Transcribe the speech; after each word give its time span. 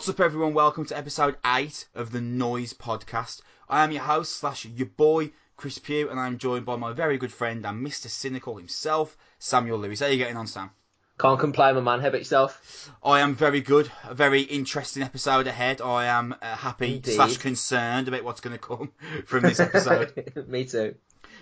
What's 0.00 0.08
up, 0.08 0.20
everyone? 0.20 0.54
Welcome 0.54 0.86
to 0.86 0.96
episode 0.96 1.36
8 1.44 1.88
of 1.94 2.10
the 2.10 2.22
Noise 2.22 2.72
Podcast. 2.72 3.42
I 3.68 3.84
am 3.84 3.92
your 3.92 4.02
host, 4.02 4.36
slash 4.36 4.64
your 4.64 4.86
boy, 4.86 5.32
Chris 5.58 5.76
Pugh, 5.76 6.08
and 6.08 6.18
I'm 6.18 6.38
joined 6.38 6.64
by 6.64 6.76
my 6.76 6.94
very 6.94 7.18
good 7.18 7.30
friend 7.30 7.66
and 7.66 7.86
Mr. 7.86 8.08
Cynical 8.08 8.56
himself, 8.56 9.18
Samuel 9.38 9.78
Lewis. 9.78 10.00
How 10.00 10.06
are 10.06 10.08
you 10.10 10.16
getting 10.16 10.38
on, 10.38 10.46
Sam? 10.46 10.70
Can't 11.18 11.38
complain, 11.38 11.74
my 11.74 11.82
man. 11.82 12.00
How 12.00 12.08
about 12.08 12.22
yourself? 12.22 12.90
I 13.02 13.20
am 13.20 13.34
very 13.34 13.60
good. 13.60 13.92
A 14.04 14.14
very 14.14 14.40
interesting 14.40 15.02
episode 15.02 15.46
ahead. 15.46 15.82
I 15.82 16.06
am 16.06 16.34
uh, 16.40 16.56
happy 16.56 16.94
Indeed. 16.94 17.16
slash 17.16 17.36
concerned 17.36 18.08
about 18.08 18.24
what's 18.24 18.40
going 18.40 18.56
to 18.56 18.58
come 18.58 18.92
from 19.26 19.42
this 19.42 19.60
episode. 19.60 20.32
Me 20.48 20.64
too. 20.64 20.94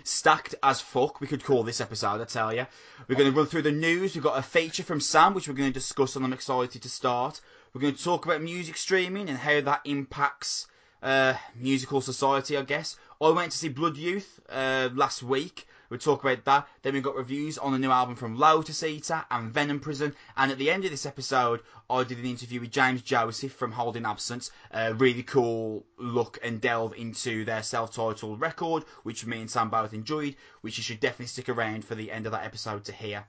Stacked 0.03 0.55
as 0.63 0.81
fuck, 0.81 1.21
we 1.21 1.27
could 1.27 1.45
call 1.45 1.63
this 1.63 1.79
episode, 1.79 2.19
I 2.19 2.25
tell 2.25 2.53
you. 2.53 2.65
We're 3.07 3.15
going 3.15 3.31
to 3.31 3.37
run 3.37 3.47
through 3.47 3.61
the 3.61 3.71
news. 3.71 4.15
We've 4.15 4.23
got 4.23 4.37
a 4.37 4.41
feature 4.41 4.83
from 4.83 4.99
Sam, 4.99 5.33
which 5.33 5.47
we're 5.47 5.53
going 5.53 5.69
to 5.69 5.73
discuss, 5.73 6.17
and 6.17 6.25
I'm 6.25 6.33
excited 6.33 6.81
to 6.81 6.89
start. 6.89 7.39
We're 7.73 7.81
going 7.81 7.95
to 7.95 8.03
talk 8.03 8.25
about 8.25 8.41
music 8.41 8.77
streaming 8.77 9.29
and 9.29 9.37
how 9.37 9.61
that 9.61 9.81
impacts 9.85 10.67
uh, 11.03 11.35
musical 11.55 12.01
society, 12.01 12.57
I 12.57 12.63
guess. 12.63 12.97
I 13.21 13.29
went 13.29 13.51
to 13.51 13.57
see 13.57 13.69
Blood 13.69 13.95
Youth 13.95 14.39
uh, 14.49 14.89
last 14.93 15.21
week. 15.21 15.67
We'll 15.89 15.99
talk 15.99 16.23
about 16.23 16.45
that. 16.45 16.67
Then 16.81 16.93
we've 16.93 17.03
got 17.03 17.15
reviews 17.15 17.57
on 17.57 17.71
the 17.71 17.79
new 17.79 17.91
album 17.91 18.15
from 18.15 18.35
Eater 18.35 19.25
and 19.29 19.51
Venom 19.51 19.79
Prison. 19.79 20.15
And 20.37 20.51
at 20.51 20.57
the 20.57 20.69
end 20.71 20.85
of 20.85 20.91
this 20.91 21.05
episode, 21.05 21.61
I 21.89 22.03
did 22.03 22.17
an 22.17 22.25
interview 22.25 22.59
with 22.59 22.71
James 22.71 23.01
Joseph 23.01 23.53
from 23.53 23.71
Holding 23.71 24.05
Absence. 24.05 24.51
A 24.71 24.93
really 24.93 25.23
cool 25.23 25.85
look 25.97 26.39
and 26.43 26.61
delve 26.61 26.93
into 26.95 27.45
their 27.45 27.63
self-titled 27.63 28.39
record, 28.39 28.83
which 29.03 29.25
me 29.25 29.41
and 29.41 29.49
Sam 29.49 29.69
both 29.69 29.93
enjoyed, 29.93 30.35
which 30.61 30.77
you 30.77 30.83
should 30.83 30.99
definitely 30.99 31.27
stick 31.27 31.49
around 31.49 31.85
for 31.85 31.95
the 31.95 32.11
end 32.11 32.25
of 32.25 32.31
that 32.31 32.45
episode 32.45 32.83
to 32.85 32.91
hear. 32.91 33.25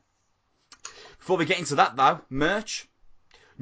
Before 1.18 1.36
we 1.36 1.44
get 1.44 1.58
into 1.58 1.74
that 1.74 1.96
though, 1.96 2.20
merch. 2.30 2.88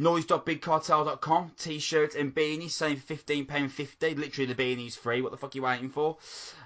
Noise.bigcartel.com, 0.00 1.50
t-shirts 1.58 2.14
and 2.14 2.32
beanies, 2.32 2.70
selling 2.70 2.98
for 2.98 3.14
£15.50. 3.14 4.16
Literally 4.16 4.52
the 4.52 4.54
beanies 4.54 4.96
free, 4.96 5.20
what 5.20 5.32
the 5.32 5.36
fuck 5.36 5.52
are 5.52 5.58
you 5.58 5.62
waiting 5.62 5.90
for? 5.90 6.18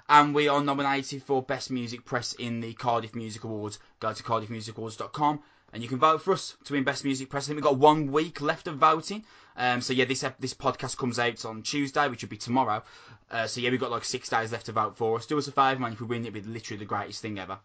And 0.07 0.35
we 0.35 0.47
are 0.47 0.63
nominated 0.63 1.23
for 1.23 1.41
Best 1.41 1.71
Music 1.71 2.05
Press 2.05 2.33
in 2.33 2.59
the 2.59 2.73
Cardiff 2.73 3.15
Music 3.15 3.43
Awards. 3.43 3.79
Go 3.99 4.13
to 4.13 4.21
cardiffmusicawards.com 4.21 5.39
and 5.73 5.81
you 5.81 5.89
can 5.89 5.97
vote 5.97 6.21
for 6.21 6.33
us 6.33 6.55
to 6.65 6.73
win 6.73 6.83
Best 6.83 7.03
Music 7.03 7.27
Press. 7.27 7.45
I 7.45 7.47
think 7.47 7.57
we've 7.57 7.63
got 7.63 7.77
one 7.77 8.11
week 8.11 8.39
left 8.39 8.67
of 8.67 8.77
voting. 8.77 9.25
Um, 9.57 9.81
so 9.81 9.93
yeah, 9.93 10.05
this 10.05 10.23
this 10.39 10.53
podcast 10.53 10.97
comes 10.97 11.17
out 11.17 11.43
on 11.43 11.63
Tuesday, 11.63 12.07
which 12.07 12.21
would 12.21 12.29
be 12.29 12.37
tomorrow. 12.37 12.83
Uh, 13.31 13.47
so 13.47 13.61
yeah, 13.61 13.71
we've 13.71 13.79
got 13.79 13.89
like 13.89 14.05
six 14.05 14.29
days 14.29 14.51
left 14.51 14.67
to 14.67 14.73
vote 14.73 14.95
for 14.95 15.17
us. 15.17 15.25
Do 15.25 15.39
us 15.39 15.47
a 15.47 15.51
favour, 15.51 15.81
man. 15.81 15.93
If 15.93 16.01
we 16.01 16.05
win, 16.05 16.21
it'd 16.21 16.33
be 16.35 16.41
literally 16.41 16.77
the 16.77 16.85
greatest 16.85 17.23
thing 17.23 17.39
ever. 17.39 17.57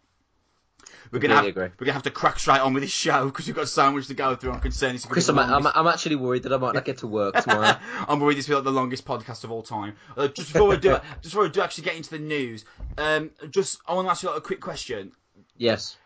We're 1.11 1.19
gonna 1.19 1.35
have, 1.35 1.45
agree. 1.45 1.63
we're 1.79 1.85
gonna 1.85 1.93
have 1.93 2.03
to 2.03 2.11
crack 2.11 2.39
straight 2.39 2.59
on 2.59 2.73
with 2.73 2.83
this 2.83 2.91
show 2.91 3.25
because 3.25 3.47
we've 3.47 3.55
got 3.55 3.67
so 3.67 3.91
much 3.91 4.07
to 4.07 4.13
go 4.13 4.35
through. 4.35 4.51
I'm 4.51 4.59
concerned 4.59 4.95
it's 4.95 5.05
Chris, 5.05 5.27
I'm, 5.29 5.39
I'm, 5.39 5.65
I'm 5.67 5.87
actually 5.87 6.15
worried 6.15 6.43
that 6.43 6.53
I 6.53 6.57
might 6.57 6.75
not 6.75 6.85
get 6.85 6.97
to 6.99 7.07
work 7.07 7.35
tomorrow. 7.43 7.75
I'm 8.07 8.19
worried 8.19 8.37
this 8.37 8.47
will 8.47 8.53
be 8.53 8.55
like 8.57 8.63
the 8.65 8.71
longest 8.71 9.05
podcast 9.05 9.43
of 9.43 9.51
all 9.51 9.63
time. 9.63 9.95
Uh, 10.15 10.27
just 10.27 10.53
before 10.53 10.67
we 10.69 10.77
do, 10.77 10.91
just 11.21 11.33
before 11.33 11.43
we 11.43 11.49
do 11.49 11.61
actually 11.61 11.85
get 11.85 11.95
into 11.95 12.11
the 12.11 12.19
news, 12.19 12.65
um, 12.97 13.31
just 13.49 13.79
I 13.87 13.93
want 13.93 14.07
to 14.07 14.11
ask 14.11 14.23
you 14.23 14.29
like, 14.29 14.37
a 14.37 14.41
quick 14.41 14.61
question. 14.61 15.11
yes. 15.57 15.97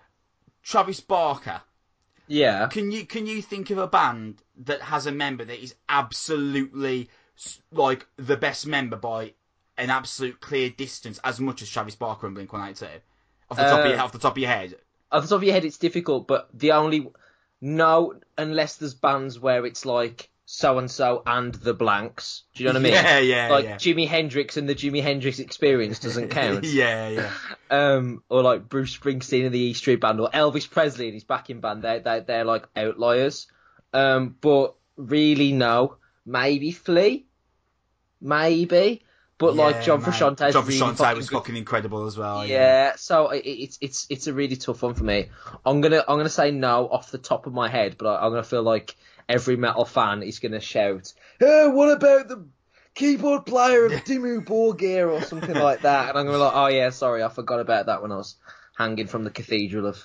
Travis 0.64 1.02
Barker, 1.02 1.62
Yeah. 2.28 2.68
can 2.68 2.90
you 2.92 3.06
can 3.06 3.26
you 3.28 3.42
think 3.42 3.70
of 3.70 3.78
a 3.78 3.88
band 3.88 4.42
that 4.66 4.82
has 4.82 5.08
a 5.08 5.12
member 5.12 5.44
that 5.44 5.62
is 5.62 5.76
absolutely 5.90 7.10
like 7.72 8.08
the 8.16 8.38
best 8.38 8.66
member 8.66 8.96
by 8.96 9.34
an 9.78 9.90
absolute 9.90 10.40
clear 10.40 10.70
distance, 10.70 11.20
as 11.24 11.40
much 11.40 11.62
as 11.62 11.70
Travis 11.70 11.96
Barker 11.96 12.28
and 12.28 12.36
Blink 12.36 12.54
One 12.54 12.70
Eight 12.70 12.78
Two? 12.78 12.86
Off 13.54 13.58
the 13.58 13.64
top 13.72 13.80
of 13.80 13.86
Uh, 13.86 13.90
your 13.90 14.00
off 14.00 14.12
the 14.12 14.20
top 14.20 14.34
of 14.34 14.38
your 14.38 14.50
head, 14.50 14.76
Off 15.12 15.24
the 15.24 15.30
top 15.30 15.38
of 15.38 15.44
your 15.44 15.54
head, 15.54 15.66
it's 15.66 15.78
difficult, 15.78 16.28
but 16.28 16.50
the 16.54 16.72
only 16.72 17.08
no, 17.62 18.16
unless 18.38 18.76
there's 18.78 18.94
bands 18.94 19.40
where 19.40 19.66
it's 19.66 19.86
like 19.86 20.30
so 20.46 20.78
and 20.78 20.92
so 20.92 21.24
and 21.26 21.54
the 21.56 21.74
blanks. 21.74 22.44
Do 22.54 22.64
you 22.64 22.68
know 22.70 22.74
what 22.74 22.82
I 22.82 22.84
mean? 22.84 22.94
Yeah, 22.94 23.20
yeah, 23.20 23.50
Like 23.50 23.66
yeah. 23.66 23.76
Jimi 23.78 24.08
Hendrix 24.08 24.58
and 24.58 24.68
the 24.68 24.76
Jimi 24.76 25.02
Hendrix 25.02 25.40
Experience 25.40 26.00
doesn't 26.00 26.30
count. 26.42 26.66
yeah, 26.66 27.08
yeah. 27.10 27.32
um, 27.72 28.22
or 28.30 28.42
like 28.44 28.68
Bruce 28.68 28.98
Springsteen 28.98 29.46
and 29.46 29.54
the 29.54 29.60
E 29.60 29.74
Street 29.74 30.02
Band, 30.02 30.20
or 30.20 30.30
Elvis 30.32 30.70
Presley 30.70 31.06
and 31.06 31.14
his 31.14 31.24
backing 31.24 31.62
band. 31.62 31.84
They're 31.84 32.00
they're, 32.02 32.22
they're 32.22 32.44
like 32.46 32.68
outliers. 32.76 33.48
Um, 33.94 34.36
but 34.42 34.76
really, 34.98 35.54
no. 35.54 35.98
Maybe 36.26 36.72
Flea, 36.72 37.26
maybe. 38.22 39.03
But 39.38 39.56
like 39.56 39.84
John. 39.84 40.02
Frusciante, 40.02 40.54
John 40.54 40.66
really 40.66 40.80
Frusciante 40.80 40.98
fucking 40.98 41.18
was 41.18 41.30
good. 41.30 41.36
fucking 41.38 41.56
incredible 41.58 42.06
as 42.06 42.18
well. 42.18 42.46
Yeah, 42.46 42.96
so 42.96 43.30
it, 43.32 43.40
it's 43.46 43.78
it's 43.82 44.08
it's 44.10 44.28
a 44.28 44.34
really 44.34 44.56
tough 44.56 44.84
one 44.84 44.94
for 44.94 45.04
me. 45.04 45.30
I'm 45.66 45.82
gonna 45.82 46.04
I'm 46.08 46.18
gonna 46.18 46.30
say 46.30 46.52
no 46.52 46.88
off 46.88 47.12
the 47.12 47.18
top 47.18 47.48
of 47.48 47.54
my 47.54 47.68
head, 47.68 47.98
but 47.98 48.08
I, 48.08 48.26
I'm 48.26 48.32
gonna 48.32 48.44
feel 48.44 48.64
like 48.64 48.96
every 49.28 49.56
metal 49.58 49.86
fan 49.86 50.22
is 50.24 50.40
gonna 50.40 50.60
shout, 50.62 51.14
"Hey, 51.40 51.68
what 51.68 51.92
about 51.92 52.28
the 52.28 52.46
keyboard 52.94 53.46
player 53.46 53.86
of 53.86 53.92
Dimmu 53.92 54.46
Borgir 54.48 55.12
or 55.12 55.22
something 55.24 55.56
like 55.56 55.82
that?" 55.82 56.10
And 56.10 56.18
I'm 56.18 56.26
gonna 56.26 56.38
be 56.38 56.42
like, 56.44 56.56
"Oh 56.56 56.68
yeah, 56.68 56.92
sorry, 56.92 57.24
I 57.24 57.30
forgot 57.30 57.60
about 57.60 57.88
that 57.88 58.02
when 58.02 58.12
I 58.12 58.18
was 58.18 58.36
hanging 58.78 59.08
from 59.08 59.24
the 59.24 59.32
cathedral 59.32 59.88
of 59.88 59.98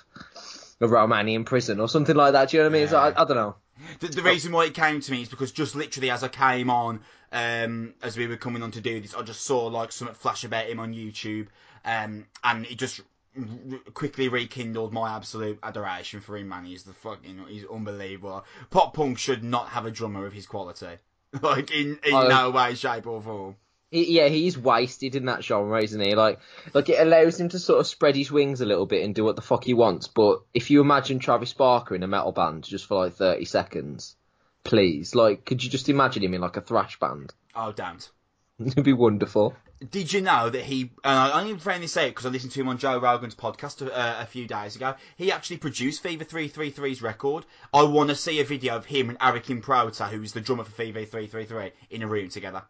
a 0.81 0.87
Romanian 0.87 1.45
prison 1.45 1.79
or 1.79 1.87
something 1.87 2.15
like 2.15 2.33
that." 2.33 2.49
Do 2.49 2.57
you 2.57 2.63
know 2.63 2.69
what 2.69 2.75
I 2.75 2.79
mean? 2.79 2.87
So 2.89 2.97
Yeah. 2.97 3.13
I, 3.15 3.21
I 3.21 3.25
don't 3.25 3.37
know. 3.37 3.55
The, 3.99 4.07
the 4.09 4.21
reason 4.23 4.51
why 4.51 4.65
it 4.65 4.73
came 4.73 4.99
to 4.99 5.11
me 5.11 5.21
is 5.21 5.29
because 5.29 5.51
just 5.51 5.75
literally 5.75 6.09
as 6.09 6.23
I 6.23 6.27
came 6.27 6.69
on, 6.69 6.99
um, 7.31 7.93
as 8.01 8.17
we 8.17 8.27
were 8.27 8.37
coming 8.37 8.61
on 8.63 8.71
to 8.71 8.81
do 8.81 8.99
this, 8.99 9.13
I 9.13 9.21
just 9.21 9.41
saw 9.41 9.65
like 9.67 9.91
something 9.91 10.15
flash 10.15 10.43
about 10.43 10.65
him 10.67 10.79
on 10.79 10.93
YouTube, 10.93 11.47
um, 11.85 12.25
and 12.43 12.65
it 12.65 12.77
just 12.77 13.01
r- 13.37 13.45
quickly 13.93 14.27
rekindled 14.27 14.91
my 14.91 15.15
absolute 15.15 15.59
adoration 15.63 16.19
for 16.21 16.37
him. 16.37 16.47
Man, 16.49 16.65
he's 16.65 16.83
the 16.83 16.93
fucking, 16.93 17.45
he's 17.47 17.65
unbelievable. 17.65 18.43
Pop 18.69 18.93
punk 18.93 19.17
should 19.17 19.43
not 19.43 19.69
have 19.69 19.85
a 19.85 19.91
drummer 19.91 20.25
of 20.25 20.33
his 20.33 20.45
quality, 20.45 20.97
like 21.41 21.71
in 21.71 21.99
in 22.03 22.15
I- 22.15 22.27
no 22.27 22.49
way, 22.49 22.75
shape 22.75 23.07
or 23.07 23.21
form. 23.21 23.55
He, 23.91 24.17
yeah, 24.17 24.27
he's 24.27 24.57
wasted 24.57 25.15
in 25.15 25.25
that 25.25 25.43
genre, 25.43 25.81
isn't 25.81 25.99
he? 25.99 26.13
Like, 26.15 26.39
like 26.73 26.89
it 26.89 26.99
allows 26.99 27.39
him 27.39 27.49
to 27.49 27.59
sort 27.59 27.79
of 27.79 27.87
spread 27.87 28.15
his 28.15 28.31
wings 28.31 28.61
a 28.61 28.65
little 28.65 28.85
bit 28.85 29.03
and 29.03 29.15
do 29.15 29.23
what 29.23 29.35
the 29.35 29.41
fuck 29.41 29.63
he 29.63 29.73
wants. 29.73 30.07
But 30.07 30.41
if 30.53 30.69
you 30.69 30.81
imagine 30.81 31.19
Travis 31.19 31.53
Barker 31.53 31.95
in 31.95 32.03
a 32.03 32.07
metal 32.07 32.31
band 32.31 32.63
just 32.63 32.85
for 32.85 33.05
like 33.05 33.13
thirty 33.13 33.45
seconds, 33.45 34.15
please, 34.63 35.15
like, 35.15 35.45
could 35.45 35.63
you 35.63 35.69
just 35.69 35.89
imagine 35.89 36.23
him 36.23 36.33
in 36.33 36.41
like 36.41 36.57
a 36.57 36.61
thrash 36.61 36.99
band? 36.99 37.33
Oh, 37.55 37.71
don't. 37.71 38.07
It'd 38.59 38.83
be 38.83 38.93
wonderful. 38.93 39.55
Did 39.91 40.11
you 40.11 40.19
know 40.19 40.49
that 40.49 40.63
he? 40.65 40.91
And 41.03 41.17
I 41.17 41.39
only 41.39 41.57
found 41.57 41.81
this 41.81 41.95
out 41.95 42.09
because 42.09 42.25
I 42.25 42.29
listened 42.29 42.51
to 42.51 42.59
him 42.59 42.67
on 42.67 42.77
Joe 42.77 42.99
Rogan's 42.99 43.33
podcast 43.33 43.81
uh, 43.81 44.15
a 44.19 44.25
few 44.25 44.45
days 44.45 44.75
ago. 44.75 44.95
He 45.15 45.31
actually 45.31 45.57
produced 45.57 46.03
Fever 46.03 46.25
333's 46.25 47.01
record. 47.01 47.45
I 47.73 47.83
want 47.83 48.09
to 48.09 48.15
see 48.15 48.41
a 48.41 48.43
video 48.43 48.75
of 48.75 48.85
him 48.85 49.09
and 49.09 49.17
Aric 49.19 49.45
Improta, 49.45 50.09
who's 50.09 50.33
the 50.33 50.41
drummer 50.41 50.65
for 50.65 50.71
Fever 50.71 51.05
333, 51.05 51.71
in 51.89 52.03
a 52.03 52.07
room 52.07 52.27
together. 52.27 52.63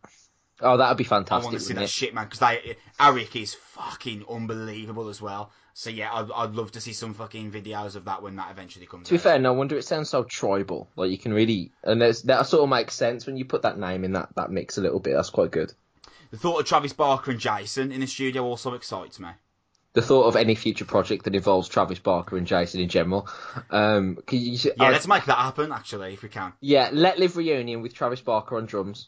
Oh, 0.61 0.77
that'd 0.77 0.97
be 0.97 1.03
fantastic. 1.03 1.41
I 1.41 1.45
want 1.45 1.53
to 1.57 1.59
see 1.65 1.73
that 1.73 1.83
it? 1.83 1.89
shit, 1.89 2.13
man, 2.13 2.27
because 2.29 2.39
Aric 2.99 3.41
is 3.41 3.53
fucking 3.53 4.25
unbelievable 4.29 5.09
as 5.09 5.21
well. 5.21 5.51
So 5.73 5.89
yeah, 5.89 6.11
I'd, 6.13 6.29
I'd 6.35 6.51
love 6.55 6.71
to 6.73 6.81
see 6.81 6.91
some 6.91 7.13
fucking 7.13 7.51
videos 7.51 7.95
of 7.95 8.03
that 8.05 8.21
when 8.21 8.35
that 8.35 8.51
eventually 8.51 8.85
comes. 8.85 9.07
To 9.07 9.13
be 9.13 9.17
out. 9.17 9.23
fair, 9.23 9.39
no 9.39 9.53
wonder 9.53 9.77
it 9.77 9.83
sounds 9.85 10.09
so 10.09 10.23
tribal. 10.23 10.89
Like 10.97 11.11
you 11.11 11.17
can 11.17 11.33
really, 11.33 11.71
and 11.83 12.01
that 12.01 12.45
sort 12.47 12.63
of 12.63 12.69
makes 12.69 12.93
sense 12.95 13.25
when 13.25 13.37
you 13.37 13.45
put 13.45 13.61
that 13.61 13.79
name 13.79 14.03
in 14.03 14.11
that 14.13 14.29
that 14.35 14.51
mix 14.51 14.77
a 14.77 14.81
little 14.81 14.99
bit. 14.99 15.13
That's 15.13 15.29
quite 15.29 15.51
good. 15.51 15.71
the 16.31 16.37
thought 16.37 16.59
of 16.59 16.65
Travis 16.65 16.91
Barker 16.91 17.31
and 17.31 17.39
Jason 17.39 17.91
in 17.93 18.01
the 18.01 18.07
studio 18.07 18.43
also 18.43 18.73
excites 18.73 19.19
me. 19.19 19.29
The 19.93 20.01
thought 20.03 20.25
of 20.25 20.35
any 20.35 20.53
future 20.53 20.85
project 20.85 21.23
that 21.23 21.33
involves 21.33 21.67
Travis 21.67 21.97
Barker 21.99 22.37
and 22.37 22.45
Jason 22.45 22.79
in 22.81 22.89
general. 22.89 23.27
Um, 23.71 24.17
can 24.27 24.39
you, 24.39 24.57
Yeah, 24.63 24.71
I- 24.83 24.91
let's 24.91 25.07
make 25.07 25.25
that 25.25 25.37
happen 25.37 25.71
actually 25.71 26.13
if 26.13 26.21
we 26.21 26.29
can. 26.29 26.53
yeah, 26.61 26.89
let 26.91 27.17
live 27.19 27.37
reunion 27.37 27.81
with 27.81 27.93
Travis 27.95 28.21
Barker 28.21 28.57
on 28.57 28.65
drums. 28.65 29.07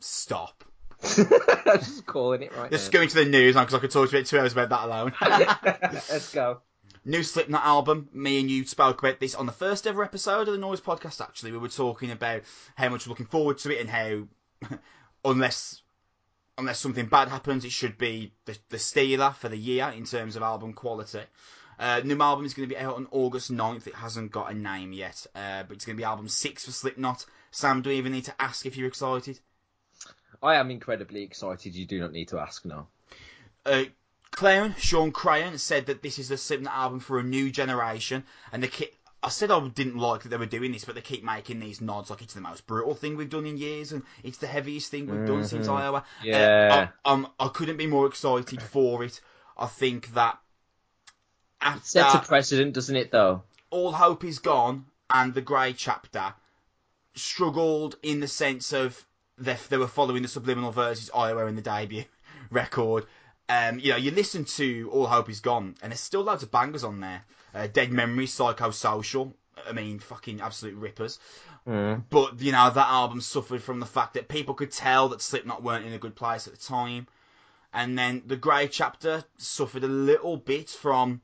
Stop. 0.00 0.64
I'm 1.02 1.78
just 1.78 2.04
calling 2.06 2.42
it 2.42 2.54
right 2.56 2.70
Let's 2.70 2.86
now. 2.86 2.92
go 2.92 3.02
into 3.02 3.14
the 3.14 3.24
news 3.24 3.54
now 3.54 3.62
because 3.62 3.74
I 3.74 3.78
could 3.78 3.90
talk 3.90 4.10
to 4.10 4.16
you 4.16 4.18
about 4.18 4.26
two 4.28 4.38
hours 4.38 4.52
about 4.52 4.68
that 4.68 4.84
alone. 4.84 5.12
Let's 6.10 6.34
go. 6.34 6.60
New 7.04 7.22
Slipknot 7.22 7.64
album. 7.64 8.08
Me 8.12 8.40
and 8.40 8.50
you 8.50 8.66
spoke 8.66 8.98
about 9.02 9.20
this 9.20 9.34
on 9.34 9.46
the 9.46 9.52
first 9.52 9.86
ever 9.86 10.04
episode 10.04 10.48
of 10.48 10.52
the 10.52 10.58
Noise 10.58 10.82
podcast. 10.82 11.20
Actually, 11.22 11.52
we 11.52 11.58
were 11.58 11.68
talking 11.68 12.10
about 12.10 12.42
how 12.74 12.90
much 12.90 13.06
we're 13.06 13.10
looking 13.10 13.26
forward 13.26 13.58
to 13.58 13.74
it 13.74 13.80
and 13.80 13.88
how, 13.88 14.76
unless 15.24 15.80
unless 16.58 16.78
something 16.78 17.06
bad 17.06 17.28
happens, 17.28 17.64
it 17.64 17.72
should 17.72 17.96
be 17.96 18.34
the, 18.44 18.58
the 18.68 18.78
stealer 18.78 19.30
for 19.30 19.48
the 19.48 19.56
year 19.56 19.90
in 19.96 20.04
terms 20.04 20.36
of 20.36 20.42
album 20.42 20.74
quality. 20.74 21.22
Uh, 21.78 22.02
new 22.04 22.20
album 22.20 22.44
is 22.44 22.52
going 22.52 22.68
to 22.68 22.74
be 22.74 22.78
out 22.78 22.96
on 22.96 23.08
August 23.10 23.50
9th. 23.50 23.86
It 23.86 23.94
hasn't 23.94 24.30
got 24.30 24.50
a 24.50 24.54
name 24.54 24.92
yet, 24.92 25.26
uh, 25.34 25.62
but 25.62 25.76
it's 25.76 25.86
going 25.86 25.96
to 25.96 26.00
be 26.00 26.04
album 26.04 26.28
six 26.28 26.66
for 26.66 26.72
Slipknot. 26.72 27.24
Sam, 27.50 27.80
do 27.80 27.88
we 27.88 27.96
even 27.96 28.12
need 28.12 28.26
to 28.26 28.34
ask 28.38 28.66
if 28.66 28.76
you're 28.76 28.88
excited? 28.88 29.40
I 30.42 30.54
am 30.56 30.70
incredibly 30.70 31.22
excited. 31.22 31.74
You 31.74 31.86
do 31.86 32.00
not 32.00 32.12
need 32.12 32.28
to 32.28 32.38
ask 32.38 32.64
now. 32.64 32.86
uh, 33.66 33.84
Clown 34.30 34.74
Shawn 34.78 35.12
Crahan 35.12 35.58
said 35.58 35.86
that 35.86 36.02
this 36.02 36.18
is 36.18 36.28
the 36.28 36.36
Slipknot 36.36 36.72
album 36.72 37.00
for 37.00 37.18
a 37.18 37.22
new 37.22 37.50
generation, 37.50 38.24
and 38.52 38.62
they 38.62 38.68
keep. 38.68 38.94
I 39.22 39.28
said 39.28 39.50
I 39.50 39.68
didn't 39.68 39.98
like 39.98 40.22
that 40.22 40.30
they 40.30 40.38
were 40.38 40.46
doing 40.46 40.72
this, 40.72 40.84
but 40.86 40.94
they 40.94 41.02
keep 41.02 41.22
making 41.22 41.60
these 41.60 41.80
nods 41.82 42.08
like 42.08 42.22
it's 42.22 42.32
the 42.32 42.40
most 42.40 42.66
brutal 42.66 42.94
thing 42.94 43.16
we've 43.16 43.28
done 43.28 43.44
in 43.44 43.58
years, 43.58 43.92
and 43.92 44.02
it's 44.22 44.38
the 44.38 44.46
heaviest 44.46 44.90
thing 44.90 45.08
we've 45.08 45.26
done 45.26 45.44
since 45.44 45.66
Mhm. 45.66 45.74
Iowa. 45.74 46.04
Yeah. 46.22 46.38
uh, 46.70 46.86
I, 47.04 47.12
um, 47.12 47.28
I 47.38 47.48
couldn't 47.48 47.76
be 47.76 47.86
more 47.86 48.06
excited 48.06 48.62
for 48.62 49.04
it. 49.04 49.20
I 49.58 49.66
think 49.66 50.14
that 50.14 50.38
It 51.62 51.84
sets 51.84 52.14
a 52.14 52.20
precedent, 52.20 52.72
doesn't 52.72 52.96
it? 52.96 53.10
Though. 53.10 53.42
all 53.68 53.92
hope 53.92 54.24
is 54.24 54.38
gone 54.38 54.86
and 55.10 55.34
the 55.34 55.42
grey 55.42 55.72
chapter, 55.74 56.34
struggled 57.14 57.96
in 58.02 58.20
the 58.20 58.28
sense 58.28 58.72
of 58.72 59.04
they, 59.40 59.56
they 59.68 59.76
were 59.76 59.88
following 59.88 60.22
the 60.22 60.28
Subliminal 60.28 60.70
Verses 60.70 61.10
Iowa 61.14 61.46
in 61.46 61.56
the 61.56 61.62
debut 61.62 62.04
record. 62.50 63.06
Um, 63.48 63.80
you 63.80 63.90
know, 63.90 63.96
you 63.96 64.12
listen 64.12 64.44
to 64.44 64.88
All 64.92 65.06
Hope 65.06 65.28
Is 65.28 65.40
Gone, 65.40 65.74
and 65.82 65.90
there's 65.90 66.00
still 66.00 66.22
loads 66.22 66.42
of 66.44 66.52
bangers 66.52 66.84
on 66.84 67.00
there. 67.00 67.24
Uh, 67.52 67.66
Dead 67.66 67.90
Memories, 67.90 68.36
Psychosocial. 68.36 69.32
I 69.68 69.72
mean, 69.72 69.98
fucking 69.98 70.40
absolute 70.40 70.76
rippers. 70.76 71.18
Mm. 71.66 72.04
But 72.08 72.40
you 72.40 72.52
know 72.52 72.70
that 72.70 72.88
album 72.88 73.20
suffered 73.20 73.62
from 73.62 73.80
the 73.80 73.86
fact 73.86 74.14
that 74.14 74.28
people 74.28 74.54
could 74.54 74.72
tell 74.72 75.08
that 75.08 75.20
Slipknot 75.20 75.62
weren't 75.62 75.84
in 75.84 75.92
a 75.92 75.98
good 75.98 76.14
place 76.14 76.46
at 76.46 76.54
the 76.54 76.64
time, 76.64 77.06
and 77.72 77.98
then 77.98 78.22
the 78.26 78.36
Grey 78.36 78.68
Chapter 78.68 79.24
suffered 79.36 79.84
a 79.84 79.88
little 79.88 80.36
bit 80.36 80.70
from. 80.70 81.20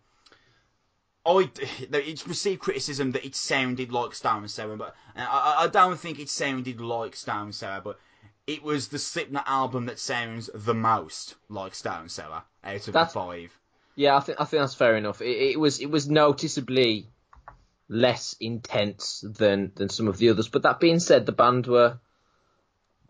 I 1.25 1.51
it's 1.91 2.27
received 2.27 2.61
criticism 2.61 3.13
that 3.13 3.25
it 3.25 3.35
sounded 3.35 3.93
like 3.93 4.15
Stone 4.15 4.49
Sour, 4.49 4.77
but 4.77 4.95
I, 5.17 5.55
I 5.61 5.69
don't 5.69 5.99
think 5.99 6.19
it 6.19 6.29
sounded 6.29 6.81
like 6.81 7.17
Stone 7.17 7.53
Sour, 7.53 7.81
but 7.81 7.99
it 8.47 8.63
was 8.63 8.89
the 8.89 8.99
Slipknot 8.99 9.45
album 9.47 9.87
that 9.87 9.99
sounds 9.99 10.49
the 10.55 10.75
most 10.75 11.35
like 11.49 11.75
Stone 11.75 12.09
Sour 12.09 12.43
out 12.65 12.89
of 12.89 12.93
That's- 12.95 13.13
the 13.13 13.19
five. 13.19 13.59
Yeah, 13.99 14.17
I 14.17 14.21
think 14.21 14.39
I 14.41 14.45
think 14.45 14.61
that's 14.63 14.75
fair 14.75 14.97
enough. 14.97 15.23
It, 15.23 15.53
it 15.53 15.61
was 15.61 15.81
it 15.81 15.91
was 15.91 16.09
noticeably 16.09 17.09
less 17.89 18.37
intense 18.41 19.25
than 19.27 19.73
than 19.75 19.89
some 19.89 20.07
of 20.07 20.19
the 20.19 20.29
others. 20.29 20.49
But 20.49 20.63
that 20.65 20.81
being 20.81 20.99
said, 21.01 21.25
the 21.25 21.33
band 21.33 21.67
were 21.67 21.99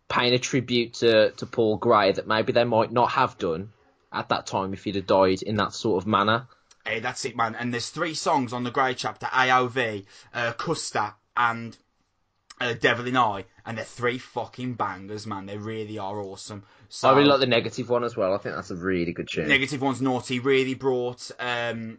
paying 0.08 0.32
a 0.32 0.38
tribute 0.38 0.94
to 0.94 1.32
to 1.32 1.46
Paul 1.46 1.76
Gray 1.78 2.12
that 2.12 2.28
maybe 2.28 2.52
they 2.52 2.62
might 2.62 2.92
not 2.92 3.10
have 3.12 3.36
done 3.36 3.72
at 4.12 4.28
that 4.28 4.46
time 4.46 4.72
if 4.72 4.84
he'd 4.84 4.94
have 4.94 5.08
died 5.08 5.42
in 5.42 5.56
that 5.56 5.72
sort 5.72 6.00
of 6.02 6.06
manner. 6.06 6.46
Hey, 6.86 7.00
that's 7.00 7.24
it, 7.24 7.36
man. 7.36 7.56
And 7.56 7.72
there's 7.72 7.90
three 7.90 8.14
songs 8.14 8.52
on 8.52 8.62
the 8.62 8.70
Grey 8.70 8.94
Chapter: 8.94 9.26
AOV, 9.26 10.04
uh, 10.32 10.52
Custer, 10.52 11.14
and 11.36 11.76
uh, 12.60 12.74
Devil 12.74 13.08
in 13.08 13.16
I, 13.16 13.44
and 13.66 13.76
they're 13.76 13.84
three 13.84 14.18
fucking 14.18 14.74
bangers, 14.74 15.26
man. 15.26 15.46
They 15.46 15.58
really 15.58 15.98
are 15.98 16.20
awesome. 16.20 16.62
So 16.88 17.10
I 17.10 17.16
really 17.16 17.28
like 17.28 17.40
the 17.40 17.46
negative 17.46 17.90
one 17.90 18.04
as 18.04 18.16
well. 18.16 18.32
I 18.32 18.38
think 18.38 18.54
that's 18.54 18.70
a 18.70 18.76
really 18.76 19.12
good 19.12 19.28
tune. 19.28 19.48
Negative 19.48 19.82
One's 19.82 20.00
naughty 20.00 20.38
really 20.38 20.74
brought 20.74 21.30
um, 21.40 21.98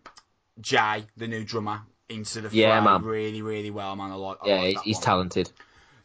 Jay, 0.62 1.06
the 1.18 1.28
new 1.28 1.44
drummer, 1.44 1.81
into 2.08 2.40
the 2.40 2.56
Yeah, 2.56 2.80
man. 2.80 3.04
really, 3.04 3.42
really 3.42 3.69
well, 3.69 3.96
man. 3.98 4.12
I 4.12 4.16
like. 4.16 4.38
I 4.44 4.48
yeah, 4.48 4.62
like 4.62 4.81
he's, 4.84 4.96
one. 4.96 5.04
talented. 5.04 5.52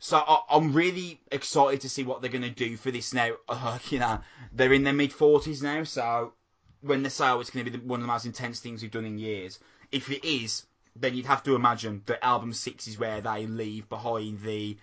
So 0.00 0.18
I, 0.18 0.40
I'm 0.50 0.72
really 0.72 1.20
excited 1.30 1.82
to 1.82 1.88
see 1.88 2.02
what 2.02 2.20
they're 2.20 2.30
going 2.30 2.42
to 2.42 2.50
do 2.50 2.76
for 2.76 2.90
this 2.90 3.14
now. 3.14 3.30
Uh, 3.48 3.78
you 3.88 4.00
know, 4.00 4.18
they're 4.52 4.72
in 4.72 4.82
their 4.82 4.92
mid 4.92 5.12
forties 5.12 5.62
now, 5.62 5.84
so 5.84 6.32
when 6.80 7.04
they 7.04 7.08
say 7.08 7.28
oh, 7.28 7.38
it's 7.38 7.50
going 7.50 7.64
to 7.64 7.70
be 7.70 7.78
the, 7.78 7.86
one 7.86 8.00
of 8.00 8.06
the 8.06 8.12
most 8.12 8.26
intense 8.26 8.58
things 8.58 8.82
we've 8.82 8.90
done 8.90 9.04
in 9.04 9.18
years, 9.18 9.60
if 9.92 10.10
it 10.10 10.26
is, 10.26 10.66
then 10.96 11.14
you'd 11.14 11.26
have 11.26 11.44
to 11.44 11.54
imagine 11.54 12.02
that 12.06 12.24
album 12.24 12.52
six 12.52 12.88
is 12.88 12.98
where 12.98 13.20
they 13.20 13.46
leave 13.46 13.88
behind 13.88 14.40
the 14.40 14.76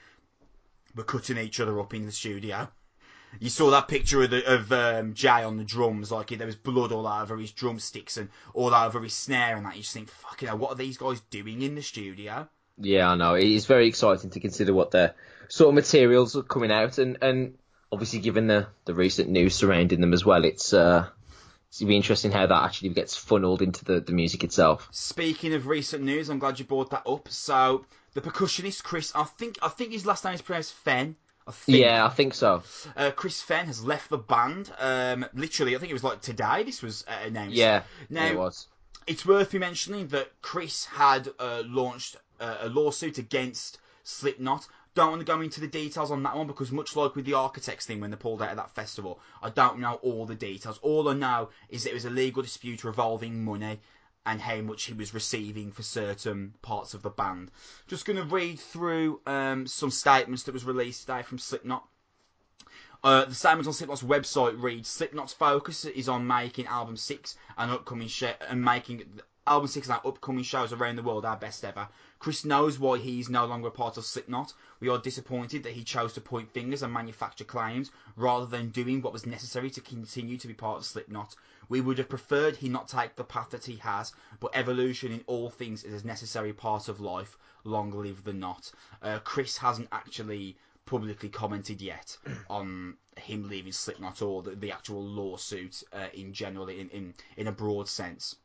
we're 0.95 1.03
cutting 1.03 1.37
each 1.37 1.59
other 1.59 1.79
up 1.79 1.93
in 1.93 2.05
the 2.05 2.11
studio. 2.11 2.67
You 3.39 3.49
saw 3.49 3.69
that 3.71 3.87
picture 3.87 4.23
of, 4.23 4.31
the, 4.31 4.53
of 4.53 4.71
um, 4.71 5.13
Jay 5.13 5.43
on 5.43 5.57
the 5.57 5.63
drums, 5.63 6.11
like 6.11 6.29
there 6.29 6.47
was 6.47 6.55
blood 6.55 6.91
all 6.91 7.07
over 7.07 7.37
his 7.37 7.51
drumsticks 7.51 8.17
and 8.17 8.29
all 8.53 8.73
over 8.73 9.01
his 9.01 9.13
snare, 9.13 9.55
and 9.55 9.65
that. 9.65 9.75
You 9.75 9.83
just 9.83 9.93
think, 9.93 10.09
fucking 10.09 10.47
hell, 10.47 10.57
what 10.57 10.71
are 10.71 10.75
these 10.75 10.97
guys 10.97 11.21
doing 11.29 11.61
in 11.61 11.75
the 11.75 11.83
studio? 11.83 12.49
Yeah, 12.79 13.11
I 13.11 13.15
know. 13.15 13.35
It's 13.35 13.65
very 13.65 13.87
exciting 13.87 14.31
to 14.31 14.39
consider 14.39 14.73
what 14.73 14.91
their 14.91 15.13
sort 15.47 15.69
of 15.69 15.75
materials 15.75 16.35
are 16.35 16.43
coming 16.43 16.71
out, 16.71 16.97
and, 16.97 17.17
and 17.21 17.57
obviously 17.91 18.19
given 18.19 18.47
the, 18.47 18.67
the 18.85 18.95
recent 18.95 19.29
news 19.29 19.53
surrounding 19.53 20.01
them 20.01 20.13
as 20.13 20.25
well, 20.25 20.43
it's 20.43 20.73
uh, 20.73 21.07
gonna 21.77 21.89
be 21.89 21.95
interesting 21.95 22.31
how 22.31 22.47
that 22.47 22.63
actually 22.63 22.89
gets 22.89 23.15
funneled 23.15 23.61
into 23.61 23.85
the, 23.85 23.99
the 23.99 24.11
music 24.11 24.43
itself. 24.43 24.87
Speaking 24.91 25.53
of 25.53 25.67
recent 25.67 26.03
news, 26.03 26.29
I'm 26.29 26.39
glad 26.39 26.57
you 26.57 26.65
brought 26.65 26.89
that 26.91 27.05
up. 27.05 27.29
So 27.29 27.85
the 28.13 28.21
percussionist 28.21 28.81
Chris, 28.83 29.11
I 29.13 29.23
think 29.25 29.59
I 29.61 29.67
think 29.67 29.91
his 29.91 30.05
last 30.05 30.25
name 30.25 30.33
is 30.33 30.41
pronounced 30.41 30.73
Fehn. 30.83 31.15
I 31.47 31.51
think. 31.51 31.77
Yeah, 31.79 32.05
I 32.05 32.09
think 32.09 32.33
so. 32.35 32.63
Uh, 32.95 33.11
Chris 33.11 33.43
Fehn 33.43 33.65
has 33.65 33.83
left 33.83 34.09
the 34.09 34.17
band. 34.17 34.71
Um, 34.79 35.25
literally, 35.33 35.75
I 35.75 35.79
think 35.79 35.89
it 35.89 35.93
was 35.93 36.03
like 36.03 36.21
today. 36.21 36.63
This 36.63 36.81
was 36.81 37.03
uh, 37.07 37.25
announced. 37.25 37.55
Yeah, 37.55 37.83
Now 38.09 38.25
it 38.27 38.37
was. 38.37 38.67
it's 39.07 39.25
worth 39.25 39.53
me 39.53 39.59
mentioning 39.59 40.07
that 40.09 40.29
Chris 40.41 40.85
had 40.85 41.27
uh, 41.39 41.63
launched 41.65 42.17
uh, 42.39 42.57
a 42.61 42.69
lawsuit 42.69 43.17
against 43.17 43.79
Slipknot. 44.03 44.67
Don't 44.95 45.09
want 45.11 45.21
to 45.21 45.25
go 45.25 45.41
into 45.41 45.61
the 45.61 45.67
details 45.67 46.11
on 46.11 46.23
that 46.23 46.35
one 46.35 46.47
because, 46.47 46.71
much 46.71 46.95
like 46.95 47.15
with 47.15 47.25
the 47.25 47.35
Architects 47.35 47.85
thing 47.85 48.01
when 48.01 48.09
they 48.09 48.17
pulled 48.17 48.41
out 48.41 48.51
of 48.51 48.57
that 48.57 48.75
festival, 48.75 49.19
I 49.41 49.49
don't 49.49 49.79
know 49.79 49.93
all 50.01 50.25
the 50.25 50.35
details. 50.35 50.79
All 50.81 51.07
I 51.07 51.13
know 51.13 51.49
is 51.69 51.85
it 51.85 51.93
was 51.93 52.05
a 52.05 52.09
legal 52.09 52.41
dispute 52.41 52.83
revolving 52.83 53.43
money 53.43 53.79
and 54.25 54.41
how 54.41 54.61
much 54.61 54.83
he 54.83 54.93
was 54.93 55.13
receiving 55.13 55.71
for 55.71 55.83
certain 55.83 56.53
parts 56.61 56.93
of 56.93 57.01
the 57.01 57.09
band. 57.09 57.51
Just 57.87 58.05
going 58.05 58.17
to 58.17 58.23
read 58.23 58.59
through 58.59 59.21
um, 59.25 59.65
some 59.67 59.91
statements 59.91 60.43
that 60.43 60.53
was 60.53 60.65
released 60.65 61.01
today 61.01 61.21
from 61.21 61.37
Slipknot. 61.37 61.87
Uh, 63.01 63.25
the 63.25 63.33
statement 63.33 63.65
on 63.65 63.73
Slipknot's 63.73 64.03
website 64.03 64.61
reads: 64.61 64.89
Slipknot's 64.89 65.31
focus 65.31 65.85
is 65.85 66.09
on 66.09 66.27
making 66.27 66.65
album 66.65 66.97
six 66.97 67.37
and 67.57 67.71
upcoming 67.71 68.09
sh- 68.09 68.25
and 68.47 68.61
making 68.61 69.21
album 69.47 69.67
six 69.67 69.87
and 69.87 69.95
our 69.95 70.07
upcoming 70.07 70.43
shows 70.43 70.73
around 70.73 70.95
the 70.95 71.03
world 71.03 71.25
our 71.25 71.37
best 71.37 71.65
ever. 71.65 71.87
Chris 72.19 72.45
knows 72.45 72.77
why 72.77 72.97
he's 72.97 73.29
no 73.29 73.45
longer 73.45 73.69
a 73.69 73.71
part 73.71 73.97
of 73.97 74.05
Slipknot. 74.05 74.53
We 74.79 74.89
are 74.89 74.97
disappointed 74.97 75.63
that 75.63 75.73
he 75.73 75.83
chose 75.83 76.13
to 76.13 76.21
point 76.21 76.51
fingers 76.51 76.83
and 76.83 76.93
manufacture 76.93 77.45
claims 77.45 77.91
rather 78.15 78.45
than 78.45 78.69
doing 78.69 79.01
what 79.01 79.13
was 79.13 79.25
necessary 79.25 79.69
to 79.71 79.81
continue 79.81 80.37
to 80.37 80.47
be 80.47 80.53
part 80.53 80.77
of 80.77 80.85
Slipknot. 80.85 81.35
We 81.69 81.81
would 81.81 81.97
have 81.97 82.09
preferred 82.09 82.57
he 82.57 82.69
not 82.69 82.87
take 82.87 83.15
the 83.15 83.23
path 83.23 83.51
that 83.51 83.65
he 83.65 83.77
has, 83.77 84.11
but 84.39 84.51
evolution 84.53 85.11
in 85.11 85.23
all 85.27 85.49
things 85.49 85.83
is 85.83 86.03
a 86.03 86.07
necessary 86.07 86.53
part 86.53 86.89
of 86.89 86.99
life. 86.99 87.37
Long 87.63 87.91
live 87.91 88.23
the 88.23 88.33
knot. 88.33 88.71
Uh, 89.01 89.19
Chris 89.19 89.57
hasn't 89.57 89.87
actually 89.91 90.57
publicly 90.85 91.29
commented 91.29 91.81
yet 91.81 92.17
on 92.49 92.97
him 93.17 93.47
leaving 93.47 93.71
Slipknot 93.71 94.21
or 94.21 94.41
the, 94.41 94.55
the 94.55 94.71
actual 94.71 95.03
lawsuit 95.03 95.83
uh, 95.93 96.07
in 96.13 96.33
general, 96.33 96.67
in, 96.67 96.89
in, 96.89 97.13
in 97.37 97.47
a 97.47 97.51
broad 97.51 97.87
sense. 97.87 98.35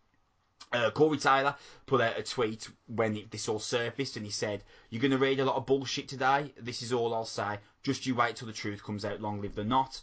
Uh, 0.73 0.91
Corey 0.91 1.19
Taylor 1.19 1.55
put 1.87 2.01
out 2.01 2.19
a 2.19 2.23
tweet 2.23 2.69
when 2.87 3.17
it, 3.17 3.31
this 3.31 3.49
all 3.49 3.61
surfaced 3.61 4.17
and 4.17 4.27
he 4.27 4.33
said, 4.33 4.65
You're 4.91 5.01
going 5.03 5.13
to 5.13 5.19
read 5.19 5.39
a 5.39 5.45
lot 5.45 5.57
of 5.57 5.67
bullshit 5.67 6.09
today. 6.09 6.53
This 6.61 6.83
is 6.83 6.93
all 6.93 7.15
I'll 7.15 7.25
say. 7.25 7.59
Just 7.85 8.07
you 8.07 8.15
wait 8.17 8.35
till 8.37 8.47
the 8.49 8.53
truth 8.53 8.83
comes 8.83 9.05
out. 9.05 9.21
Long 9.21 9.41
live 9.41 9.55
the 9.55 9.63
knot. 9.65 10.01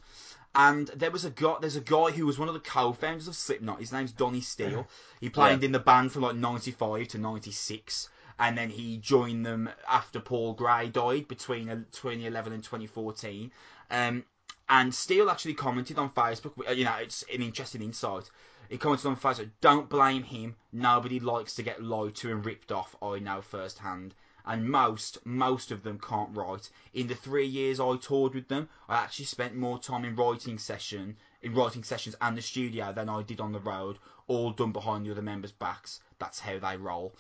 And 0.56 0.88
there 0.90 1.12
was 1.12 1.26
a 1.26 1.30
guy, 1.30 1.56
there's 1.62 1.76
a 1.76 1.82
guy 1.82 2.12
who 2.12 2.26
was 2.26 2.38
one 2.40 2.48
of 2.48 2.54
the 2.54 2.60
co-founders 2.62 3.28
of 3.28 3.36
Slipknot. 3.36 3.80
His 3.80 3.92
name's 3.92 4.12
Donnie 4.12 4.42
Steele. 4.42 4.88
He 5.20 5.30
played 5.30 5.62
Yeah. 5.62 5.66
in 5.68 5.72
the 5.72 5.80
band 5.80 6.12
from 6.12 6.22
like 6.24 6.36
95 6.36 7.08
to 7.10 7.18
96. 7.18 8.10
And 8.40 8.58
then 8.58 8.70
he 8.70 8.98
joined 8.98 9.46
them 9.46 9.70
after 9.90 10.20
Paul 10.20 10.54
Gray 10.54 10.88
died 10.90 11.28
between 11.28 11.70
uh, 11.70 11.76
2011 11.92 12.54
and 12.54 12.64
2014. 12.64 13.52
Um, 13.90 14.24
and 14.70 14.94
Steele 14.96 15.30
actually 15.30 15.54
commented 15.54 15.98
on 16.00 16.10
Facebook. 16.12 16.54
uh, 16.68 16.72
You 16.72 16.86
know, 16.86 16.96
it's 16.96 17.24
an 17.34 17.42
interesting 17.42 17.82
insight. 17.82 18.30
He 18.72 18.78
commented 18.78 19.08
on 19.08 19.18
Facebook, 19.18 19.52
"Don't 19.60 19.90
blame 19.90 20.24
him. 20.24 20.56
Nobody 20.72 21.20
likes 21.20 21.56
to 21.56 21.62
get 21.62 21.84
lied 21.84 22.16
to 22.16 22.32
and 22.32 22.46
ripped 22.46 22.72
off. 22.72 22.96
I 23.04 23.20
know 23.20 23.42
firsthand." 23.42 24.16
And 24.46 24.72
most, 24.72 25.18
most 25.26 25.72
of 25.72 25.84
them 25.84 26.00
can't 26.00 26.34
write. 26.34 26.70
In 26.94 27.08
the 27.08 27.16
three 27.16 27.46
years 27.46 27.82
I 27.82 27.98
toured 27.98 28.34
with 28.34 28.48
them, 28.48 28.70
I 28.88 28.96
actually 28.96 29.26
spent 29.26 29.56
more 29.56 29.78
time 29.78 30.06
in 30.06 30.16
writing 30.16 30.58
session, 30.58 31.18
in 31.42 31.54
writing 31.54 31.84
sessions 31.84 32.16
and 32.22 32.38
the 32.38 32.42
studio 32.42 32.94
than 32.94 33.10
I 33.10 33.24
did 33.24 33.42
on 33.42 33.52
the 33.52 33.60
road. 33.60 34.00
All 34.28 34.52
done 34.52 34.72
behind 34.72 35.06
the 35.06 35.12
other 35.12 35.22
members' 35.22 35.52
backs. 35.52 36.00
That's 36.18 36.40
how 36.40 36.58
they 36.58 36.78
roll. 36.78 37.14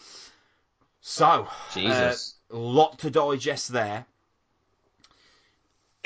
So, 1.01 1.50
Jesus. 1.74 2.36
uh, 2.50 2.55
lot 2.55 2.98
to 3.00 3.10
digest 3.10 3.74
there. 3.74 4.05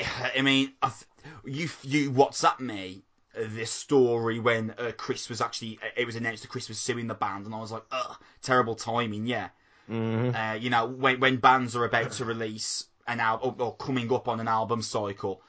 I 0.00 0.42
mean, 0.42 0.74
I 0.82 0.88
th- 0.88 1.06
you 1.44 1.70
you 1.84 2.10
WhatsApp 2.10 2.58
me 2.58 3.04
this 3.36 3.70
story 3.70 4.38
when 4.38 4.74
uh, 4.78 4.92
Chris 4.96 5.28
was 5.28 5.40
actually 5.40 5.78
uh, 5.82 5.88
it 5.96 6.06
was 6.06 6.16
announced 6.16 6.42
that 6.42 6.48
Chris 6.48 6.68
was 6.68 6.78
suing 6.78 7.06
the 7.06 7.14
band, 7.14 7.46
and 7.46 7.54
I 7.54 7.60
was 7.60 7.72
like, 7.72 7.84
ugh, 7.90 8.16
terrible 8.42 8.74
timing, 8.74 9.26
yeah. 9.26 9.48
hmm 9.86 10.30
Uh, 10.34 10.54
you 10.54 10.70
know, 10.70 10.86
when 10.86 11.20
when 11.20 11.36
bands 11.36 11.76
are 11.76 11.84
about 11.84 12.12
to 12.12 12.24
release 12.24 12.86
an 13.06 13.20
album 13.20 13.54
or 13.58 13.76
coming 13.76 14.12
up 14.12 14.28
on 14.28 14.40
an 14.40 14.48
album 14.48 14.82
cycle, 14.82 15.42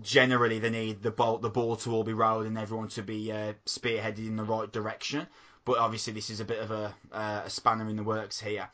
generally 0.00 0.58
they 0.58 0.70
need 0.70 1.02
the 1.02 1.10
ball 1.10 1.38
the 1.38 1.50
ball 1.50 1.76
to 1.76 1.92
all 1.92 2.04
be 2.04 2.12
rolled 2.12 2.46
and 2.46 2.58
everyone 2.58 2.88
to 2.88 3.02
be 3.02 3.32
uh, 3.32 3.54
spearheaded 3.66 4.18
in 4.18 4.36
the 4.36 4.44
right 4.44 4.70
direction. 4.70 5.26
But 5.64 5.78
obviously, 5.78 6.12
this 6.12 6.30
is 6.30 6.40
a 6.40 6.44
bit 6.44 6.58
of 6.58 6.70
a, 6.70 6.94
uh, 7.12 7.42
a 7.44 7.50
spanner 7.50 7.88
in 7.88 7.96
the 7.96 8.02
works 8.02 8.40
here. 8.40 8.68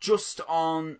Just 0.00 0.40
on 0.48 0.98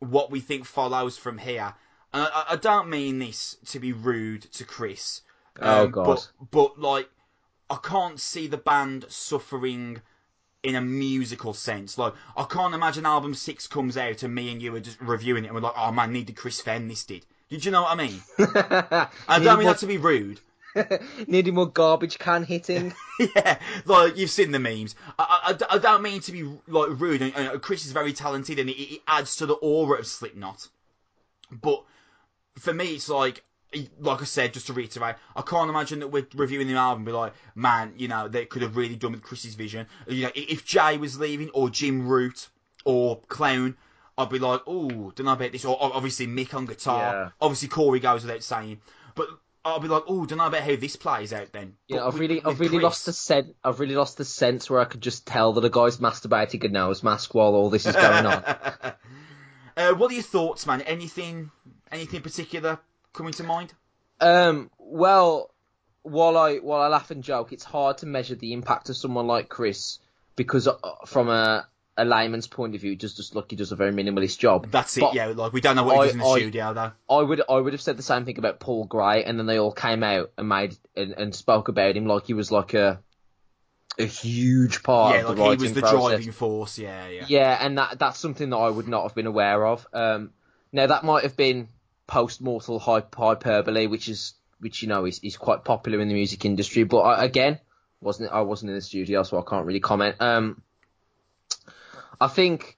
what 0.00 0.30
we 0.30 0.40
think 0.40 0.66
follows 0.66 1.16
from 1.16 1.38
here. 1.38 1.74
And 2.12 2.28
I, 2.34 2.44
I 2.50 2.56
don't 2.56 2.88
mean 2.88 3.18
this 3.18 3.56
to 3.66 3.78
be 3.78 3.92
rude 3.92 4.42
to 4.52 4.64
Chris. 4.64 5.22
Oh, 5.60 5.84
um, 5.84 5.90
God. 5.90 6.06
But, 6.06 6.50
but 6.50 6.80
like, 6.80 7.10
I 7.70 7.78
can't 7.82 8.20
see 8.20 8.46
the 8.46 8.58
band 8.58 9.06
suffering 9.08 10.00
in 10.62 10.74
a 10.74 10.80
musical 10.80 11.54
sense. 11.54 11.98
Like, 11.98 12.14
I 12.36 12.44
can't 12.44 12.74
imagine 12.74 13.06
album 13.06 13.34
six 13.34 13.66
comes 13.66 13.96
out 13.96 14.22
and 14.22 14.34
me 14.34 14.50
and 14.50 14.62
you 14.62 14.74
are 14.76 14.80
just 14.80 15.00
reviewing 15.00 15.44
it 15.44 15.48
and 15.48 15.54
we're 15.54 15.62
like, 15.62 15.74
oh 15.76 15.92
man, 15.92 16.12
needed 16.12 16.36
Chris 16.36 16.62
Fehn, 16.62 16.88
this 16.88 17.04
did. 17.04 17.26
Did 17.48 17.64
you 17.64 17.70
know 17.70 17.82
what 17.82 17.98
I 17.98 18.06
mean? 18.06 18.22
I 19.28 19.38
don't 19.38 19.58
mean 19.58 19.66
that 19.66 19.78
to 19.78 19.86
be 19.86 19.98
rude. 19.98 20.40
Needing 21.26 21.54
more 21.54 21.68
garbage 21.68 22.18
can 22.18 22.44
hitting. 22.44 22.94
yeah, 23.36 23.58
like 23.84 24.16
you've 24.16 24.30
seen 24.30 24.52
the 24.52 24.58
memes. 24.58 24.94
I, 25.18 25.54
I, 25.60 25.74
I 25.74 25.78
don't 25.78 26.02
mean 26.02 26.20
to 26.22 26.32
be 26.32 26.44
like 26.66 26.88
rude. 26.98 27.20
And, 27.20 27.34
and 27.36 27.60
Chris 27.60 27.84
is 27.84 27.92
very 27.92 28.14
talented, 28.14 28.58
and 28.58 28.70
it, 28.70 28.80
it 28.80 29.02
adds 29.06 29.36
to 29.36 29.46
the 29.46 29.54
aura 29.54 29.98
of 29.98 30.06
Slipknot. 30.06 30.68
But 31.50 31.84
for 32.58 32.72
me, 32.72 32.94
it's 32.94 33.10
like, 33.10 33.44
like 34.00 34.20
I 34.20 34.24
said, 34.24 34.52
just 34.52 34.66
to 34.66 34.72
reiterate, 34.72 35.16
I 35.34 35.42
can't 35.42 35.70
imagine 35.70 36.00
that 36.00 36.08
we're 36.08 36.26
reviewing 36.34 36.68
the 36.68 36.74
album 36.74 37.00
and 37.00 37.06
be 37.06 37.12
like, 37.12 37.32
man, 37.54 37.94
you 37.96 38.08
know, 38.08 38.28
they 38.28 38.44
could 38.44 38.62
have 38.62 38.76
really 38.76 38.96
done 38.96 39.12
with 39.12 39.22
Chris's 39.22 39.54
vision. 39.54 39.86
You 40.06 40.24
know, 40.24 40.32
if 40.34 40.64
Jay 40.64 40.98
was 40.98 41.18
leaving, 41.18 41.50
or 41.50 41.70
Jim 41.70 42.06
Root, 42.06 42.48
or 42.84 43.20
Clown, 43.28 43.76
I'd 44.18 44.28
be 44.28 44.38
like, 44.38 44.62
oh, 44.66 45.12
don't 45.14 45.26
know 45.26 45.32
about 45.32 45.52
this. 45.52 45.64
Or 45.64 45.76
obviously 45.80 46.26
Mick 46.26 46.54
on 46.54 46.66
guitar. 46.66 46.98
Yeah. 47.12 47.28
Obviously 47.40 47.68
Corey 47.68 48.00
goes 48.00 48.22
without 48.22 48.42
saying. 48.42 48.80
But 49.14 49.28
I'll 49.64 49.80
be 49.80 49.88
like, 49.88 50.02
oh, 50.08 50.26
don't 50.26 50.38
know 50.38 50.46
about 50.46 50.62
how 50.62 50.76
this 50.76 50.96
plays 50.96 51.32
out 51.32 51.52
then. 51.52 51.74
Yeah, 51.88 51.98
But 51.98 52.06
I've 52.06 52.12
with- 52.14 52.20
really, 52.20 52.42
I've 52.44 52.60
really 52.60 52.70
Chris- 52.76 52.82
lost 52.82 53.06
the 53.06 53.12
sense. 53.12 53.48
I've 53.64 53.80
really 53.80 53.94
lost 53.94 54.18
the 54.18 54.24
sense 54.24 54.68
where 54.68 54.80
I 54.80 54.84
could 54.84 55.00
just 55.00 55.26
tell 55.26 55.52
that 55.54 55.64
a 55.64 55.70
guy's 55.70 55.98
masturbating 55.98 56.70
now 56.70 56.88
nose 56.88 57.02
mask 57.02 57.34
while 57.34 57.54
all 57.54 57.70
this 57.70 57.86
is 57.86 57.94
going 57.94 58.26
on. 58.26 58.44
uh, 59.76 59.92
what 59.94 60.10
are 60.10 60.14
your 60.14 60.22
thoughts, 60.22 60.66
man? 60.66 60.82
Anything, 60.82 61.50
anything 61.90 62.20
particular 62.22 62.78
coming 63.12 63.32
to 63.34 63.42
mind? 63.44 63.72
Um, 64.20 64.70
well, 64.78 65.50
while 66.02 66.36
I 66.36 66.56
while 66.58 66.80
I 66.80 66.88
laugh 66.88 67.10
and 67.10 67.22
joke, 67.22 67.52
it's 67.52 67.64
hard 67.64 67.98
to 67.98 68.06
measure 68.06 68.34
the 68.34 68.52
impact 68.52 68.88
of 68.88 68.96
someone 68.96 69.26
like 69.26 69.48
Chris 69.48 69.98
because 70.36 70.68
uh, 70.68 70.74
from 71.06 71.28
a 71.28 71.66
a 71.98 72.04
layman's 72.06 72.46
point 72.46 72.74
of 72.74 72.80
view, 72.80 72.96
just 72.96 73.16
just 73.16 73.34
like 73.34 73.50
he 73.50 73.56
does 73.56 73.70
a 73.72 73.76
very 73.76 73.92
minimalist 73.92 74.38
job. 74.38 74.68
That's 74.70 74.96
it. 74.96 75.04
Yeah, 75.12 75.26
like 75.26 75.52
we 75.52 75.60
don't 75.60 75.76
know 75.76 75.84
what 75.84 75.96
he 75.96 76.02
does 76.06 76.12
in 76.14 76.18
the 76.20 76.24
I- 76.26 76.38
studio 76.38 76.72
though. 76.74 76.92
I 77.10 77.22
would 77.22 77.42
I 77.48 77.56
would 77.56 77.72
have 77.72 77.82
said 77.82 77.96
the 77.96 78.02
same 78.02 78.24
thing 78.24 78.38
about 78.38 78.60
Paul 78.60 78.84
Gray, 78.86 79.24
and 79.24 79.38
then 79.38 79.46
they 79.46 79.58
all 79.58 79.72
came 79.72 80.02
out 80.02 80.32
and 80.38 80.48
made 80.48 80.76
and, 80.96 81.12
and 81.12 81.34
spoke 81.34 81.68
about 81.68 81.96
him 81.96 82.06
like 82.06 82.26
he 82.26 82.34
was 82.34 82.50
like 82.50 82.74
a 82.74 83.00
a 83.98 84.04
huge 84.04 84.82
part 84.82 85.16
Yeah, 85.16 85.26
of 85.28 85.36
the 85.36 85.42
like 85.42 85.58
he 85.58 85.62
was 85.64 85.74
the 85.74 85.80
process. 85.82 86.00
driving 86.08 86.32
force. 86.32 86.78
Yeah, 86.78 87.08
yeah. 87.08 87.24
Yeah, 87.28 87.58
and 87.60 87.76
that 87.76 87.98
that's 87.98 88.18
something 88.18 88.48
that 88.50 88.56
I 88.56 88.70
would 88.70 88.88
not 88.88 89.02
have 89.02 89.14
been 89.14 89.26
aware 89.26 89.66
of. 89.66 89.86
Um, 89.92 90.30
now 90.72 90.86
that 90.86 91.04
might 91.04 91.24
have 91.24 91.36
been 91.36 91.68
post-mortal 92.12 92.78
hyperbole, 92.78 93.86
which 93.86 94.06
is 94.06 94.34
which 94.60 94.82
you 94.82 94.88
know 94.88 95.06
is, 95.06 95.18
is 95.20 95.38
quite 95.38 95.64
popular 95.64 95.98
in 95.98 96.08
the 96.08 96.14
music 96.14 96.44
industry. 96.44 96.84
But 96.84 96.98
I, 96.98 97.24
again, 97.24 97.58
wasn't 98.02 98.30
I 98.30 98.42
wasn't 98.42 98.68
in 98.68 98.74
the 98.74 98.82
studio, 98.82 99.22
so 99.22 99.40
I 99.40 99.42
can't 99.48 99.64
really 99.64 99.80
comment. 99.80 100.16
Um, 100.20 100.62
I 102.20 102.28
think 102.28 102.76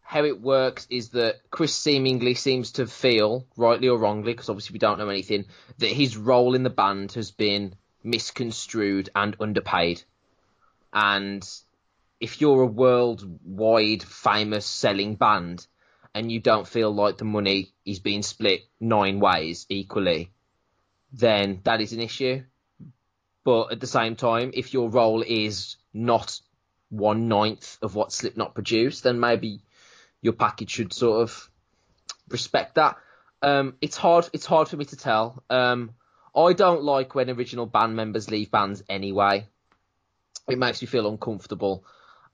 how 0.00 0.24
it 0.24 0.40
works 0.40 0.86
is 0.88 1.10
that 1.10 1.36
Chris 1.50 1.74
seemingly 1.74 2.32
seems 2.32 2.72
to 2.72 2.86
feel, 2.86 3.46
rightly 3.58 3.88
or 3.88 3.98
wrongly, 3.98 4.32
because 4.32 4.48
obviously 4.48 4.72
we 4.72 4.78
don't 4.78 4.98
know 4.98 5.10
anything, 5.10 5.44
that 5.76 5.90
his 5.90 6.16
role 6.16 6.54
in 6.54 6.62
the 6.62 6.70
band 6.70 7.12
has 7.12 7.30
been 7.30 7.74
misconstrued 8.02 9.10
and 9.14 9.36
underpaid. 9.38 10.02
And 10.94 11.46
if 12.20 12.40
you're 12.40 12.62
a 12.62 12.66
worldwide 12.66 14.02
famous 14.02 14.64
selling 14.64 15.16
band 15.16 15.66
and 16.14 16.30
you 16.30 16.40
don't 16.40 16.68
feel 16.68 16.92
like 16.94 17.18
the 17.18 17.24
money 17.24 17.72
is 17.84 17.98
being 17.98 18.22
split 18.22 18.62
nine 18.80 19.20
ways 19.20 19.66
equally, 19.68 20.30
then 21.12 21.60
that 21.64 21.80
is 21.80 21.92
an 21.92 22.00
issue. 22.00 22.42
But 23.44 23.72
at 23.72 23.80
the 23.80 23.86
same 23.86 24.16
time, 24.16 24.52
if 24.54 24.72
your 24.72 24.88
role 24.90 25.22
is 25.26 25.76
not 25.92 26.40
one 26.90 27.28
ninth 27.28 27.78
of 27.82 27.94
what 27.94 28.12
Slipknot 28.12 28.54
produced, 28.54 29.02
then 29.02 29.18
maybe 29.18 29.62
your 30.20 30.34
package 30.34 30.70
should 30.70 30.92
sort 30.92 31.22
of 31.22 31.50
respect 32.28 32.76
that. 32.76 32.96
Um, 33.40 33.74
it's 33.80 33.96
hard. 33.96 34.28
It's 34.32 34.46
hard 34.46 34.68
for 34.68 34.76
me 34.76 34.84
to 34.84 34.96
tell. 34.96 35.42
Um, 35.50 35.94
I 36.36 36.52
don't 36.52 36.82
like 36.82 37.14
when 37.14 37.30
original 37.30 37.66
band 37.66 37.96
members 37.96 38.30
leave 38.30 38.50
bands 38.50 38.82
anyway. 38.88 39.48
It 40.48 40.58
makes 40.58 40.80
me 40.80 40.86
feel 40.86 41.08
uncomfortable 41.08 41.84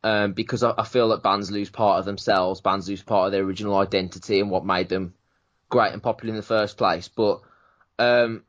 um, 0.02 0.32
because 0.32 0.62
I, 0.62 0.74
I 0.78 0.84
feel 0.84 1.08
that 1.08 1.22
bands 1.22 1.50
lose 1.50 1.70
part 1.70 1.98
of 1.98 2.04
themselves. 2.04 2.60
Bands 2.60 2.88
lose 2.88 3.02
part 3.02 3.26
of 3.26 3.32
their 3.32 3.42
original 3.42 3.76
identity 3.76 4.40
and 4.40 4.50
what 4.50 4.64
made 4.64 4.88
them 4.88 5.14
great 5.68 5.92
and 5.92 6.02
popular 6.02 6.32
in 6.32 6.36
the 6.36 6.42
first 6.42 6.76
place. 6.76 7.08
But 7.08 7.40
um, 7.98 8.44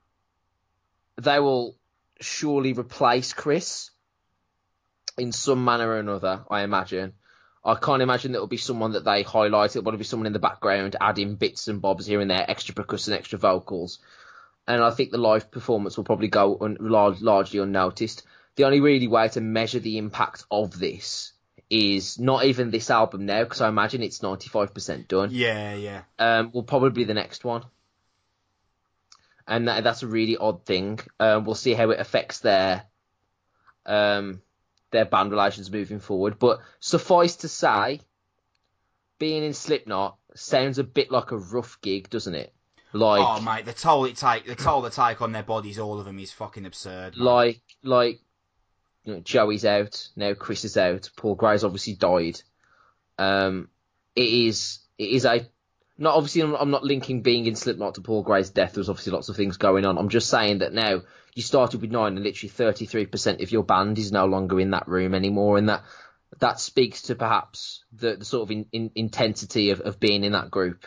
they 1.21 1.39
will 1.39 1.75
surely 2.21 2.73
replace 2.73 3.33
Chris 3.33 3.91
in 5.17 5.31
some 5.31 5.65
manner 5.65 5.89
or 5.89 5.99
another. 5.99 6.45
I 6.49 6.61
imagine. 6.61 7.13
I 7.63 7.75
can't 7.75 8.01
imagine 8.01 8.31
that 8.31 8.37
it'll 8.37 8.47
be 8.47 8.57
someone 8.57 8.93
that 8.93 9.03
they 9.03 9.23
highlight. 9.23 9.75
It'll 9.75 9.91
be 9.91 10.03
someone 10.03 10.27
in 10.27 10.33
the 10.33 10.39
background, 10.39 10.95
adding 11.01 11.35
bits 11.35 11.67
and 11.67 11.81
bobs 11.81 12.05
here 12.05 12.21
and 12.21 12.31
there, 12.31 12.49
extra 12.49 12.73
percussion, 12.73 13.13
extra 13.13 13.37
vocals. 13.37 13.99
And 14.65 14.81
I 14.81 14.91
think 14.91 15.11
the 15.11 15.17
live 15.17 15.51
performance 15.51 15.97
will 15.97 16.03
probably 16.05 16.29
go 16.29 16.57
un- 16.61 16.77
lar- 16.79 17.15
largely 17.19 17.59
unnoticed. 17.59 18.23
The 18.55 18.63
only 18.63 18.79
really 18.79 19.07
way 19.07 19.27
to 19.29 19.41
measure 19.41 19.79
the 19.79 19.97
impact 19.97 20.45
of 20.51 20.77
this 20.77 21.33
is 21.69 22.17
not 22.19 22.45
even 22.45 22.71
this 22.71 22.89
album 22.89 23.25
now, 23.25 23.43
because 23.43 23.61
I 23.61 23.69
imagine 23.69 24.01
it's 24.01 24.19
95% 24.19 25.07
done. 25.07 25.29
Yeah, 25.31 25.75
yeah. 25.75 26.01
Um, 26.17 26.51
will 26.53 26.63
probably 26.63 26.89
be 26.89 27.03
the 27.03 27.13
next 27.13 27.43
one. 27.43 27.63
And 29.47 29.67
that, 29.67 29.83
that's 29.83 30.03
a 30.03 30.07
really 30.07 30.37
odd 30.37 30.65
thing. 30.65 30.99
Um, 31.19 31.45
we'll 31.45 31.55
see 31.55 31.73
how 31.73 31.89
it 31.89 31.99
affects 31.99 32.39
their 32.39 32.83
um, 33.85 34.41
their 34.91 35.05
band 35.05 35.31
relations 35.31 35.71
moving 35.71 35.99
forward. 35.99 36.39
But 36.39 36.59
suffice 36.79 37.37
to 37.37 37.47
say, 37.47 38.01
being 39.17 39.43
in 39.43 39.53
Slipknot 39.53 40.17
sounds 40.35 40.79
a 40.79 40.83
bit 40.83 41.11
like 41.11 41.31
a 41.31 41.37
rough 41.37 41.79
gig, 41.81 42.09
doesn't 42.09 42.35
it? 42.35 42.53
Like, 42.91 43.21
oh 43.23 43.41
mate, 43.41 43.65
the 43.65 43.73
toll 43.73 44.05
it 44.05 44.15
take, 44.15 44.47
the 44.47 44.55
toll 44.55 44.81
they 44.81 44.89
take 44.89 45.21
on 45.21 45.31
their 45.31 45.43
bodies, 45.43 45.77
all 45.77 45.99
of 45.99 46.05
them, 46.05 46.17
is 46.17 46.31
fucking 46.31 46.65
absurd. 46.65 47.15
man. 47.17 47.25
like, 47.25 47.61
like, 47.83 48.19
you 49.03 49.13
know, 49.13 49.19
Joey's 49.21 49.65
out 49.65 50.09
now. 50.15 50.33
Chris 50.33 50.65
is 50.65 50.77
out. 50.77 51.09
Paul 51.15 51.35
Gray's 51.35 51.63
obviously 51.63 51.93
died. 51.95 52.41
Um, 53.17 53.69
it 54.15 54.29
is, 54.29 54.79
it 54.97 55.09
is 55.09 55.25
a. 55.25 55.47
Not 55.97 56.15
obviously, 56.15 56.41
I'm, 56.41 56.55
I'm 56.55 56.71
not 56.71 56.85
linking 56.85 57.21
being 57.21 57.45
in 57.45 57.55
Slipknot 57.55 57.95
to 57.95 58.01
Paul 58.01 58.23
Gray's 58.23 58.49
death. 58.49 58.73
There's 58.73 58.89
obviously 58.89 59.11
lots 59.11 59.27
of 59.27 59.35
things 59.35 59.57
going 59.57 59.85
on. 59.85 59.97
I'm 59.97 60.09
just 60.09 60.29
saying 60.29 60.59
that 60.59 60.73
now 60.73 61.01
you 61.35 61.41
started 61.41 61.81
with 61.81 61.91
nine, 61.91 62.15
and 62.15 62.23
literally 62.23 62.51
33% 62.51 63.43
of 63.43 63.51
your 63.51 63.63
band 63.63 63.97
is 63.97 64.11
no 64.11 64.25
longer 64.25 64.59
in 64.59 64.71
that 64.71 64.87
room 64.87 65.13
anymore, 65.13 65.57
and 65.57 65.69
that 65.69 65.83
that 66.39 66.59
speaks 66.59 67.03
to 67.03 67.15
perhaps 67.15 67.83
the, 67.91 68.15
the 68.15 68.25
sort 68.25 68.43
of 68.43 68.51
in, 68.51 68.65
in, 68.71 68.91
intensity 68.95 69.71
of, 69.71 69.81
of 69.81 69.99
being 69.99 70.23
in 70.23 70.33
that 70.33 70.51
group. 70.51 70.85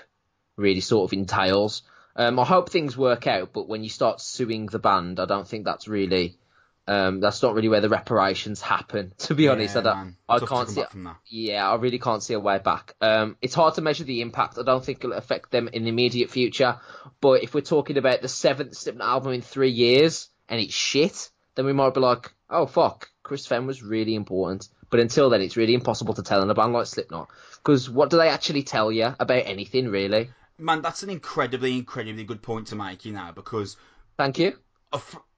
Really, 0.56 0.80
sort 0.80 1.10
of 1.10 1.18
entails. 1.18 1.82
Um, 2.14 2.38
I 2.38 2.44
hope 2.44 2.68
things 2.68 2.96
work 2.96 3.26
out, 3.26 3.52
but 3.52 3.68
when 3.68 3.82
you 3.82 3.88
start 3.88 4.20
suing 4.20 4.66
the 4.66 4.78
band, 4.78 5.18
I 5.18 5.24
don't 5.24 5.48
think 5.48 5.64
that's 5.64 5.88
really 5.88 6.38
um, 6.86 7.20
that's 7.20 7.42
not 7.42 7.54
really 7.54 7.68
where 7.68 7.80
the 7.80 7.88
reparations 7.88 8.60
happen. 8.60 9.12
To 9.18 9.34
be 9.34 9.48
honest, 9.48 9.76
I 9.76 9.80
Yeah, 9.80 9.84
don't. 9.84 10.16
I 10.28 10.38
can't 10.40 10.68
see. 10.68 10.80
back 10.80 10.90
from 10.90 11.04
that. 11.04 11.16
Yeah, 11.26 11.68
I 11.70 11.76
really 11.76 11.98
can't 11.98 12.22
see 12.22 12.34
a 12.34 12.40
way 12.40 12.58
back. 12.58 12.94
Um, 13.00 13.36
it's 13.40 13.54
hard 13.54 13.74
to 13.74 13.80
measure 13.82 14.04
the 14.04 14.20
impact. 14.20 14.58
I 14.58 14.62
don't 14.62 14.84
think 14.84 14.98
it'll 14.98 15.12
affect 15.16 15.50
them 15.50 15.68
in 15.68 15.84
the 15.84 15.88
immediate 15.90 16.30
future. 16.30 16.80
But 17.20 17.42
if 17.42 17.54
we're 17.54 17.60
talking 17.60 17.98
about 17.98 18.22
the 18.22 18.28
seventh 18.28 18.76
Slipknot 18.76 19.08
album 19.08 19.32
in 19.32 19.42
three 19.42 19.70
years 19.70 20.28
and 20.48 20.60
it's 20.60 20.74
shit, 20.74 21.30
then 21.54 21.66
we 21.66 21.72
might 21.72 21.94
be 21.94 22.00
like, 22.00 22.32
oh 22.50 22.66
fuck, 22.66 23.10
Chris 23.22 23.46
Fehn 23.46 23.66
was 23.66 23.82
really 23.82 24.14
important. 24.14 24.68
But 24.90 25.00
until 25.00 25.30
then, 25.30 25.40
it's 25.40 25.56
really 25.56 25.74
impossible 25.74 26.14
to 26.14 26.22
tell 26.22 26.42
in 26.42 26.50
a 26.50 26.54
band 26.54 26.72
like 26.72 26.86
Slipknot 26.86 27.28
because 27.56 27.88
what 27.88 28.10
do 28.10 28.16
they 28.18 28.28
actually 28.28 28.62
tell 28.62 28.90
you 28.92 29.14
about 29.20 29.44
anything 29.46 29.88
really? 29.88 30.30
Man, 30.58 30.82
that's 30.82 31.02
an 31.02 31.10
incredibly, 31.10 31.78
incredibly 31.78 32.24
good 32.24 32.42
point 32.42 32.66
to 32.68 32.76
make, 32.76 33.04
you 33.04 33.12
know, 33.12 33.30
because 33.34 33.76
Thank 34.18 34.38
you. 34.38 34.58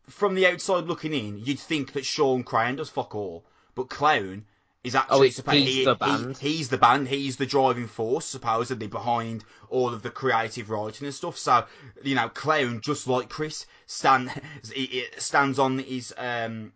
From 0.09 0.35
the 0.35 0.47
outside 0.47 0.85
looking 0.85 1.15
in, 1.15 1.39
you'd 1.39 1.59
think 1.59 1.93
that 1.93 2.05
Shawn 2.05 2.45
Crahan 2.45 2.77
does 2.77 2.91
fuck 2.91 3.15
all, 3.15 3.45
but 3.75 3.89
Clown 3.89 4.45
is 4.83 4.95
actually 4.95 5.17
Oh, 5.19 5.23
he- 5.23 5.31
supposed 5.31 5.57
he's 5.67 5.75
he, 5.77 5.85
the 5.85 5.95
he- 5.95 5.97
band. 5.97 6.37
he's 6.39 6.69
the 6.69 6.77
band. 6.79 7.09
He's 7.09 7.37
the 7.39 7.47
driving 7.47 7.87
force, 7.87 8.27
supposedly 8.27 8.87
behind 8.87 9.45
all 9.71 9.89
of 9.95 10.03
the 10.03 10.11
creative 10.11 10.69
writing 10.69 11.07
and 11.07 11.15
stuff. 11.15 11.39
So 11.39 11.65
you 12.03 12.15
know, 12.15 12.29
Clown, 12.29 12.81
just 12.83 13.07
like 13.07 13.31
Chris, 13.31 13.65
stand 13.87 14.31
he, 14.75 14.85
he 14.87 15.05
stands 15.17 15.59
on 15.59 15.79
his 15.79 16.13
um 16.19 16.73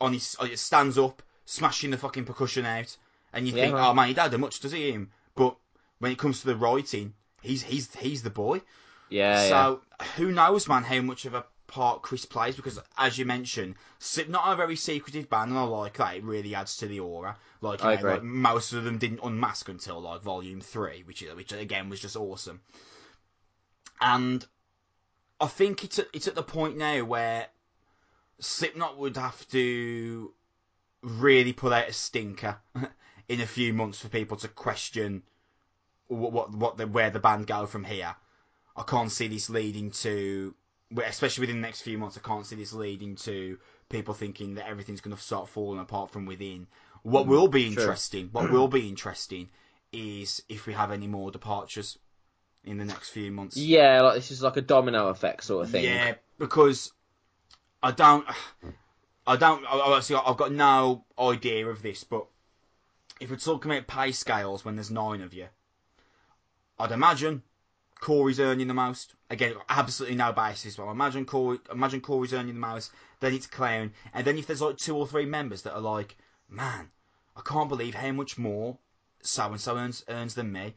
on 0.00 0.12
his 0.14 0.36
uh, 0.40 0.48
stands 0.56 0.98
up, 0.98 1.22
smashing 1.44 1.90
the 1.92 1.96
fucking 1.98 2.24
percussion 2.24 2.64
out, 2.66 2.96
and 3.32 3.46
you 3.46 3.54
Yeah, 3.54 3.66
think, 3.66 3.76
oh 3.76 3.94
man, 3.94 4.08
he 4.08 4.14
don't 4.14 4.30
do 4.32 4.38
much, 4.38 4.58
does 4.58 4.72
he? 4.72 4.90
Him, 4.90 5.10
but 5.36 5.56
when 6.00 6.10
it 6.10 6.18
comes 6.18 6.40
to 6.40 6.46
the 6.48 6.56
writing, 6.56 7.14
he's 7.40 7.62
he's 7.62 7.94
he's 7.94 8.24
the 8.24 8.30
boy. 8.30 8.62
Yeah, 9.10 9.44
yeah. 9.44 9.48
So 9.48 9.80
who 10.16 10.32
knows, 10.32 10.66
man, 10.68 10.82
how 10.82 11.00
much 11.02 11.24
of 11.24 11.34
a 11.34 11.44
part 11.68 12.02
Chris 12.02 12.24
plays? 12.24 12.56
Because 12.56 12.80
as 12.96 13.16
you 13.16 13.24
mentioned, 13.24 13.76
Slipknot 14.00 14.44
are 14.44 14.54
a 14.54 14.56
very 14.56 14.74
secretive 14.74 15.30
band, 15.30 15.50
and 15.50 15.58
I 15.58 15.62
like 15.62 15.98
that. 15.98 16.16
It 16.16 16.24
really 16.24 16.54
adds 16.54 16.76
to 16.78 16.88
the 16.88 16.98
aura. 16.98 17.36
Like, 17.60 17.80
you 17.80 17.88
I 17.88 17.94
know, 17.94 17.98
agree. 18.00 18.10
like 18.14 18.22
most 18.24 18.72
of 18.72 18.82
them 18.82 18.98
didn't 18.98 19.20
unmask 19.22 19.68
until 19.68 20.00
like 20.00 20.22
Volume 20.22 20.60
Three, 20.60 21.04
which 21.06 21.22
which 21.22 21.52
again 21.52 21.88
was 21.88 22.00
just 22.00 22.16
awesome. 22.16 22.60
And 24.00 24.44
I 25.40 25.46
think 25.46 25.84
it's 25.84 25.98
at, 26.00 26.08
it's 26.12 26.26
at 26.26 26.34
the 26.34 26.42
point 26.42 26.76
now 26.76 27.04
where 27.04 27.46
Slipknot 28.40 28.98
would 28.98 29.16
have 29.16 29.46
to 29.50 30.32
really 31.02 31.52
put 31.52 31.72
out 31.72 31.88
a 31.88 31.92
stinker 31.92 32.58
in 33.28 33.40
a 33.40 33.46
few 33.46 33.72
months 33.72 34.00
for 34.00 34.08
people 34.08 34.36
to 34.38 34.48
question 34.48 35.22
what 36.08 36.32
what, 36.32 36.50
what 36.52 36.76
the, 36.76 36.86
where 36.86 37.10
the 37.10 37.20
band 37.20 37.46
go 37.46 37.66
from 37.66 37.84
here. 37.84 38.16
I 38.76 38.82
can't 38.84 39.10
see 39.10 39.26
this 39.26 39.50
leading 39.50 39.90
to 39.90 40.54
especially 40.96 41.42
within 41.42 41.60
the 41.60 41.66
next 41.66 41.82
few 41.82 41.98
months, 41.98 42.16
I 42.16 42.26
can't 42.26 42.46
see 42.46 42.56
this 42.56 42.72
leading 42.72 43.16
to 43.16 43.58
people 43.88 44.14
thinking 44.14 44.54
that 44.54 44.68
everything's 44.68 45.00
going 45.00 45.16
to 45.16 45.22
start 45.22 45.48
falling 45.48 45.80
apart 45.80 46.10
from 46.10 46.26
within. 46.26 46.66
What 47.02 47.26
Mm, 47.26 47.28
will 47.30 47.48
be 47.48 47.66
interesting, 47.66 48.28
what 48.32 48.50
will 48.50 48.68
be 48.68 48.88
interesting, 48.88 49.48
is 49.92 50.42
if 50.48 50.66
we 50.66 50.72
have 50.74 50.90
any 50.90 51.06
more 51.06 51.30
departures 51.30 51.98
in 52.64 52.78
the 52.78 52.84
next 52.84 53.10
few 53.10 53.30
months. 53.30 53.56
Yeah, 53.56 54.02
like 54.02 54.14
this 54.14 54.30
is 54.30 54.42
like 54.42 54.56
a 54.56 54.62
domino 54.62 55.08
effect 55.08 55.44
sort 55.44 55.64
of 55.64 55.70
thing. 55.70 55.84
Yeah, 55.84 56.14
because 56.38 56.92
I 57.82 57.92
don't, 57.92 58.26
I 59.26 59.36
don't. 59.36 59.64
I- 59.64 59.80
Obviously, 59.80 60.16
I've 60.16 60.36
got 60.36 60.52
no 60.52 61.04
idea 61.18 61.66
of 61.68 61.82
this, 61.82 62.04
but 62.04 62.26
if 63.20 63.30
we're 63.30 63.36
talking 63.36 63.70
about 63.70 63.86
pay 63.86 64.12
scales 64.12 64.64
when 64.64 64.76
there's 64.76 64.90
nine 64.90 65.20
of 65.22 65.34
you, 65.34 65.48
I'd 66.78 66.92
imagine 66.92 67.42
Corey's 68.00 68.40
earning 68.40 68.68
the 68.68 68.74
most. 68.74 69.14
Again, 69.30 69.54
absolutely 69.68 70.16
no 70.16 70.32
basis, 70.32 70.76
but 70.76 70.86
I 70.86 70.92
imagine 70.92 71.24
Corey, 71.24 71.58
imagine 71.70 72.00
Corey's 72.00 72.32
earning 72.32 72.54
the 72.54 72.60
most. 72.60 72.92
Then 73.20 73.34
it's 73.34 73.46
Clown, 73.46 73.92
and 74.14 74.26
then 74.26 74.38
if 74.38 74.46
there's 74.46 74.62
like 74.62 74.76
two 74.76 74.96
or 74.96 75.06
three 75.06 75.26
members 75.26 75.62
that 75.62 75.74
are 75.74 75.80
like, 75.80 76.16
man, 76.48 76.90
I 77.36 77.40
can't 77.44 77.68
believe 77.68 77.94
how 77.94 78.12
much 78.12 78.38
more 78.38 78.78
so 79.22 79.50
and 79.50 79.60
so 79.60 79.76
earns 79.76 80.04
earns 80.08 80.34
than 80.34 80.52
me. 80.52 80.74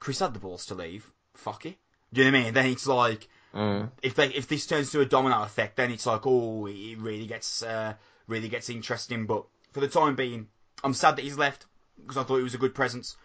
Chris 0.00 0.18
had 0.20 0.34
the 0.34 0.40
balls 0.40 0.66
to 0.66 0.74
leave. 0.74 1.10
Fuck 1.34 1.66
it. 1.66 1.76
Do 2.12 2.22
you 2.22 2.30
know 2.30 2.36
what 2.36 2.40
I 2.40 2.44
mean? 2.44 2.54
Then 2.54 2.66
it's 2.66 2.86
like 2.86 3.28
Mm. 3.54 3.92
if 4.02 4.16
they 4.16 4.26
if 4.34 4.48
this 4.48 4.66
turns 4.66 4.90
to 4.90 5.00
a 5.00 5.04
domino 5.06 5.42
effect, 5.44 5.76
then 5.76 5.92
it's 5.92 6.06
like 6.06 6.22
oh, 6.26 6.66
it 6.66 6.98
really 6.98 7.26
gets 7.26 7.62
uh, 7.62 7.94
really 8.26 8.48
gets 8.48 8.68
interesting. 8.68 9.26
But 9.26 9.44
for 9.70 9.78
the 9.80 9.86
time 9.88 10.16
being, 10.16 10.48
I'm 10.82 10.92
sad 10.94 11.14
that 11.16 11.22
he's 11.22 11.38
left 11.38 11.66
because 12.00 12.16
I 12.16 12.24
thought 12.24 12.38
he 12.38 12.42
was 12.42 12.54
a 12.54 12.58
good 12.58 12.74
presence, 12.74 13.16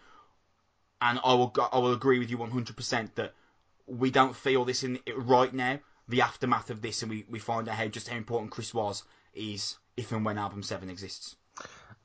and 1.00 1.18
I 1.24 1.34
will 1.34 1.48
go- 1.48 1.68
I 1.72 1.78
will 1.78 1.92
agree 1.92 2.18
with 2.18 2.30
you 2.30 2.38
100 2.38 2.76
percent 2.76 3.14
that 3.16 3.34
we 3.86 4.10
don't 4.10 4.36
feel 4.36 4.64
this 4.64 4.82
in 4.84 4.98
right 5.16 5.52
now. 5.52 5.78
The 6.08 6.22
aftermath 6.22 6.70
of 6.70 6.82
this, 6.82 7.02
and 7.02 7.10
we, 7.10 7.24
we 7.28 7.38
find 7.38 7.68
out 7.68 7.76
how 7.76 7.86
just 7.86 8.08
how 8.08 8.16
important 8.16 8.50
Chris 8.50 8.74
was, 8.74 9.04
is 9.32 9.76
if 9.96 10.10
and 10.12 10.24
when 10.24 10.38
album 10.38 10.62
seven 10.62 10.90
exists. 10.90 11.36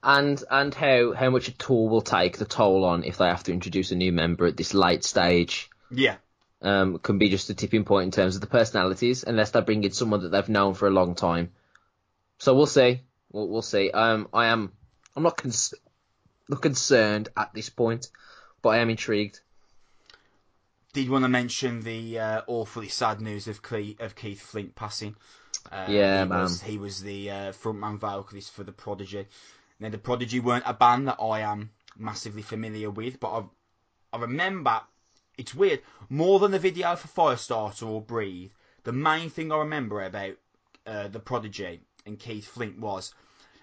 And 0.04 0.44
and 0.52 0.74
how 0.74 1.14
how 1.14 1.32
much 1.32 1.48
a 1.48 1.58
tour 1.58 1.90
will 1.90 2.02
take 2.02 2.38
the 2.38 2.46
toll 2.46 2.86
on 2.86 3.04
if 3.04 3.18
they 3.18 3.26
have 3.26 3.44
to 3.46 3.52
introduce 3.54 3.92
a 3.92 3.96
new 3.96 4.12
member 4.12 4.46
at 4.46 4.58
this 4.58 4.74
late 4.76 5.04
stage. 5.04 5.70
Yeah, 5.90 6.18
Um, 6.62 7.00
can 7.00 7.18
be 7.18 7.30
just 7.30 7.50
a 7.50 7.56
tipping 7.56 7.84
point 7.86 8.06
in 8.06 8.12
terms 8.12 8.36
of 8.36 8.42
the 8.42 8.48
personalities, 8.48 9.24
unless 9.24 9.52
they 9.52 9.62
bring 9.62 9.84
in 9.84 9.92
someone 9.92 10.22
that 10.22 10.30
they've 10.30 10.50
known 10.50 10.76
for 10.76 10.88
a 10.88 10.92
long 10.92 11.16
time. 11.16 11.52
So 12.38 12.54
we'll 12.56 12.66
see. 12.68 13.02
We'll, 13.32 13.48
we'll 13.48 13.62
see. 13.64 13.90
Um, 13.92 14.28
I 14.34 14.48
am. 14.48 14.72
I'm 15.16 15.24
not 15.24 15.38
cons- 15.38 15.74
not 16.50 16.62
concerned 16.62 17.30
at 17.36 17.54
this 17.54 17.70
point, 17.70 18.10
but 18.66 18.72
I 18.72 18.78
am 18.80 18.90
intrigued. 18.90 19.42
did 20.92 21.08
want 21.08 21.24
to 21.24 21.30
mention 21.30 21.82
the 21.82 22.18
uh, 22.18 22.42
awfully 22.48 22.88
sad 22.88 23.22
news 23.22 23.48
of 23.48 23.62
Keith, 23.62 24.02
of 24.02 24.16
Keith 24.16 24.42
Flint 24.42 24.74
passing. 24.74 25.16
Uh, 25.72 25.86
Yeah, 25.88 26.24
he 26.24 26.30
was, 26.32 26.62
man. 26.64 26.72
he 26.72 26.78
was 26.80 27.04
the 27.04 27.30
uh, 27.30 27.52
frontman 27.52 28.00
vocalist 28.00 28.52
for 28.52 28.64
the 28.64 28.72
Prodigy. 28.72 29.28
Now, 29.80 29.90
the 29.90 30.00
Prodigy 30.00 30.40
weren't 30.40 30.64
a 30.66 30.74
band 30.74 31.08
that 31.08 31.22
I 31.22 31.42
am 31.42 31.70
massively 31.96 32.42
familiar 32.42 32.90
with, 32.90 33.20
but 33.20 33.30
I, 33.38 33.44
I 34.18 34.22
remember 34.22 34.82
it's 35.38 35.54
weird 35.54 35.82
more 36.10 36.40
than 36.40 36.50
the 36.50 36.58
video 36.58 36.96
for 36.96 37.08
Firestarter 37.08 37.86
or 37.86 38.02
Breathe. 38.02 38.50
The 38.84 38.94
main 38.94 39.30
thing 39.30 39.52
I 39.52 39.58
remember 39.58 40.04
about 40.04 40.38
uh, 40.88 41.08
the 41.10 41.20
Prodigy 41.20 41.82
and 42.08 42.18
Keith 42.18 42.48
Flint 42.48 42.80
was. 42.80 43.14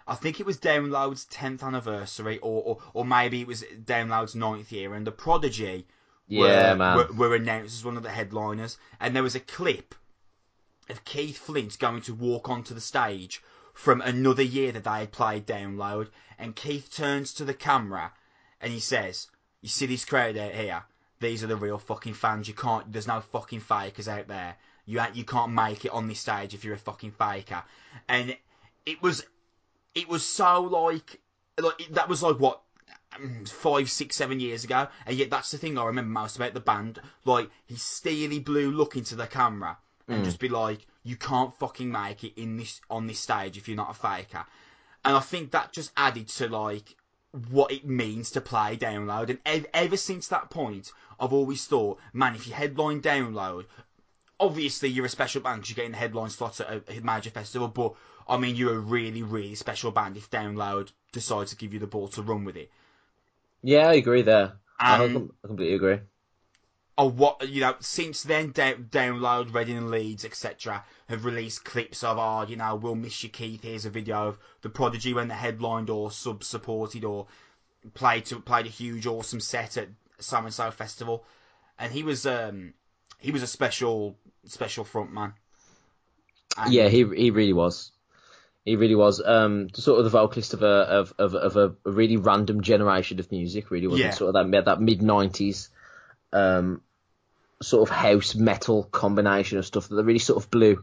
I 0.06 0.14
think 0.14 0.40
it 0.40 0.46
was 0.46 0.58
Download's 0.58 1.26
10th 1.26 1.62
anniversary, 1.62 2.38
or, 2.38 2.62
or, 2.62 2.78
or 2.94 3.04
maybe 3.04 3.40
it 3.40 3.46
was 3.46 3.62
Download's 3.62 4.34
9th 4.34 4.70
year, 4.72 4.94
and 4.94 5.06
the 5.06 5.12
Prodigy 5.12 5.86
Yeah, 6.26 6.72
were, 6.72 6.76
man. 6.76 6.96
Were, 6.96 7.28
were 7.28 7.34
announced 7.36 7.74
as 7.74 7.84
one 7.84 7.96
of 7.96 8.02
the 8.02 8.10
headliners, 8.10 8.78
and 9.00 9.14
there 9.14 9.22
was 9.22 9.34
a 9.34 9.40
clip 9.40 9.94
of 10.88 11.04
Keith 11.04 11.38
Flint 11.38 11.78
going 11.78 12.02
to 12.02 12.14
walk 12.14 12.48
onto 12.48 12.74
the 12.74 12.80
stage 12.80 13.42
from 13.72 14.00
another 14.00 14.42
year 14.42 14.72
that 14.72 14.84
they 14.84 14.98
had 14.98 15.12
played 15.12 15.46
Download, 15.46 16.08
and 16.38 16.56
Keith 16.56 16.92
turns 16.92 17.32
to 17.34 17.44
the 17.44 17.54
camera 17.54 18.12
and 18.60 18.72
he 18.72 18.80
says, 18.80 19.28
"You 19.60 19.68
see 19.68 19.86
this 19.86 20.04
crowd 20.04 20.36
out 20.36 20.54
here? 20.54 20.84
These 21.20 21.42
are 21.42 21.48
the 21.48 21.56
real 21.56 21.78
fucking 21.78 22.14
fans. 22.14 22.48
You 22.48 22.54
can't. 22.54 22.92
There's 22.92 23.06
no 23.06 23.20
fucking 23.20 23.60
fakers 23.60 24.08
out 24.08 24.28
there. 24.28 24.56
You 24.86 25.02
you 25.14 25.24
can't 25.24 25.52
make 25.52 25.84
it 25.84 25.92
on 25.92 26.08
this 26.08 26.20
stage 26.20 26.54
if 26.54 26.64
you're 26.64 26.74
a 26.74 26.78
fucking 26.78 27.12
faker." 27.12 27.62
And 28.08 28.36
it 28.86 29.02
was, 29.02 29.24
it 29.94 30.08
was 30.08 30.24
so 30.24 30.62
like, 30.62 31.20
like 31.60 31.88
that 31.90 32.08
was 32.08 32.22
like 32.22 32.38
what 32.38 32.60
um, 33.16 33.44
five, 33.44 33.90
six, 33.90 34.16
seven 34.16 34.40
years 34.40 34.64
ago, 34.64 34.88
and 35.06 35.16
yet 35.16 35.30
that's 35.30 35.50
the 35.50 35.58
thing 35.58 35.78
I 35.78 35.84
remember 35.84 36.10
most 36.10 36.36
about 36.36 36.54
the 36.54 36.60
band. 36.60 37.00
Like 37.24 37.50
his 37.66 37.82
steely 37.82 38.38
blue 38.38 38.70
look 38.70 38.96
into 38.96 39.16
the 39.16 39.26
camera 39.26 39.76
and 40.08 40.24
just 40.24 40.38
be 40.38 40.48
like, 40.48 40.86
"You 41.04 41.16
can't 41.16 41.56
fucking 41.58 41.90
make 41.90 42.24
it 42.24 42.40
in 42.40 42.56
this 42.56 42.80
on 42.90 43.06
this 43.06 43.20
stage 43.20 43.56
if 43.56 43.68
you're 43.68 43.76
not 43.76 43.90
a 43.90 43.94
faker." 43.94 44.44
And 45.04 45.16
I 45.16 45.20
think 45.20 45.50
that 45.50 45.72
just 45.72 45.92
added 45.96 46.28
to 46.28 46.48
like 46.48 46.96
what 47.50 47.72
it 47.72 47.86
means 47.86 48.30
to 48.32 48.40
play 48.40 48.76
download. 48.76 49.30
And 49.30 49.38
ev- 49.46 49.66
ever 49.72 49.96
since 49.96 50.28
that 50.28 50.50
point, 50.50 50.92
I've 51.18 51.32
always 51.32 51.64
thought, 51.64 51.98
man, 52.12 52.34
if 52.34 52.46
you 52.46 52.52
headline 52.52 53.00
download, 53.00 53.64
obviously 54.38 54.88
you're 54.88 55.06
a 55.06 55.10
special 55.10 55.40
band 55.40 55.62
because 55.62 55.70
you're 55.70 55.76
getting 55.76 55.92
the 55.92 55.98
headline 55.98 56.30
slots 56.30 56.60
at 56.60 56.82
a 56.88 57.00
major 57.00 57.30
festival, 57.30 57.68
but 57.68 57.94
I 58.28 58.36
mean, 58.36 58.56
you're 58.56 58.74
a 58.76 58.78
really, 58.78 59.22
really 59.22 59.54
special 59.54 59.90
band 59.90 60.16
if 60.16 60.30
download 60.30 60.92
decides 61.12 61.50
to 61.50 61.56
give 61.56 61.72
you 61.72 61.78
the 61.80 61.86
ball 61.86 62.08
to 62.08 62.22
run 62.22 62.44
with 62.44 62.56
it. 62.56 62.70
Yeah, 63.62 63.88
I 63.88 63.94
agree 63.94 64.22
there. 64.22 64.54
I, 64.78 65.04
Um, 65.04 65.32
I 65.44 65.46
completely 65.48 65.74
agree. 65.74 66.00
Oh, 66.98 67.08
what 67.08 67.48
you 67.48 67.60
know? 67.60 67.74
Since 67.80 68.22
then, 68.24 68.50
down, 68.50 68.88
download, 68.90 69.54
Reading 69.54 69.78
and 69.78 69.90
Leeds, 69.90 70.24
etc., 70.24 70.84
have 71.08 71.24
released 71.24 71.64
clips 71.64 72.04
of, 72.04 72.18
oh, 72.18 72.42
you 72.42 72.56
know, 72.56 72.74
we'll 72.76 72.94
miss 72.94 73.22
you, 73.22 73.30
Keith. 73.30 73.62
Here's 73.62 73.86
a 73.86 73.90
video 73.90 74.28
of 74.28 74.38
the 74.60 74.68
Prodigy 74.68 75.14
when 75.14 75.28
they 75.28 75.34
headlined 75.34 75.88
or 75.88 76.10
sub 76.10 76.44
supported 76.44 77.04
or 77.04 77.26
played 77.94 78.26
to 78.26 78.40
played 78.40 78.66
a 78.66 78.70
huge, 78.70 79.06
awesome 79.06 79.40
set 79.40 79.76
at 79.76 79.88
So 80.18 80.36
and 80.38 80.52
So 80.52 80.70
Festival, 80.70 81.24
and 81.78 81.92
he 81.92 82.02
was 82.02 82.26
um 82.26 82.74
he 83.18 83.30
was 83.30 83.42
a 83.42 83.46
special 83.46 84.16
special 84.44 84.84
frontman. 84.84 85.32
And- 86.58 86.72
Yeah, 86.72 86.88
he 86.88 87.04
he 87.16 87.30
really 87.30 87.52
was. 87.54 87.91
He 88.64 88.76
really 88.76 88.94
was. 88.94 89.20
Um, 89.24 89.68
sort 89.74 89.98
of 89.98 90.04
the 90.04 90.10
vocalist 90.10 90.54
of 90.54 90.62
a 90.62 90.66
of 90.66 91.14
of, 91.18 91.34
of 91.34 91.56
a, 91.56 91.74
really 91.90 92.16
random 92.16 92.60
generation 92.62 93.18
of 93.18 93.30
music. 93.32 93.70
Really 93.70 93.88
wasn't 93.88 94.06
Yeah. 94.06 94.14
sort 94.14 94.34
of 94.34 94.50
that 94.50 94.64
that 94.66 94.80
mid 94.80 95.02
nineties, 95.02 95.68
um, 96.32 96.80
sort 97.60 97.88
of 97.88 97.94
house 97.94 98.34
metal 98.34 98.84
combination 98.84 99.58
of 99.58 99.66
stuff 99.66 99.88
that 99.88 100.04
really 100.04 100.18
sort 100.20 100.42
of 100.42 100.50
blew 100.50 100.80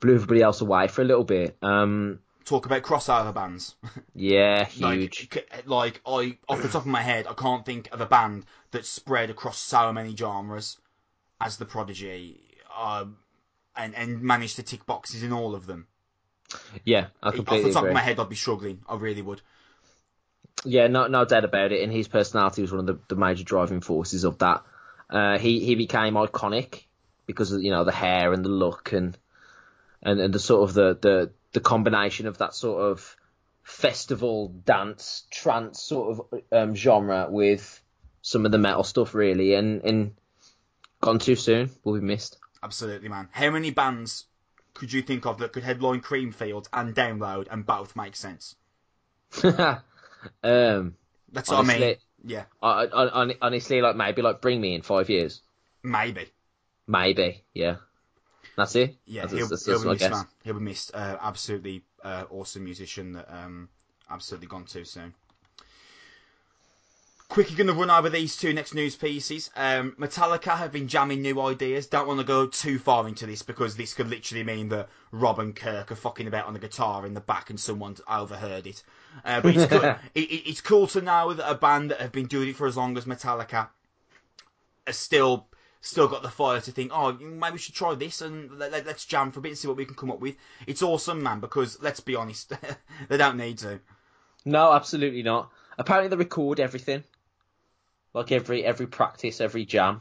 blew 0.00 0.14
everybody 0.14 0.42
else 0.42 0.60
away 0.60 0.88
for 0.88 1.00
a 1.02 1.06
little 1.06 1.24
bit. 1.24 1.56
Um, 1.62 2.18
talk 2.44 2.66
about 2.66 2.82
crossover 2.82 3.34
bands. 3.34 3.74
yeah, 4.14 4.64
huge. 4.66 5.28
Like, 5.32 5.66
like 5.66 6.00
I, 6.06 6.38
off 6.48 6.62
the 6.62 6.68
top 6.68 6.82
of 6.82 6.86
my 6.86 7.02
head, 7.02 7.26
I 7.26 7.34
can't 7.34 7.64
think 7.64 7.88
of 7.92 8.00
a 8.00 8.06
band 8.06 8.44
that's 8.70 8.88
spread 8.88 9.30
across 9.30 9.58
so 9.58 9.92
many 9.92 10.14
genres 10.14 10.78
as 11.40 11.56
the 11.56 11.64
Prodigy, 11.64 12.40
um, 12.78 13.16
and 13.74 13.94
and 13.94 14.22
managed 14.22 14.56
to 14.56 14.62
tick 14.62 14.84
boxes 14.86 15.22
in 15.22 15.32
all 15.32 15.54
of 15.54 15.66
them. 15.66 15.86
Yeah, 16.84 17.08
I 17.22 17.30
completely 17.30 17.64
off 17.64 17.68
the 17.68 17.72
top 17.74 17.82
agree. 17.82 17.90
of 17.90 17.94
my 17.94 18.00
head, 18.00 18.20
I'd 18.20 18.28
be 18.28 18.36
struggling. 18.36 18.80
I 18.88 18.96
really 18.96 19.22
would. 19.22 19.40
Yeah, 20.64 20.86
no, 20.88 21.06
no 21.06 21.24
doubt 21.24 21.44
about 21.44 21.72
it. 21.72 21.82
And 21.82 21.92
his 21.92 22.08
personality 22.08 22.62
was 22.62 22.72
one 22.72 22.80
of 22.80 22.86
the, 22.86 22.98
the 23.08 23.16
major 23.16 23.44
driving 23.44 23.80
forces 23.80 24.24
of 24.24 24.38
that. 24.38 24.64
Uh, 25.08 25.38
he 25.38 25.60
he 25.60 25.74
became 25.74 26.14
iconic 26.14 26.84
because 27.26 27.52
of 27.52 27.62
you 27.62 27.70
know 27.70 27.84
the 27.84 27.92
hair 27.92 28.32
and 28.32 28.44
the 28.44 28.48
look 28.48 28.92
and 28.92 29.16
and, 30.02 30.20
and 30.20 30.34
the 30.34 30.38
sort 30.38 30.68
of 30.68 30.74
the, 30.74 30.98
the 31.00 31.30
the 31.52 31.60
combination 31.60 32.26
of 32.26 32.38
that 32.38 32.54
sort 32.54 32.82
of 32.82 33.16
festival 33.62 34.48
dance 34.64 35.24
trance 35.30 35.80
sort 35.80 36.18
of 36.18 36.42
um, 36.52 36.74
genre 36.74 37.26
with 37.28 37.80
some 38.22 38.46
of 38.46 38.52
the 38.52 38.58
metal 38.58 38.84
stuff 38.84 39.14
really 39.14 39.54
and 39.54 39.82
and 39.84 40.14
gone 41.00 41.18
too 41.18 41.36
soon 41.36 41.70
will 41.84 41.94
be 41.94 42.04
missed. 42.04 42.38
Absolutely, 42.62 43.08
man. 43.08 43.28
How 43.30 43.50
many 43.50 43.70
bands 43.70 44.24
could 44.76 44.92
you 44.92 45.02
think 45.02 45.26
of 45.26 45.38
that 45.38 45.52
could 45.52 45.62
headline 45.62 46.00
Creamfields 46.00 46.68
and 46.72 46.94
Download 46.94 47.46
and 47.50 47.66
both 47.66 47.96
make 47.96 48.16
sense? 48.16 48.54
um, 49.42 50.94
That's 51.32 51.50
what 51.50 51.68
I 51.70 51.78
mean. 51.78 51.96
Yeah, 52.24 52.44
I, 52.60 52.86
I, 52.86 53.34
honestly, 53.40 53.80
like 53.80 53.94
maybe 53.94 54.22
like 54.22 54.40
bring 54.40 54.60
me 54.60 54.74
in 54.74 54.82
five 54.82 55.08
years. 55.08 55.42
maybe. 55.82 56.26
Maybe, 56.88 57.44
yeah. 57.52 57.76
That's 58.56 58.74
it. 58.74 58.96
Yeah, 59.06 59.22
that's, 59.22 59.32
he'll, 59.34 59.48
that's, 59.48 59.66
he'll 59.66 59.74
that's 59.74 59.84
be 59.84 59.88
what 59.88 60.02
I 60.02 60.08
missed, 60.08 60.10
man. 60.10 60.26
He'll 60.44 60.54
be 60.54 60.60
missed. 60.60 60.90
Uh, 60.94 61.16
absolutely 61.20 61.82
uh, 62.02 62.24
awesome 62.30 62.64
musician 62.64 63.12
that 63.12 63.26
um, 63.28 63.68
absolutely 64.10 64.48
gone 64.48 64.64
too 64.64 64.84
soon. 64.84 65.14
Quickly 67.28 67.56
going 67.56 67.66
to 67.66 67.72
run 67.72 67.90
over 67.90 68.08
these 68.08 68.36
two 68.36 68.52
next 68.52 68.72
news 68.72 68.94
pieces. 68.94 69.50
Um, 69.56 69.92
Metallica 69.98 70.56
have 70.56 70.70
been 70.72 70.86
jamming 70.86 71.22
new 71.22 71.40
ideas. 71.40 71.86
Don't 71.86 72.06
want 72.06 72.20
to 72.20 72.24
go 72.24 72.46
too 72.46 72.78
far 72.78 73.06
into 73.08 73.26
this 73.26 73.42
because 73.42 73.76
this 73.76 73.94
could 73.94 74.08
literally 74.08 74.44
mean 74.44 74.68
that 74.68 74.88
Rob 75.10 75.40
and 75.40 75.54
Kirk 75.54 75.90
are 75.90 75.96
fucking 75.96 76.28
about 76.28 76.46
on 76.46 76.52
the 76.54 76.60
guitar 76.60 77.04
in 77.04 77.14
the 77.14 77.20
back 77.20 77.50
and 77.50 77.58
someone 77.58 77.96
overheard 78.08 78.66
it. 78.66 78.82
Uh, 79.24 79.40
but 79.40 79.56
it's 79.56 79.66
cool, 79.72 79.82
it, 79.82 79.98
it- 80.14 80.48
it's 80.48 80.60
cool 80.60 80.86
to 80.86 81.00
know 81.00 81.34
that 81.34 81.50
a 81.50 81.56
band 81.56 81.90
that 81.90 82.00
have 82.00 82.12
been 82.12 82.26
doing 82.26 82.50
it 82.50 82.56
for 82.56 82.66
as 82.68 82.76
long 82.76 82.96
as 82.96 83.06
Metallica 83.06 83.68
are 84.86 84.92
still 84.92 85.48
still 85.80 86.08
got 86.08 86.22
the 86.22 86.28
fire 86.30 86.60
to 86.60 86.70
think, 86.72 86.90
oh, 86.94 87.12
maybe 87.12 87.52
we 87.52 87.58
should 87.58 87.74
try 87.74 87.94
this 87.94 88.20
and 88.22 88.50
let, 88.58 88.72
us 88.86 89.04
jam 89.04 89.30
for 89.30 89.38
a 89.38 89.42
bit 89.42 89.50
and 89.50 89.58
see 89.58 89.68
what 89.68 89.76
we 89.76 89.84
can 89.84 89.94
come 89.94 90.10
up 90.10 90.18
with. 90.20 90.34
It's 90.66 90.82
awesome, 90.82 91.22
man, 91.22 91.38
because 91.40 91.80
let's 91.80 92.00
be 92.00 92.16
honest, 92.16 92.52
they 93.08 93.16
don't 93.16 93.36
need 93.36 93.58
to. 93.58 93.78
No, 94.44 94.72
absolutely 94.72 95.22
not. 95.22 95.50
Apparently, 95.78 96.08
they 96.08 96.16
record 96.16 96.58
everything, 96.58 97.04
like 98.16 98.32
every 98.32 98.64
every 98.64 98.86
practice, 98.86 99.40
every 99.42 99.66
jam. 99.66 100.00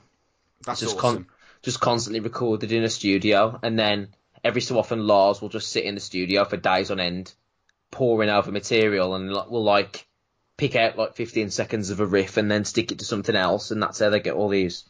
That's 0.66 0.80
just 0.80 0.98
awesome. 0.98 1.26
Con- 1.26 1.28
just 1.62 1.82
constantly 1.82 2.22
recorded 2.22 2.72
in 2.72 2.84
a 2.84 2.90
studio, 2.90 3.60
and 3.62 3.78
then 3.78 4.10
every 4.44 4.62
so 4.62 4.80
often 4.80 5.06
Lars 5.06 5.42
will 5.42 5.50
just 5.50 5.70
sit 5.70 5.84
in 5.84 5.96
the 5.96 6.02
studio 6.02 6.46
for 6.46 6.58
days 6.58 6.92
on 6.92 7.00
end, 7.00 7.34
pouring 7.92 8.30
over 8.30 8.52
material, 8.52 9.16
and 9.16 9.30
will 9.30 9.64
like 9.64 10.08
pick 10.58 10.78
out 10.78 10.98
like 10.98 11.16
15 11.16 11.50
seconds 11.50 11.90
of 11.90 12.00
a 12.00 12.06
riff 12.06 12.38
and 12.38 12.50
then 12.50 12.64
stick 12.64 12.94
it 12.94 13.00
to 13.00 13.06
something 13.06 13.36
else, 13.36 13.72
and 13.72 13.84
that's 13.84 14.00
how 14.00 14.10
they 14.10 14.22
get 14.22 14.36
all 14.36 14.48
these 14.48 14.86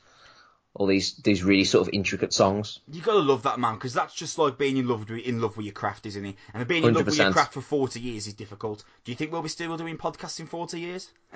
all 0.76 0.88
these 0.88 1.14
these 1.24 1.42
really 1.42 1.64
sort 1.64 1.88
of 1.88 1.94
intricate 1.94 2.34
songs. 2.34 2.80
You 2.92 3.02
gotta 3.02 3.20
love 3.20 3.44
that 3.44 3.60
man 3.60 3.76
because 3.76 3.94
that's 3.94 4.14
just 4.14 4.38
like 4.38 4.58
being 4.58 4.76
in 4.76 4.88
love 4.88 5.10
with 5.10 5.20
in 5.20 5.42
love 5.42 5.56
with 5.56 5.66
your 5.66 5.74
craft, 5.74 6.06
isn't 6.06 6.26
it? 6.26 6.36
And 6.54 6.68
being 6.68 6.84
in 6.84 6.94
love 6.94 7.06
with 7.06 7.18
your 7.18 7.32
craft 7.32 7.54
for 7.54 7.62
forty 7.62 8.02
years 8.02 8.28
is 8.28 8.34
difficult. 8.34 8.84
Do 9.06 9.12
you 9.12 9.16
think 9.16 9.32
we'll 9.32 9.42
be 9.42 9.50
still 9.50 9.76
doing 9.78 9.98
podcasts 9.98 10.40
in 10.42 10.48
forty 10.48 10.82
years? 10.82 11.10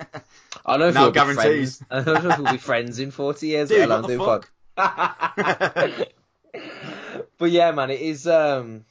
I 0.66 0.76
don't 0.76 0.80
know 0.80 0.88
if 0.88 0.94
No 0.94 1.02
we'll 1.04 1.12
guarantees. 1.12 1.78
Be 1.78 1.86
friends. 1.86 2.08
I 2.08 2.12
don't 2.12 2.24
know 2.24 2.30
if 2.30 2.38
we'll 2.38 2.52
be 2.52 2.58
friends 2.58 2.98
in 2.98 3.10
40 3.10 3.46
years. 3.46 3.68
Dude, 3.70 3.88
what 3.88 4.06
the 4.06 4.18
pod- 4.18 4.46
but 7.38 7.50
yeah, 7.50 7.72
man, 7.72 7.90
it 7.90 8.00
is 8.00 8.26
um, 8.26 8.84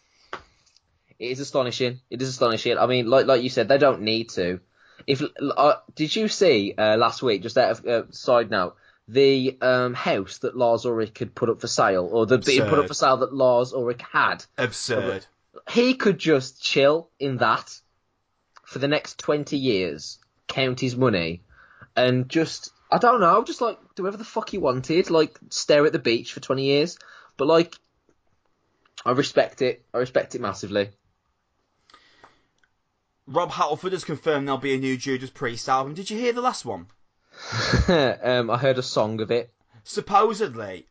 it 1.19 1.31
is 1.31 1.39
astonishing. 1.39 1.99
It 2.09 2.21
is 2.21 2.29
astonishing. 2.29 2.77
I 2.77 2.87
mean, 2.87 3.07
like 3.07 3.27
like 3.27 3.43
you 3.43 3.49
said, 3.49 3.67
they 3.67 3.77
don't 3.77 4.01
need 4.01 4.29
to. 4.29 4.59
If 5.05 5.21
uh, 5.57 5.75
did 5.95 6.15
you 6.15 6.27
see 6.27 6.73
uh, 6.77 6.97
last 6.97 7.21
week? 7.21 7.43
Just 7.43 7.57
out 7.57 7.71
of 7.71 7.85
uh, 7.85 8.11
side 8.11 8.49
note, 8.49 8.75
the 9.09 9.57
um, 9.61 9.95
house 9.95 10.37
that 10.39 10.55
Lars 10.55 10.85
Ulrich 10.85 11.17
had 11.17 11.33
put 11.33 11.49
up 11.49 11.59
for 11.59 11.67
sale, 11.67 12.07
or 12.11 12.27
the 12.27 12.37
being 12.37 12.67
put 12.67 12.77
up 12.77 12.87
for 12.87 12.93
sale 12.93 13.17
that 13.17 13.33
Lars 13.33 13.73
Ulrich 13.73 14.01
had, 14.11 14.45
Absurd. 14.57 15.25
he 15.71 15.95
could 15.95 16.19
just 16.19 16.61
chill 16.61 17.09
in 17.19 17.37
that 17.37 17.79
for 18.63 18.77
the 18.77 18.87
next 18.87 19.17
20 19.17 19.57
years, 19.57 20.19
count 20.47 20.79
his 20.79 20.95
money, 20.95 21.41
and 21.95 22.29
just, 22.29 22.71
I 22.91 22.99
don't 22.99 23.19
know, 23.19 23.43
just 23.43 23.61
like 23.61 23.79
do 23.95 24.03
whatever 24.03 24.17
the 24.17 24.23
fuck 24.23 24.49
he 24.49 24.59
wanted, 24.59 25.09
like 25.09 25.39
stare 25.49 25.87
at 25.87 25.91
the 25.91 25.97
beach 25.97 26.31
for 26.31 26.39
20 26.39 26.63
years. 26.63 26.99
But 27.35 27.47
like, 27.47 27.75
I 29.03 29.11
respect 29.11 29.63
it. 29.63 29.83
I 29.91 29.97
respect 29.97 30.35
it 30.35 30.41
massively. 30.41 30.89
Rob 33.25 33.51
Halford 33.51 33.93
has 33.93 34.03
confirmed 34.03 34.47
there'll 34.47 34.59
be 34.59 34.75
a 34.75 34.77
new 34.77 34.97
Judas 34.97 35.31
Priest 35.31 35.67
album. 35.67 35.95
Did 35.95 36.11
you 36.11 36.19
hear 36.19 36.33
the 36.33 36.41
last 36.41 36.63
one? 36.63 36.87
um, 37.87 38.49
I 38.49 38.57
heard 38.57 38.77
a 38.77 38.83
song 38.83 39.21
of 39.21 39.31
it. 39.31 39.51
supposedly, 39.83 40.85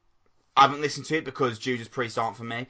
I 0.56 0.62
haven't 0.62 0.80
listened 0.80 1.06
to 1.06 1.16
it 1.16 1.24
because 1.24 1.58
Judas 1.58 1.88
Priest 1.88 2.18
aren't 2.18 2.36
for 2.36 2.44
me, 2.44 2.66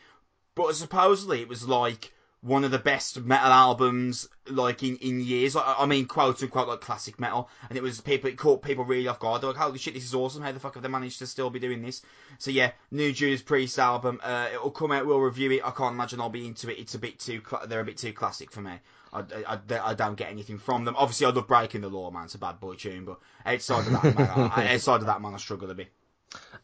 but 0.55 0.75
supposedly 0.75 1.41
it 1.41 1.49
was 1.49 1.67
like 1.67 2.13
one 2.41 2.63
of 2.63 2.71
the 2.71 2.79
best 2.79 3.21
metal 3.21 3.51
albums 3.51 4.29
like 4.49 4.83
in, 4.83 4.97
in 4.97 5.21
years. 5.21 5.55
Like, 5.55 5.65
I 5.67 5.87
mean, 5.87 6.07
quote 6.07 6.43
unquote, 6.43 6.69
like 6.69 6.81
classic 6.81 7.19
metal, 7.19 7.49
and 7.69 7.77
it 7.77 7.83
was 7.83 8.01
people. 8.01 8.31
It 8.31 8.37
caught 8.39 8.63
people 8.63 8.85
really 8.85 9.09
off 9.09 9.19
guard. 9.19 9.43
They're 9.43 9.51
like, 9.51 9.59
"Holy 9.59 9.79
shit, 9.79 9.95
this 9.95 10.05
is 10.05 10.15
awesome! 10.15 10.43
How 10.43 10.53
the 10.53 10.61
fuck 10.61 10.75
have 10.75 10.83
they 10.83 10.89
managed 10.89 11.19
to 11.21 11.27
still 11.27 11.51
be 11.51 11.59
doing 11.59 11.83
this?" 11.83 12.03
So 12.39 12.51
yeah, 12.51 12.73
new 12.91 13.13
Judas 13.13 13.43
Priest 13.43 13.79
album. 13.79 14.21
Uh, 14.23 14.49
it'll 14.53 14.71
come 14.71 14.93
out. 14.93 15.07
We'll 15.07 15.21
review 15.21 15.51
it. 15.53 15.67
I 15.67 15.71
can't 15.71 15.95
imagine 15.95 16.21
I'll 16.21 16.31
be 16.31 16.47
into 16.47 16.71
it. 16.71 16.79
It's 16.79 16.95
a 16.95 16.99
bit 16.99 17.19
too. 17.19 17.43
They're 17.67 17.81
a 17.81 17.85
bit 17.85 17.99
too 17.99 18.13
classic 18.13 18.53
for 18.53 18.61
me. 18.61 18.79
I, 19.13 19.23
I, 19.47 19.59
I, 19.83 19.95
don't 19.95 20.17
get 20.17 20.31
anything 20.31 20.59
from 20.59 20.85
them. 20.85 20.95
Obviously, 20.97 21.27
I 21.27 21.31
love 21.31 21.49
Breaking 21.49 21.81
the 21.81 21.89
Law, 21.89 22.11
man. 22.11 22.25
It's 22.25 22.35
a 22.35 22.39
bad 22.39 22.61
boy 22.61 22.75
tune, 22.75 23.05
but 23.05 23.19
outside 23.45 23.87
of 23.87 23.93
that, 23.93 24.05
man, 24.19 24.51
I, 24.55 24.75
outside 24.75 25.01
of 25.01 25.07
that, 25.07 25.21
man, 25.21 25.35
I 25.35 25.39
struggle 25.39 25.71
a 25.71 25.75
bit. 25.75 25.89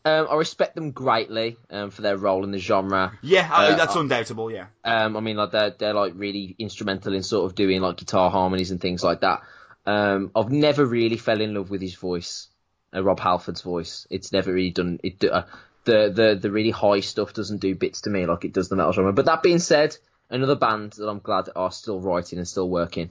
Um, 0.05 0.29
I 0.31 0.35
respect 0.35 0.75
them 0.75 0.91
greatly 0.91 1.57
um, 1.71 1.91
for 1.91 2.03
their 2.03 2.19
role 2.19 2.45
in 2.45 2.51
the 2.51 2.59
genre. 2.59 3.19
Yeah, 3.23 3.49
I, 3.51 3.69
Uh, 3.69 3.77
that's 3.77 3.97
undoubtable. 3.97 4.51
Yeah, 4.51 4.67
Um, 4.85 5.17
I 5.17 5.21
mean, 5.21 5.37
like 5.37 5.53
they're 5.53 5.71
they're 5.71 5.95
like 5.95 6.13
really 6.15 6.55
instrumental 6.59 7.15
in 7.15 7.23
sort 7.23 7.47
of 7.47 7.55
doing 7.55 7.81
like 7.81 7.97
guitar 7.97 8.31
harmonies 8.31 8.71
and 8.71 8.81
things 8.81 9.03
like 9.03 9.21
that. 9.23 9.43
Um, 9.87 10.31
I've 10.35 10.51
never 10.51 10.85
really 10.85 11.17
fell 11.17 11.41
in 11.41 11.55
love 11.55 11.71
with 11.71 11.81
his 11.81 11.95
voice, 11.95 12.49
uh, 12.95 13.03
Rob 13.03 13.21
Halford's 13.21 13.63
voice. 13.63 14.07
It's 14.11 14.33
never 14.33 14.53
really 14.53 14.71
done 14.71 15.01
it. 15.03 15.25
Uh, 15.25 15.45
the 15.85 16.13
the 16.15 16.39
the 16.41 16.51
really 16.51 16.71
high 16.71 17.01
stuff 17.01 17.33
doesn't 17.33 17.59
do 17.59 17.75
bits 17.75 18.03
to 18.03 18.11
me 18.11 18.27
like 18.27 18.45
it 18.45 18.53
does 18.53 18.69
the 18.69 18.77
metal 18.77 18.93
genre. 18.93 19.13
But 19.15 19.27
that 19.27 19.43
being 19.43 19.59
said, 19.59 19.97
another 20.31 20.57
band 20.57 20.93
that 20.95 21.09
I'm 21.09 21.21
glad 21.21 21.49
are 21.55 21.73
still 21.73 22.01
writing 22.01 22.39
and 22.39 22.49
still 22.49 22.69
working. 22.69 23.11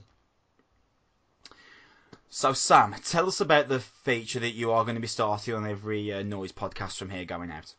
So, 2.30 2.54
Sam, 2.54 2.96
tell 3.06 3.28
us 3.28 3.42
about 3.42 3.68
the 3.68 3.80
feature 3.80 4.40
that 4.40 4.56
you 4.56 4.72
are 4.72 4.84
going 4.84 4.96
to 4.96 5.02
be 5.02 5.08
starting 5.08 5.54
on 5.54 5.70
every 5.70 6.12
uh, 6.12 6.24
noise 6.24 6.52
podcast 6.52 6.98
from 6.98 7.12
here 7.12 7.26
going 7.26 7.52
out. 7.52 7.74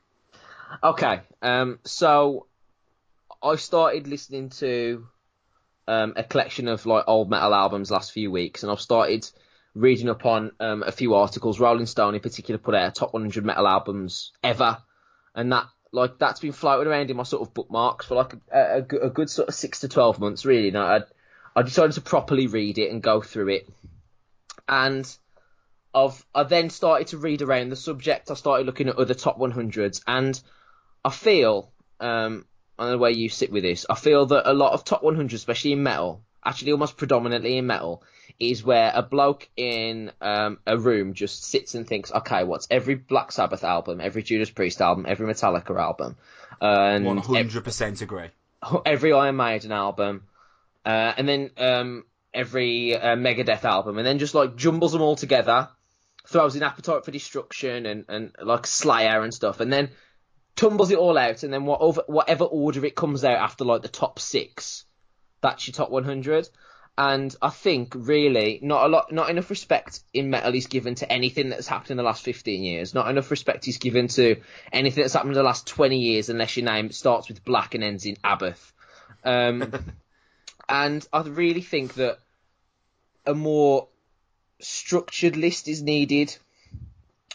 Okay, 0.83 1.23
um, 1.42 1.81
so 1.85 2.47
I 3.42 3.57
started 3.57 4.07
listening 4.07 4.51
to 4.51 5.07
um, 5.88 6.14
a 6.16 6.25
collection 6.25 6.68
of 6.68 6.87
like 6.87 7.05
old 7.07 7.29
metal 7.31 7.53
albums 7.53 7.90
last 7.90 8.12
few 8.12 8.31
weeks, 8.31 8.62
and 8.62 8.70
I've 8.70 8.81
started 8.81 9.29
reading 9.75 10.09
up 10.09 10.25
on 10.25 10.53
um, 10.61 10.83
a 10.85 10.92
few 10.92 11.14
articles. 11.14 11.59
Rolling 11.61 11.87
Stone, 11.87 12.14
in 12.14 12.20
particular, 12.20 12.59
put 12.59 12.75
out 12.75 12.88
a 12.88 12.92
top 12.92 13.12
100 13.12 13.44
metal 13.44 13.66
albums 13.66 14.33
ever, 14.42 14.79
and 15.35 15.53
that 15.53 15.66
like 15.94 16.18
that's 16.18 16.40
been 16.40 16.52
floating 16.52 16.88
around 16.90 17.11
in 17.11 17.16
my 17.16 17.22
sort 17.22 17.42
of 17.46 17.54
bookmarks 17.54 18.07
for 18.07 18.16
like 18.16 18.35
a, 18.52 18.78
a, 18.78 18.83
good- 18.83 19.02
a 19.02 19.11
good 19.11 19.30
sort 19.30 19.48
of 19.48 19.54
six 19.54 19.80
to 19.80 19.88
12 19.88 20.18
months, 20.18 20.44
really. 20.44 20.68
And 20.68 20.76
I, 20.78 21.00
I 21.57 21.62
decided 21.62 21.92
to 21.92 22.00
properly 22.00 22.48
read 22.48 22.78
it 22.78 22.90
and 22.90 23.02
go 23.02 23.20
through 23.22 23.48
it, 23.48 23.68
and 24.68 25.16
I've 25.94 26.24
I 26.35 26.42
then 26.42 26.70
started 26.70 27.09
to 27.09 27.18
read 27.18 27.42
around 27.42 27.68
the 27.68 27.76
subject. 27.76 28.30
I 28.30 28.35
started 28.35 28.66
looking 28.66 28.88
at 28.88 28.96
other 28.96 29.14
top 29.14 29.38
100s, 29.38 30.02
and 30.07 30.38
I 31.04 31.11
feel, 31.11 31.70
um, 32.00 32.44
know 32.78 32.98
where 32.98 33.11
you 33.11 33.28
sit 33.28 33.52
with 33.52 33.62
this. 33.62 33.87
I 33.88 33.94
feel 33.94 34.26
that 34.26 34.50
a 34.50 34.52
lot 34.52 34.72
of 34.72 34.85
top 34.85 35.02
100s, 35.02 35.33
especially 35.33 35.72
in 35.72 35.83
metal, 35.83 36.22
actually 36.44 36.72
almost 36.72 36.96
predominantly 36.96 37.57
in 37.57 37.66
metal, 37.66 38.02
is 38.40 38.64
where 38.64 38.90
a 38.94 39.03
bloke 39.03 39.49
in 39.57 40.11
um, 40.20 40.59
a 40.66 40.77
room 40.77 41.14
just 41.14 41.44
sits 41.44 41.75
and 41.75 41.87
thinks, 41.87 42.12
okay, 42.12 42.44
what's 42.44 42.66
every 42.70 42.94
Black 42.94 43.33
Sabbath 43.33 43.64
album, 43.64 44.01
every 44.01 44.23
Judas 44.23 44.51
Priest 44.51 44.81
album, 44.81 45.07
every 45.09 45.27
Metallica 45.33 45.79
album, 45.79 46.16
and 46.61 47.20
hundred 47.20 47.64
percent 47.64 48.01
agree. 48.03 48.29
every 48.87 49.12
Iron 49.12 49.37
Maiden 49.37 49.73
album, 49.73 50.25
uh, 50.85 51.12
and 51.16 51.29
then 51.29 51.51
um, 51.59 52.05
every 52.33 52.97
uh, 52.97 53.16
Megadeth 53.16 53.64
album, 53.64 53.99
and 53.99 54.07
then 54.07 54.18
just 54.18 54.35
like 54.35 54.57
jumbles 54.57 54.92
them 54.92 55.03
all 55.03 55.16
together, 55.16 55.68
throws 56.27 56.57
in 56.57 56.62
Appetite 56.62 57.05
for 57.05 57.11
Destruction 57.11 57.87
and, 57.87 58.05
and 58.09 58.33
like 58.42 58.66
Slayer 58.66 59.23
and 59.23 59.33
stuff, 59.33 59.61
and 59.61 59.73
then 59.73 59.90
tumbles 60.57 60.90
it 60.90 60.99
all 60.99 61.16
out, 61.16 61.42
and 61.42 61.53
then 61.53 61.64
whatever, 61.64 62.03
whatever 62.07 62.44
order 62.44 62.85
it 62.85 62.97
comes 62.97 63.25
out 63.25 63.38
after 63.38 63.64
like 63.64 63.83
the 63.83 63.88
top 63.88 64.18
six, 64.18 64.85
that's 65.40 65.66
your 65.66 65.75
top 65.75 65.90
100. 65.90 66.49
And 66.96 67.35
I 67.42 67.50
think 67.50 67.92
really 67.96 68.61
not 68.62 68.85
a 68.85 68.88
lot, 68.88 69.12
not 69.12 69.28
enough 69.28 69.50
respect 69.50 70.00
in 70.12 70.30
metal 70.30 70.54
is 70.54 70.68
given 70.68 70.94
to 70.96 71.12
anything 71.12 71.48
that's 71.48 71.66
happened 71.66 71.92
in 71.92 71.96
the 71.96 72.04
last 72.04 72.24
15 72.24 72.62
years. 72.62 72.94
Not 72.94 73.11
enough 73.11 73.33
respect 73.33 73.66
is 73.66 73.78
given 73.78 74.07
to 74.09 74.37
anything 74.72 75.02
that's 75.02 75.14
happened 75.14 75.33
in 75.33 75.38
the 75.38 75.42
last 75.42 75.66
20 75.66 75.98
years, 75.98 76.28
unless 76.28 76.57
your 76.57 76.66
name 76.66 76.92
starts 76.92 77.28
with 77.28 77.44
black 77.44 77.74
and 77.74 77.83
ends 77.83 78.07
in 78.07 78.16
Abath. 78.22 78.72
Um, 79.24 79.72
and 80.68 81.07
I 81.12 81.22
really 81.22 81.62
think 81.62 81.94
that 81.94 82.18
a 83.26 83.35
more 83.35 83.88
structured 84.61 85.37
list 85.37 85.66
is 85.66 85.83
needed. 85.83 86.37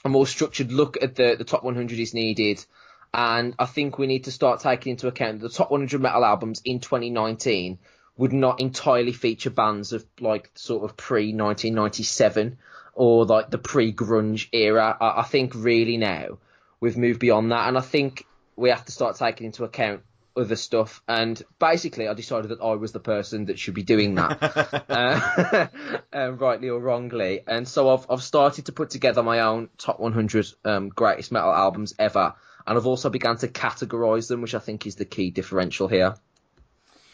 A 0.05 0.09
more 0.09 0.25
structured 0.25 0.71
look 0.71 1.03
at 1.03 1.15
the, 1.15 1.35
the 1.37 1.43
top 1.43 1.65
100 1.65 1.99
is 1.99 2.13
needed. 2.13 2.63
And 3.13 3.55
I 3.59 3.65
think 3.65 3.97
we 3.97 4.07
need 4.07 4.23
to 4.25 4.31
start 4.31 4.61
taking 4.61 4.91
into 4.91 5.09
account 5.09 5.41
the 5.41 5.49
top 5.49 5.69
100 5.69 5.99
metal 5.99 6.23
albums 6.23 6.61
in 6.63 6.79
2019 6.79 7.77
would 8.19 8.33
not 8.33 8.59
entirely 8.59 9.13
feature 9.13 9.49
bands 9.49 9.93
of 9.93 10.05
like 10.19 10.51
sort 10.53 10.83
of 10.83 10.97
pre 10.97 11.27
1997 11.27 12.57
or 12.93 13.25
like 13.25 13.49
the 13.49 13.57
pre 13.57 13.93
grunge 13.93 14.49
era. 14.51 14.95
I, 14.99 15.21
I 15.21 15.23
think 15.23 15.53
really 15.55 15.95
now 15.95 16.37
we've 16.81 16.97
moved 16.97 17.21
beyond 17.21 17.53
that. 17.53 17.69
And 17.69 17.77
I 17.77 17.81
think 17.81 18.25
we 18.57 18.71
have 18.71 18.83
to 18.83 18.91
start 18.91 19.15
taking 19.15 19.45
into 19.45 19.63
account 19.63 20.01
other 20.35 20.57
stuff. 20.57 21.01
And 21.07 21.41
basically, 21.59 22.09
I 22.09 22.13
decided 22.13 22.51
that 22.51 22.59
I 22.61 22.73
was 22.73 22.91
the 22.91 22.99
person 22.99 23.45
that 23.45 23.57
should 23.57 23.73
be 23.73 23.83
doing 23.83 24.15
that, 24.15 24.83
uh, 24.89 25.67
um, 26.13 26.37
rightly 26.39 26.67
or 26.67 26.81
wrongly. 26.81 27.41
And 27.47 27.65
so 27.65 27.89
I've 27.89 28.05
I've 28.09 28.21
started 28.21 28.65
to 28.65 28.73
put 28.73 28.89
together 28.89 29.23
my 29.23 29.39
own 29.39 29.69
top 29.77 29.97
100 30.01 30.45
um, 30.65 30.89
greatest 30.89 31.31
metal 31.31 31.53
albums 31.53 31.95
ever. 31.97 32.35
And 32.67 32.77
I've 32.77 32.85
also 32.85 33.09
begun 33.09 33.37
to 33.37 33.47
categorise 33.47 34.27
them, 34.27 34.41
which 34.41 34.55
I 34.55 34.59
think 34.59 34.85
is 34.85 34.95
the 34.95 35.05
key 35.05 35.31
differential 35.31 35.87
here. 35.87 36.15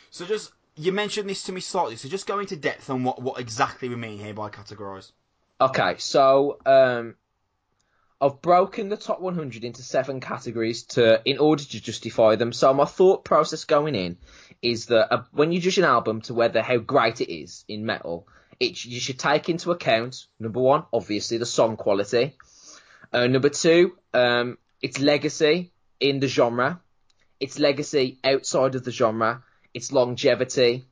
So 0.09 0.25
just 0.25 0.51
you 0.75 0.91
mentioned 0.91 1.29
this 1.29 1.43
to 1.43 1.51
me 1.51 1.61
slightly. 1.61 1.95
So 1.95 2.09
just 2.09 2.27
go 2.27 2.39
into 2.39 2.55
depth 2.55 2.89
on 2.89 3.03
what 3.03 3.21
what 3.21 3.39
exactly 3.39 3.89
we 3.89 3.95
mean 3.95 4.19
here 4.19 4.33
by 4.33 4.49
categorise. 4.49 5.11
Okay, 5.59 5.95
so 5.99 6.57
um, 6.65 7.15
I've 8.19 8.41
broken 8.41 8.89
the 8.89 8.97
top 8.97 9.21
100 9.21 9.63
into 9.63 9.81
seven 9.81 10.19
categories 10.19 10.83
to 10.83 11.21
in 11.23 11.37
order 11.37 11.63
to 11.63 11.81
justify 11.81 12.35
them. 12.35 12.51
So 12.51 12.73
my 12.73 12.85
thought 12.85 13.23
process 13.23 13.63
going 13.63 13.95
in 13.95 14.17
is 14.61 14.87
that 14.87 15.13
uh, 15.13 15.23
when 15.31 15.53
you 15.53 15.61
judge 15.61 15.77
an 15.77 15.85
album 15.85 16.21
to 16.21 16.33
whether 16.33 16.61
how 16.61 16.77
great 16.77 17.21
it 17.21 17.33
is 17.33 17.63
in 17.69 17.85
metal, 17.85 18.27
it 18.59 18.83
you 18.83 18.99
should 18.99 19.19
take 19.19 19.47
into 19.47 19.71
account 19.71 20.25
number 20.39 20.59
one, 20.59 20.83
obviously 20.91 21.37
the 21.37 21.45
song 21.45 21.77
quality. 21.77 22.35
Uh, 23.13 23.27
number 23.27 23.49
two, 23.49 23.97
um, 24.13 24.57
its 24.81 24.99
legacy 24.99 25.71
in 26.01 26.19
the 26.19 26.27
genre, 26.27 26.81
its 27.39 27.59
legacy 27.59 28.19
outside 28.25 28.75
of 28.75 28.83
the 28.83 28.91
genre, 28.91 29.43
its 29.75 29.91
longevity, 29.91 30.85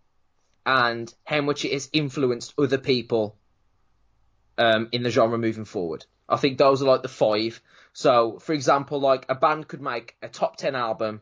and 0.65 1.11
how 1.23 1.41
much 1.41 1.65
it 1.65 1.73
has 1.73 1.89
influenced 1.91 2.53
other 2.57 2.77
people 2.77 3.35
um, 4.57 4.89
in 4.91 5.03
the 5.03 5.09
genre 5.09 5.37
moving 5.37 5.65
forward. 5.65 6.05
I 6.29 6.37
think 6.37 6.57
those 6.57 6.81
are 6.81 6.85
like 6.85 7.01
the 7.01 7.07
five. 7.07 7.61
So, 7.93 8.39
for 8.39 8.53
example, 8.53 8.99
like 8.99 9.25
a 9.29 9.35
band 9.35 9.67
could 9.67 9.81
make 9.81 10.15
a 10.21 10.27
top 10.27 10.57
10 10.57 10.75
album 10.75 11.21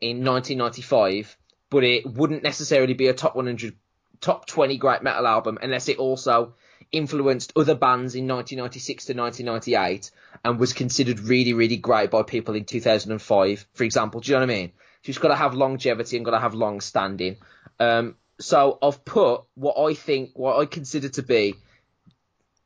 in 0.00 0.24
1995, 0.24 1.36
but 1.70 1.84
it 1.84 2.06
wouldn't 2.06 2.42
necessarily 2.42 2.94
be 2.94 3.08
a 3.08 3.14
top 3.14 3.36
100, 3.36 3.76
top 4.20 4.46
20 4.46 4.76
great 4.78 5.02
metal 5.02 5.26
album 5.26 5.58
unless 5.60 5.88
it 5.88 5.98
also 5.98 6.54
influenced 6.90 7.52
other 7.56 7.74
bands 7.74 8.14
in 8.14 8.26
1996 8.26 9.06
to 9.06 9.14
1998 9.14 10.10
and 10.44 10.58
was 10.58 10.72
considered 10.72 11.20
really, 11.20 11.52
really 11.52 11.76
great 11.76 12.10
by 12.10 12.22
people 12.22 12.54
in 12.54 12.64
2005, 12.64 13.66
for 13.74 13.84
example. 13.84 14.20
Do 14.20 14.30
you 14.30 14.38
know 14.38 14.46
what 14.46 14.52
I 14.52 14.54
mean? 14.54 14.72
It's 15.04 15.18
got 15.18 15.28
to 15.28 15.36
have 15.36 15.54
longevity 15.54 16.16
and 16.16 16.24
got 16.24 16.32
to 16.32 16.40
have 16.40 16.54
long 16.54 16.80
standing. 16.80 17.36
Um, 17.80 18.16
so 18.38 18.78
I've 18.82 19.04
put 19.04 19.42
what 19.54 19.78
I 19.78 19.94
think, 19.94 20.30
what 20.34 20.58
I 20.58 20.66
consider 20.66 21.08
to 21.10 21.22
be 21.22 21.54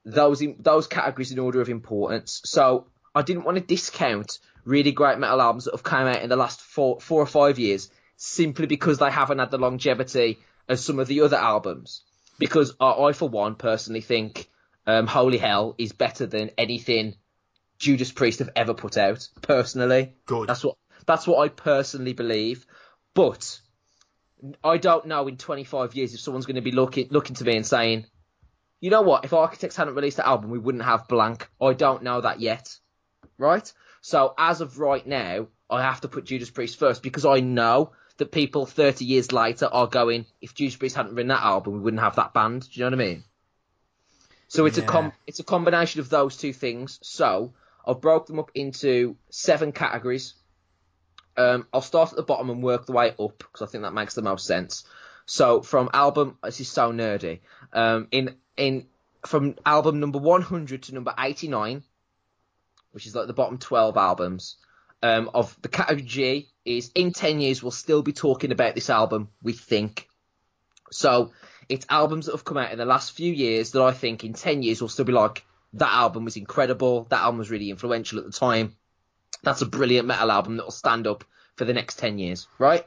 those 0.04 0.42
in, 0.42 0.56
those 0.58 0.86
categories 0.86 1.32
in 1.32 1.38
order 1.38 1.60
of 1.60 1.68
importance. 1.68 2.40
So 2.44 2.86
I 3.14 3.22
didn't 3.22 3.44
want 3.44 3.58
to 3.58 3.64
discount 3.64 4.38
really 4.64 4.92
great 4.92 5.18
metal 5.18 5.40
albums 5.40 5.64
that 5.64 5.74
have 5.74 5.82
come 5.82 6.06
out 6.06 6.22
in 6.22 6.28
the 6.28 6.36
last 6.36 6.60
four, 6.60 7.00
four 7.00 7.20
or 7.20 7.26
five 7.26 7.58
years 7.58 7.90
simply 8.16 8.66
because 8.66 8.98
they 8.98 9.10
haven't 9.10 9.38
had 9.38 9.50
the 9.50 9.58
longevity 9.58 10.38
as 10.68 10.84
some 10.84 10.98
of 10.98 11.08
the 11.08 11.22
other 11.22 11.36
albums. 11.36 12.02
Because 12.38 12.74
I, 12.80 12.90
I 12.90 13.12
for 13.12 13.28
one, 13.28 13.54
personally 13.56 14.00
think 14.00 14.48
um, 14.86 15.06
Holy 15.06 15.38
Hell 15.38 15.74
is 15.78 15.92
better 15.92 16.26
than 16.26 16.50
anything 16.58 17.16
Judas 17.78 18.12
Priest 18.12 18.38
have 18.38 18.50
ever 18.54 18.74
put 18.74 18.96
out. 18.96 19.28
Personally, 19.42 20.14
Good. 20.26 20.48
That's 20.48 20.64
what 20.64 20.76
that's 21.06 21.26
what 21.26 21.38
I 21.44 21.48
personally 21.48 22.12
believe. 22.12 22.66
But 23.14 23.60
I 24.64 24.78
don't 24.78 25.06
know 25.06 25.28
in 25.28 25.36
25 25.36 25.94
years 25.94 26.14
if 26.14 26.20
someone's 26.20 26.46
going 26.46 26.56
to 26.56 26.62
be 26.62 26.72
looking 26.72 27.08
looking 27.10 27.36
to 27.36 27.44
me 27.44 27.56
and 27.56 27.66
saying, 27.66 28.06
you 28.80 28.90
know 28.90 29.02
what, 29.02 29.24
if 29.24 29.32
Architects 29.32 29.76
hadn't 29.76 29.94
released 29.94 30.16
that 30.16 30.26
album, 30.26 30.50
we 30.50 30.58
wouldn't 30.58 30.84
have 30.84 31.08
blank. 31.08 31.48
I 31.60 31.72
don't 31.72 32.02
know 32.02 32.20
that 32.20 32.40
yet, 32.40 32.76
right? 33.38 33.72
So 34.00 34.34
as 34.36 34.60
of 34.60 34.78
right 34.78 35.06
now, 35.06 35.46
I 35.70 35.82
have 35.82 36.00
to 36.00 36.08
put 36.08 36.24
Judas 36.24 36.50
Priest 36.50 36.78
first 36.78 37.02
because 37.02 37.24
I 37.24 37.40
know 37.40 37.92
that 38.16 38.32
people 38.32 38.66
30 38.66 39.04
years 39.04 39.32
later 39.32 39.66
are 39.66 39.86
going, 39.86 40.26
if 40.40 40.54
Judas 40.54 40.76
Priest 40.76 40.96
hadn't 40.96 41.14
written 41.14 41.28
that 41.28 41.42
album, 41.42 41.74
we 41.74 41.80
wouldn't 41.80 42.02
have 42.02 42.16
that 42.16 42.34
band. 42.34 42.62
Do 42.62 42.68
you 42.72 42.80
know 42.80 42.96
what 42.96 43.02
I 43.02 43.08
mean? 43.08 43.24
So 44.48 44.66
it's 44.66 44.76
a 44.76 44.82
com- 44.82 45.12
it's 45.26 45.40
a 45.40 45.44
combination 45.44 46.00
of 46.00 46.10
those 46.10 46.36
two 46.36 46.52
things. 46.52 46.98
So 47.02 47.54
I've 47.86 48.02
broke 48.02 48.26
them 48.26 48.38
up 48.38 48.50
into 48.54 49.16
seven 49.30 49.72
categories. 49.72 50.34
Um, 51.36 51.66
I'll 51.72 51.80
start 51.80 52.10
at 52.10 52.16
the 52.16 52.22
bottom 52.22 52.50
and 52.50 52.62
work 52.62 52.86
the 52.86 52.92
way 52.92 53.10
up 53.10 53.38
because 53.38 53.62
I 53.62 53.66
think 53.66 53.82
that 53.82 53.94
makes 53.94 54.14
the 54.14 54.22
most 54.22 54.46
sense. 54.46 54.84
So 55.26 55.62
from 55.62 55.90
album, 55.92 56.38
this 56.42 56.60
is 56.60 56.68
so 56.68 56.92
nerdy. 56.92 57.40
Um, 57.72 58.08
in 58.10 58.36
in 58.56 58.86
from 59.24 59.54
album 59.64 60.00
number 60.00 60.18
100 60.18 60.84
to 60.84 60.94
number 60.94 61.14
89, 61.18 61.82
which 62.90 63.06
is 63.06 63.14
like 63.14 63.28
the 63.28 63.32
bottom 63.32 63.58
12 63.58 63.96
albums 63.96 64.56
um, 65.02 65.30
of 65.32 65.56
the 65.62 65.68
category 65.68 66.02
G, 66.02 66.48
is 66.64 66.90
in 66.94 67.12
10 67.12 67.40
years 67.40 67.62
we'll 67.62 67.72
still 67.72 68.02
be 68.02 68.12
talking 68.12 68.52
about 68.52 68.74
this 68.74 68.90
album. 68.90 69.28
We 69.42 69.52
think. 69.52 70.08
So 70.90 71.32
it's 71.68 71.86
albums 71.88 72.26
that 72.26 72.32
have 72.32 72.44
come 72.44 72.58
out 72.58 72.72
in 72.72 72.78
the 72.78 72.84
last 72.84 73.12
few 73.12 73.32
years 73.32 73.72
that 73.72 73.82
I 73.82 73.92
think 73.92 74.24
in 74.24 74.34
10 74.34 74.62
years 74.62 74.80
will 74.80 74.88
still 74.88 75.04
be 75.04 75.12
like 75.12 75.44
that 75.74 75.92
album 75.92 76.24
was 76.24 76.36
incredible. 76.36 77.04
That 77.04 77.20
album 77.20 77.38
was 77.38 77.50
really 77.50 77.70
influential 77.70 78.18
at 78.18 78.26
the 78.26 78.32
time. 78.32 78.76
That's 79.42 79.62
a 79.62 79.66
brilliant 79.66 80.06
metal 80.06 80.30
album 80.30 80.56
that 80.56 80.64
will 80.64 80.70
stand 80.70 81.06
up 81.06 81.24
for 81.56 81.64
the 81.64 81.72
next 81.72 81.98
10 81.98 82.18
years, 82.18 82.46
right? 82.58 82.86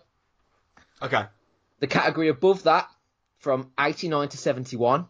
Okay. 1.01 1.25
The 1.79 1.87
category 1.87 2.29
above 2.29 2.63
that, 2.63 2.89
from 3.39 3.71
89 3.79 4.29
to 4.29 4.37
71, 4.37 5.07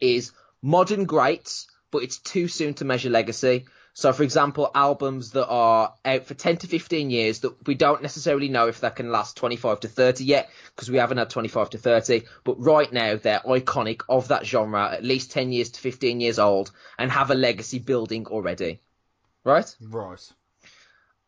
is 0.00 0.32
modern 0.62 1.04
greats, 1.04 1.68
but 1.90 2.02
it's 2.02 2.18
too 2.18 2.48
soon 2.48 2.74
to 2.74 2.84
measure 2.84 3.10
legacy. 3.10 3.66
So, 3.92 4.12
for 4.12 4.22
example, 4.22 4.70
albums 4.74 5.32
that 5.32 5.48
are 5.48 5.92
out 6.04 6.24
for 6.24 6.34
10 6.34 6.58
to 6.58 6.66
15 6.68 7.10
years 7.10 7.40
that 7.40 7.66
we 7.66 7.74
don't 7.74 8.00
necessarily 8.00 8.48
know 8.48 8.68
if 8.68 8.80
that 8.80 8.96
can 8.96 9.10
last 9.10 9.36
25 9.36 9.80
to 9.80 9.88
30 9.88 10.24
yet, 10.24 10.50
because 10.74 10.90
we 10.90 10.98
haven't 10.98 11.18
had 11.18 11.30
25 11.30 11.70
to 11.70 11.78
30, 11.78 12.22
but 12.44 12.60
right 12.60 12.92
now 12.92 13.16
they're 13.16 13.40
iconic 13.40 14.02
of 14.08 14.28
that 14.28 14.46
genre, 14.46 14.92
at 14.92 15.04
least 15.04 15.32
10 15.32 15.52
years 15.52 15.70
to 15.70 15.80
15 15.80 16.20
years 16.20 16.38
old, 16.38 16.70
and 16.96 17.10
have 17.10 17.30
a 17.30 17.34
legacy 17.34 17.80
building 17.80 18.26
already. 18.26 18.80
Right? 19.44 19.74
Right. 19.80 20.32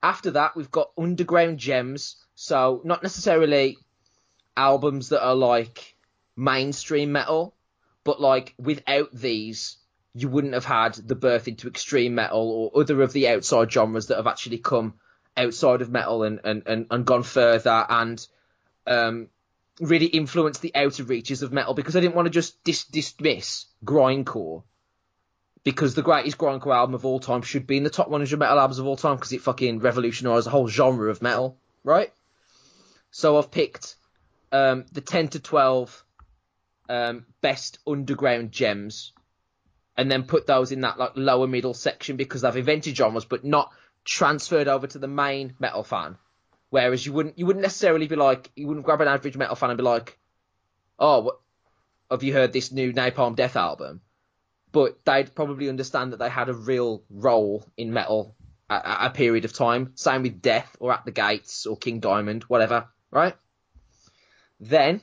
After 0.03 0.33
that, 0.33 0.57
we've 0.57 0.71
got 0.71 0.93
underground 0.97 1.59
gems. 1.59 2.17
So 2.35 2.81
not 2.85 3.03
necessarily 3.03 3.77
albums 4.57 5.11
that 5.11 5.25
are 5.25 5.35
like 5.35 5.97
mainstream 6.37 7.13
metal, 7.13 7.55
but 8.05 8.21
like 8.21 8.55
without 8.59 9.11
these, 9.13 9.77
you 10.15 10.29
wouldn't 10.29 10.55
have 10.55 10.65
had 10.65 10.95
the 10.95 11.15
birth 11.15 11.49
into 11.49 11.69
extreme 11.69 12.15
metal 12.15 12.51
or 12.75 12.81
other 12.81 13.01
of 13.03 13.13
the 13.13 13.29
outside 13.29 13.71
genres 13.71 14.07
that 14.07 14.17
have 14.17 14.27
actually 14.27 14.59
come 14.59 14.95
outside 15.37 15.83
of 15.83 15.91
metal 15.91 16.23
and, 16.23 16.41
and, 16.45 16.63
and, 16.67 16.87
and 16.91 17.07
gone 17.07 17.23
further 17.23 17.87
and 17.89 18.27
um, 18.87 19.29
really 19.81 20.07
influenced 20.07 20.63
the 20.63 20.75
outer 20.75 21.05
reaches 21.05 21.43
of 21.43 21.53
metal 21.53 21.75
because 21.75 21.97
I 21.97 22.01
didn't 22.01 22.17
want 22.17 22.27
to 22.27 22.31
just 22.31 22.63
dis- 22.65 22.85
dismiss 22.85 23.67
grindcore 23.85 24.63
because 25.63 25.95
the 25.95 26.03
greatest 26.03 26.39
grindcore 26.39 26.75
album 26.75 26.95
of 26.95 27.05
all 27.05 27.21
time 27.21 27.43
should 27.43 27.67
be 27.67 27.77
in 27.77 27.85
the 27.85 27.91
top 27.91 28.09
100 28.09 28.39
metal 28.39 28.59
albums 28.59 28.79
of 28.79 28.87
all 28.87 28.97
time 28.97 29.17
because 29.17 29.33
it 29.33 29.43
fucking 29.43 29.81
revolutionised 29.81 30.47
the 30.47 30.51
whole 30.51 30.69
genre 30.69 31.11
of 31.11 31.23
metal, 31.23 31.57
right? 31.85 32.13
So 33.11 33.39
I've 33.39 33.51
picked 33.51 33.97
um, 34.53 34.85
the 34.93 35.01
10 35.01 35.29
to 35.29 35.41
12 35.41 36.05
um, 36.89 37.27
best 37.41 37.79
underground 37.87 38.53
gems 38.53 39.13
and 39.97 40.11
then 40.11 40.23
put 40.23 40.47
those 40.47 40.73
in 40.73 40.81
that 40.81 40.99
like 40.99 41.13
lower 41.15 41.47
middle 41.47 41.75
section 41.75 42.17
because 42.17 42.43
they've 42.43 42.57
invented 42.57 42.97
genres 42.97 43.25
but 43.25 43.45
not 43.45 43.71
transferred 44.05 44.69
over 44.69 44.87
to 44.87 44.99
the 44.99 45.09
main 45.09 45.55
metal 45.59 45.83
fan. 45.83 46.17
Whereas 46.71 47.05
you 47.05 47.13
wouldn't 47.13 47.39
you 47.39 47.47
wouldn't 47.47 47.63
necessarily 47.63 48.07
be 48.07 48.17
like 48.17 48.51
you 48.55 48.67
wouldn't 48.67 48.87
grab 48.87 49.01
an 49.01 49.09
average 49.09 49.37
metal 49.37 49.57
fan 49.57 49.71
and 49.71 49.77
be 49.77 49.83
like, 49.83 50.19
oh, 50.99 51.21
what, 51.21 51.41
have 52.11 52.23
you 52.23 52.33
heard 52.33 52.53
this 52.53 52.71
new 52.71 52.93
Napalm 52.93 53.35
Death 53.35 53.57
album? 53.57 54.01
But 54.73 55.05
they'd 55.05 55.35
probably 55.35 55.69
understand 55.69 56.13
that 56.13 56.19
they 56.19 56.29
had 56.29 56.49
a 56.49 56.55
real 56.55 57.03
role 57.11 57.67
in 57.77 57.93
metal 57.93 58.35
at, 58.69 58.85
at 58.85 59.07
a 59.07 59.11
period 59.11 59.45
of 59.45 59.53
time. 59.53 59.93
Same 59.97 60.23
with 60.23 60.41
Death 60.41 60.77
or 60.79 60.93
At 60.93 61.05
the 61.05 61.11
Gates 61.11 61.67
or 61.67 61.77
King 61.77 62.01
Diamond, 62.01 62.45
whatever, 62.45 62.87
right? 63.11 63.35
Then 64.61 65.01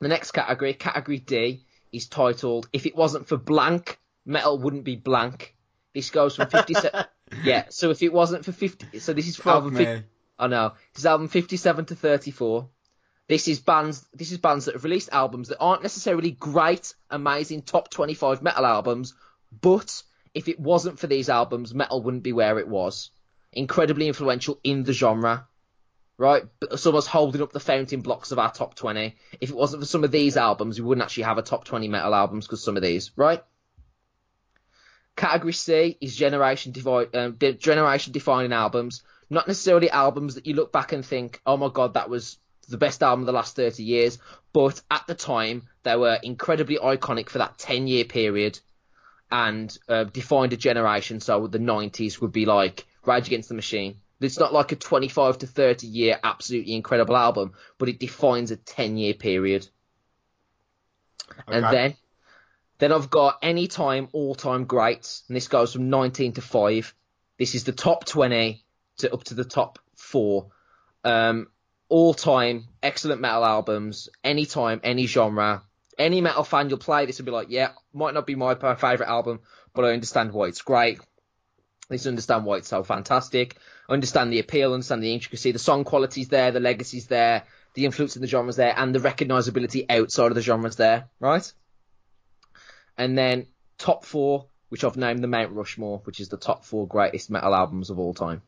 the 0.00 0.08
next 0.08 0.32
category, 0.32 0.74
category 0.74 1.18
D, 1.18 1.64
is 1.92 2.08
titled 2.08 2.68
"If 2.72 2.86
It 2.86 2.96
Wasn't 2.96 3.28
for 3.28 3.36
Blank, 3.36 3.98
Metal 4.24 4.58
Wouldn't 4.58 4.84
Be 4.84 4.96
Blank." 4.96 5.54
This 5.94 6.10
goes 6.10 6.36
from 6.36 6.48
fifty-seven. 6.48 7.04
yeah, 7.44 7.66
so 7.70 7.90
if 7.90 8.02
it 8.02 8.12
wasn't 8.12 8.44
for 8.44 8.52
fifty, 8.52 8.98
so 8.98 9.12
this 9.12 9.28
is 9.28 9.36
Fuck 9.36 9.46
album. 9.46 9.76
50, 9.76 9.94
me. 9.94 10.02
I 10.38 10.46
know. 10.46 10.72
This 10.92 11.00
is 11.00 11.06
album 11.06 11.28
57 11.28 11.86
to 11.86 11.96
34. 11.96 12.68
This 13.28 13.46
is 13.46 13.60
bands. 13.60 14.06
This 14.14 14.32
is 14.32 14.38
bands 14.38 14.64
that 14.64 14.74
have 14.74 14.84
released 14.84 15.10
albums 15.12 15.48
that 15.48 15.58
aren't 15.60 15.82
necessarily 15.82 16.30
great, 16.30 16.94
amazing 17.10 17.62
top 17.62 17.90
25 17.90 18.42
metal 18.42 18.64
albums, 18.64 19.14
but 19.60 20.02
if 20.34 20.48
it 20.48 20.58
wasn't 20.58 20.98
for 20.98 21.06
these 21.06 21.28
albums, 21.28 21.74
metal 21.74 22.02
wouldn't 22.02 22.22
be 22.22 22.32
where 22.32 22.58
it 22.58 22.68
was. 22.68 23.10
Incredibly 23.52 24.08
influential 24.08 24.58
in 24.64 24.82
the 24.82 24.94
genre, 24.94 25.46
right? 26.16 26.44
Some 26.76 26.94
of 26.94 26.98
us 26.98 27.06
holding 27.06 27.42
up 27.42 27.52
the 27.52 27.60
fountain 27.60 28.00
blocks 28.00 28.32
of 28.32 28.38
our 28.38 28.50
top 28.50 28.74
20. 28.74 29.14
If 29.40 29.50
it 29.50 29.56
wasn't 29.56 29.82
for 29.82 29.86
some 29.86 30.04
of 30.04 30.10
these 30.10 30.38
albums, 30.38 30.80
we 30.80 30.86
wouldn't 30.86 31.04
actually 31.04 31.24
have 31.24 31.38
a 31.38 31.42
top 31.42 31.64
20 31.64 31.86
metal 31.88 32.14
albums 32.14 32.46
because 32.46 32.64
some 32.64 32.76
of 32.76 32.82
these, 32.82 33.10
right? 33.16 33.42
Category 35.16 35.52
C 35.52 35.98
is 36.00 36.16
generation 36.16 36.72
divide, 36.72 37.14
um, 37.14 37.36
generation 37.38 38.12
defining 38.12 38.52
albums. 38.52 39.02
Not 39.28 39.48
necessarily 39.48 39.90
albums 39.90 40.36
that 40.36 40.46
you 40.46 40.54
look 40.54 40.72
back 40.72 40.92
and 40.92 41.04
think, 41.04 41.42
oh 41.44 41.58
my 41.58 41.68
god, 41.68 41.94
that 41.94 42.08
was 42.08 42.38
the 42.68 42.78
best 42.78 43.02
album 43.02 43.22
of 43.22 43.26
the 43.26 43.32
last 43.32 43.56
30 43.56 43.82
years. 43.82 44.18
But 44.52 44.80
at 44.90 45.06
the 45.06 45.14
time, 45.14 45.68
they 45.82 45.96
were 45.96 46.18
incredibly 46.22 46.76
iconic 46.76 47.28
for 47.28 47.38
that 47.38 47.58
10 47.58 47.86
year 47.86 48.04
period 48.04 48.58
and 49.30 49.76
uh, 49.88 50.04
defined 50.04 50.52
a 50.52 50.56
generation. 50.56 51.20
So 51.20 51.46
the 51.46 51.58
90s 51.58 52.20
would 52.20 52.32
be 52.32 52.46
like 52.46 52.86
Rage 53.04 53.26
Against 53.26 53.48
the 53.48 53.54
Machine. 53.54 53.96
It's 54.20 54.38
not 54.38 54.52
like 54.52 54.72
a 54.72 54.76
25 54.76 55.38
to 55.38 55.46
30 55.46 55.86
year 55.86 56.18
absolutely 56.22 56.74
incredible 56.74 57.16
album, 57.16 57.52
but 57.78 57.88
it 57.88 58.00
defines 58.00 58.50
a 58.50 58.56
10 58.56 58.96
year 58.96 59.14
period. 59.14 59.68
And 61.46 61.64
then, 61.64 61.96
then 62.78 62.92
I've 62.92 63.10
got 63.10 63.38
any 63.42 63.68
time 63.68 64.08
all 64.12 64.34
time 64.34 64.64
greats, 64.64 65.22
and 65.28 65.36
this 65.36 65.46
goes 65.46 65.72
from 65.72 65.90
19 65.90 66.34
to 66.34 66.42
5. 66.42 66.94
This 67.38 67.54
is 67.54 67.64
the 67.64 67.72
top 67.72 68.06
20 68.06 68.64
to 68.98 69.12
up 69.12 69.24
to 69.24 69.34
the 69.34 69.44
top 69.44 69.78
four. 69.94 70.48
Um, 71.04 71.48
all 71.88 72.14
time, 72.14 72.68
excellent 72.82 73.20
metal 73.20 73.44
albums, 73.44 74.08
anytime, 74.22 74.80
any 74.84 75.06
genre. 75.06 75.62
Any 75.98 76.20
metal 76.20 76.44
fan 76.44 76.68
you'll 76.68 76.78
play 76.78 77.06
this 77.06 77.18
will 77.18 77.26
be 77.26 77.32
like, 77.32 77.50
yeah, 77.50 77.70
might 77.92 78.14
not 78.14 78.26
be 78.26 78.34
my 78.34 78.54
favourite 78.54 79.08
album, 79.08 79.40
but 79.74 79.84
I 79.84 79.92
understand 79.92 80.32
why 80.32 80.46
it's 80.46 80.62
great. 80.62 81.00
I 81.90 81.98
understand 82.06 82.44
why 82.44 82.58
it's 82.58 82.68
so 82.68 82.84
fantastic. 82.84 83.56
I 83.88 83.94
Understand 83.94 84.32
the 84.32 84.38
appeal, 84.38 84.74
understand 84.74 85.02
the 85.02 85.14
intricacy, 85.14 85.52
the 85.52 85.58
song 85.58 85.84
quality's 85.84 86.28
there, 86.28 86.50
the 86.52 86.60
legacy's 86.60 87.06
there, 87.06 87.44
the 87.74 87.86
influence 87.86 88.14
in 88.16 88.22
the 88.22 88.28
genre's 88.28 88.56
there, 88.56 88.74
and 88.76 88.94
the 88.94 88.98
recognisability 88.98 89.86
outside 89.88 90.26
of 90.26 90.34
the 90.34 90.42
genre's 90.42 90.76
there, 90.76 91.08
right? 91.18 91.50
And 92.98 93.16
then 93.16 93.46
top 93.78 94.04
four, 94.04 94.46
which 94.68 94.84
I've 94.84 94.96
named 94.96 95.22
the 95.22 95.28
Mount 95.28 95.52
Rushmore, 95.52 96.02
which 96.04 96.20
is 96.20 96.28
the 96.28 96.36
top 96.36 96.64
four 96.64 96.86
greatest 96.86 97.30
metal 97.30 97.54
albums 97.54 97.88
of 97.88 97.98
all 97.98 98.12
time. 98.12 98.42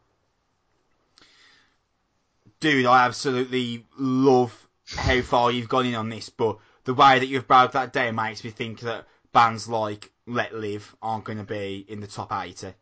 Dude, 2.61 2.87
I 2.87 3.07
absolutely 3.07 3.87
love 3.99 4.69
how 4.95 5.23
far 5.23 5.51
you've 5.51 5.69
gone 5.69 5.87
in 5.87 5.95
on 5.95 6.11
this, 6.11 6.29
but 6.29 6.59
the 6.85 6.95
way 6.95 7.19
that 7.19 7.27
you've 7.27 7.49
broke 7.49 7.73
that 7.73 7.93
down 7.93 8.17
makes 8.17 8.45
me 8.45 8.51
think 8.51 8.81
that 8.81 9.07
bands 9.33 9.69
like 9.69 10.11
Let 10.27 10.55
Live 10.55 10.95
aren't 11.01 11.25
going 11.25 11.39
to 11.39 11.45
be 11.45 11.87
in 11.89 12.01
the 12.01 12.07
top 12.07 12.33
80. 12.33 12.75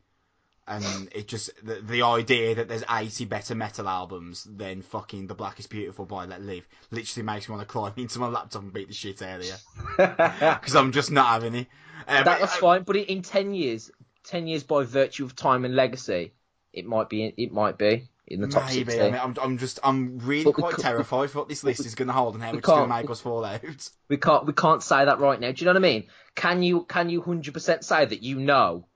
And 0.67 1.09
it 1.15 1.29
just, 1.29 1.51
the, 1.65 1.77
the 1.77 2.03
idea 2.03 2.55
that 2.57 2.69
there's 2.69 2.85
80 2.91 3.25
better 3.25 3.55
metal 3.55 3.89
albums 3.89 4.47
than 4.51 4.83
fucking 4.83 5.27
The 5.27 5.35
Blackest 5.35 5.71
Beautiful 5.71 6.05
by 6.05 6.27
Let 6.27 6.43
Live 6.43 6.69
literally 6.91 7.25
makes 7.25 7.49
me 7.49 7.55
want 7.55 7.67
to 7.67 7.73
climb 7.73 7.95
into 7.97 8.19
my 8.19 8.29
laptop 8.29 8.63
and 8.63 8.73
beat 8.73 8.89
the 8.89 8.95
shit 8.95 9.23
out 9.23 9.41
of 9.41 9.47
you. 9.47 9.55
Because 9.97 10.77
I'm 10.77 10.93
just 10.93 11.11
not 11.11 11.27
having 11.27 11.55
it. 11.55 11.69
Uh, 12.07 12.25
That 12.25 12.25
but, 12.25 12.41
was 12.43 12.51
uh, 12.51 12.57
fine, 12.57 12.83
but 12.83 12.97
in 12.97 13.23
ten 13.23 13.55
years, 13.55 13.91
ten 14.25 14.47
years 14.47 14.63
by 14.63 14.83
virtue 14.83 15.25
of 15.25 15.35
time 15.35 15.65
and 15.65 15.75
legacy, 15.75 16.33
it 16.73 16.85
might 16.85 17.09
be. 17.09 17.33
It 17.37 17.51
might 17.51 17.79
be 17.79 18.09
in 18.31 18.41
the 18.41 18.49
top 18.49 18.67
Maybe. 18.67 19.01
I 19.01 19.05
mean, 19.05 19.15
I'm, 19.15 19.35
I'm 19.41 19.59
just, 19.59 19.81
I'm 19.83 20.19
really 20.19 20.45
But 20.45 20.55
quite 20.55 20.79
terrified 20.79 21.31
for 21.31 21.39
what 21.39 21.49
this 21.49 21.65
list 21.65 21.87
is 21.87 21.95
going 21.95 22.09
to 22.09 22.15
hold 22.15 22.35
and 22.35 22.43
how 22.43 22.53
it's 22.53 22.67
going 22.67 22.89
to 22.89 22.95
make 22.95 23.11
us 23.11 23.21
fall 23.21 23.45
out. 23.45 23.61
We 24.09 24.17
can't. 24.17 24.47
We 24.47 24.53
can't 24.53 24.83
say 24.83 25.05
that 25.05 25.19
right 25.19 25.41
now. 25.41 25.53
Do 25.53 25.61
you 25.61 25.67
know 25.67 25.73
what 25.73 25.85
I 25.85 25.89
mean? 25.89 26.05
Can 26.35 26.63
you? 26.63 26.85
Can 26.85 27.09
you 27.09 27.21
hundred 27.23 27.55
percent 27.55 27.85
say 27.85 28.05
that 28.05 28.23
you 28.23 28.39
know 28.39 28.87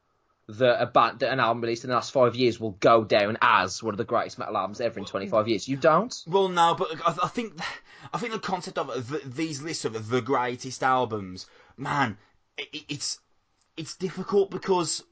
that 0.49 0.83
a 0.83 0.87
band, 0.87 1.21
that 1.21 1.33
an 1.33 1.40
album 1.40 1.62
released 1.62 1.85
in 1.85 1.88
the 1.88 1.95
last 1.95 2.12
five 2.12 2.35
years 2.35 2.61
will 2.61 2.73
go 2.73 3.05
down 3.05 3.38
as 3.40 3.83
one 3.83 3.95
of 3.95 3.99
the 3.99 4.05
greatest 4.05 4.38
metal 4.38 4.57
albums 4.57 4.81
ever 4.81 4.99
in 4.99 5.05
twenty 5.05 5.29
five 5.29 5.49
years? 5.49 5.68
You 5.68 5.77
don't. 5.77 6.14
Well, 6.27 6.49
no, 6.49 6.75
but 6.75 6.88
I, 7.05 7.25
I 7.25 7.29
think 7.29 7.59
I 8.12 8.18
think 8.18 8.33
the 8.33 8.38
concept 8.38 8.79
of 8.79 9.09
the, 9.09 9.23
these 9.25 9.62
lists 9.62 9.85
of 9.85 10.09
the 10.09 10.21
greatest 10.21 10.83
albums, 10.83 11.47
man, 11.77 12.18
it, 12.59 12.85
it's 12.88 13.21
it's 13.77 13.97
difficult 13.97 14.51
because 14.51 15.05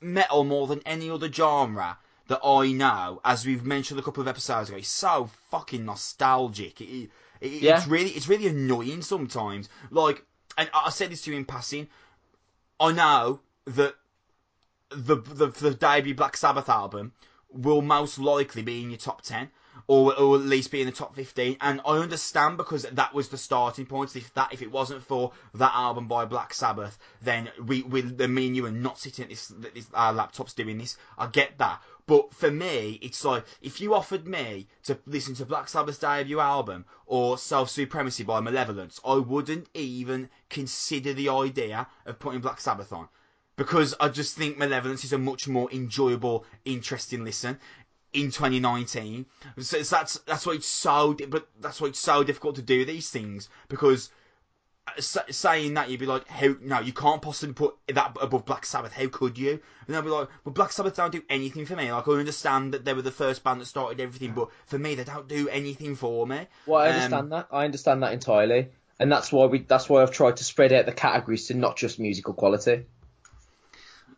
metal 0.00 0.44
more 0.44 0.66
than 0.66 0.80
any 0.84 1.10
other 1.10 1.30
genre 1.30 1.98
that 2.32 2.40
I 2.42 2.72
know, 2.72 3.20
as 3.26 3.44
we've 3.44 3.62
mentioned 3.62 4.00
a 4.00 4.02
couple 4.02 4.22
of 4.22 4.26
episodes 4.26 4.70
ago, 4.70 4.78
is 4.78 4.88
so 4.88 5.28
fucking 5.50 5.84
nostalgic. 5.84 6.80
It, 6.80 7.10
it, 7.42 7.62
Yeah. 7.62 7.76
It's 7.76 7.86
really 7.86 8.10
it's 8.10 8.26
really 8.26 8.46
annoying 8.46 9.02
sometimes. 9.02 9.68
Like, 9.90 10.24
and 10.56 10.70
I 10.72 10.88
said 10.88 11.10
this 11.10 11.22
to 11.22 11.30
you 11.30 11.36
in 11.36 11.44
passing. 11.44 11.88
I 12.80 12.92
know 12.92 13.40
that 13.66 13.94
the, 14.88 15.16
the 15.16 15.48
the 15.48 15.74
debut 15.74 16.14
Black 16.14 16.38
Sabbath 16.38 16.70
album 16.70 17.12
will 17.50 17.82
most 17.82 18.18
likely 18.18 18.62
be 18.62 18.82
in 18.82 18.88
your 18.88 18.98
top 18.98 19.20
ten, 19.20 19.50
or 19.86 20.18
or 20.18 20.36
at 20.36 20.42
least 20.42 20.70
be 20.70 20.80
in 20.80 20.86
the 20.86 20.92
top 20.92 21.14
fifteen. 21.14 21.56
And 21.60 21.82
I 21.84 21.98
understand 21.98 22.56
because 22.56 22.84
that 22.84 23.12
was 23.12 23.28
the 23.28 23.36
starting 23.36 23.84
point. 23.84 24.16
If 24.16 24.32
that 24.34 24.54
if 24.54 24.62
it 24.62 24.72
wasn't 24.72 25.02
for 25.02 25.32
that 25.54 25.74
album 25.74 26.08
by 26.08 26.24
Black 26.24 26.54
Sabbath, 26.54 26.98
then 27.20 27.50
we 27.62 27.82
we 27.82 28.00
then 28.00 28.32
me 28.32 28.46
and 28.46 28.56
you 28.56 28.64
are 28.66 28.70
not 28.70 28.98
sitting 28.98 29.24
at 29.24 29.28
this 29.28 29.52
this 29.74 29.86
our 29.92 30.14
laptops 30.14 30.54
doing 30.54 30.78
this. 30.78 30.96
I 31.18 31.26
get 31.26 31.58
that. 31.58 31.82
But 32.12 32.34
for 32.34 32.50
me, 32.50 32.98
it's 33.00 33.24
like 33.24 33.46
if 33.62 33.80
you 33.80 33.94
offered 33.94 34.28
me 34.28 34.68
to 34.82 34.98
listen 35.06 35.34
to 35.36 35.46
Black 35.46 35.66
Sabbath's 35.66 35.96
debut 35.96 36.40
album 36.40 36.84
or 37.06 37.38
Self 37.38 37.70
Supremacy 37.70 38.22
by 38.22 38.38
Malevolence, 38.38 39.00
I 39.02 39.14
wouldn't 39.14 39.70
even 39.72 40.28
consider 40.50 41.14
the 41.14 41.30
idea 41.30 41.86
of 42.04 42.18
putting 42.18 42.42
Black 42.42 42.60
Sabbath 42.60 42.92
on 42.92 43.08
because 43.56 43.94
I 43.98 44.10
just 44.10 44.36
think 44.36 44.58
Malevolence 44.58 45.04
is 45.04 45.14
a 45.14 45.18
much 45.18 45.48
more 45.48 45.72
enjoyable, 45.72 46.44
interesting 46.66 47.24
listen 47.24 47.58
in 48.12 48.26
2019. 48.26 49.24
So 49.60 49.78
that's 49.78 50.18
that's 50.26 50.44
why 50.44 50.52
it's 50.52 50.66
so, 50.66 51.14
but 51.30 51.48
that's 51.62 51.80
why 51.80 51.88
it's 51.88 51.98
so 51.98 52.22
difficult 52.22 52.56
to 52.56 52.62
do 52.62 52.84
these 52.84 53.08
things 53.08 53.48
because 53.68 54.10
saying 54.98 55.74
that 55.74 55.88
you'd 55.88 56.00
be 56.00 56.06
like, 56.06 56.26
how 56.28 56.54
no, 56.60 56.80
you 56.80 56.92
can't 56.92 57.22
possibly 57.22 57.54
put 57.54 57.76
that 57.88 58.16
above 58.20 58.44
Black 58.44 58.66
Sabbath. 58.66 58.92
How 58.92 59.06
could 59.08 59.38
you? 59.38 59.60
And 59.86 59.96
I'd 59.96 60.04
be 60.04 60.10
like, 60.10 60.28
well, 60.44 60.52
Black 60.52 60.72
Sabbath 60.72 60.96
don't 60.96 61.12
do 61.12 61.22
anything 61.30 61.66
for 61.66 61.76
me. 61.76 61.90
Like 61.92 62.08
I 62.08 62.12
understand 62.12 62.74
that 62.74 62.84
they 62.84 62.92
were 62.92 63.02
the 63.02 63.10
first 63.10 63.44
band 63.44 63.60
that 63.60 63.66
started 63.66 64.00
everything, 64.00 64.32
but 64.32 64.48
for 64.66 64.78
me, 64.78 64.94
they 64.94 65.04
don't 65.04 65.28
do 65.28 65.48
anything 65.48 65.94
for 65.94 66.26
me. 66.26 66.46
Well, 66.66 66.80
I 66.82 66.88
Um, 66.88 66.94
understand 66.94 67.32
that. 67.32 67.48
I 67.50 67.64
understand 67.64 68.02
that 68.02 68.12
entirely, 68.12 68.68
and 68.98 69.10
that's 69.10 69.32
why 69.32 69.46
we. 69.46 69.60
That's 69.60 69.88
why 69.88 70.02
I've 70.02 70.10
tried 70.12 70.36
to 70.38 70.44
spread 70.44 70.72
out 70.72 70.86
the 70.86 70.92
categories 70.92 71.46
to 71.46 71.54
not 71.54 71.76
just 71.76 71.98
musical 71.98 72.34
quality. 72.34 72.86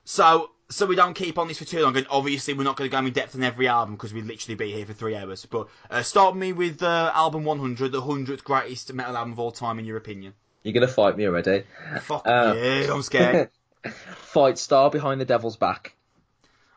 So, 0.04 0.50
so 0.68 0.86
we 0.86 0.96
don't 0.96 1.14
keep 1.14 1.38
on 1.38 1.48
this 1.48 1.58
for 1.58 1.64
too 1.64 1.82
long. 1.82 1.96
And 1.96 2.06
obviously, 2.10 2.54
we're 2.54 2.64
not 2.64 2.76
going 2.76 2.90
to 2.90 2.92
go 2.94 3.04
in 3.04 3.12
depth 3.12 3.34
on 3.34 3.42
every 3.42 3.68
album 3.68 3.94
because 3.96 4.12
we'd 4.14 4.24
literally 4.24 4.54
be 4.54 4.72
here 4.72 4.86
for 4.86 4.92
three 4.92 5.16
hours. 5.16 5.46
But 5.46 5.68
uh, 5.90 6.02
start 6.02 6.36
me 6.36 6.52
with 6.52 6.82
uh, 6.82 7.12
album 7.14 7.44
100, 7.44 7.92
the 7.92 8.00
100th 8.00 8.44
greatest 8.44 8.92
metal 8.92 9.16
album 9.16 9.32
of 9.32 9.38
all 9.38 9.52
time, 9.52 9.78
in 9.78 9.84
your 9.84 9.96
opinion. 9.96 10.34
You're 10.64 10.72
gonna 10.72 10.88
fight 10.88 11.16
me 11.16 11.26
already. 11.26 11.64
Fuck 12.00 12.26
Uh, 12.26 12.54
yeah, 12.56 12.92
I'm 12.92 13.02
scared. 13.02 13.50
Fightstar 13.84 14.90
behind 14.90 15.20
the 15.20 15.26
Devil's 15.26 15.56
back. 15.58 15.94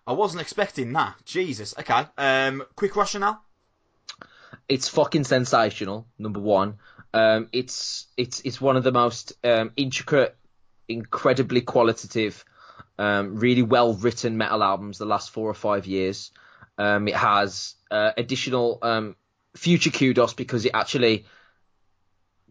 I 0.05 0.11
wasn't 0.11 0.41
expecting 0.41 0.91
that. 0.93 1.15
Jesus. 1.25 1.73
Okay. 1.79 2.05
Um, 2.17 2.63
quick 2.75 2.95
rationale. 2.97 3.41
It's 4.67 4.89
fucking 4.89 5.23
sensational. 5.23 6.05
Number 6.19 6.41
one. 6.41 6.77
Um, 7.13 7.47
it's 7.53 8.07
it's 8.17 8.41
it's 8.41 8.59
one 8.59 8.75
of 8.75 8.83
the 8.83 8.91
most 8.91 9.33
um, 9.45 9.71
intricate, 9.77 10.35
incredibly 10.89 11.61
qualitative, 11.61 12.43
um, 12.99 13.37
really 13.37 13.63
well 13.63 13.93
written 13.93 14.37
metal 14.37 14.61
albums 14.61 14.97
the 14.97 15.05
last 15.05 15.31
four 15.31 15.49
or 15.49 15.53
five 15.53 15.87
years. 15.87 16.31
Um, 16.77 17.07
it 17.07 17.15
has 17.15 17.75
uh, 17.89 18.11
additional 18.17 18.79
um, 18.81 19.15
future 19.55 19.91
kudos 19.91 20.33
because 20.33 20.65
it 20.65 20.71
actually 20.73 21.25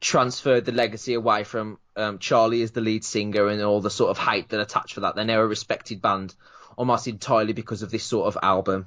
transferred 0.00 0.64
the 0.64 0.72
legacy 0.72 1.14
away 1.14 1.44
from 1.44 1.78
um, 1.96 2.18
Charlie 2.18 2.62
as 2.62 2.72
the 2.72 2.80
lead 2.80 3.04
singer 3.04 3.48
and 3.48 3.62
all 3.62 3.80
the 3.80 3.90
sort 3.90 4.10
of 4.10 4.18
hate 4.18 4.50
that 4.50 4.60
attached 4.60 4.94
for 4.94 5.00
that. 5.00 5.14
They're 5.14 5.24
now 5.24 5.40
a 5.40 5.46
respected 5.46 6.02
band 6.02 6.34
almost 6.76 7.08
entirely 7.08 7.52
because 7.52 7.82
of 7.82 7.90
this 7.90 8.04
sort 8.04 8.26
of 8.26 8.38
album. 8.42 8.86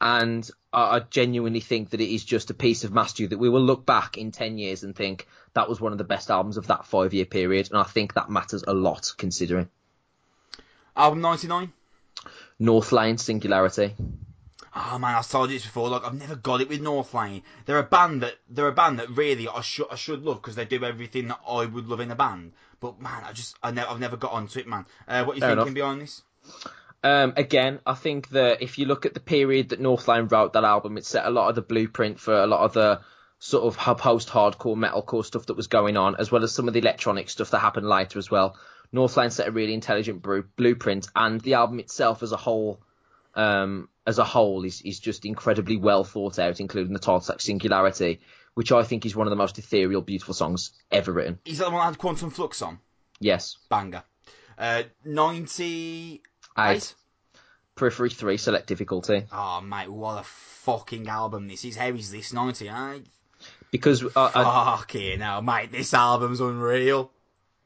And 0.00 0.48
I, 0.72 0.96
I 0.96 1.00
genuinely 1.00 1.60
think 1.60 1.90
that 1.90 2.00
it 2.00 2.12
is 2.12 2.24
just 2.24 2.50
a 2.50 2.54
piece 2.54 2.84
of 2.84 2.92
mastery 2.92 3.26
that 3.26 3.38
we 3.38 3.48
will 3.48 3.62
look 3.62 3.86
back 3.86 4.18
in 4.18 4.32
10 4.32 4.58
years 4.58 4.82
and 4.82 4.96
think 4.96 5.28
that 5.54 5.68
was 5.68 5.80
one 5.80 5.92
of 5.92 5.98
the 5.98 6.04
best 6.04 6.30
albums 6.30 6.56
of 6.56 6.66
that 6.68 6.86
five 6.86 7.14
year 7.14 7.26
period. 7.26 7.70
And 7.70 7.78
I 7.78 7.84
think 7.84 8.14
that 8.14 8.30
matters 8.30 8.64
a 8.66 8.74
lot 8.74 9.12
considering. 9.16 9.68
Album 10.96 11.20
99. 11.20 11.72
Northlane 12.60 13.18
Singularity. 13.18 13.94
Oh 14.74 14.98
man, 14.98 15.16
I've 15.16 15.28
told 15.28 15.50
you 15.50 15.56
this 15.56 15.66
before. 15.66 15.88
Like 15.88 16.04
I've 16.04 16.18
never 16.18 16.36
got 16.36 16.60
it 16.60 16.68
with 16.68 16.80
Northlane. 16.80 17.42
They're 17.66 17.78
a 17.78 17.82
band 17.82 18.22
that 18.22 18.36
they're 18.48 18.68
a 18.68 18.72
band 18.72 18.98
that 18.98 19.10
really 19.10 19.48
I 19.48 19.60
should 19.62 19.86
I 19.90 19.96
should 19.96 20.22
love 20.22 20.40
because 20.40 20.54
they 20.54 20.64
do 20.64 20.84
everything 20.84 21.28
that 21.28 21.40
I 21.48 21.66
would 21.66 21.88
love 21.88 22.00
in 22.00 22.10
a 22.10 22.14
band. 22.16 22.52
But 22.78 23.00
man, 23.00 23.24
I 23.24 23.32
just 23.32 23.56
I 23.62 23.70
ne- 23.70 23.82
I've 23.82 24.00
never 24.00 24.16
got 24.16 24.32
onto 24.32 24.60
it, 24.60 24.66
man. 24.66 24.86
Uh, 25.08 25.24
what 25.24 25.36
you 25.36 25.40
Fair 25.40 25.50
thinking 25.50 25.62
enough. 25.68 25.74
behind 25.74 26.00
this? 26.02 26.22
Um, 27.02 27.32
again, 27.36 27.80
I 27.86 27.94
think 27.94 28.28
that 28.30 28.62
if 28.62 28.78
you 28.78 28.86
look 28.86 29.06
at 29.06 29.14
the 29.14 29.20
period 29.20 29.70
that 29.70 29.80
Northlane 29.80 30.30
wrote 30.30 30.52
that 30.52 30.64
album, 30.64 30.98
it 30.98 31.06
set 31.06 31.26
a 31.26 31.30
lot 31.30 31.48
of 31.48 31.54
the 31.54 31.62
blueprint 31.62 32.20
for 32.20 32.34
a 32.34 32.46
lot 32.46 32.60
of 32.60 32.74
the 32.74 33.00
sort 33.38 33.64
of 33.64 33.78
post-hardcore 33.98 34.76
metalcore 34.76 35.24
stuff 35.24 35.46
that 35.46 35.56
was 35.56 35.66
going 35.66 35.96
on, 35.96 36.14
as 36.16 36.30
well 36.30 36.44
as 36.44 36.52
some 36.52 36.68
of 36.68 36.74
the 36.74 36.80
electronic 36.80 37.30
stuff 37.30 37.50
that 37.50 37.60
happened 37.60 37.88
later 37.88 38.18
as 38.18 38.30
well. 38.30 38.56
Northlane 38.92 39.32
set 39.32 39.48
a 39.48 39.50
really 39.50 39.72
intelligent 39.72 40.22
blueprint, 40.56 41.08
and 41.16 41.40
the 41.40 41.54
album 41.54 41.80
itself 41.80 42.22
as 42.22 42.32
a 42.32 42.36
whole, 42.36 42.82
um, 43.34 43.88
as 44.06 44.18
a 44.18 44.24
whole, 44.24 44.64
is 44.64 44.80
is 44.82 45.00
just 45.00 45.24
incredibly 45.24 45.76
well 45.76 46.04
thought 46.04 46.38
out, 46.38 46.60
including 46.60 46.92
the 46.92 46.98
title 46.98 47.20
track 47.20 47.40
"Singularity," 47.40 48.20
which 48.54 48.72
I 48.72 48.82
think 48.82 49.06
is 49.06 49.14
one 49.16 49.26
of 49.26 49.30
the 49.30 49.36
most 49.36 49.58
ethereal, 49.58 50.02
beautiful 50.02 50.34
songs 50.34 50.72
ever 50.90 51.12
written. 51.12 51.38
Is 51.44 51.58
that 51.58 51.64
the 51.66 51.70
one 51.70 51.80
that 51.80 51.86
had 51.86 51.98
Quantum 51.98 52.30
Flux 52.30 52.62
on? 52.62 52.78
Yes, 53.20 53.56
Banger. 53.68 54.02
Uh, 54.58 54.82
90. 55.04 56.22
eight. 56.58 56.94
Periphery 57.76 58.10
three, 58.10 58.36
select 58.36 58.66
difficulty. 58.66 59.24
Oh 59.32 59.62
mate, 59.62 59.88
what 59.90 60.20
a 60.20 60.24
fucking 60.24 61.08
album 61.08 61.48
this 61.48 61.64
is. 61.64 61.76
How 61.76 61.88
is 61.88 62.10
this 62.10 62.32
98? 62.32 63.06
Because 63.70 64.04
uh, 64.04 64.08
I, 64.34 64.76
Fucking 64.76 65.20
hell, 65.20 65.40
mate, 65.40 65.72
this 65.72 65.94
album's 65.94 66.40
unreal. 66.40 67.10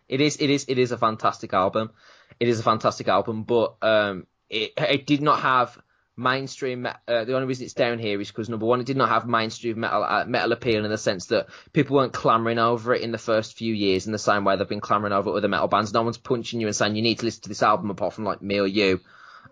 It 0.08 0.20
is, 0.20 0.36
it 0.36 0.50
is, 0.50 0.66
it 0.68 0.78
is 0.78 0.92
a 0.92 0.98
fantastic 0.98 1.52
album. 1.52 1.90
It 2.38 2.48
is 2.48 2.60
a 2.60 2.62
fantastic 2.62 3.08
album, 3.08 3.42
but 3.42 3.76
um, 3.82 4.26
it 4.54 4.72
it 4.76 5.06
did 5.06 5.22
not 5.22 5.40
have 5.40 5.78
mainstream. 6.16 6.86
Uh, 6.86 7.24
the 7.24 7.34
only 7.34 7.46
reason 7.46 7.64
it's 7.64 7.74
down 7.74 7.98
here 7.98 8.20
is 8.20 8.28
because 8.28 8.48
number 8.48 8.66
one, 8.66 8.80
it 8.80 8.86
did 8.86 8.96
not 8.96 9.08
have 9.08 9.26
mainstream 9.26 9.80
metal 9.80 10.04
uh, 10.04 10.24
metal 10.26 10.52
appeal 10.52 10.84
in 10.84 10.90
the 10.90 10.98
sense 10.98 11.26
that 11.26 11.48
people 11.72 11.96
weren't 11.96 12.12
clamoring 12.12 12.58
over 12.58 12.94
it 12.94 13.02
in 13.02 13.12
the 13.12 13.18
first 13.18 13.56
few 13.56 13.74
years 13.74 14.06
in 14.06 14.12
the 14.12 14.18
same 14.18 14.44
way 14.44 14.56
they've 14.56 14.68
been 14.68 14.80
clamoring 14.80 15.12
over 15.12 15.30
other 15.30 15.48
metal 15.48 15.68
bands. 15.68 15.92
No 15.92 16.02
one's 16.02 16.18
punching 16.18 16.60
you 16.60 16.66
and 16.66 16.76
saying 16.76 16.96
you 16.96 17.02
need 17.02 17.18
to 17.18 17.24
listen 17.24 17.42
to 17.42 17.48
this 17.48 17.62
album 17.62 17.90
apart 17.90 18.14
from 18.14 18.24
like 18.24 18.42
me 18.42 18.58
or 18.58 18.66
you. 18.66 19.00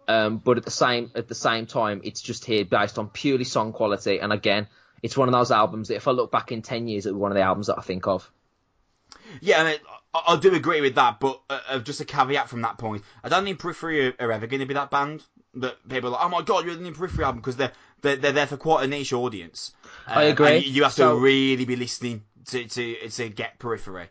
Um, 0.09 0.39
but 0.39 0.57
at 0.57 0.65
the 0.65 0.71
same 0.71 1.11
at 1.15 1.29
the 1.29 1.35
same 1.35 1.67
time, 1.67 2.01
it's 2.05 2.21
just 2.21 2.45
here 2.45 2.65
based 2.65 2.99
on 2.99 3.09
purely 3.09 3.45
song 3.45 3.73
quality. 3.73 4.19
And 4.21 4.33
again, 4.33 4.69
it's 5.03 5.17
one 5.17 5.29
of 5.29 5.33
those 5.33 5.51
albums 5.51 5.89
that 5.89 5.97
if 5.97 6.09
I 6.09 6.13
look 6.13 6.31
back 6.31 6.53
in 6.53 6.63
ten 6.63 6.89
years, 6.89 7.07
it'll 7.07 7.19
be 7.19 7.23
one 7.23 7.33
of 7.33 7.37
the 7.37 7.43
albums 7.43 7.69
that 7.69 7.79
I 7.79 7.83
think 7.83 8.07
of. 8.07 8.31
Yeah, 9.41 9.63
I, 9.63 9.65
mean, 9.65 9.79
I, 10.15 10.23
I 10.35 10.37
do 10.37 10.55
agree 10.55 10.81
with 10.81 10.95
that, 10.97 11.21
but 11.21 11.41
uh, 11.51 11.61
uh, 11.69 11.79
just 11.81 12.01
a 12.01 12.05
caveat 12.05 12.49
from 12.49 12.63
that 12.63 12.79
point. 12.79 13.03
I 13.25 13.29
don't 13.29 13.45
think 13.45 13.59
Periphery 13.59 14.09
are, 14.09 14.15
are 14.21 14.33
ever 14.33 14.47
going 14.47 14.61
to 14.61 14.67
be 14.67 14.75
that 14.75 14.91
band. 14.91 15.23
that 15.55 15.77
people 15.89 16.11
are 16.11 16.13
like, 16.13 16.25
oh 16.25 16.29
my 16.29 16.43
god, 16.43 16.65
you're 16.65 16.75
the 16.75 16.83
new 16.83 16.93
Periphery 16.93 17.25
album 17.25 17.41
because 17.41 17.57
they're, 17.57 17.73
they're 18.01 18.17
they're 18.17 18.33
there 18.33 18.47
for 18.47 18.57
quite 18.57 18.85
a 18.85 18.87
niche 18.87 19.13
audience. 19.13 19.73
I 20.07 20.27
Um, 20.27 20.33
agree. 20.33 20.59
you 20.59 20.83
have 20.85 20.93
So- 20.93 21.15
to 21.17 21.21
really 21.23 21.65
be 21.65 21.77
listening 21.77 22.23
to 22.47 22.67
to 22.67 23.09
to 23.09 23.29
get 23.29 23.59
Periphery. 23.59 24.09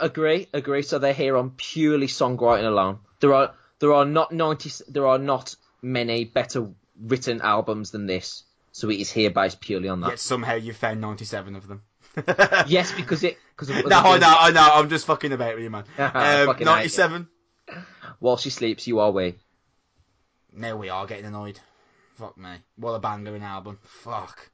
Agree, 0.00 0.48
agree. 0.52 0.82
So 0.82 0.98
they're 0.98 1.14
here 1.14 1.36
on 1.36 1.50
purely 1.50 2.08
songwriting 2.08 2.66
alone. 2.66 2.98
There 3.20 3.32
are 3.32 3.54
there 3.78 3.94
are 3.94 4.04
not 4.04 4.32
ninety 4.32 4.70
there 4.88 5.06
are 5.06 5.18
not 5.18 5.56
many 5.80 6.24
better 6.24 6.68
written 7.00 7.40
albums 7.40 7.90
than 7.92 8.06
this. 8.06 8.42
So 8.72 8.90
it 8.90 8.98
is 9.00 9.10
here 9.10 9.30
based 9.30 9.60
purely 9.60 9.88
on 9.88 10.00
that. 10.02 10.10
Yet 10.10 10.20
somehow 10.20 10.54
you 10.54 10.72
found 10.72 11.00
97 11.00 11.56
of 11.56 11.66
them. 11.68 11.82
Yes, 12.66 12.92
because 12.92 13.22
it 13.24 13.38
because 13.56 13.70
of 13.70 13.86
No, 13.86 13.98
I 13.98 14.18
know, 14.18 14.34
I 14.38 14.50
know. 14.50 14.70
I'm 14.74 14.88
just 14.88 15.06
fucking 15.06 15.32
about 15.32 15.54
with 15.54 15.64
you, 15.64 15.70
man. 15.70 15.84
Um, 15.98 16.56
97. 16.60 17.28
While 18.18 18.36
she 18.36 18.50
sleeps, 18.50 18.86
you 18.86 18.98
are 19.00 19.10
we. 19.10 19.36
Now 20.52 20.76
we 20.76 20.88
are 20.88 21.06
getting 21.06 21.26
annoyed. 21.26 21.60
Fuck 22.16 22.36
me. 22.36 22.56
What 22.76 22.92
a 22.92 22.98
banger 22.98 23.34
an 23.34 23.42
album. 23.42 23.78
Fuck. 23.82 24.50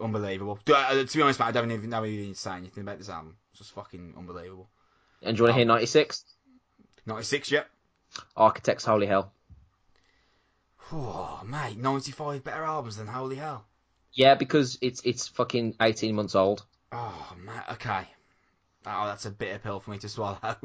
Unbelievable. 0.00 0.58
Do, 0.64 0.74
uh, 0.74 1.04
to 1.04 1.16
be 1.16 1.22
honest, 1.22 1.38
man, 1.38 1.48
I 1.48 1.52
don't 1.52 1.70
even 1.72 1.90
know 1.90 2.04
if 2.04 2.12
you 2.12 2.20
need 2.20 2.34
to 2.34 2.40
say 2.40 2.52
anything 2.52 2.82
about 2.82 2.98
this 2.98 3.08
album. 3.08 3.36
It's 3.50 3.60
just 3.60 3.72
fucking 3.72 4.14
unbelievable. 4.16 4.68
And 5.22 5.36
do 5.36 5.40
you 5.40 5.44
want 5.44 5.54
to 5.54 5.58
hear 5.58 5.66
ninety 5.66 5.86
six? 5.86 6.24
96 7.06 7.50
yet? 7.50 7.66
Architects 8.36 8.84
Holy 8.84 9.06
Hell. 9.06 9.32
Oh, 10.92 11.40
mate, 11.44 11.78
95 11.78 12.44
better 12.44 12.62
albums 12.62 12.98
than 12.98 13.06
Holy 13.06 13.36
Hell. 13.36 13.64
Yeah, 14.18 14.34
because 14.34 14.78
it's 14.82 15.00
it's 15.04 15.28
fucking 15.28 15.76
eighteen 15.80 16.16
months 16.16 16.34
old. 16.34 16.64
Oh, 16.90 17.36
mate, 17.40 17.62
okay. 17.74 18.02
Oh, 18.84 19.06
that's 19.06 19.26
a 19.26 19.30
bitter 19.30 19.60
pill 19.60 19.78
for 19.78 19.92
me 19.92 19.98
to 19.98 20.08
swallow. 20.08 20.38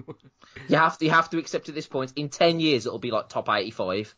You 0.68 0.78
have 0.78 0.98
to 0.98 1.06
you 1.06 1.12
have 1.12 1.30
to 1.32 1.38
accept 1.38 1.70
at 1.70 1.76
this 1.76 1.86
point. 1.86 2.14
In 2.16 2.30
ten 2.30 2.60
years, 2.60 2.86
it'll 2.88 2.98
be 2.98 3.12
like 3.12 3.30
top 3.30 3.50
eighty 3.50 3.70
five, 3.70 4.14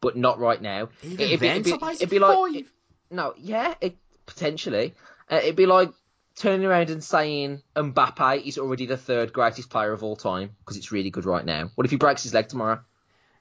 but 0.00 0.16
not 0.16 0.40
right 0.40 0.60
now. 0.60 0.88
Even 1.04 1.20
It'd 1.20 1.40
be- 1.40 1.46
then, 1.46 1.56
it'd 1.56 1.64
be- 1.64 1.70
top 1.70 1.92
it'd 1.94 2.10
be 2.10 2.18
like 2.18 2.36
85? 2.56 2.72
no, 3.12 3.34
yeah, 3.38 3.74
it, 3.80 3.96
potentially. 4.26 4.94
Uh, 5.30 5.36
it'd 5.36 5.56
be 5.56 5.66
like 5.66 5.90
turning 6.34 6.66
around 6.66 6.90
and 6.90 7.02
saying 7.04 7.62
Mbappe 7.76 8.42
is 8.44 8.58
already 8.58 8.86
the 8.86 8.96
third 8.96 9.32
greatest 9.32 9.70
player 9.70 9.92
of 9.92 10.02
all 10.02 10.16
time 10.16 10.50
because 10.60 10.76
it's 10.76 10.90
really 10.90 11.10
good 11.10 11.24
right 11.26 11.44
now. 11.44 11.70
What 11.76 11.84
if 11.84 11.90
he 11.92 11.96
breaks 11.96 12.24
his 12.24 12.34
leg 12.34 12.48
tomorrow? 12.48 12.80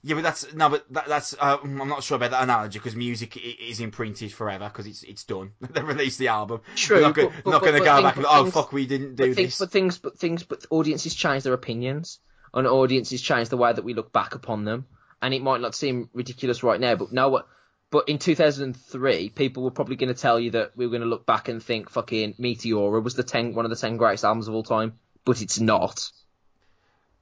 Yeah, 0.03 0.15
but 0.15 0.23
that's 0.23 0.53
no, 0.53 0.69
but 0.69 0.85
that, 0.93 1.07
that's 1.07 1.35
uh, 1.39 1.57
I'm 1.63 1.75
not 1.89 2.03
sure 2.03 2.15
about 2.15 2.31
that 2.31 2.43
analogy 2.43 2.79
because 2.79 2.95
music 2.95 3.35
is 3.37 3.79
imprinted 3.79 4.31
forever 4.31 4.65
because 4.69 4.85
it's 4.87 5.03
it's 5.03 5.23
done. 5.23 5.51
they 5.61 5.81
released 5.81 6.19
the 6.19 6.27
album. 6.29 6.61
True, 6.75 6.97
They're 6.99 7.07
not, 7.07 7.15
but- 7.15 7.31
but- 7.43 7.51
not 7.51 7.61
going 7.61 7.73
to 7.73 7.79
go 7.79 7.95
things- 7.95 8.03
back 8.03 8.15
and 8.17 8.25
oh 8.29 8.43
things- 8.43 8.53
fuck, 8.53 8.71
we 8.71 8.85
didn't 8.85 9.15
do 9.15 9.27
but 9.29 9.35
things, 9.35 9.47
this. 9.49 9.57
but 9.59 9.71
things, 9.71 9.97
but 9.97 10.17
things, 10.17 10.43
but 10.43 10.65
audiences 10.69 11.13
change 11.15 11.43
their 11.43 11.53
opinions, 11.53 12.19
and 12.53 12.67
audiences 12.67 13.21
change 13.21 13.49
the 13.49 13.57
way 13.57 13.73
that 13.73 13.83
we 13.83 13.93
look 13.93 14.13
back 14.13 14.35
upon 14.35 14.65
them. 14.65 14.85
And 15.21 15.33
it 15.33 15.41
might 15.41 15.61
not 15.61 15.73
seem 15.73 16.09
ridiculous 16.13 16.61
right 16.61 16.79
now, 16.79 16.95
but 16.95 17.11
no, 17.11 17.29
what? 17.29 17.47
But 17.89 18.07
in 18.09 18.19
2003, 18.19 19.29
people 19.29 19.63
were 19.63 19.71
probably 19.71 19.95
going 19.95 20.13
to 20.13 20.19
tell 20.21 20.39
you 20.39 20.51
that 20.51 20.75
we 20.75 20.85
were 20.85 20.91
going 20.91 21.01
to 21.01 21.07
look 21.07 21.25
back 21.25 21.47
and 21.47 21.63
think 21.63 21.89
fucking 21.89 22.35
Meteora 22.35 23.01
was 23.03 23.15
the 23.15 23.23
ten, 23.23 23.53
one 23.55 23.65
of 23.65 23.71
the 23.71 23.77
ten 23.77 23.97
greatest 23.97 24.23
albums 24.25 24.47
of 24.47 24.53
all 24.53 24.63
time, 24.63 24.99
but 25.25 25.41
it's 25.41 25.59
not. 25.59 26.11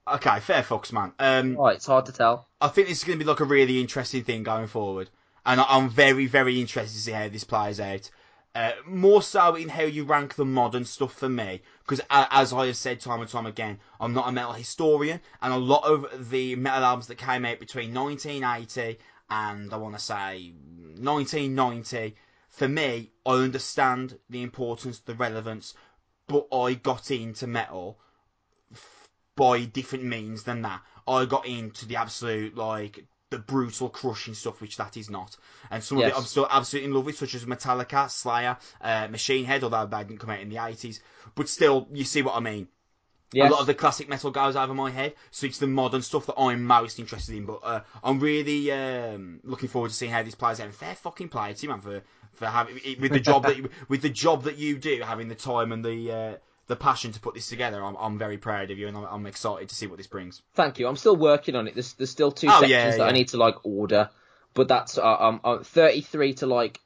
Okay, 0.08 0.40
fair 0.40 0.62
fucks, 0.62 0.92
man. 0.92 1.14
Um, 1.18 1.56
Right, 1.56 1.76
it's 1.78 1.88
hard 1.88 2.06
to 2.06 2.12
tell. 2.12 2.48
I 2.62 2.68
think 2.68 2.88
this 2.88 3.00
is 3.00 3.04
going 3.04 3.18
to 3.18 3.26
be 3.26 3.30
like 3.30 3.40
a 3.40 3.46
really 3.46 3.82
interesting 3.82 4.24
thing 4.24 4.44
going 4.44 4.68
forward, 4.68 5.10
and 5.46 5.60
I- 5.60 5.66
I'm 5.68 5.90
very, 5.90 6.28
very 6.28 6.60
interested 6.62 6.96
to 6.96 7.02
see 7.02 7.12
how 7.12 7.28
this 7.28 7.44
plays 7.44 7.80
out. 7.80 8.10
Uh, 8.54 8.72
more 8.86 9.22
so 9.22 9.56
in 9.56 9.68
how 9.68 9.84
you 9.84 10.06
rank 10.06 10.36
the 10.36 10.46
modern 10.46 10.86
stuff 10.86 11.14
for 11.14 11.28
me, 11.28 11.62
because 11.80 12.00
as 12.10 12.54
I 12.54 12.68
have 12.68 12.78
said 12.78 13.02
time 13.02 13.20
and 13.20 13.30
time 13.30 13.46
again, 13.46 13.80
I'm 14.00 14.14
not 14.14 14.30
a 14.30 14.32
metal 14.32 14.54
historian, 14.54 15.20
and 15.42 15.52
a 15.54 15.58
lot 15.58 15.84
of 15.84 16.30
the 16.30 16.56
metal 16.56 16.86
albums 16.86 17.08
that 17.08 17.18
came 17.18 17.44
out 17.44 17.60
between 17.60 17.94
1980 17.94 18.98
and 19.30 19.74
I 19.74 19.78
want 19.78 19.96
to 19.96 20.00
say 20.02 20.54
1990, 20.98 22.16
for 22.48 22.68
me, 22.68 23.12
I 23.26 23.32
understand 23.34 24.20
the 24.30 24.44
importance, 24.44 25.00
the 25.00 25.16
relevance, 25.16 25.74
but 26.28 26.48
I 26.54 26.76
got 26.76 27.12
into 27.12 27.48
metal 27.48 28.00
by 29.36 29.66
different 29.66 30.06
means 30.06 30.44
than 30.44 30.62
that. 30.64 30.82
I 31.08 31.26
got 31.26 31.46
into 31.46 31.86
the 31.86 31.98
absolute 31.98 32.56
like 32.56 33.06
the 33.30 33.40
brutal 33.40 33.90
crushing 33.90 34.34
stuff, 34.34 34.62
which 34.62 34.78
that 34.78 34.98
is 34.98 35.10
not. 35.10 35.36
And 35.70 35.84
some 35.84 35.98
of 35.98 36.06
it 36.06 36.16
I'm 36.16 36.24
still 36.24 36.48
absolutely 36.50 36.90
in 36.90 36.96
love 36.96 37.06
with, 37.06 37.18
such 37.18 37.36
as 37.36 37.46
Metallica, 37.46 38.10
Slayer, 38.10 38.58
uh, 38.82 39.08
Machine 39.08 39.46
Head, 39.46 39.64
although 39.64 39.86
they 39.86 40.04
didn't 40.04 40.20
come 40.20 40.30
out 40.30 40.40
in 40.40 40.50
the 40.50 40.58
80s. 40.58 41.00
But 41.34 41.50
still, 41.50 41.88
you 41.92 42.04
see 42.04 42.22
what 42.22 42.36
I 42.36 42.40
mean. 42.40 42.68
Yes. 43.34 43.50
A 43.50 43.52
lot 43.52 43.62
of 43.62 43.68
the 43.68 43.74
classic 43.74 44.08
metal 44.08 44.32
goes 44.32 44.56
over 44.56 44.74
my 44.74 44.92
head, 44.92 45.16
so 45.32 45.48
it's 45.48 45.58
the 45.58 45.68
modern 45.68 46.02
stuff 46.02 46.26
that 46.28 46.40
I'm 46.40 46.64
most 46.64 47.00
interested 47.00 47.36
in. 47.36 47.46
But 47.46 47.60
uh, 47.64 47.82
I'm 48.04 48.20
really 48.20 48.72
um, 48.72 49.42
looking 49.44 49.68
forward 49.68 49.90
to 49.90 49.96
seeing 49.96 50.12
how 50.12 50.24
this 50.24 50.36
plays 50.36 50.60
out. 50.60 50.68
And 50.68 50.76
fair 50.76 50.96
fucking 50.96 51.30
play 51.30 51.54
to 51.54 51.62
you, 51.62 51.70
man, 51.70 51.82
for 51.82 52.02
for 52.34 52.46
having 52.46 52.80
with 53.00 53.12
the 53.12 53.20
job 53.20 53.44
that 53.44 53.58
you, 53.58 53.70
with 53.90 54.02
the 54.02 54.10
job 54.10 54.44
that 54.44 54.58
you 54.58 54.78
do, 54.78 55.02
having 55.02 55.28
the 55.28 55.36
time 55.36 55.72
and 55.72 55.84
the 55.84 56.12
uh, 56.12 56.36
the 56.68 56.76
passion 56.76 57.12
to 57.12 57.20
put 57.20 57.34
this 57.36 57.48
together. 57.50 57.84
I'm 57.84 57.96
I'm 57.98 58.18
very 58.18 58.38
proud 58.38 58.72
of 58.72 58.78
you, 58.78 58.88
and 58.88 58.98
I'm, 58.98 59.04
I'm 59.06 59.26
excited 59.28 59.70
to 59.70 59.76
see 59.76 59.88
what 59.88 59.98
this 59.98 60.08
brings. 60.08 60.42
Thank 60.54 60.80
you. 60.80 60.88
I'm 60.88 60.96
still 60.96 61.16
working 61.16 61.56
on 61.56 61.68
it. 61.68 61.74
There's 61.76 61.94
there's 61.94 62.10
still 62.10 62.32
two 62.32 62.48
Oh, 62.48 62.62
sections 62.62 62.72
yeah, 62.72 62.90
that 62.92 62.98
yeah. 63.00 63.04
I 63.06 63.12
need 63.12 63.30
to 63.30 63.38
like 63.38 63.64
order, 63.66 64.10
but 64.54 64.68
that's 64.68 64.98
uh, 64.98 65.04
I'm, 65.20 65.40
I'm 65.44 65.64
33 65.64 66.34
to 66.36 66.48
like 66.48 66.80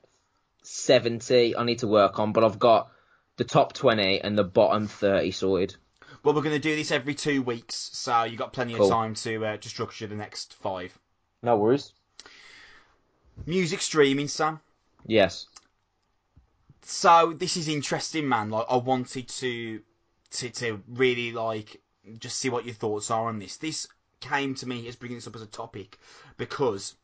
70. 0.64 1.56
I 1.56 1.64
need 1.64 1.80
to 1.80 1.88
work 1.88 2.20
on, 2.20 2.34
but 2.34 2.44
I've 2.44 2.60
got 2.60 2.92
the 3.38 3.44
top 3.46 3.74
20 3.74 4.20
and 4.22 4.38
the 4.38 4.44
bottom 4.44 4.88
30 4.88 5.32
sorted. 5.32 5.76
Well, 6.24 6.36
we're 6.36 6.42
going 6.42 6.56
to 6.56 6.60
do 6.60 6.76
this 6.76 6.92
every 6.92 7.16
two 7.16 7.42
weeks, 7.42 7.76
so 7.94 8.24
you've 8.24 8.38
got 8.40 8.52
plenty 8.52 8.74
Cool. 8.74 8.86
of 8.88 8.92
time 8.92 9.14
to 9.16 9.46
uh, 9.46 9.58
to 9.58 9.70
structure 9.70 10.08
the 10.08 10.16
next 10.16 10.54
five. 10.56 10.98
No 11.42 11.56
worries. 11.56 11.94
Music 13.46 13.82
streaming, 13.82 14.28
Sam. 14.28 14.60
Yes. 15.06 15.48
So 16.82 17.34
this 17.34 17.58
is 17.58 17.68
interesting, 17.68 18.28
man. 18.28 18.50
Like 18.50 18.66
I 18.70 18.78
wanted 18.78 19.28
to 19.30 19.82
to 20.32 20.50
to 20.50 20.82
really 20.88 21.32
like 21.32 21.82
just 22.18 22.38
see 22.38 22.50
what 22.50 22.66
your 22.66 22.74
thoughts 22.74 23.12
are 23.12 23.28
on 23.28 23.40
this. 23.40 23.58
This 23.58 23.88
came 24.20 24.54
to 24.56 24.68
me 24.68 24.88
as 24.88 24.96
bringing 24.96 25.18
this 25.18 25.28
up 25.28 25.36
as 25.36 25.42
a 25.42 25.48
topic 25.48 25.98
because 26.38 26.96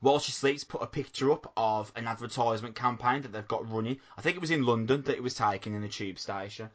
while 0.00 0.18
she 0.18 0.32
sleeps 0.32 0.64
put 0.64 0.82
a 0.82 0.86
picture 0.86 1.30
up 1.30 1.52
of 1.56 1.92
an 1.94 2.06
advertisement 2.06 2.74
campaign 2.74 3.22
that 3.22 3.32
they've 3.32 3.46
got 3.48 3.70
running. 3.70 3.98
I 4.16 4.22
think 4.22 4.36
it 4.36 4.40
was 4.40 4.50
in 4.50 4.64
London 4.64 5.02
that 5.02 5.16
it 5.16 5.22
was 5.22 5.34
taken 5.34 5.74
in 5.74 5.84
a 5.84 5.88
tube 5.88 6.18
station, 6.18 6.70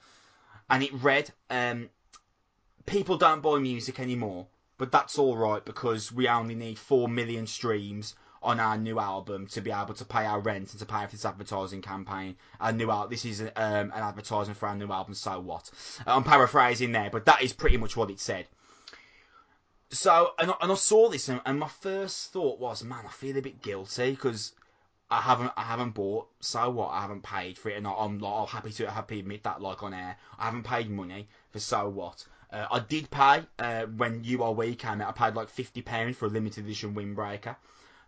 and 0.69 0.83
it 0.83 0.93
read, 0.93 1.33
um, 1.49 1.89
"People 2.85 3.17
don't 3.17 3.41
buy 3.41 3.57
music 3.57 3.99
anymore, 3.99 4.47
but 4.77 4.91
that's 4.91 5.17
all 5.17 5.37
right 5.37 5.65
because 5.65 6.11
we 6.11 6.27
only 6.27 6.55
need 6.55 6.77
four 6.77 7.07
million 7.07 7.47
streams." 7.47 8.15
On 8.45 8.59
our 8.59 8.77
new 8.77 8.99
album 8.99 9.47
to 9.47 9.61
be 9.61 9.71
able 9.71 9.95
to 9.95 10.05
pay 10.05 10.25
our 10.25 10.39
rent 10.39 10.71
and 10.71 10.79
to 10.79 10.85
pay 10.85 11.03
for 11.05 11.11
this 11.11 11.25
advertising 11.25 11.81
campaign. 11.81 12.35
Our 12.59 12.71
new 12.71 12.91
al- 12.91 13.07
this 13.07 13.25
is 13.25 13.41
um, 13.41 13.49
an 13.55 13.91
advertisement 13.91 14.59
for 14.59 14.67
our 14.67 14.75
new 14.75 14.91
album. 14.91 15.15
So 15.15 15.39
what? 15.39 15.71
I'm 16.05 16.23
paraphrasing 16.23 16.91
there, 16.91 17.09
but 17.09 17.25
that 17.25 17.41
is 17.41 17.53
pretty 17.53 17.77
much 17.77 17.97
what 17.97 18.11
it 18.11 18.19
said. 18.19 18.45
So, 19.89 20.33
and 20.37 20.51
I, 20.51 20.55
and 20.61 20.71
I 20.71 20.75
saw 20.75 21.09
this, 21.09 21.27
and, 21.27 21.41
and 21.45 21.59
my 21.59 21.67
first 21.67 22.33
thought 22.33 22.59
was, 22.59 22.83
man, 22.83 23.05
I 23.05 23.11
feel 23.11 23.35
a 23.37 23.41
bit 23.41 23.63
guilty 23.63 24.11
because 24.11 24.53
I 25.09 25.21
haven't, 25.21 25.51
I 25.57 25.63
haven't 25.63 25.95
bought. 25.95 26.27
So 26.39 26.69
what? 26.69 26.89
I 26.89 27.01
haven't 27.01 27.23
paid 27.23 27.57
for 27.57 27.69
it, 27.69 27.77
and 27.77 27.87
I, 27.87 27.93
I'm, 27.93 28.19
like, 28.19 28.33
I'm 28.33 28.47
happy 28.47 28.71
to 28.73 28.91
happy 28.91 29.19
admit 29.21 29.43
that, 29.43 29.59
like 29.59 29.81
on 29.81 29.93
air, 29.93 30.17
I 30.37 30.45
haven't 30.45 30.63
paid 30.63 30.89
money 30.89 31.27
for 31.49 31.59
so 31.59 31.89
what. 31.89 32.23
Uh, 32.53 32.67
I 32.71 32.79
did 32.79 33.09
pay 33.09 33.41
uh, 33.57 33.85
when 33.85 34.23
We 34.23 34.75
came 34.75 35.01
out. 35.01 35.09
I 35.09 35.11
paid 35.11 35.35
like 35.35 35.49
fifty 35.49 35.81
pounds 35.81 36.15
for 36.15 36.27
a 36.27 36.29
limited 36.29 36.65
edition 36.65 36.93
Windbreaker. 36.93 37.55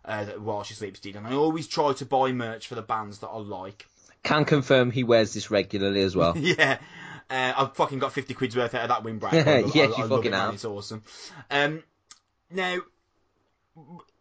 Uh, 0.08 0.24
While 0.38 0.62
She 0.64 0.72
Sleeps 0.74 1.00
did, 1.00 1.16
and 1.16 1.26
I 1.26 1.34
always 1.34 1.68
try 1.68 1.92
to 1.92 2.06
buy 2.06 2.32
merch 2.32 2.66
for 2.66 2.74
the 2.74 2.82
bands 2.82 3.18
that 3.18 3.28
I 3.28 3.36
like. 3.38 3.86
Can 4.22 4.44
confirm 4.44 4.90
he 4.90 5.04
wears 5.04 5.34
this 5.34 5.50
regularly 5.50 6.00
as 6.00 6.16
well. 6.16 6.32
yeah. 6.36 6.78
Uh, 7.30 7.52
I've 7.56 7.74
fucking 7.74 7.98
got 7.98 8.12
50 8.12 8.32
quid's 8.34 8.56
worth 8.56 8.74
out 8.74 8.82
of 8.82 8.88
that 8.88 9.04
love- 9.62 9.74
Yeah, 9.76 9.82
I- 9.82 9.86
you 9.86 9.92
I 9.96 10.00
love 10.00 10.08
fucking 10.08 10.26
it, 10.26 10.30
man. 10.30 10.54
It's 10.54 10.64
awesome. 10.64 11.02
Um, 11.50 11.82
now, 12.50 12.78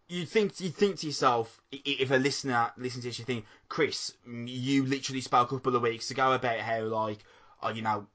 you 0.09 0.25
think 0.25 0.59
you 0.59 0.69
think 0.69 0.99
to 0.99 1.07
yourself, 1.07 1.61
if 1.71 2.11
a 2.11 2.15
listener 2.15 2.71
listens 2.77 3.03
to 3.03 3.09
this, 3.09 3.19
you 3.19 3.25
think, 3.25 3.45
Chris, 3.69 4.13
you 4.25 4.85
literally 4.85 5.21
spoke 5.21 5.51
a 5.51 5.55
couple 5.55 5.75
of 5.75 5.81
weeks 5.81 6.11
ago 6.11 6.33
about 6.33 6.59
how, 6.59 6.81
like, 6.81 7.19
oh, 7.63 7.69
you 7.69 7.81
know, 7.81 8.07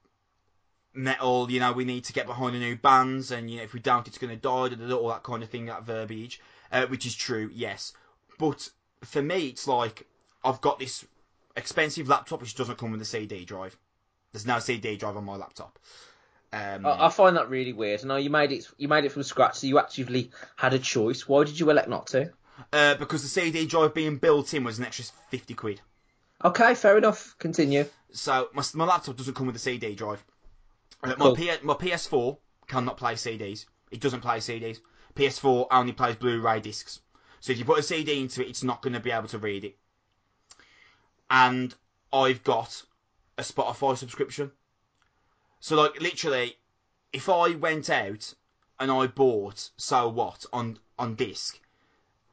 metal, 0.93 1.49
you 1.51 1.59
know, 1.59 1.71
we 1.73 1.85
need 1.85 2.03
to 2.05 2.13
get 2.13 2.27
behind 2.27 2.55
the 2.55 2.59
new 2.59 2.75
bands, 2.75 3.31
and, 3.31 3.49
you 3.49 3.57
know, 3.57 3.63
if 3.63 3.73
we 3.73 3.79
don't, 3.79 4.07
it's 4.07 4.17
going 4.19 4.33
to 4.33 4.39
die, 4.39 4.69
all 4.93 5.09
that 5.09 5.23
kind 5.23 5.43
of 5.43 5.49
thing, 5.49 5.65
that 5.65 5.83
verbiage, 5.83 6.39
uh, 6.73 6.87
which 6.87 7.05
is 7.05 7.15
true, 7.15 7.49
yes. 7.53 7.93
But 8.37 8.67
for 9.05 9.21
me, 9.21 9.47
it's 9.47 9.67
like, 9.67 10.05
I've 10.43 10.59
got 10.59 10.79
this 10.79 11.05
expensive 11.55 12.09
laptop 12.09 12.41
which 12.41 12.55
doesn't 12.55 12.77
come 12.77 12.91
with 12.91 13.01
a 13.01 13.05
CD 13.05 13.45
drive. 13.45 13.77
There's 14.33 14.45
no 14.45 14.59
CD 14.59 14.97
drive 14.97 15.15
on 15.15 15.23
my 15.23 15.35
laptop. 15.35 15.79
Um, 16.51 16.85
I, 16.85 17.05
I 17.05 17.09
find 17.09 17.37
that 17.37 17.49
really 17.49 17.73
weird. 17.73 18.03
No, 18.03 18.15
you 18.17 18.29
made 18.29 18.51
it. 18.51 18.67
You 18.77 18.87
made 18.87 19.05
it 19.05 19.11
from 19.11 19.23
scratch, 19.23 19.59
so 19.59 19.67
you 19.67 19.79
actually 19.79 20.31
had 20.55 20.73
a 20.73 20.79
choice. 20.79 21.27
Why 21.27 21.43
did 21.45 21.59
you 21.59 21.69
elect 21.69 21.87
not 21.87 22.07
to? 22.07 22.31
uh, 22.71 22.95
because 22.95 23.21
the 23.23 23.27
CD 23.27 23.65
drive 23.65 23.93
being 23.93 24.17
built 24.17 24.53
in 24.53 24.63
was 24.63 24.79
an 24.79 24.85
extra 24.85 25.05
50 25.29 25.53
quid. 25.53 25.81
Okay, 26.43 26.75
fair 26.75 26.97
enough. 26.97 27.35
Continue. 27.39 27.85
So 28.11 28.49
my, 28.53 28.63
my 28.73 28.85
laptop 28.85 29.15
doesn't 29.15 29.33
come 29.33 29.47
with 29.47 29.55
a 29.55 29.59
CD 29.59 29.95
drive. 29.95 30.23
Uh, 31.03 31.13
my, 31.17 31.33
P, 31.35 31.51
my 31.63 31.73
PS4 31.73 32.37
cannot 32.67 32.97
play 32.97 33.13
CDs. 33.13 33.65
It 33.91 33.99
doesn't 33.99 34.21
play 34.21 34.37
CDs. 34.37 34.79
PS4 35.15 35.67
only 35.71 35.93
plays 35.93 36.15
Blu-ray 36.15 36.59
discs. 36.59 36.99
So 37.39 37.51
if 37.51 37.59
you 37.59 37.65
put 37.65 37.79
a 37.79 37.83
CD 37.83 38.21
into 38.21 38.41
it, 38.41 38.49
it's 38.49 38.63
not 38.63 38.81
going 38.81 38.93
to 38.93 38.99
be 38.99 39.11
able 39.11 39.27
to 39.27 39.37
read 39.37 39.63
it. 39.65 39.75
And 41.29 41.73
I've 42.11 42.43
got 42.43 42.83
a 43.37 43.41
Spotify 43.41 43.97
subscription. 43.97 44.51
So 45.59 45.75
like 45.75 45.99
literally, 46.01 46.57
if 47.11 47.29
I 47.29 47.51
went 47.55 47.89
out 47.89 48.33
and 48.79 48.91
I 48.91 49.07
bought 49.07 49.69
So 49.77 50.09
What 50.09 50.45
on 50.53 50.79
on 50.99 51.15
disc, 51.15 51.59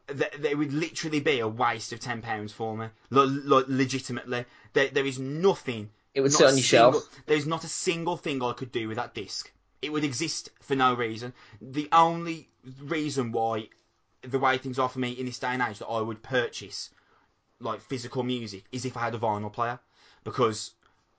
th- 0.09 0.33
there 0.39 0.57
would 0.57 0.73
literally 0.73 1.21
be 1.21 1.41
a 1.41 1.49
waste 1.49 1.93
of 1.93 2.01
ten 2.01 2.21
pounds 2.23 2.53
for 2.53 2.77
me. 2.77 2.87
Like, 3.11 3.29
like 3.45 3.65
legitimately, 3.69 4.45
there 4.75 4.89
there 4.89 5.07
is 5.07 5.19
nothing. 5.19 5.91
It 6.15 6.21
would 6.21 6.33
sit 6.33 6.47
on 6.47 6.57
your 6.57 6.63
single- 6.65 7.01
shelf. 7.01 7.21
There's 7.27 7.47
not 7.47 7.65
a 7.65 7.69
single 7.69 8.17
thing 8.17 8.43
I 8.43 8.53
could 8.53 8.73
do 8.73 8.89
with 8.89 8.97
that 8.97 9.15
disc. 9.15 9.51
It 9.81 9.93
would 9.93 10.05
exist 10.05 10.51
for 10.61 10.75
no 10.75 10.95
reason. 10.95 11.33
The 11.61 11.89
only 11.93 12.50
reason 12.83 13.33
why 13.33 13.69
the 14.23 14.39
way 14.39 14.59
things 14.59 14.79
are 14.79 14.89
for 14.89 14.99
me 14.99 15.11
in 15.11 15.27
this 15.27 15.39
day 15.39 15.49
and 15.49 15.63
age 15.63 15.79
that 15.79 15.87
I 15.87 16.01
would 16.01 16.23
purchase 16.23 16.91
like 17.59 17.81
physical 17.81 18.23
music 18.23 18.65
is 18.73 18.85
if 18.85 18.97
I 18.97 19.01
had 19.01 19.15
a 19.15 19.19
vinyl 19.19 19.53
player. 19.53 19.79
Because 20.25 20.73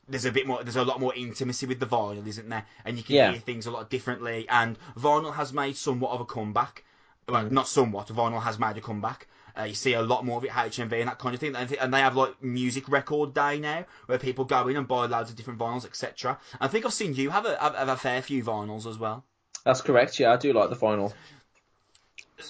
there's 0.08 0.26
a 0.26 0.32
bit 0.32 0.46
more 0.46 0.64
there's 0.64 0.76
a 0.76 0.84
lot 0.84 1.00
more 1.00 1.14
intimacy 1.16 1.66
with 1.66 1.80
the 1.80 1.86
vinyl 1.86 2.26
isn't 2.28 2.50
there? 2.50 2.66
And 2.86 2.98
you 2.98 3.04
can 3.04 3.16
Yeah. 3.16 3.32
hear 3.32 3.39
things 3.39 3.66
a 3.66 3.72
lot 3.72 3.89
differently. 3.89 4.48
And 4.50 4.78
vinyl 4.98 5.34
has 5.34 5.54
made 5.54 5.76
somewhat 5.78 6.12
of 6.12 6.22
a 6.22 6.26
comeback. 6.26 6.84
Well 7.28 7.46
Mm. 7.46 7.52
not 7.52 7.68
somewhat 7.68 8.08
vinyl 8.08 8.42
has 8.42 8.60
made 8.60 8.78
a 8.78 8.82
comeback. 8.82 9.28
Uh, 9.58 9.64
you 9.64 9.74
see 9.74 9.94
a 9.94 10.02
lot 10.02 10.26
more 10.26 10.38
of 10.38 10.46
it 10.46 10.52
HMV 10.52 11.00
and 11.00 11.08
that 11.10 11.20
kind 11.20 11.34
of 11.34 11.39
thing. 11.39 11.56
And, 11.56 11.94
they 11.94 12.00
have 12.00 12.16
like 12.16 12.42
music 12.42 12.88
record 12.88 13.34
day 13.34 13.60
now 13.60 13.86
where 14.06 14.18
people 14.18 14.46
go 14.46 14.68
in 14.68 14.78
and 14.78 14.88
buy 14.88 15.06
loads 15.06 15.30
of 15.30 15.36
different 15.36 15.60
vinyls 15.60 15.86
etc 15.86 16.38
I 16.60 16.68
think 16.68 16.86
I've 16.86 16.94
seen 16.94 17.14
you 17.16 17.30
have 17.32 17.46
a 17.46 17.58
have 17.60 17.89
a 17.89 17.98
fair 17.98 18.22
few 18.22 18.44
vinyls 18.44 18.86
as 18.86 18.98
well 18.98 19.26
That's 19.64 19.82
correct. 19.82 20.20
Yeah, 20.20 20.34
I 20.34 20.38
do 20.38 20.53
like 20.53 20.70
the 20.70 20.76
final. 20.76 21.14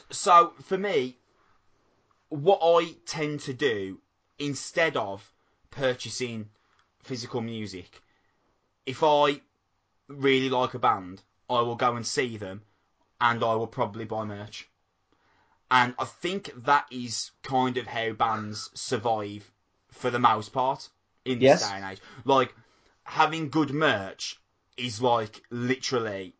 so 0.09 0.53
for 0.61 0.77
me, 0.77 1.17
what 2.29 2.59
I 2.61 2.95
tend 3.05 3.41
to 3.41 3.53
do 3.53 3.99
instead 4.39 4.95
of 4.95 5.33
purchasing 5.69 6.49
physical 7.01 7.41
music, 7.41 8.01
if 8.85 9.03
I 9.03 9.41
really 10.07 10.49
like 10.49 10.73
a 10.73 10.79
band, 10.79 11.23
I 11.49 11.61
will 11.61 11.75
go 11.75 11.95
and 11.95 12.05
see 12.07 12.37
them, 12.37 12.61
and 13.19 13.43
I 13.43 13.55
will 13.55 13.67
probably 13.67 14.05
buy 14.05 14.23
merch. 14.23 14.69
And 15.69 15.95
I 15.99 16.05
think 16.05 16.51
that 16.55 16.85
is 16.91 17.31
kind 17.43 17.77
of 17.77 17.87
how 17.87 18.11
bands 18.13 18.69
survive 18.73 19.51
for 19.89 20.09
the 20.09 20.19
most 20.19 20.51
part 20.51 20.89
in 21.23 21.39
this 21.39 21.43
Yes. 21.43 21.61
day 21.61 21.75
and 21.75 21.85
age. 21.85 22.01
Like 22.25 22.53
having 23.05 23.49
good 23.49 23.71
merch 23.71 24.37
is 24.77 25.01
like 25.01 25.41
literally 25.49 26.35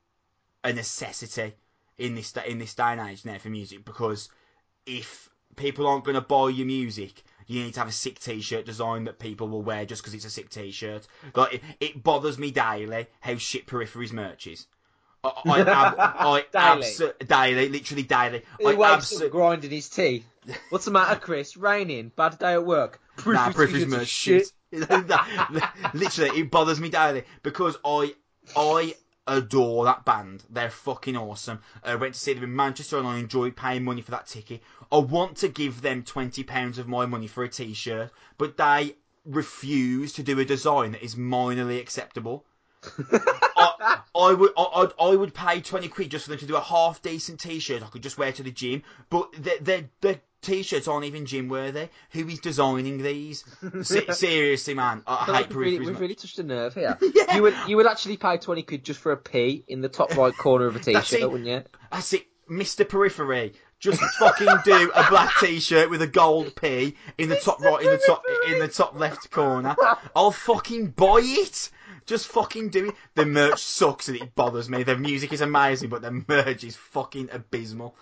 a 0.63 0.73
necessity 0.73 1.53
in 1.97 2.15
this 2.15 2.33
in 2.47 2.57
this 2.57 2.73
day 2.73 2.83
and 2.93 3.01
age 3.09 3.25
now 3.25 3.37
for 3.37 3.49
music 3.49 3.85
because 3.85 4.29
if 4.85 5.29
people 5.55 5.87
aren't 5.87 6.03
going 6.03 6.15
to 6.15 6.21
buy 6.21 6.49
your 6.49 6.65
music, 6.65 7.23
you 7.47 7.63
need 7.63 7.73
to 7.73 7.79
have 7.79 7.89
a 7.89 7.93
sick 7.93 8.19
T-shirt 8.19 8.65
design 8.65 9.03
that 9.05 9.19
people 9.19 9.47
will 9.47 9.61
wear 9.61 9.85
just 9.85 10.01
because 10.01 10.13
it's 10.13 10.25
a 10.25 10.29
sick 10.29 10.49
T-shirt. 10.49 11.07
Like 11.35 11.55
it, 11.55 11.61
it 11.79 12.03
bothers 12.03 12.37
me 12.37 12.51
daily 12.51 13.07
how 13.19 13.35
shit 13.35 13.67
peripheries 13.67 14.13
merch 14.13 14.47
is. 14.47 14.67
I, 15.23 15.31
I, 15.45 15.59
ab- 15.61 15.95
I 15.99 16.45
Daily? 16.51 16.81
abso- 16.81 17.27
daily, 17.27 17.69
literally 17.69 18.03
daily. 18.03 18.43
He 18.59 18.65
I 18.65 18.73
wakes 18.73 19.13
abso- 19.13 19.25
up 19.25 19.31
grinding 19.31 19.69
his 19.69 19.89
teeth. 19.89 20.25
What's 20.69 20.85
the 20.85 20.91
matter, 20.91 21.19
Chris? 21.19 21.55
Raining? 21.57 22.11
Bad 22.15 22.39
day 22.39 22.53
at 22.53 22.65
work? 22.65 22.99
Nah, 23.17 23.49
Periphery's 23.51 23.83
Periphery's 23.83 23.83
t-shirts 23.83 23.89
merch 23.91 24.07
shit. 24.07 24.51
Literally, 25.93 26.39
it 26.39 26.49
bothers 26.49 26.79
me 26.79 26.89
daily 26.89 27.23
because 27.43 27.77
I 27.85 28.15
I 28.55 28.95
adore 29.37 29.85
that 29.85 30.05
band. 30.05 30.43
They're 30.49 30.69
fucking 30.69 31.15
awesome. 31.17 31.59
Uh, 31.83 31.89
I 31.89 31.95
went 31.95 32.13
to 32.13 32.19
see 32.19 32.33
them 32.33 32.43
in 32.43 32.55
Manchester 32.55 32.97
and 32.97 33.07
I 33.07 33.17
enjoyed 33.17 33.55
paying 33.55 33.83
money 33.83 34.01
for 34.01 34.11
that 34.11 34.27
ticket. 34.27 34.61
I 34.91 34.97
want 34.97 35.37
to 35.37 35.47
give 35.47 35.81
them 35.81 36.03
twenty 36.03 36.43
pounds 36.43 36.77
of 36.77 36.87
my 36.87 37.05
money 37.05 37.27
for 37.27 37.43
a 37.43 37.49
T-shirt, 37.49 38.11
but 38.37 38.57
they 38.57 38.95
refuse 39.25 40.13
to 40.13 40.23
do 40.23 40.39
a 40.39 40.45
design 40.45 40.91
that 40.93 41.03
is 41.03 41.15
minorly 41.15 41.79
acceptable. 41.79 42.45
I, 43.57 43.99
I 44.15 44.33
would 44.33 44.51
I, 44.57 44.63
I'd- 44.63 44.93
I 44.99 45.15
would 45.15 45.33
pay 45.33 45.61
twenty 45.61 45.87
quid 45.87 46.11
just 46.11 46.25
for 46.25 46.31
them 46.31 46.39
to 46.39 46.45
do 46.47 46.55
a 46.55 46.61
half 46.61 47.01
decent 47.01 47.39
T-shirt 47.39 47.83
I 47.83 47.87
could 47.87 48.03
just 48.03 48.17
wear 48.17 48.31
to 48.31 48.43
the 48.43 48.51
gym, 48.51 48.81
but 49.09 49.31
their 49.37 49.59
their, 49.59 49.89
their 50.01 50.21
T-shirts 50.41 50.87
aren't 50.87 51.05
even 51.05 51.25
gym 51.25 51.49
worthy. 51.49 51.89
Who 52.11 52.27
is 52.27 52.39
designing 52.39 53.01
these? 53.03 53.43
Se- 53.83 54.07
seriously, 54.11 54.73
man, 54.73 55.03
I, 55.05 55.25
hate 55.25 55.49
we've 55.49 55.55
really, 55.55 55.79
we've 55.79 55.99
really 55.99 56.15
touched 56.15 56.39
a 56.39 56.43
nerve 56.43 56.73
here. 56.73 56.97
Yeah. 57.13 57.35
You 57.35 57.43
would 57.43 57.55
you 57.67 57.77
would 57.77 57.87
actually 57.87 58.17
pay 58.17 58.37
twenty 58.37 58.63
quid 58.63 58.83
just 58.83 58.99
for 58.99 59.11
a 59.11 59.17
P 59.17 59.63
in 59.67 59.81
the 59.81 59.89
top 59.89 60.15
right 60.15 60.35
corner 60.35 60.65
of 60.65 60.75
a 60.75 60.79
t-shirt, 60.83 61.29
wouldn't 61.29 61.47
you? 61.47 61.63
That's 61.91 62.13
it, 62.13 62.25
Mr. 62.49 62.87
Periphery. 62.87 63.53
Just 63.79 63.99
fucking 64.19 64.47
do 64.63 64.91
a 64.93 65.09
black 65.09 65.33
T-shirt 65.39 65.89
with 65.89 66.03
a 66.03 66.07
gold 66.07 66.55
P 66.55 66.95
in 67.17 67.29
the 67.29 67.35
top 67.35 67.59
right, 67.61 67.81
in 67.83 67.89
the 67.89 68.01
top, 68.05 68.23
in 68.47 68.59
the 68.59 68.67
top 68.67 68.97
left 68.97 69.31
corner. 69.31 69.75
I'll 70.15 70.31
fucking 70.31 70.91
buy 70.91 71.19
it. 71.23 71.71
Just 72.05 72.27
fucking 72.27 72.69
do 72.69 72.89
it. 72.89 72.95
The 73.15 73.25
merch 73.25 73.59
sucks 73.59 74.07
and 74.07 74.17
it 74.17 74.35
bothers 74.35 74.69
me. 74.69 74.83
The 74.83 74.97
music 74.97 75.33
is 75.33 75.41
amazing, 75.41 75.89
but 75.89 76.03
the 76.03 76.23
merch 76.27 76.63
is 76.63 76.75
fucking 76.75 77.29
abysmal. 77.31 77.95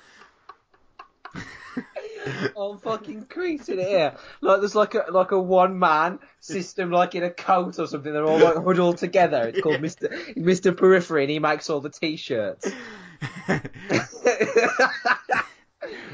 I'm 2.57 2.77
fucking 2.79 3.25
creasing 3.29 3.79
it 3.79 3.87
here. 3.87 4.15
Like 4.41 4.59
there's 4.59 4.75
like 4.75 4.95
a 4.95 5.05
like 5.09 5.31
a 5.31 5.39
one 5.39 5.79
man 5.79 6.19
system, 6.39 6.91
like 6.91 7.15
in 7.15 7.23
a 7.23 7.29
coat 7.29 7.79
or 7.79 7.87
something. 7.87 8.11
They're 8.11 8.25
all 8.25 8.39
like 8.39 8.55
huddled 8.55 8.97
together. 8.99 9.47
It's 9.47 9.61
called 9.61 9.81
Mister 9.81 10.15
Mister 10.35 10.71
Periphery, 10.71 11.23
and 11.23 11.31
he 11.31 11.39
makes 11.39 11.69
all 11.69 11.79
the 11.79 11.89
t-shirts. 11.89 12.71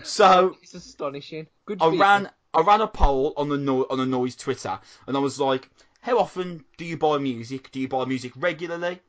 so 0.04 0.58
it's 0.62 0.74
astonishing. 0.74 1.48
Good. 1.66 1.82
I 1.82 1.90
you. 1.90 2.00
ran 2.00 2.30
I 2.54 2.62
ran 2.62 2.82
a 2.82 2.88
poll 2.88 3.34
on 3.38 3.50
the 3.50 3.58
no- 3.58 3.88
on 3.90 3.98
the 3.98 4.06
noise 4.06 4.36
Twitter, 4.36 4.80
and 5.08 5.18
I 5.18 5.20
was 5.20 5.40
like, 5.40 5.70
"How 6.02 6.20
often 6.20 6.64
do 6.78 6.86
you 6.86 6.98
buy 6.98 7.18
music? 7.18 7.72
Do 7.72 7.80
you 7.80 7.88
buy 7.88 8.06
music 8.06 8.34
regularly, 8.36 9.02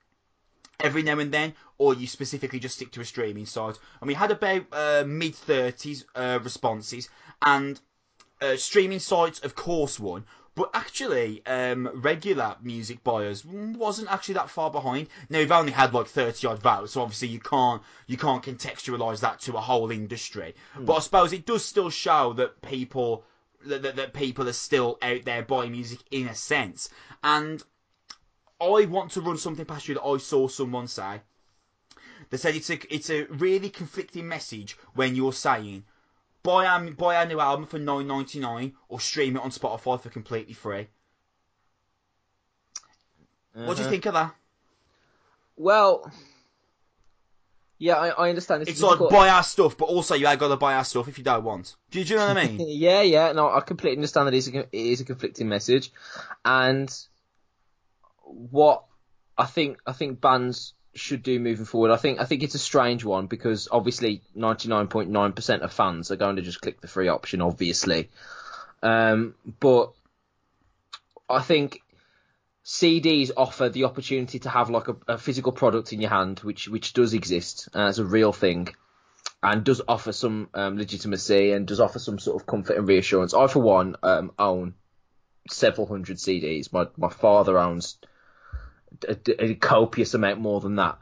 every 0.80 1.02
now 1.02 1.18
and 1.18 1.32
then, 1.32 1.54
or 1.78 1.94
you 1.94 2.06
specifically 2.06 2.58
just 2.58 2.76
stick 2.76 2.92
to 2.92 3.00
a 3.00 3.04
streaming 3.04 3.46
site?" 3.46 3.78
And 4.00 4.08
we 4.08 4.14
had 4.14 4.30
about 4.30 4.64
uh, 4.72 5.04
mid 5.06 5.34
thirties 5.34 6.04
uh, 6.14 6.38
responses, 6.42 7.08
and 7.42 7.80
uh, 8.40 8.56
streaming 8.56 9.00
sites, 9.00 9.40
of 9.40 9.54
course, 9.54 9.98
won. 9.98 10.24
But 10.56 10.70
actually, 10.72 11.44
um, 11.44 11.90
regular 11.92 12.56
music 12.62 13.04
buyers 13.04 13.44
wasn't 13.44 14.10
actually 14.10 14.34
that 14.34 14.48
far 14.48 14.70
behind. 14.70 15.08
Now 15.28 15.40
we've 15.40 15.52
only 15.52 15.72
had 15.72 15.92
like 15.92 16.06
thirty 16.06 16.46
odd 16.46 16.62
votes, 16.62 16.92
so 16.92 17.02
obviously 17.02 17.28
you 17.28 17.40
can't 17.40 17.82
you 18.06 18.16
can't 18.16 18.42
contextualize 18.42 19.20
that 19.20 19.38
to 19.40 19.56
a 19.56 19.60
whole 19.60 19.90
industry. 19.90 20.54
But 20.78 20.94
I 20.94 21.00
suppose 21.00 21.34
it 21.34 21.44
does 21.44 21.62
still 21.62 21.90
show 21.90 22.32
that 22.34 22.62
people 22.62 23.24
that, 23.66 23.82
that, 23.82 23.96
that 23.96 24.14
people 24.14 24.48
are 24.48 24.54
still 24.54 24.96
out 25.02 25.24
there 25.24 25.42
buying 25.42 25.72
music 25.72 26.00
in 26.10 26.26
a 26.26 26.34
sense. 26.34 26.88
And 27.22 27.62
I 28.60 28.86
want 28.86 29.10
to 29.12 29.20
run 29.20 29.38
something 29.38 29.64
past 29.66 29.88
you 29.88 29.94
that 29.94 30.02
I 30.02 30.16
saw 30.18 30.48
someone 30.48 30.88
say. 30.88 31.22
They 32.30 32.36
said 32.36 32.56
it's 32.56 32.70
a 32.70 32.94
it's 32.94 33.10
a 33.10 33.24
really 33.24 33.70
conflicting 33.70 34.26
message 34.26 34.76
when 34.94 35.14
you're 35.14 35.32
saying 35.32 35.84
buy 36.42 36.66
our 36.66 36.90
buy 36.90 37.16
our 37.16 37.26
new 37.26 37.40
album 37.40 37.66
for 37.66 37.78
nine 37.78 38.06
ninety 38.06 38.40
nine 38.40 38.72
or 38.88 39.00
stream 39.00 39.36
it 39.36 39.42
on 39.42 39.50
Spotify 39.50 40.00
for 40.00 40.08
completely 40.08 40.54
free. 40.54 40.88
What 43.52 43.74
do 43.76 43.82
you 43.82 43.84
Uh-huh. 43.84 43.90
think 43.90 44.06
of 44.06 44.14
that? 44.14 44.34
Well, 45.56 46.10
yeah, 47.78 47.96
I, 47.96 48.08
I 48.08 48.28
understand. 48.30 48.62
It's, 48.62 48.72
It's 48.72 48.82
like 48.82 48.98
buy 49.10 49.28
our 49.28 49.42
stuff, 49.42 49.76
but 49.76 49.86
also 49.86 50.14
you 50.14 50.26
have 50.26 50.38
got 50.38 50.48
to 50.48 50.56
buy 50.56 50.74
our 50.74 50.84
stuff 50.84 51.08
if 51.08 51.18
you 51.18 51.24
don't 51.24 51.44
want. 51.44 51.74
Do 51.90 51.98
you, 51.98 52.04
do 52.04 52.14
you 52.14 52.20
know 52.20 52.26
what 52.26 52.38
I 52.38 52.46
mean? 52.46 52.64
yeah, 52.68 53.02
yeah. 53.02 53.32
No, 53.32 53.50
I 53.50 53.60
completely 53.60 53.98
understand 53.98 54.26
that 54.26 54.34
it 54.34 54.38
is 54.38 54.48
a, 54.48 54.58
it 54.60 54.68
is 54.72 55.00
a 55.00 55.04
conflicting 55.04 55.48
message, 55.48 55.92
and 56.44 56.94
what 58.26 58.84
I 59.38 59.46
think 59.46 59.78
I 59.86 59.92
think 59.92 60.20
bands 60.20 60.74
should 60.94 61.22
do 61.22 61.38
moving 61.38 61.64
forward. 61.64 61.90
I 61.90 61.96
think 61.96 62.20
I 62.20 62.24
think 62.24 62.42
it's 62.42 62.54
a 62.54 62.60
strange 62.60 63.04
one 63.04 63.26
because 63.26 63.68
obviously 63.70 64.22
ninety 64.34 64.68
nine 64.68 64.88
point 64.88 65.10
nine 65.10 65.32
percent 65.32 65.62
of 65.62 65.72
fans 65.72 66.10
are 66.10 66.16
going 66.16 66.36
to 66.36 66.42
just 66.42 66.60
click 66.60 66.80
the 66.80 66.88
free 66.88 67.08
option, 67.08 67.42
obviously. 67.42 68.10
Um, 68.82 69.34
but 69.60 69.92
I 71.28 71.42
think 71.42 71.80
CDs 72.64 73.30
offer 73.36 73.68
the 73.68 73.84
opportunity 73.84 74.38
to 74.40 74.48
have 74.48 74.70
like 74.70 74.88
a, 74.88 74.96
a 75.08 75.18
physical 75.18 75.52
product 75.52 75.92
in 75.92 76.00
your 76.00 76.10
hand, 76.10 76.40
which 76.40 76.68
which 76.68 76.92
does 76.92 77.14
exist 77.14 77.68
as 77.74 77.98
a 77.98 78.04
real 78.04 78.32
thing 78.32 78.68
and 79.42 79.64
does 79.64 79.82
offer 79.86 80.12
some 80.12 80.48
um, 80.54 80.78
legitimacy 80.78 81.52
and 81.52 81.66
does 81.66 81.80
offer 81.80 81.98
some 81.98 82.18
sort 82.18 82.40
of 82.40 82.46
comfort 82.46 82.76
and 82.76 82.88
reassurance. 82.88 83.34
I, 83.34 83.46
for 83.46 83.60
one, 83.60 83.96
um, 84.02 84.32
own 84.38 84.74
several 85.50 85.86
hundred 85.86 86.16
CDs. 86.16 86.72
My 86.72 86.86
my 86.96 87.10
father 87.10 87.58
owns 87.58 87.98
a, 89.08 89.44
a 89.44 89.54
copious 89.54 90.14
amount 90.14 90.40
more 90.40 90.60
than 90.60 90.76
that, 90.76 90.98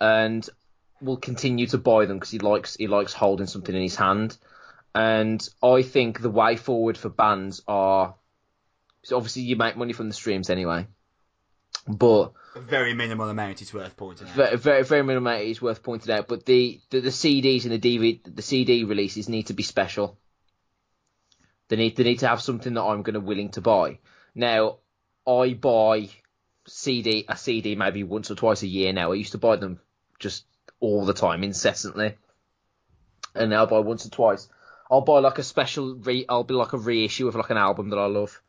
and 0.00 0.48
will 1.00 1.16
continue 1.16 1.66
to 1.68 1.78
buy 1.78 2.06
them 2.06 2.18
because 2.18 2.30
he 2.30 2.38
likes 2.38 2.76
he 2.76 2.86
likes 2.86 3.12
holding 3.12 3.46
something 3.46 3.74
in 3.74 3.82
his 3.82 3.96
hand. 3.96 4.36
And 4.94 5.46
I 5.62 5.82
think 5.82 6.20
the 6.20 6.30
way 6.30 6.56
forward 6.56 6.96
for 6.96 7.10
bands 7.10 7.62
are 7.68 8.14
so 9.02 9.16
obviously 9.16 9.42
you 9.42 9.56
make 9.56 9.76
money 9.76 9.92
from 9.92 10.08
the 10.08 10.14
streams 10.14 10.50
anyway, 10.50 10.86
but 11.86 12.32
A 12.56 12.60
very 12.60 12.94
minimal 12.94 13.28
amount 13.28 13.60
is 13.60 13.72
worth 13.74 13.96
pointing 13.96 14.26
out. 14.26 14.34
Very, 14.34 14.56
very, 14.56 14.82
very 14.82 15.02
minimal 15.02 15.30
amount 15.30 15.44
is 15.44 15.60
worth 15.60 15.82
pointing 15.82 16.12
out. 16.12 16.26
But 16.26 16.46
the, 16.46 16.80
the, 16.90 17.00
the 17.00 17.10
CDs 17.10 17.64
and 17.64 17.72
the 17.72 17.78
DVD, 17.78 18.34
the 18.34 18.42
CD 18.42 18.84
releases 18.84 19.28
need 19.28 19.48
to 19.48 19.52
be 19.52 19.62
special. 19.62 20.18
They 21.68 21.76
need 21.76 21.96
they 21.96 22.04
need 22.04 22.20
to 22.20 22.28
have 22.28 22.40
something 22.40 22.74
that 22.74 22.82
I'm 22.82 23.02
going 23.02 23.14
to 23.14 23.20
willing 23.20 23.50
to 23.50 23.60
buy. 23.60 23.98
Now, 24.34 24.78
I 25.26 25.52
buy 25.54 26.08
CD 26.66 27.24
a 27.28 27.36
CD 27.36 27.76
maybe 27.76 28.02
once 28.02 28.30
or 28.30 28.34
twice 28.34 28.62
a 28.62 28.66
year 28.66 28.92
now. 28.92 29.12
I 29.12 29.14
used 29.14 29.32
to 29.32 29.38
buy 29.38 29.56
them 29.56 29.80
just 30.18 30.44
all 30.80 31.04
the 31.04 31.14
time, 31.14 31.44
incessantly, 31.44 32.16
and 33.34 33.50
now 33.50 33.62
I 33.62 33.66
buy 33.66 33.78
once 33.78 34.06
or 34.06 34.10
twice. 34.10 34.48
I'll 34.90 35.00
buy 35.00 35.20
like 35.20 35.38
a 35.38 35.42
special 35.42 35.94
re. 35.94 36.24
I'll 36.28 36.44
be 36.44 36.54
like 36.54 36.72
a 36.72 36.78
reissue 36.78 37.28
of 37.28 37.34
like 37.34 37.50
an 37.50 37.56
album 37.56 37.90
that 37.90 37.98
I 37.98 38.06
love, 38.06 38.40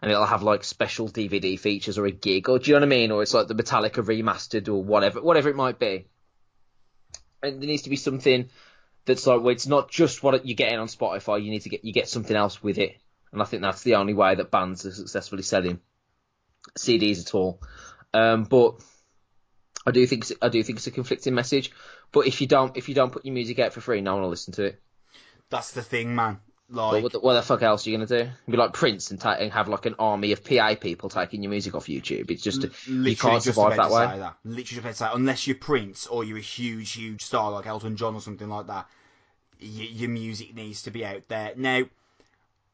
and 0.00 0.10
it'll 0.10 0.26
have 0.26 0.42
like 0.42 0.64
special 0.64 1.08
DVD 1.08 1.58
features 1.58 1.98
or 1.98 2.06
a 2.06 2.10
gig, 2.12 2.48
or 2.48 2.58
do 2.58 2.70
you 2.70 2.74
know 2.74 2.86
what 2.86 2.94
I 2.94 2.96
mean? 2.96 3.10
Or 3.10 3.22
it's 3.22 3.34
like 3.34 3.48
the 3.48 3.54
Metallica 3.54 4.04
remastered 4.04 4.68
or 4.68 4.82
whatever, 4.82 5.20
whatever 5.20 5.48
it 5.48 5.56
might 5.56 5.78
be. 5.78 6.06
And 7.42 7.60
there 7.60 7.68
needs 7.68 7.82
to 7.82 7.90
be 7.90 7.96
something 7.96 8.48
that's 9.04 9.26
like, 9.26 9.40
it's 9.46 9.66
not 9.66 9.90
just 9.90 10.22
what 10.22 10.46
you're 10.46 10.56
getting 10.56 10.78
on 10.78 10.86
Spotify. 10.86 11.42
You 11.42 11.50
need 11.50 11.62
to 11.62 11.68
get 11.68 11.84
you 11.84 11.92
get 11.92 12.08
something 12.08 12.36
else 12.36 12.62
with 12.62 12.78
it, 12.78 12.96
and 13.32 13.40
I 13.40 13.44
think 13.44 13.62
that's 13.62 13.82
the 13.82 13.96
only 13.96 14.14
way 14.14 14.34
that 14.34 14.50
bands 14.50 14.86
are 14.86 14.92
successfully 14.92 15.42
selling 15.42 15.80
CDs 16.78 17.20
at 17.20 17.34
all. 17.34 17.60
Um, 18.12 18.44
but 18.44 18.74
I 19.86 19.90
do 19.90 20.06
think 20.06 20.26
I 20.40 20.48
do 20.48 20.62
think 20.62 20.78
it's 20.78 20.86
a 20.86 20.90
conflicting 20.90 21.34
message. 21.34 21.70
But 22.12 22.26
if 22.26 22.40
you 22.40 22.46
don't 22.46 22.76
if 22.76 22.88
you 22.88 22.94
don't 22.94 23.12
put 23.12 23.24
your 23.24 23.34
music 23.34 23.58
out 23.58 23.72
for 23.72 23.80
free, 23.80 24.00
no 24.00 24.14
one 24.14 24.22
will 24.22 24.30
listen 24.30 24.54
to 24.54 24.64
it. 24.64 24.80
That's 25.50 25.72
the 25.72 25.82
thing, 25.82 26.14
man. 26.14 26.40
Like, 26.70 27.02
what, 27.02 27.12
the, 27.12 27.20
what 27.20 27.34
the 27.34 27.42
fuck 27.42 27.62
else 27.62 27.86
are 27.86 27.90
you 27.90 27.96
gonna 27.98 28.06
do? 28.06 28.30
Be 28.50 28.56
like 28.56 28.72
Prince 28.72 29.10
and, 29.10 29.20
ta- 29.20 29.36
and 29.38 29.52
have 29.52 29.68
like 29.68 29.84
an 29.84 29.96
army 29.98 30.32
of 30.32 30.42
PA 30.42 30.74
people 30.76 31.10
taking 31.10 31.42
your 31.42 31.50
music 31.50 31.74
off 31.74 31.86
YouTube. 31.86 32.30
It's 32.30 32.42
just 32.42 32.62
literally 32.62 33.10
you 33.10 33.16
can't 33.16 33.42
just 33.42 33.56
survive 33.56 33.76
that 33.76 33.90
way. 33.90 34.06
that. 34.18 34.36
Literally 34.44 34.82
just 34.82 34.98
say, 34.98 35.08
unless 35.12 35.46
you're 35.46 35.56
Prince 35.56 36.06
or 36.06 36.24
you're 36.24 36.38
a 36.38 36.40
huge, 36.40 36.92
huge 36.92 37.22
star 37.22 37.50
like 37.50 37.66
Elton 37.66 37.96
John 37.96 38.14
or 38.14 38.22
something 38.22 38.48
like 38.48 38.66
that, 38.68 38.88
y- 39.60 39.68
your 39.92 40.08
music 40.08 40.54
needs 40.54 40.82
to 40.84 40.90
be 40.90 41.04
out 41.04 41.28
there. 41.28 41.52
Now, 41.54 41.82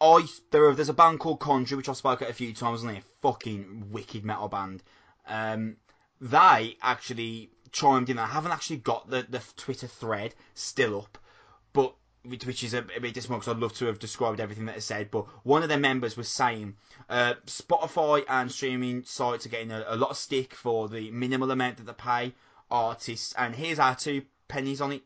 I 0.00 0.26
there 0.50 0.74
there's 0.74 0.88
a 0.88 0.94
band 0.94 1.20
called 1.20 1.40
Conjurer 1.40 1.76
which 1.76 1.88
I 1.88 1.92
spoke 1.92 2.22
at 2.22 2.30
a 2.30 2.34
few 2.34 2.54
times 2.54 2.82
on 2.82 2.94
here. 2.94 3.02
Fucking 3.20 3.90
wicked 3.90 4.24
metal 4.24 4.48
band. 4.48 4.82
Um, 5.26 5.76
they 6.20 6.78
actually 6.80 7.50
chimed 7.70 8.08
in. 8.08 8.18
I 8.18 8.26
haven't 8.26 8.52
actually 8.52 8.78
got 8.78 9.10
the 9.10 9.26
the 9.28 9.42
Twitter 9.56 9.86
thread 9.86 10.34
still 10.54 11.00
up, 11.00 11.18
but 11.74 11.94
which, 12.24 12.64
is 12.64 12.74
a, 12.74 12.78
a 12.96 13.00
bit 13.00 13.14
dismal 13.14 13.38
because 13.38 13.54
I'd 13.54 13.60
love 13.60 13.74
to 13.74 13.86
have 13.86 13.98
described 13.98 14.40
everything 14.40 14.66
that 14.66 14.76
is 14.76 14.86
said. 14.86 15.10
But 15.10 15.26
one 15.44 15.62
of 15.62 15.68
their 15.68 15.78
members 15.78 16.16
was 16.16 16.28
saying 16.28 16.76
uh, 17.10 17.34
Spotify 17.46 18.24
and 18.28 18.50
streaming 18.50 19.04
sites 19.04 19.44
are 19.44 19.50
getting 19.50 19.70
a, 19.70 19.84
a 19.86 19.96
lot 19.96 20.10
of 20.10 20.16
stick 20.16 20.54
for 20.54 20.88
the 20.88 21.10
minimal 21.10 21.50
amount 21.50 21.76
that 21.76 21.86
they 21.86 21.92
pay 21.92 22.34
artists. 22.70 23.34
And 23.36 23.54
here's 23.54 23.78
our 23.78 23.96
two 23.96 24.22
pennies 24.48 24.80
on 24.80 24.92
it. 24.92 25.02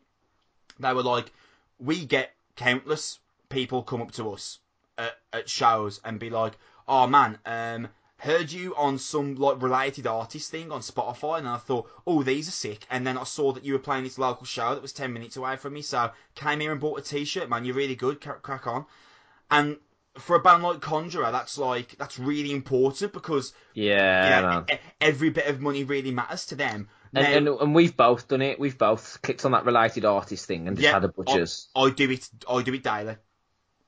They 0.79 0.93
were 0.93 1.03
like, 1.03 1.31
we 1.79 2.05
get 2.05 2.33
countless 2.55 3.19
people 3.49 3.83
come 3.83 4.01
up 4.01 4.11
to 4.13 4.31
us 4.31 4.59
at, 4.97 5.17
at 5.33 5.49
shows 5.49 5.99
and 6.03 6.19
be 6.19 6.29
like, 6.29 6.53
"Oh 6.87 7.07
man, 7.07 7.39
um, 7.45 7.89
heard 8.17 8.51
you 8.51 8.75
on 8.75 8.97
some 8.97 9.35
like 9.35 9.61
related 9.61 10.07
artist 10.07 10.51
thing 10.51 10.71
on 10.71 10.81
Spotify," 10.81 11.37
and 11.39 11.47
I 11.47 11.57
thought, 11.57 11.89
"Oh, 12.07 12.23
these 12.23 12.47
are 12.47 12.51
sick." 12.51 12.85
And 12.89 13.05
then 13.05 13.17
I 13.17 13.23
saw 13.23 13.51
that 13.53 13.63
you 13.63 13.73
were 13.73 13.79
playing 13.79 14.03
this 14.03 14.17
local 14.17 14.45
show 14.45 14.73
that 14.73 14.81
was 14.81 14.93
ten 14.93 15.13
minutes 15.13 15.37
away 15.37 15.57
from 15.57 15.73
me, 15.73 15.81
so 15.81 16.11
came 16.35 16.59
here 16.59 16.71
and 16.71 16.81
bought 16.81 16.99
a 16.99 17.03
T-shirt. 17.03 17.49
Man, 17.49 17.65
you're 17.65 17.75
really 17.75 17.95
good. 17.95 18.21
Crack, 18.21 18.41
crack 18.41 18.67
on. 18.67 18.85
And 19.51 19.77
for 20.17 20.35
a 20.35 20.39
band 20.39 20.63
like 20.63 20.81
Conjurer, 20.81 21.31
that's 21.31 21.57
like 21.57 21.97
that's 21.97 22.17
really 22.17 22.51
important 22.51 23.13
because 23.13 23.53
Yeah, 23.73 24.39
you 24.39 24.47
know, 24.47 24.65
every 25.01 25.29
bit 25.29 25.47
of 25.47 25.61
money 25.61 25.83
really 25.83 26.11
matters 26.11 26.45
to 26.47 26.55
them. 26.55 26.87
Now, 27.11 27.21
And, 27.21 27.47
and 27.47 27.59
and 27.61 27.75
we've 27.75 27.95
both 27.95 28.27
done 28.27 28.41
it. 28.41 28.59
We've 28.59 28.77
both 28.77 29.21
clicked 29.21 29.45
on 29.45 29.51
that 29.51 29.65
related 29.65 30.05
artist 30.05 30.45
thing 30.45 30.67
and 30.67 30.77
just 30.77 30.85
Yeah, 30.85 30.93
had 30.93 31.03
a 31.03 31.07
butchers. 31.09 31.67
I 31.75 31.89
do 31.89 32.09
it. 32.11 32.29
I 32.49 32.61
do 32.61 32.73
it 32.73 32.83
daily. 32.83 33.17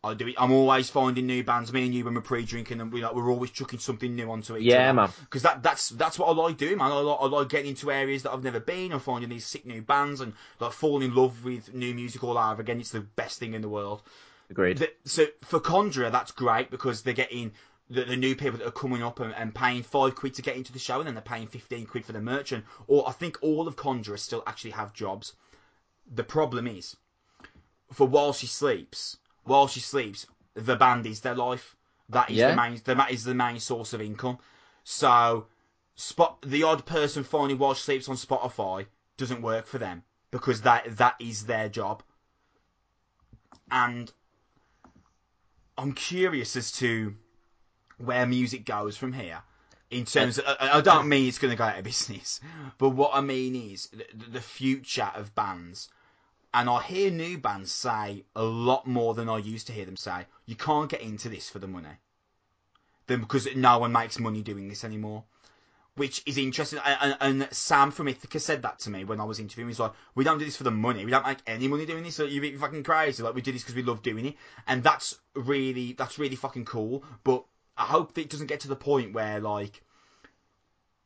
I 0.04 0.14
do 0.14 0.28
it. 0.28 0.36
I'm 0.38 0.52
always 0.52 0.90
finding 0.90 1.26
new 1.26 1.44
bands. 1.44 1.74
Me 1.74 1.84
and 1.86 1.94
you, 1.94 2.06
when 2.06 2.14
we're 2.14 2.22
pre-drinking, 2.22 2.80
and 2.80 2.92
we 2.94 3.02
like 3.04 3.16
we're 3.16 3.30
always 3.32 3.50
chucking 3.52 3.80
something 3.80 4.16
new 4.16 4.30
onto 4.32 4.56
each 4.56 4.64
Yeah, 4.64 4.76
other. 4.76 4.84
Yeah, 4.84 4.92
man. 4.94 5.10
Because 5.22 5.42
that 5.42 5.64
that's 5.64 5.90
that's 5.90 6.20
what 6.20 6.30
I 6.30 6.34
like 6.34 6.58
doing, 6.58 6.78
man. 6.78 6.92
I 6.92 7.00
like, 7.00 7.18
I 7.20 7.26
like 7.26 7.50
getting 7.50 7.70
into 7.70 7.92
areas 7.92 8.24
that 8.24 8.32
I've 8.32 8.44
never 8.44 8.60
been. 8.60 8.92
and 8.92 9.02
finding 9.02 9.30
these 9.30 9.46
sick 9.46 9.66
new 9.66 9.82
bands 9.82 10.22
and 10.22 10.34
like 10.60 10.72
falling 10.72 11.10
in 11.10 11.16
love 11.16 11.44
with 11.44 11.74
new 11.74 11.94
music 11.94 12.24
all 12.24 12.38
over 12.38 12.62
again. 12.62 12.80
It's 12.80 12.92
the 12.92 13.02
best 13.02 13.40
thing 13.40 13.54
in 13.54 13.62
the 13.62 13.70
world. 13.70 14.02
Agreed. 14.50 14.78
The- 14.78 14.94
so 15.04 15.26
for 15.44 15.60
Conjurer, 15.60 16.10
that's 16.10 16.32
great 16.32 16.70
because 16.72 17.02
they're 17.02 17.14
getting 17.14 17.52
the, 17.90 18.04
the 18.06 18.16
new 18.16 18.36
people 18.36 18.60
that 18.60 18.68
are 18.68 18.72
coming 18.72 19.02
up 19.02 19.20
and, 19.20 19.34
and 19.34 19.54
paying 19.54 19.82
five 19.84 20.16
quid 20.16 20.36
to 20.36 20.42
get 20.42 20.56
into 20.56 20.72
the 20.72 20.80
show, 20.80 21.00
and 21.00 21.08
then 21.08 21.16
they're 21.16 21.22
paying 21.22 21.48
fifteen 21.48 21.86
quid 21.86 22.06
for 22.06 22.14
the 22.14 22.22
merchant. 22.22 22.64
Or 22.88 23.10
I 23.10 23.12
think 23.14 23.40
all 23.42 23.68
of 23.68 23.76
Conjurer 23.76 24.18
still 24.18 24.44
actually 24.46 24.72
have 24.72 24.94
jobs. 24.94 25.34
The 26.14 26.24
problem 26.24 26.68
is, 26.68 26.96
for 27.92 28.08
while 28.08 28.32
she 28.32 28.48
sleeps, 28.48 29.18
while 29.48 29.68
she 29.68 29.80
sleeps, 29.80 30.28
the 30.54 30.76
band 30.76 31.06
is 31.06 31.22
their 31.22 31.36
life. 31.36 31.76
That 32.10 32.30
is 32.30 32.38
Yeah. 32.38 32.52
the 32.52 32.56
main. 32.56 32.82
That 32.84 33.12
is 33.12 33.24
the 33.24 33.34
main 33.34 33.60
source 33.60 33.94
of 33.94 34.02
income. 34.02 34.38
So, 34.84 35.48
spot 35.96 36.42
the 36.42 36.64
odd 36.64 36.86
person 36.86 37.24
finding 37.24 37.58
while 37.58 37.74
she 37.74 37.84
sleeps 37.84 38.08
on 38.08 38.16
Spotify 38.16 38.88
doesn't 39.18 39.42
work 39.42 39.66
for 39.66 39.78
them 39.78 40.04
because 40.32 40.62
that 40.62 40.98
that 40.98 41.16
is 41.20 41.46
their 41.46 41.70
job. 41.70 42.04
And 43.70 44.12
I'm 45.78 45.94
curious 45.94 46.56
as 46.56 46.72
to 46.74 47.16
where 47.98 48.26
music 48.26 48.66
goes 48.66 48.98
from 48.98 49.14
here. 49.14 49.42
In 49.90 50.04
terms, 50.04 50.38
of, 50.38 50.46
I, 50.60 50.82
don't 50.82 51.08
mean 51.08 51.30
it's 51.30 51.38
going 51.38 51.52
to 51.52 51.58
go 51.58 51.64
out 51.64 51.78
of 51.78 51.84
business, 51.86 52.42
but 52.78 52.90
what 52.90 53.12
I 53.14 53.22
mean 53.22 53.56
is 53.56 53.90
the 54.14 54.42
future 54.42 55.12
of 55.16 55.34
bands. 55.34 55.90
And 56.54 56.70
I 56.70 56.82
hear 56.82 57.12
new 57.12 57.38
bands 57.38 57.72
say 57.72 58.24
a 58.36 58.44
lot 58.44 58.88
more 58.88 59.14
than 59.14 59.30
I 59.30 59.38
used 59.38 59.68
to 59.68 59.74
hear 59.74 59.86
them 59.86 59.98
say. 59.98 60.26
You 60.46 60.56
can't 60.56 60.90
get 60.90 61.02
into 61.02 61.30
this 61.30 61.50
for 61.50 61.60
the 61.60 61.68
money, 61.68 62.00
then 63.08 63.20
because 63.20 63.48
no 63.56 63.80
one 63.80 63.92
makes 63.92 64.20
money 64.20 64.42
doing 64.42 64.68
this 64.68 64.84
anymore. 64.84 65.26
Which 65.96 66.22
is 66.28 66.38
interesting, 66.38 66.80
and, 66.86 67.18
and, 67.20 67.48
Sam 67.52 67.90
from 67.90 68.08
Ithaca 68.08 68.40
said 68.40 68.62
that 68.62 68.78
to 68.80 68.92
me 68.92 69.04
when 69.04 69.20
I 69.20 69.24
was 69.24 69.40
interviewing. 69.40 69.70
He's 69.70 69.80
like, 69.80 69.94
"We 70.14 70.24
don't 70.24 70.38
do 70.38 70.46
this 70.46 70.56
for 70.56 70.64
the 70.64 70.70
money. 70.70 71.04
We 71.04 71.10
don't 71.10 71.26
make 71.26 71.40
any 71.48 71.68
money 71.68 71.88
doing 71.88 72.04
this. 72.04 72.16
So 72.16 72.26
you're 72.26 72.60
fucking 72.60 72.84
crazy. 72.84 73.24
Like 73.24 73.34
we 73.34 73.42
do 73.42 73.52
this 73.52 73.64
because 73.64 73.74
we 73.74 73.82
love 73.82 74.04
doing 74.04 74.28
it, 74.28 74.36
and 74.68 74.84
that's 74.84 75.18
really 75.34 75.94
that's 75.94 76.20
really 76.20 76.36
fucking 76.36 76.66
cool. 76.66 77.04
But 77.24 77.46
I 77.78 77.86
hope 77.86 78.14
that 78.14 78.22
it 78.22 78.30
doesn't 78.30 78.46
get 78.46 78.60
to 78.62 78.68
the 78.68 78.76
point 78.76 79.14
where 79.14 79.40
like, 79.40 79.82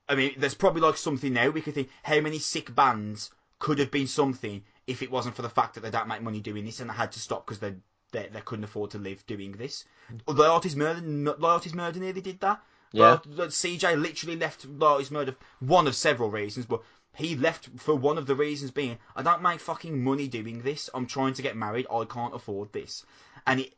I 0.10 0.16
mean, 0.16 0.34
there's 0.38 0.56
probably 0.56 0.82
like 0.82 0.98
something 0.98 1.32
now 1.32 1.50
we 1.50 1.62
could 1.62 1.74
think 1.74 1.90
how 2.04 2.20
many 2.20 2.40
sick 2.40 2.76
bands 2.76 3.32
could 3.60 3.80
have 3.80 3.92
been 3.92 4.08
something 4.08 4.64
if 4.92 5.02
it 5.02 5.12
wasn't 5.12 5.36
for 5.36 5.42
the 5.42 5.50
fact 5.50 5.74
that 5.76 5.82
they 5.82 5.90
don't 5.90 6.08
make 6.08 6.22
money 6.22 6.40
doing 6.40 6.66
this 6.66 6.80
and 6.80 6.90
they 6.90 6.94
had 6.94 7.12
to 7.14 7.20
stop 7.20 7.46
because 7.46 7.60
they, 7.60 7.74
they 8.12 8.30
they 8.32 8.42
couldn't 8.42 8.66
afford 8.66 8.92
to 8.92 8.98
live 8.98 9.26
doing 9.26 9.54
this. 9.54 9.86
Loyalty's 10.28 10.76
murder, 10.76 11.02
loyalty's 11.40 11.74
murder 11.74 12.00
nearly 12.00 12.22
did 12.22 12.40
that. 12.42 12.62
Yeah. 12.92 13.20
Loyalty- 13.26 13.54
CJ 13.78 14.02
literally 14.02 14.36
left 14.36 14.66
Loyalty's 14.66 15.12
murder 15.12 15.32
for 15.34 15.66
one 15.66 15.88
of 15.88 15.96
several 15.96 16.30
reasons, 16.30 16.66
but 16.66 16.82
he 17.16 17.36
left 17.36 17.70
for 17.78 17.96
one 17.96 18.18
of 18.18 18.26
the 18.26 18.36
reasons 18.36 18.72
being 18.72 18.98
I 19.16 19.24
don't 19.24 19.42
make 19.42 19.60
fucking 19.60 20.02
money 20.04 20.28
doing 20.28 20.62
this. 20.62 20.90
I'm 20.94 21.06
trying 21.08 21.34
to 21.34 21.42
get 21.42 21.56
married. 21.56 21.88
I 21.92 22.06
can't 22.06 22.36
afford 22.36 22.72
this, 22.74 23.06
and 23.48 23.60
it 23.62 23.74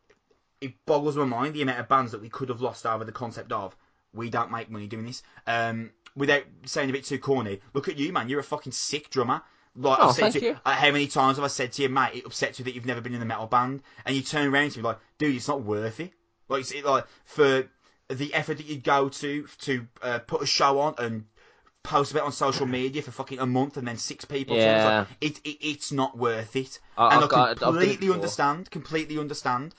it 0.61 0.73
boggles 0.85 1.17
my 1.17 1.25
mind 1.25 1.53
the 1.53 1.61
amount 1.61 1.79
of 1.79 1.87
bands 1.87 2.11
that 2.11 2.21
we 2.21 2.29
could 2.29 2.49
have 2.49 2.61
lost 2.61 2.85
over 2.85 3.03
the 3.03 3.11
concept 3.11 3.51
of 3.51 3.75
we 4.13 4.29
don't 4.29 4.51
make 4.51 4.69
money 4.69 4.87
doing 4.87 5.05
this. 5.05 5.23
Um, 5.47 5.91
without 6.15 6.43
saying 6.65 6.89
a 6.89 6.93
bit 6.93 7.03
too 7.03 7.19
corny, 7.19 7.59
look 7.73 7.87
at 7.89 7.97
you, 7.97 8.13
man. 8.13 8.29
You're 8.29 8.39
a 8.39 8.43
fucking 8.43 8.71
sick 8.71 9.09
drummer. 9.09 9.41
Like 9.75 9.99
Oh, 9.99 10.09
I've 10.09 10.15
said 10.15 10.31
to 10.33 10.41
you. 10.43 10.57
uh, 10.65 10.71
how 10.73 10.91
many 10.91 11.07
times 11.07 11.37
have 11.37 11.43
I 11.43 11.47
said 11.47 11.71
to 11.73 11.81
you, 11.81 11.89
mate? 11.89 12.11
It 12.15 12.25
upsets 12.25 12.59
you 12.59 12.65
that 12.65 12.75
you've 12.75 12.85
never 12.85 13.01
been 13.01 13.15
in 13.15 13.21
a 13.21 13.25
metal 13.25 13.47
band, 13.47 13.81
and 14.05 14.15
you 14.15 14.21
turn 14.21 14.53
around 14.53 14.71
to 14.71 14.79
me 14.79 14.83
like, 14.83 14.99
dude, 15.17 15.35
it's 15.35 15.47
not 15.47 15.63
worth 15.63 15.99
it. 15.99 16.11
Like, 16.47 16.61
it's, 16.61 16.71
it, 16.71 16.85
like 16.85 17.05
for 17.25 17.67
the 18.09 18.33
effort 18.33 18.57
that 18.57 18.65
you'd 18.67 18.83
go 18.83 19.09
to 19.09 19.47
to 19.61 19.87
uh, 20.03 20.19
put 20.19 20.41
a 20.43 20.45
show 20.45 20.79
on 20.79 20.93
and 20.99 21.25
post 21.81 22.11
about 22.11 22.23
on 22.25 22.31
social 22.31 22.65
media 22.65 23.01
for 23.01 23.11
fucking 23.11 23.39
a 23.39 23.45
month 23.45 23.75
and 23.77 23.87
then 23.87 23.97
six 23.97 24.23
people. 24.25 24.55
it's 24.55 24.63
Yeah. 24.63 24.99
like, 24.99 25.07
it, 25.21 25.39
it 25.43 25.57
it's 25.67 25.91
not 25.91 26.17
worth 26.17 26.55
it. 26.55 26.79
I- 26.97 27.15
and 27.15 27.23
I've 27.23 27.23
I 27.23 27.27
got- 27.27 27.57
completely 27.59 27.95
before. 27.97 28.15
understand. 28.15 28.69
Completely 28.71 29.17
understand. 29.17 29.73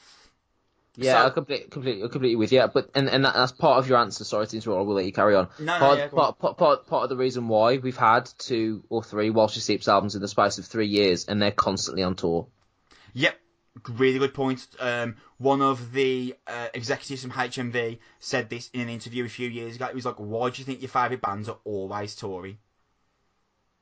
Yeah, 0.96 1.22
So- 1.22 1.26
I 1.26 1.30
completely, 1.30 1.68
completely, 1.68 2.08
completely 2.08 2.36
with 2.36 2.52
you. 2.52 2.64
But 2.72 2.90
and, 2.94 3.08
and 3.08 3.24
that, 3.24 3.34
that's 3.34 3.52
part 3.52 3.78
of 3.78 3.88
your 3.88 3.98
answer. 3.98 4.22
Sorry 4.24 4.46
to 4.46 4.56
interrupt. 4.56 4.78
I 4.78 4.82
will 4.82 4.94
let 4.94 5.04
you 5.06 5.12
carry 5.12 5.34
on. 5.34 5.48
No, 5.58 5.72
no, 5.72 5.78
part, 5.78 5.98
yeah, 5.98 6.08
go 6.08 6.16
on. 6.18 6.22
part, 6.34 6.38
part, 6.38 6.56
part, 6.58 6.86
part 6.86 7.02
of 7.04 7.08
the 7.10 7.16
reason 7.16 7.48
why 7.48 7.78
we've 7.78 7.96
had 7.96 8.30
two 8.38 8.84
or 8.88 9.02
three 9.02 9.30
While 9.30 9.48
She 9.48 9.60
Sleeps 9.60 9.88
albums 9.88 10.14
in 10.14 10.20
the 10.22 10.28
space 10.28 10.58
of 10.58 10.66
three 10.66 10.86
years, 10.86 11.24
and 11.26 11.42
they're 11.42 11.50
constantly 11.50 12.04
on 12.04 12.14
tour. 12.14 12.46
Yep, 13.14 13.36
really 13.90 14.18
good 14.20 14.34
point. 14.34 14.66
Um, 14.78 15.16
one 15.38 15.62
of 15.62 15.92
the 15.92 16.36
uh, 16.46 16.68
executives 16.74 17.22
from 17.22 17.32
HMV 17.32 17.98
said 18.20 18.48
this 18.48 18.70
in 18.72 18.80
an 18.80 18.88
interview 18.88 19.24
a 19.24 19.28
few 19.28 19.48
years 19.48 19.74
ago. 19.76 19.86
He 19.88 19.94
was 19.96 20.04
like, 20.06 20.16
"Why 20.18 20.50
do 20.50 20.60
you 20.60 20.64
think 20.64 20.80
your 20.80 20.88
favourite 20.90 21.20
bands 21.22 21.48
are 21.48 21.58
always 21.64 22.14
touring? 22.14 22.58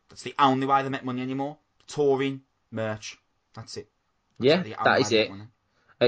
That's 0.09 0.23
the 0.23 0.35
only 0.39 0.67
way 0.67 0.83
they 0.83 0.89
make 0.89 1.05
money 1.05 1.21
anymore. 1.23 1.59
Touring, 1.87 2.41
merch. 2.71 3.19
That's 3.55 3.77
it. 3.77 3.89
Yeah, 4.39 4.63
The 4.63 4.79
only 4.79 4.85
that 4.85 5.01
is 5.01 5.13
it. 5.13 5.31
money." 5.31 5.45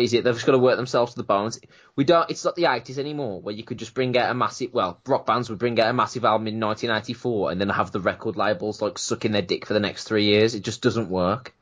Is 0.03 0.13
it? 0.13 0.25
They've 0.25 0.35
just 0.35 0.47
got 0.47 0.53
to 0.53 0.59
work 0.59 0.77
themselves 0.77 1.13
to 1.13 1.17
the 1.17 1.25
bones. 1.25 1.61
We 1.97 2.05
don't. 2.05 2.31
It's 2.31 2.45
not 2.45 2.57
the 2.57 2.67
eighties 2.67 2.99
anymore, 2.99 3.41
where 3.41 3.55
you 3.55 3.65
could 3.65 3.79
just 3.79 3.95
bring 3.95 4.17
out 4.17 4.31
a 4.31 4.35
massive. 4.35 4.73
Well, 4.73 5.01
rock 5.07 5.27
bands 5.27 5.49
would 5.51 5.59
bring 5.59 5.79
out 5.81 5.91
a 5.91 5.93
massive 5.93 6.25
album 6.25 6.49
in 6.49 6.61
1984 6.61 7.53
and 7.53 7.61
then 7.61 7.69
have 7.69 7.93
the 7.93 8.01
record 8.01 8.37
labels 8.37 8.83
like 8.83 8.99
sucking 8.99 9.33
their 9.33 9.43
dick 9.43 9.67
for 9.67 9.75
the 9.75 9.81
next 9.81 10.05
three 10.05 10.25
years. 10.25 10.55
It 10.55 10.65
just 10.65 10.83
doesn't 10.83 11.09
work. 11.09 11.55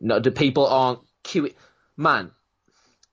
No, 0.00 0.20
the 0.20 0.30
people 0.30 0.66
aren't 0.66 1.00
queuing. 1.24 1.54
Man, 1.96 2.30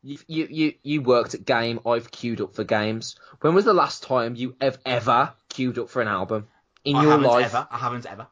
you 0.01 0.17
you 0.28 0.47
you 0.49 0.74
you 0.84 1.01
worked 1.01 1.34
at 1.34 1.45
Game. 1.45 1.80
I've 1.86 2.11
queued 2.11 2.41
up 2.41 2.55
for 2.55 2.63
games. 2.63 3.15
When 3.41 3.53
was 3.55 3.65
the 3.65 3.74
last 3.74 4.03
time 4.03 4.36
you 4.36 4.55
have 4.59 4.78
ever 4.86 5.34
queued 5.49 5.80
up 5.80 5.89
for 5.89 6.01
an 6.01 6.07
album 6.07 6.47
in 6.84 6.95
I 6.95 7.03
your 7.03 7.17
life? 7.17 7.45
ever. 7.45 7.67
I 7.71 7.78
haven't 7.78 8.05
ever. 8.05 8.28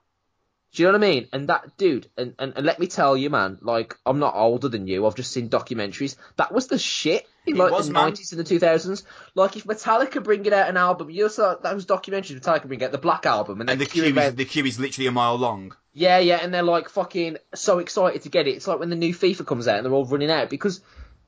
Do 0.74 0.82
you 0.82 0.88
know 0.88 0.98
what 0.98 1.04
I 1.04 1.12
mean? 1.12 1.28
And 1.34 1.50
that 1.50 1.78
dude, 1.78 2.08
and, 2.18 2.34
and, 2.40 2.54
and 2.56 2.66
let 2.66 2.80
me 2.80 2.88
tell 2.88 3.18
you, 3.18 3.30
man, 3.30 3.58
like 3.62 3.98
I'm 4.06 4.20
not 4.20 4.36
older 4.36 4.70
than 4.70 4.88
you. 4.88 5.06
I've 5.06 5.16
just 5.16 5.34
seen 5.34 5.50
documentaries. 5.50 6.16
That 6.38 6.54
was 6.54 6.68
the 6.68 6.80
shit 6.80 7.28
in 7.46 7.56
It 7.58 7.60
like 7.60 7.72
was, 7.74 7.88
the 7.88 7.94
nineties 7.94 8.32
and 8.32 8.40
the 8.40 8.46
two 8.46 8.58
thousands. 8.60 9.04
Like 9.36 9.58
if 9.58 9.66
Metallica 9.66 10.24
bringing 10.24 10.54
out 10.54 10.70
an 10.70 10.78
album, 10.78 11.10
you 11.10 11.28
saw 11.28 11.56
those 11.56 11.86
documentaries. 11.86 12.40
Metallica 12.40 12.68
bring 12.68 12.84
out 12.84 12.94
the 12.94 12.98
Black 12.98 13.26
Album, 13.26 13.60
and, 13.60 13.70
And 13.70 13.82
the 13.82 13.86
queue 13.86 14.06
is 14.06 14.36
the 14.36 14.46
queue 14.46 14.66
is 14.66 14.80
literally 14.80 15.08
a 15.08 15.12
mile 15.12 15.36
long. 15.36 15.76
yeah, 15.94 16.20
yeah, 16.20 16.38
and 16.42 16.54
they're 16.54 16.64
like 16.64 16.88
fucking 16.88 17.36
so 17.54 17.80
excited 17.80 18.22
to 18.22 18.30
get 18.30 18.48
it. 18.48 18.52
It's 18.52 18.68
like 18.68 18.80
when 18.80 18.90
the 18.90 18.96
new 18.96 19.14
FIFA 19.14 19.46
comes 19.46 19.68
out 19.68 19.76
and 19.76 19.86
they're 19.86 19.94
all 19.94 20.06
running 20.06 20.32
out 20.32 20.50
because 20.50 20.80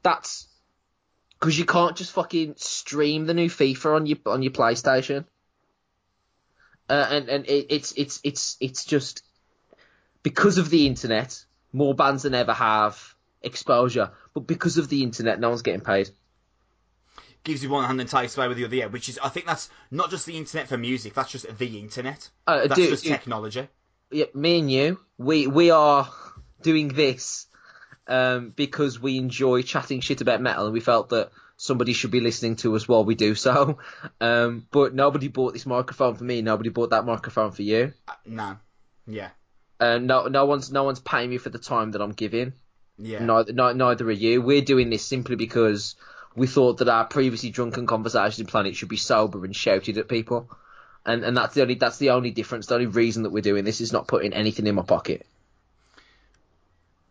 that's 0.04 0.48
because 1.38 1.60
you 1.60 1.66
can't 1.66 1.98
just 1.98 2.14
fucking 2.14 2.54
stream 2.56 3.26
the 3.26 3.34
new 3.34 3.50
FIFA 3.50 3.98
on 3.98 4.06
your 4.06 4.20
on 4.26 4.42
your 4.42 4.54
PlayStation. 4.54 5.26
Uh, 6.90 7.08
and 7.10 7.28
and 7.28 7.46
it, 7.48 7.68
it's 7.70 7.92
it's 7.98 8.22
it's 8.24 8.56
it's 8.62 8.86
just 8.86 9.24
because 10.24 10.58
of 10.58 10.70
the 10.70 10.88
internet, 10.88 11.44
more 11.72 11.94
bands 11.94 12.24
than 12.24 12.34
ever 12.34 12.54
have 12.54 13.16
exposure, 13.42 14.12
but 14.34 14.42
because 14.42 14.78
of 14.78 14.90
the 14.90 15.04
internet, 15.04 15.40
no 15.40 15.50
one's 15.50 15.62
getting 15.62 15.82
paid. 15.82 16.10
Gives 17.44 17.62
you 17.62 17.70
one 17.70 17.84
hand 17.84 18.00
and 18.00 18.10
takes 18.10 18.38
away 18.38 18.48
with 18.48 18.58
the 18.58 18.66
other. 18.66 18.76
Yeah, 18.76 18.86
which 18.86 19.10
is 19.10 19.20
I 19.22 19.28
think 19.28 19.46
that's 19.46 19.70
not 19.92 20.10
just 20.10 20.26
the 20.26 20.38
internet 20.38 20.70
for 20.70 20.78
music. 20.78 21.14
That's 21.14 21.30
just 21.30 21.58
the 21.58 21.78
internet. 21.80 22.30
Uh, 22.48 22.68
That's 22.68 22.76
dude, 22.76 22.90
just 22.90 23.04
dude, 23.04 23.12
technology. 23.12 23.68
yeah, 24.12 24.26
me 24.34 24.60
and 24.60 24.72
you, 24.72 25.00
we 25.18 25.48
we 25.48 25.70
are 25.70 26.10
doing 26.62 26.88
this 26.88 27.48
um, 28.08 28.54
because 28.56 28.98
we 29.02 29.18
enjoy 29.18 29.62
chatting 29.62 30.00
shit 30.00 30.22
about 30.22 30.40
metal, 30.40 30.66
and 30.66 30.74
we 30.74 30.80
felt 30.80 31.10
that 31.10 31.32
somebody 31.58 31.92
should 31.92 32.12
be 32.12 32.22
listening 32.22 32.56
to 32.58 32.74
us 32.78 32.88
while 32.88 33.04
we 33.04 33.16
do 33.16 33.36
so. 33.36 33.78
Um, 34.22 34.66
but 34.72 34.96
nobody 34.96 35.28
bought 35.28 35.52
this 35.52 35.66
microphone 35.66 36.16
for 36.16 36.24
me. 36.24 36.42
Nobody 36.42 36.70
bought 36.70 36.92
that 36.92 37.06
microphone 37.06 37.52
for 37.52 37.62
you. 37.64 37.92
Uh, 38.08 38.14
no. 38.26 38.58
Yeah. 39.06 39.30
Uh, 39.84 39.98
no, 40.00 40.28
no 40.28 40.46
one's 40.46 40.72
no 40.72 40.84
one's 40.84 41.00
paying 41.00 41.30
me 41.30 41.38
for 41.38 41.50
the 41.50 41.60
time 41.60 41.92
that 41.92 42.02
I'm 42.02 42.14
giving. 42.14 42.54
Yeah. 42.98 43.26
Neither, 43.26 43.54
ni- 43.54 43.74
neither 43.74 44.06
are 44.08 44.12
you. 44.12 44.42
We're 44.42 44.62
doing 44.62 44.90
this 44.90 45.06
simply 45.06 45.36
because 45.36 45.96
we 46.36 46.48
thought 46.48 46.78
that 46.78 46.90
our 46.90 47.06
previously 47.06 47.50
drunken 47.50 47.86
conversations 47.88 48.40
in 48.40 48.46
Planet 48.46 48.76
should 48.76 48.90
be 48.90 48.98
sober 48.98 49.44
and 49.46 49.56
shouted 49.56 49.98
at 49.98 50.08
people. 50.08 50.50
And 51.06 51.24
and 51.24 51.36
that's 51.36 51.54
the 51.56 51.62
only 51.64 51.76
that's 51.76 51.98
the 51.98 52.12
only 52.12 52.32
difference. 52.32 52.68
The 52.68 52.76
only 52.76 52.88
reason 52.88 53.24
that 53.24 53.32
we're 53.32 53.42
doing 53.42 53.66
this 53.66 53.82
is 53.82 53.92
not 53.92 54.08
putting 54.08 54.34
anything 54.34 54.68
in 54.68 54.76
my 54.76 54.84
pocket. 54.84 55.26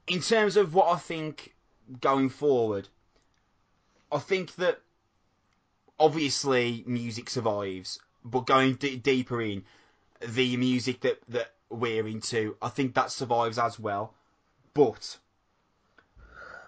in 0.06 0.20
terms 0.20 0.56
of 0.56 0.74
what 0.74 0.88
I 0.88 0.98
think 0.98 1.54
going 2.00 2.28
forward, 2.28 2.88
I 4.10 4.18
think 4.18 4.54
that 4.56 4.80
obviously 5.98 6.84
music 6.86 7.30
survives, 7.30 8.00
but 8.24 8.46
going 8.46 8.74
d- 8.74 8.96
deeper 8.96 9.40
in 9.40 9.64
the 10.20 10.56
music 10.56 11.00
that 11.00 11.18
that 11.28 11.52
we're 11.72 12.06
into, 12.06 12.56
I 12.60 12.68
think 12.68 12.94
that 12.94 13.10
survives 13.10 13.58
as 13.58 13.78
well. 13.78 14.14
But 14.74 15.18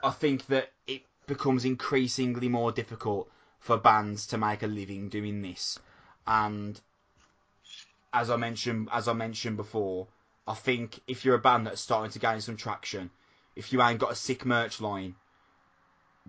I 0.03 0.11
think 0.11 0.47
that 0.47 0.71
it 0.87 1.03
becomes 1.27 1.65
increasingly 1.65 2.49
more 2.49 2.73
difficult 2.73 3.31
for 3.61 3.79
bands 3.79 4.27
to 4.29 4.39
make 4.39 4.63
a 4.63 4.67
living 4.67 5.09
doing 5.09 5.41
this, 5.41 5.79
and 6.27 6.81
as 8.15 8.31
I 8.31 8.37
mentioned, 8.37 8.89
as 8.93 9.09
I 9.09 9.13
mentioned 9.13 9.57
before, 9.57 10.07
I 10.47 10.55
think 10.55 11.01
if 11.07 11.25
you're 11.25 11.35
a 11.35 11.41
band 11.41 11.67
that's 11.67 11.81
starting 11.81 12.13
to 12.13 12.19
gain 12.19 12.41
some 12.41 12.57
traction, 12.57 13.11
if 13.57 13.73
you 13.73 13.83
ain't 13.83 13.99
got 13.99 14.13
a 14.13 14.15
sick 14.15 14.47
merch 14.47 14.81
line, 14.81 15.17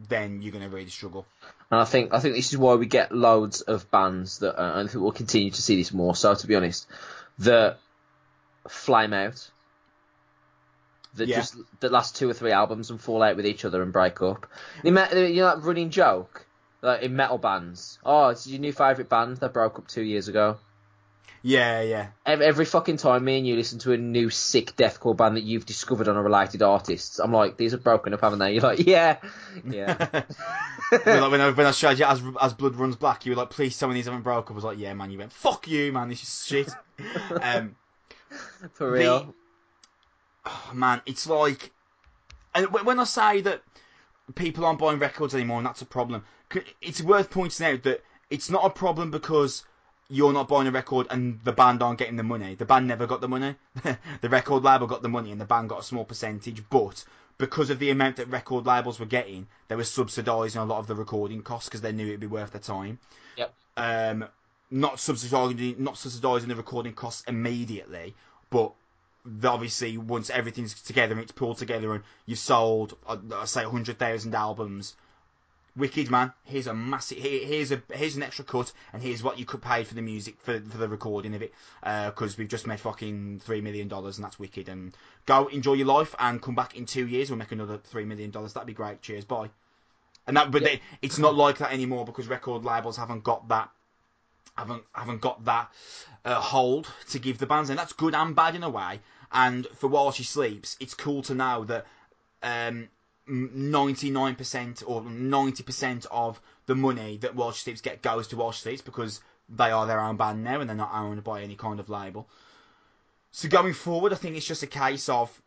then 0.09 0.41
you're 0.41 0.51
gonna 0.51 0.69
really 0.69 0.89
struggle. 0.89 1.25
And 1.71 1.79
I 1.79 1.85
think 1.85 2.13
I 2.13 2.19
think 2.19 2.35
this 2.35 2.51
is 2.51 2.57
why 2.57 2.75
we 2.75 2.87
get 2.87 3.11
loads 3.11 3.61
of 3.61 3.89
bands 3.91 4.39
that, 4.39 4.59
uh, 4.59 4.79
and 4.79 4.89
I 4.89 4.91
think 4.91 5.03
we'll 5.03 5.11
continue 5.11 5.51
to 5.51 5.61
see 5.61 5.75
this 5.75 5.93
more. 5.93 6.15
So 6.15 6.33
to 6.33 6.47
be 6.47 6.55
honest, 6.55 6.87
that 7.39 7.77
flame 8.67 9.13
out, 9.13 9.49
that 11.15 11.27
Yeah. 11.27 11.37
just 11.37 11.55
that 11.79 11.91
last 11.91 12.15
two 12.15 12.29
or 12.29 12.33
three 12.33 12.51
albums 12.51 12.89
and 12.91 12.99
fall 12.99 13.23
out 13.23 13.35
with 13.35 13.45
each 13.45 13.65
other 13.65 13.81
and 13.81 13.93
break 13.93 14.21
up. 14.21 14.47
You 14.83 14.91
know, 14.91 15.07
you 15.13 15.41
know 15.41 15.55
that 15.55 15.63
running 15.63 15.89
joke 15.89 16.45
like 16.81 17.01
in 17.01 17.15
metal 17.15 17.37
bands. 17.37 17.99
Oh, 18.05 18.29
it's 18.29 18.45
your 18.47 18.59
new 18.59 18.73
favourite 18.73 19.09
band 19.09 19.37
that 19.37 19.53
broke 19.53 19.79
up 19.79 19.87
two 19.87 20.03
years 20.03 20.27
ago. 20.27 20.57
Yeah, 21.41 21.81
yeah. 21.81 22.07
Every, 22.25 22.43
every 22.43 22.65
fucking 22.65 22.97
time 22.97 23.23
me 23.23 23.37
and 23.37 23.45
you 23.45 23.55
listen 23.55 23.77
to 23.79 23.93
a 23.93 23.97
new 23.97 24.31
sick 24.31 24.75
deathcore 24.75 25.15
band 25.15 25.37
that 25.37 25.43
you've 25.43 25.67
discovered 25.67 26.07
on 26.07 26.17
a 26.17 26.23
related 26.23 26.63
artist, 26.63 27.19
I'm 27.23 27.31
like, 27.31 27.55
these 27.55 27.71
are 27.75 27.77
broken 27.77 28.15
up, 28.15 28.21
haven't 28.21 28.39
they? 28.39 28.53
You're 28.53 28.63
like, 28.63 28.79
yeah, 28.85 29.17
yeah. 29.63 30.23
Like 30.91 31.31
when 31.31 31.41
I 31.41 31.51
when 31.51 31.65
I 31.67 31.71
showed 31.71 31.97
you 31.99 32.05
as 32.05 32.21
as 32.41 32.53
blood 32.53 32.75
runs 32.75 32.95
black, 32.95 33.25
you 33.25 33.31
were 33.31 33.35
like, 33.37 33.49
please 33.51 33.77
tell 33.77 33.87
me 33.89 33.95
these 33.95 34.05
haven't 34.05 34.21
broke. 34.21 34.45
up. 34.45 34.51
I 34.51 34.53
was 34.55 34.63
like, 34.63 34.77
yeah, 34.79 34.93
man. 34.93 35.09
You 35.11 35.17
went, 35.19 35.31
fuck 35.31 35.67
you, 35.67 35.91
man. 35.91 36.09
This 36.09 36.23
is 36.23 36.45
shit. 36.45 36.71
um, 37.41 37.75
For 38.73 38.91
real. 38.91 39.33
oh, 40.45 40.71
man, 40.73 41.01
it's 41.05 41.27
like, 41.27 41.71
and 42.53 42.71
when 42.71 42.85
when 42.85 42.99
I 42.99 43.03
say 43.03 43.41
that 43.41 43.61
people 44.35 44.65
aren't 44.65 44.79
buying 44.79 44.99
records 44.99 45.35
anymore, 45.35 45.57
and 45.57 45.65
that's 45.65 45.81
a 45.81 45.85
problem. 45.85 46.23
It's 46.81 47.01
worth 47.01 47.29
pointing 47.29 47.65
out 47.65 47.83
that 47.83 48.03
it's 48.29 48.49
not 48.49 48.65
a 48.65 48.69
problem 48.69 49.11
because 49.11 49.63
you're 50.09 50.33
not 50.33 50.47
buying 50.47 50.67
a 50.67 50.71
record 50.71 51.07
and 51.09 51.39
the 51.43 51.51
band 51.51 51.81
aren't 51.81 51.99
getting 51.99 52.15
the 52.15 52.23
money. 52.23 52.55
The 52.55 52.65
band 52.65 52.87
never 52.87 53.07
got 53.07 53.21
the 53.21 53.27
money. 53.27 53.55
the 54.21 54.29
record 54.29 54.63
label 54.63 54.87
got 54.87 55.01
the 55.01 55.09
money 55.09 55.31
and 55.31 55.41
the 55.41 55.45
band 55.45 55.69
got 55.69 55.79
a 55.79 55.83
small 55.83 56.05
percentage. 56.05 56.63
But 56.69 57.03
because 57.37 57.69
of 57.69 57.79
the 57.79 57.89
amount 57.89 58.17
that 58.17 58.29
record 58.29 58.65
labels 58.65 58.99
were 58.99 59.05
getting, 59.05 59.47
they 59.67 59.75
were 59.75 59.83
subsidising 59.83 60.61
a 60.61 60.63
lot 60.63 60.79
of 60.79 60.87
the 60.87 60.95
recording 60.95 61.41
costs 61.41 61.69
because 61.69 61.81
they 61.81 61.91
knew 61.91 62.07
it'd 62.07 62.19
be 62.19 62.27
worth 62.27 62.51
their 62.51 62.61
time. 62.61 62.99
Yep. 63.37 63.53
Um, 63.77 64.25
not 64.71 64.95
subsidising, 64.95 65.77
not 65.79 65.95
subsidising 65.95 66.47
the 66.47 66.55
recording 66.55 66.93
costs 66.93 67.23
immediately, 67.27 68.15
but 68.49 68.73
obviously 69.43 69.97
once 69.97 70.29
everything's 70.29 70.79
together 70.81 71.13
and 71.13 71.21
it's 71.21 71.31
pulled 71.31 71.57
together 71.57 71.93
and 71.93 72.03
you've 72.25 72.39
sold, 72.39 72.95
uh, 73.07 73.17
I 73.33 73.45
say, 73.45 73.63
hundred 73.63 73.97
thousand 73.97 74.35
albums. 74.35 74.95
Wicked 75.77 76.09
man, 76.09 76.31
here's 76.45 76.67
a 76.67 76.73
massive. 76.73 77.17
Here, 77.17 77.45
here's 77.45 77.69
a 77.73 77.81
here's 77.91 78.15
an 78.15 78.23
extra 78.23 78.45
cut, 78.45 78.71
and 78.93 79.03
here's 79.03 79.21
what 79.21 79.37
you 79.37 79.43
could 79.43 79.61
pay 79.61 79.83
for 79.83 79.93
the 79.93 80.01
music 80.01 80.37
for 80.39 80.57
for 80.61 80.77
the 80.77 80.87
recording 80.87 81.35
of 81.35 81.41
it, 81.41 81.53
because 81.83 82.37
we've 82.37 82.47
just 82.47 82.65
made 82.65 82.79
fucking 82.79 83.41
three 83.43 83.59
million 83.59 83.89
dollars, 83.89 84.17
and 84.17 84.23
that's 84.23 84.39
wicked. 84.39 84.69
And 84.69 84.95
go 85.25 85.47
enjoy 85.47 85.73
your 85.73 85.87
life, 85.87 86.15
and 86.17 86.41
come 86.41 86.55
back 86.55 86.77
in 86.77 86.85
two 86.85 87.05
years, 87.07 87.29
we'll 87.29 87.39
make 87.39 87.51
another 87.51 87.77
three 87.77 88.05
million 88.05 88.31
dollars. 88.31 88.53
That'd 88.53 88.67
be 88.67 88.73
great. 88.73 89.01
Cheers, 89.01 89.25
bye. 89.25 89.49
And 90.27 90.37
that, 90.37 90.49
but 90.49 90.61
Yeah. 90.61 90.69
they, 90.69 90.81
it's 91.01 91.19
not 91.19 91.35
like 91.35 91.57
that 91.57 91.73
anymore 91.73 92.05
because 92.05 92.29
record 92.29 92.63
labels 92.63 92.95
haven't 92.95 93.25
got 93.25 93.49
that, 93.49 93.69
haven't 94.57 94.83
haven't 94.93 95.21
got 95.21 95.45
that 95.45 95.71
uh, 96.23 96.39
hold 96.39 96.87
to 97.09 97.19
give 97.19 97.37
the 97.37 97.45
bands, 97.45 97.69
and 97.69 97.77
that's 97.77 97.93
good 97.93 98.15
and 98.15 98.35
bad 98.35 98.55
in 98.55 98.63
a 98.63 98.69
way. 98.69 99.01
And 99.31 99.67
for 99.75 99.87
while 99.87 100.11
she 100.11 100.23
sleeps, 100.23 100.77
it's 100.79 100.93
cool 100.93 101.21
to 101.23 101.35
know 101.35 101.65
that 101.65 101.85
um, 102.41 102.87
99% 103.27 104.83
or 104.85 105.01
90% 105.01 106.05
of 106.11 106.39
the 106.67 106.75
money 106.75 107.17
that 107.17 107.35
While 107.35 107.51
She 107.51 107.63
Sleeps 107.63 107.81
get 107.81 108.01
goes 108.01 108.27
to 108.27 108.37
While 108.37 108.51
She 108.51 108.61
Sleeps 108.61 108.81
because 108.81 109.19
they 109.49 109.71
are 109.71 109.87
their 109.87 109.99
own 109.99 110.17
band 110.17 110.43
now 110.43 110.59
and 110.59 110.69
they're 110.69 110.77
not 110.77 110.93
owned 110.93 111.23
by 111.23 111.41
any 111.41 111.55
kind 111.55 111.79
of 111.79 111.89
label. 111.89 112.27
So 113.31 113.49
going 113.49 113.73
forward, 113.73 114.13
I 114.13 114.15
think 114.15 114.37
it's 114.37 114.45
just 114.45 114.63
a 114.63 114.67
case 114.67 115.09
of 115.09 115.41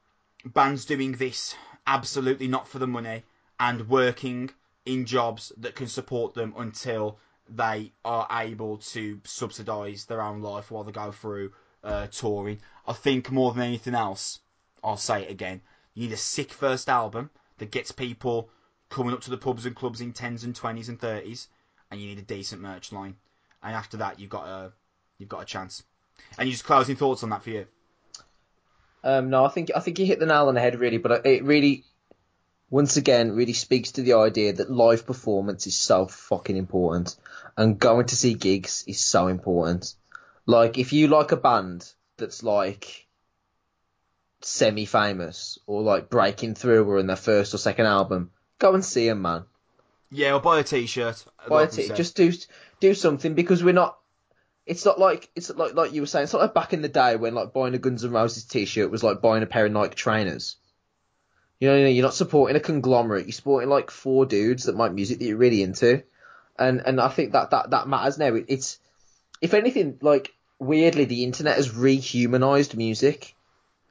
bands 0.44 0.84
doing 0.84 1.12
this 1.12 1.54
absolutely 1.86 2.48
not 2.48 2.68
for 2.68 2.78
the 2.78 2.86
money 2.86 3.24
and 3.58 3.88
working 3.88 4.50
in 4.84 5.04
jobs 5.06 5.52
that 5.56 5.74
can 5.74 5.86
support 5.86 6.34
them 6.34 6.54
until 6.56 7.18
they 7.48 7.92
are 8.04 8.26
able 8.30 8.78
to 8.78 9.20
subsidise 9.24 10.04
their 10.04 10.22
own 10.22 10.42
life 10.42 10.70
while 10.70 10.84
they 10.84 10.92
go 10.92 11.12
through 11.12 11.52
uh, 11.82 12.06
touring. 12.08 12.60
I 12.86 12.92
think 12.92 13.30
more 13.30 13.52
than 13.52 13.62
anything 13.62 13.94
else, 13.94 14.40
I'll 14.82 14.96
say 14.96 15.22
it 15.22 15.30
again, 15.30 15.60
you 15.94 16.06
need 16.06 16.14
a 16.14 16.18
sick 16.18 16.52
first 16.52 16.88
album 16.88 17.30
that 17.58 17.70
gets 17.70 17.92
people 17.92 18.50
coming 18.88 19.12
up 19.12 19.20
to 19.22 19.30
the 19.30 19.36
pubs 19.36 19.66
and 19.66 19.74
clubs 19.74 20.00
in 20.00 20.12
tens 20.12 20.44
and 20.44 20.54
twenties 20.54 20.88
and 20.88 21.00
thirties, 21.00 21.48
and 21.90 22.00
you 22.00 22.08
need 22.08 22.18
a 22.18 22.22
decent 22.22 22.62
merch 22.62 22.92
line. 22.92 23.16
And 23.62 23.74
after 23.74 23.96
that, 23.98 24.20
you've 24.20 24.30
got 24.30 24.46
a 24.46 24.72
you've 25.18 25.28
got 25.28 25.42
a 25.42 25.46
chance. 25.46 25.82
And 26.38 26.50
just 26.50 26.64
closing 26.64 26.96
thoughts 26.96 27.22
on 27.22 27.30
that 27.30 27.42
for 27.42 27.50
you. 27.50 27.66
Um, 29.04 29.30
no, 29.30 29.44
I 29.44 29.48
think 29.48 29.70
I 29.74 29.80
think 29.80 29.98
you 29.98 30.06
hit 30.06 30.18
the 30.18 30.26
nail 30.26 30.48
on 30.48 30.54
the 30.54 30.60
head 30.60 30.78
really, 30.78 30.98
but 30.98 31.24
it 31.24 31.44
really, 31.44 31.84
once 32.70 32.96
again, 32.96 33.32
really 33.32 33.52
speaks 33.52 33.92
to 33.92 34.02
the 34.02 34.14
idea 34.14 34.52
that 34.52 34.70
live 34.70 35.06
performance 35.06 35.66
is 35.66 35.76
so 35.76 36.06
fucking 36.06 36.56
important, 36.56 37.16
and 37.56 37.78
going 37.78 38.06
to 38.06 38.16
see 38.16 38.34
gigs 38.34 38.84
is 38.86 39.00
so 39.00 39.28
important. 39.28 39.94
Like, 40.46 40.78
if 40.78 40.92
you 40.92 41.08
like 41.08 41.32
a 41.32 41.36
band 41.36 41.90
that's 42.16 42.42
like 42.42 43.06
semi-famous 44.40 45.58
or 45.66 45.82
like 45.82 46.10
breaking 46.10 46.54
through 46.54 46.84
or 46.84 46.98
in 46.98 47.06
their 47.06 47.16
first 47.16 47.54
or 47.54 47.58
second 47.58 47.86
album, 47.86 48.30
go 48.58 48.74
and 48.74 48.84
see 48.84 49.08
them, 49.08 49.22
man. 49.22 49.44
Yeah, 50.10 50.34
or 50.34 50.40
buy 50.40 50.60
a 50.60 50.64
t-shirt. 50.64 51.24
Buy 51.48 51.62
a 51.62 51.66
we 51.66 51.70
t- 51.70 51.86
said. 51.88 51.96
just 51.96 52.16
do 52.16 52.32
do 52.80 52.94
something 52.94 53.34
because 53.34 53.62
we're 53.62 53.72
not. 53.72 53.98
It's 54.64 54.84
not 54.84 54.98
like 54.98 55.30
it's 55.34 55.50
like 55.50 55.74
like 55.74 55.92
you 55.92 56.02
were 56.02 56.06
saying. 56.06 56.24
It's 56.24 56.32
not 56.32 56.42
like 56.42 56.54
back 56.54 56.72
in 56.72 56.82
the 56.82 56.88
day 56.88 57.16
when 57.16 57.34
like 57.34 57.52
buying 57.52 57.74
a 57.74 57.78
Guns 57.78 58.04
N' 58.04 58.10
Roses 58.10 58.44
t-shirt 58.44 58.90
was 58.90 59.02
like 59.02 59.20
buying 59.20 59.42
a 59.42 59.46
pair 59.46 59.66
of 59.66 59.72
Nike 59.72 59.94
trainers. 59.94 60.56
You 61.60 61.68
know, 61.68 61.76
you're 61.76 62.04
not 62.04 62.14
supporting 62.14 62.56
a 62.56 62.60
conglomerate. 62.60 63.26
You're 63.26 63.32
supporting 63.32 63.68
like 63.68 63.90
four 63.90 64.26
dudes 64.26 64.64
that 64.64 64.76
make 64.76 64.92
music 64.92 65.18
that 65.18 65.24
you're 65.24 65.36
really 65.36 65.62
into, 65.62 66.02
and 66.58 66.80
and 66.84 67.00
I 67.00 67.08
think 67.08 67.32
that 67.32 67.50
that 67.50 67.70
that 67.70 67.88
matters 67.88 68.18
now. 68.18 68.34
It, 68.34 68.44
it's 68.48 68.78
if 69.40 69.54
anything, 69.54 69.98
like 70.00 70.34
weirdly, 70.58 71.04
the 71.04 71.24
internet 71.24 71.56
has 71.56 71.70
rehumanized 71.70 72.76
music, 72.76 73.34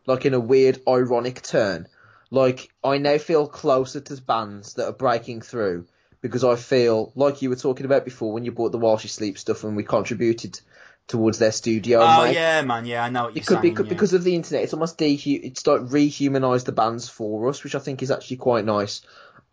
like 0.06 0.26
in 0.26 0.34
a 0.34 0.40
weird 0.40 0.82
ironic 0.88 1.42
turn. 1.42 1.88
Like 2.30 2.70
I 2.84 2.98
now 2.98 3.18
feel 3.18 3.48
closer 3.48 4.00
to 4.00 4.22
bands 4.22 4.76
that 4.76 4.88
are 4.88 4.94
breaking 4.94 5.42
through 5.42 5.88
because 6.22 6.44
I 6.44 6.56
feel 6.56 7.12
like 7.16 7.42
you 7.42 7.50
were 7.50 7.56
talking 7.56 7.86
about 7.86 8.06
before 8.06 8.34
when 8.34 8.44
you 8.44 8.52
bought 8.52 8.72
the 8.72 8.78
While 8.78 8.98
She 8.98 9.08
Sleeps 9.08 9.42
stuff 9.42 9.64
and 9.64 9.76
we 9.76 9.84
contributed 9.84 10.60
towards 11.08 11.40
their 11.40 11.52
studio. 11.52 12.00
Oh 12.02 12.26
yeah, 12.26 12.62
man. 12.64 12.86
Yeah, 12.86 13.04
I 13.04 13.10
know 13.10 13.24
what 13.26 13.36
you're 13.36 13.42
It 13.42 13.48
could 13.48 13.62
be 13.62 13.68
saying. 13.70 13.76
could- 13.76 13.86
yeah. 13.88 13.90
because 13.94 14.14
of 14.14 14.24
the 14.24 14.36
internet. 14.36 14.64
It's 14.64 14.74
almost 14.74 14.98
dehu- 14.98 15.42
It's 15.44 15.66
like 15.66 15.82
rehumanized 15.82 16.66
the 16.66 16.72
bands 16.74 17.08
for 17.10 17.48
us, 17.50 17.64
which 17.64 17.76
I 17.76 17.80
think 17.80 18.04
is 18.04 18.12
actually 18.12 18.38
quite 18.38 18.66
nice. 18.66 19.02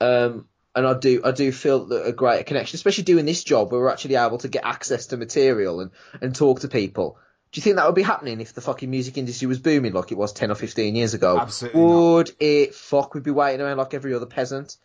Um, 0.00 0.46
and 0.74 0.86
I 0.86 0.94
do 0.94 1.20
I 1.24 1.30
do 1.30 1.52
feel 1.52 1.86
that 1.86 2.06
a 2.06 2.12
greater 2.12 2.42
connection, 2.42 2.74
especially 2.74 3.04
doing 3.04 3.24
this 3.26 3.44
job 3.44 3.70
where 3.70 3.80
we're 3.80 3.90
actually 3.90 4.16
able 4.16 4.38
to 4.38 4.48
get 4.48 4.64
access 4.64 5.06
to 5.06 5.16
material 5.16 5.80
and 5.80 5.90
and 6.20 6.34
talk 6.34 6.60
to 6.60 6.68
people. 6.68 7.16
Do 7.52 7.58
you 7.58 7.62
think 7.62 7.76
that 7.76 7.86
would 7.86 7.94
be 7.94 8.02
happening 8.02 8.40
if 8.40 8.52
the 8.52 8.60
fucking 8.60 8.90
music 8.90 9.16
industry 9.16 9.46
was 9.46 9.60
booming 9.60 9.92
like 9.92 10.10
it 10.10 10.18
was 10.18 10.32
ten 10.32 10.50
or 10.50 10.56
fifteen 10.56 10.96
years 10.96 11.14
ago? 11.14 11.38
Absolutely 11.38 11.80
not. 11.80 11.88
Would 11.88 12.30
it 12.40 12.74
fuck? 12.74 13.14
We'd 13.14 13.22
be 13.22 13.30
waiting 13.30 13.60
around 13.60 13.76
like 13.76 13.94
every 13.94 14.12
other 14.14 14.26
peasant. 14.26 14.76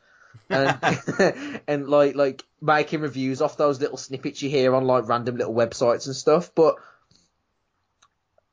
And 0.50 1.62
and 1.68 1.88
like 1.88 2.16
like 2.16 2.44
making 2.62 3.02
reviews 3.02 3.42
off 3.42 3.58
those 3.58 3.80
little 3.80 3.98
snippets 3.98 4.42
you 4.42 4.50
hear 4.50 4.76
on 4.76 4.86
like 4.86 5.08
random 5.08 5.38
little 5.38 5.54
websites 5.54 6.08
and 6.08 6.16
stuff. 6.16 6.52
But 6.56 6.76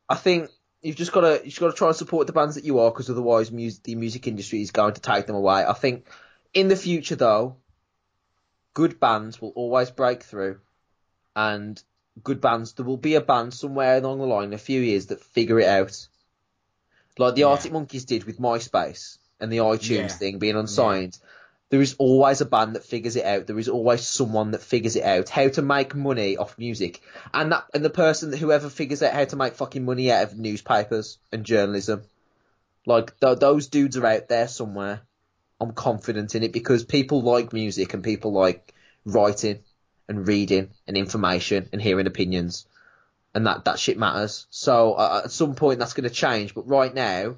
I 0.08 0.14
think 0.14 0.50
you've 0.82 0.96
just 0.96 1.12
got 1.12 1.22
to 1.22 1.40
you've 1.44 1.58
got 1.58 1.70
to 1.70 1.76
try 1.76 1.88
and 1.88 1.96
support 1.96 2.26
the 2.26 2.32
bands 2.32 2.54
that 2.54 2.64
you 2.64 2.78
are, 2.78 2.90
because 2.90 3.10
otherwise, 3.10 3.50
music, 3.50 3.82
the 3.82 3.94
music 3.94 4.26
industry 4.26 4.62
is 4.62 4.70
going 4.70 4.94
to 4.94 5.00
take 5.00 5.26
them 5.26 5.36
away. 5.36 5.64
I 5.64 5.72
think 5.72 6.06
in 6.54 6.68
the 6.68 6.76
future, 6.76 7.16
though, 7.16 7.56
good 8.74 9.00
bands 9.00 9.40
will 9.40 9.50
always 9.50 9.90
break 9.90 10.22
through, 10.22 10.60
and 11.34 11.82
good 12.22 12.40
bands 12.40 12.72
there 12.74 12.86
will 12.86 12.96
be 12.96 13.14
a 13.14 13.20
band 13.20 13.52
somewhere 13.52 13.98
along 13.98 14.18
the 14.18 14.26
line 14.26 14.48
in 14.48 14.54
a 14.54 14.58
few 14.58 14.80
years 14.80 15.06
that 15.06 15.20
figure 15.20 15.58
it 15.60 15.68
out, 15.68 16.06
like 17.18 17.34
the 17.34 17.40
Yeah. 17.42 17.48
Arctic 17.48 17.72
Monkeys 17.72 18.04
did 18.04 18.24
with 18.24 18.38
MySpace 18.38 19.18
and 19.40 19.52
the 19.52 19.58
iTunes 19.58 19.90
Yeah. 19.90 20.08
thing 20.08 20.38
being 20.38 20.56
unsigned. 20.56 21.18
There 21.68 21.80
is 21.80 21.96
always 21.98 22.40
a 22.40 22.46
band 22.46 22.76
that 22.76 22.84
figures 22.84 23.16
it 23.16 23.24
out. 23.24 23.48
There 23.48 23.58
is 23.58 23.68
always 23.68 24.06
someone 24.06 24.52
that 24.52 24.62
figures 24.62 24.94
it 24.94 25.02
out 25.02 25.28
how 25.28 25.48
to 25.48 25.62
make 25.62 25.96
money 25.96 26.36
off 26.36 26.58
music, 26.58 27.02
and 27.34 27.50
that 27.50 27.64
and 27.74 27.84
the 27.84 27.90
person 27.90 28.30
that 28.30 28.36
whoever 28.36 28.70
figures 28.70 29.02
out 29.02 29.12
how 29.12 29.24
to 29.24 29.36
make 29.36 29.54
fucking 29.54 29.84
money 29.84 30.12
out 30.12 30.24
of 30.24 30.38
newspapers 30.38 31.18
and 31.32 31.44
journalism, 31.44 32.02
like 32.86 33.18
th- 33.18 33.40
those 33.40 33.66
dudes 33.66 33.96
are 33.96 34.06
out 34.06 34.28
there 34.28 34.46
somewhere. 34.46 35.02
I'm 35.60 35.72
confident 35.72 36.36
in 36.36 36.44
it 36.44 36.52
because 36.52 36.84
people 36.84 37.22
like 37.22 37.52
music 37.52 37.94
and 37.94 38.04
people 38.04 38.32
like 38.32 38.72
writing 39.04 39.60
and 40.08 40.28
reading 40.28 40.70
and 40.86 40.96
information 40.96 41.68
and 41.72 41.82
hearing 41.82 42.06
opinions, 42.06 42.66
and 43.34 43.44
that 43.48 43.64
that 43.64 43.80
shit 43.80 43.98
matters. 43.98 44.46
So 44.50 44.92
uh, 44.92 45.22
at 45.24 45.32
some 45.32 45.56
point 45.56 45.80
that's 45.80 45.94
going 45.94 46.08
to 46.08 46.14
change, 46.14 46.54
but 46.54 46.68
right 46.68 46.94
now. 46.94 47.36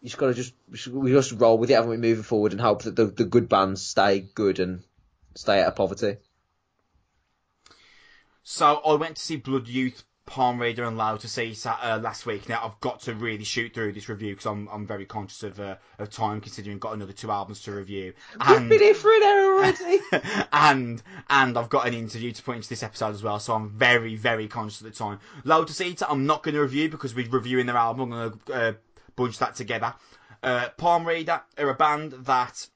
You 0.00 0.08
just 0.08 0.18
gotta 0.18 0.34
just 0.34 0.54
we 0.92 1.10
just 1.10 1.32
roll 1.32 1.58
with 1.58 1.70
it, 1.70 1.74
haven't 1.74 1.90
we? 1.90 1.96
Moving 1.96 2.22
forward 2.22 2.52
and 2.52 2.60
hope 2.60 2.82
that 2.82 2.94
the, 2.94 3.06
the 3.06 3.24
good 3.24 3.48
bands 3.48 3.82
stay 3.82 4.20
good 4.20 4.60
and 4.60 4.82
stay 5.34 5.60
out 5.60 5.68
of 5.68 5.76
poverty. 5.76 6.16
So 8.44 8.76
I 8.76 8.94
went 8.94 9.16
to 9.16 9.22
see 9.22 9.36
Blood 9.36 9.68
Youth, 9.68 10.04
Palm 10.24 10.60
Reader, 10.60 10.84
and 10.84 10.96
Loud 10.96 11.20
to 11.20 11.28
see 11.28 11.54
uh, 11.66 11.98
last 12.02 12.26
week. 12.26 12.48
Now 12.48 12.64
I've 12.64 12.80
got 12.80 13.00
to 13.00 13.14
really 13.14 13.44
shoot 13.44 13.74
through 13.74 13.92
this 13.92 14.08
review 14.08 14.32
because 14.32 14.46
I'm 14.46 14.68
I'm 14.68 14.86
very 14.86 15.04
conscious 15.04 15.42
of 15.42 15.58
uh, 15.58 15.76
of 15.98 16.10
time, 16.10 16.40
considering 16.40 16.76
I've 16.76 16.80
got 16.80 16.94
another 16.94 17.12
two 17.12 17.30
albums 17.30 17.60
to 17.62 17.72
review. 17.72 18.14
We've 18.48 18.68
been 18.68 18.78
here 18.78 18.94
for 18.94 19.10
an 19.14 19.22
hour 19.22 19.54
already. 19.54 19.98
and 20.52 21.02
and 21.28 21.58
I've 21.58 21.68
got 21.68 21.88
an 21.88 21.94
interview 21.94 22.30
to 22.32 22.42
put 22.42 22.56
into 22.56 22.68
this 22.68 22.82
episode 22.82 23.14
as 23.14 23.22
well, 23.22 23.40
so 23.40 23.54
I'm 23.54 23.70
very 23.70 24.16
very 24.16 24.48
conscious 24.48 24.80
of 24.80 24.86
the 24.86 24.92
time. 24.92 25.18
Loud 25.44 25.66
to 25.66 25.72
see 25.72 25.96
I'm 26.08 26.26
not 26.26 26.42
going 26.42 26.54
to 26.54 26.62
review 26.62 26.88
because 26.88 27.14
we're 27.14 27.28
reviewing 27.28 27.66
their 27.66 27.76
album. 27.76 28.12
I'm 28.12 28.18
going 28.18 28.40
to 28.46 28.52
uh, 28.54 28.72
bunch 29.18 29.38
that 29.38 29.54
together. 29.54 29.94
Uh, 30.42 30.68
Palm 30.76 31.06
Reader 31.06 31.42
are 31.58 31.70
a 31.70 31.74
band 31.74 32.12
that 32.12 32.68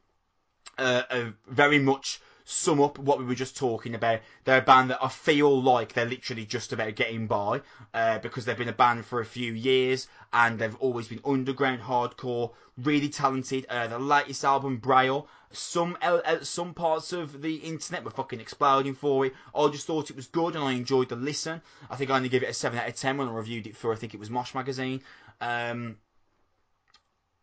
uh, 0.79 1.03
uh, 1.11 1.25
very 1.47 1.79
much 1.79 2.21
sum 2.45 2.81
up 2.81 2.99
what 2.99 3.19
we 3.19 3.25
were 3.25 3.35
just 3.35 3.57
talking 3.57 3.95
about. 3.95 4.21
They're 4.45 4.59
a 4.59 4.63
band 4.63 4.91
that 4.91 5.03
I 5.03 5.09
feel 5.09 5.63
like 5.63 5.93
they're 5.93 6.05
literally 6.05 6.45
just 6.45 6.73
about 6.73 6.97
getting 6.97 7.27
by 7.27 7.63
uh, 7.95 8.19
because 8.19 8.45
they've 8.45 8.59
been 8.59 8.69
a 8.69 8.73
band 8.73 9.07
for 9.07 9.21
a 9.21 9.25
few 9.25 9.53
years 9.53 10.09
and 10.33 10.59
they've 10.59 10.75
always 10.77 11.09
been 11.09 11.21
underground 11.25 11.81
hardcore, 11.81 12.53
really 12.77 13.09
talented. 13.09 13.65
Uh, 13.69 13.87
the 13.87 13.99
latest 13.99 14.45
album, 14.45 14.79
Braille, 14.79 15.29
some 15.53 15.97
el- 16.03 16.43
some 16.43 16.75
parts 16.75 17.13
of 17.13 17.43
the 17.43 17.57
internet 17.57 18.05
were 18.05 18.11
fucking 18.11 18.41
exploding 18.41 18.95
for 18.95 19.27
it. 19.27 19.35
I 19.55 19.69
just 19.69 19.87
thought 19.87 20.11
it 20.11 20.17
was 20.17 20.27
good 20.27 20.57
and 20.57 20.65
I 20.65 20.73
enjoyed 20.73 21.11
the 21.11 21.17
listen. 21.17 21.63
I 21.91 21.97
think 21.97 22.11
I 22.11 22.17
only 22.17 22.29
gave 22.29 22.43
it 22.43 22.49
a 22.49 22.55
seven 22.55 22.79
out 22.79 22.89
of 22.89 22.97
ten 22.97 23.19
when 23.19 23.29
I 23.29 23.33
reviewed 23.33 23.67
it 23.67 23.77
for 23.77 23.93
I 23.93 23.97
think 23.97 24.15
it 24.15 24.21
was 24.21 24.31
Mosh 24.31 24.55
magazine. 24.55 25.03
Um, 25.41 25.97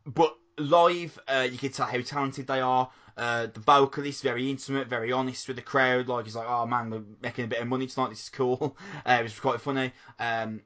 but 0.06 0.36
live, 0.58 1.20
uh, 1.28 1.48
you 1.50 1.58
can 1.58 1.72
tell 1.72 1.88
how 1.88 2.02
talented 2.02 2.48
they 2.48 2.62
are. 2.62 2.90
Uh, 3.18 3.48
the 3.48 3.60
vocalist, 3.60 4.24
very 4.24 4.50
intimate, 4.50 4.88
very 4.88 5.12
honest 5.12 5.48
with 5.48 5.58
the 5.58 5.62
crowd. 5.62 6.08
Like 6.08 6.26
he's 6.26 6.36
like, 6.36 6.48
"Oh 6.48 6.66
man, 6.66 6.90
we're 6.90 7.04
making 7.22 7.46
a 7.46 7.48
bit 7.48 7.62
of 7.62 7.68
money 7.68 7.88
tonight. 7.88 8.10
This 8.10 8.24
is 8.24 8.30
cool." 8.30 8.78
Uh, 9.06 9.18
it 9.20 9.24
was 9.24 9.40
quite 9.40 9.62
funny. 9.62 9.92
Um, 10.20 10.62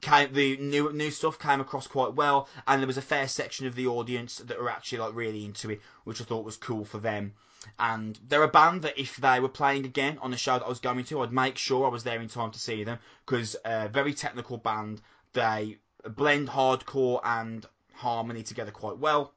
came, 0.00 0.32
the 0.32 0.56
new 0.56 0.92
new 0.92 1.10
stuff 1.10 1.38
came 1.38 1.60
across 1.60 1.86
quite 1.86 2.14
well, 2.14 2.48
and 2.66 2.80
there 2.80 2.86
was 2.86 2.96
a 2.96 3.02
fair 3.02 3.28
section 3.28 3.66
of 3.66 3.74
the 3.74 3.86
audience 3.86 4.38
that 4.38 4.58
were 4.58 4.70
actually 4.70 4.98
like 4.98 5.14
really 5.14 5.44
into 5.44 5.70
it, 5.70 5.80
which 6.04 6.20
I 6.20 6.24
thought 6.24 6.44
was 6.44 6.56
cool 6.56 6.84
for 6.84 6.98
them. 6.98 7.34
And 7.78 8.18
they're 8.26 8.42
a 8.42 8.48
band 8.48 8.82
that 8.82 8.98
if 8.98 9.16
they 9.16 9.38
were 9.38 9.48
playing 9.48 9.84
again 9.84 10.18
on 10.22 10.30
the 10.30 10.36
show 10.38 10.58
that 10.58 10.64
I 10.64 10.68
was 10.68 10.80
going 10.80 11.04
to, 11.04 11.20
I'd 11.20 11.32
make 11.32 11.58
sure 11.58 11.84
I 11.84 11.90
was 11.90 12.04
there 12.04 12.20
in 12.20 12.28
time 12.28 12.50
to 12.52 12.58
see 12.58 12.84
them 12.84 12.98
because 13.26 13.54
uh, 13.56 13.88
very 13.88 14.14
technical 14.14 14.56
band. 14.56 15.02
They 15.34 15.78
blend 16.08 16.48
hardcore 16.48 17.20
and 17.22 17.66
harmony 18.00 18.42
together 18.42 18.70
quite 18.70 18.98
well, 18.98 19.32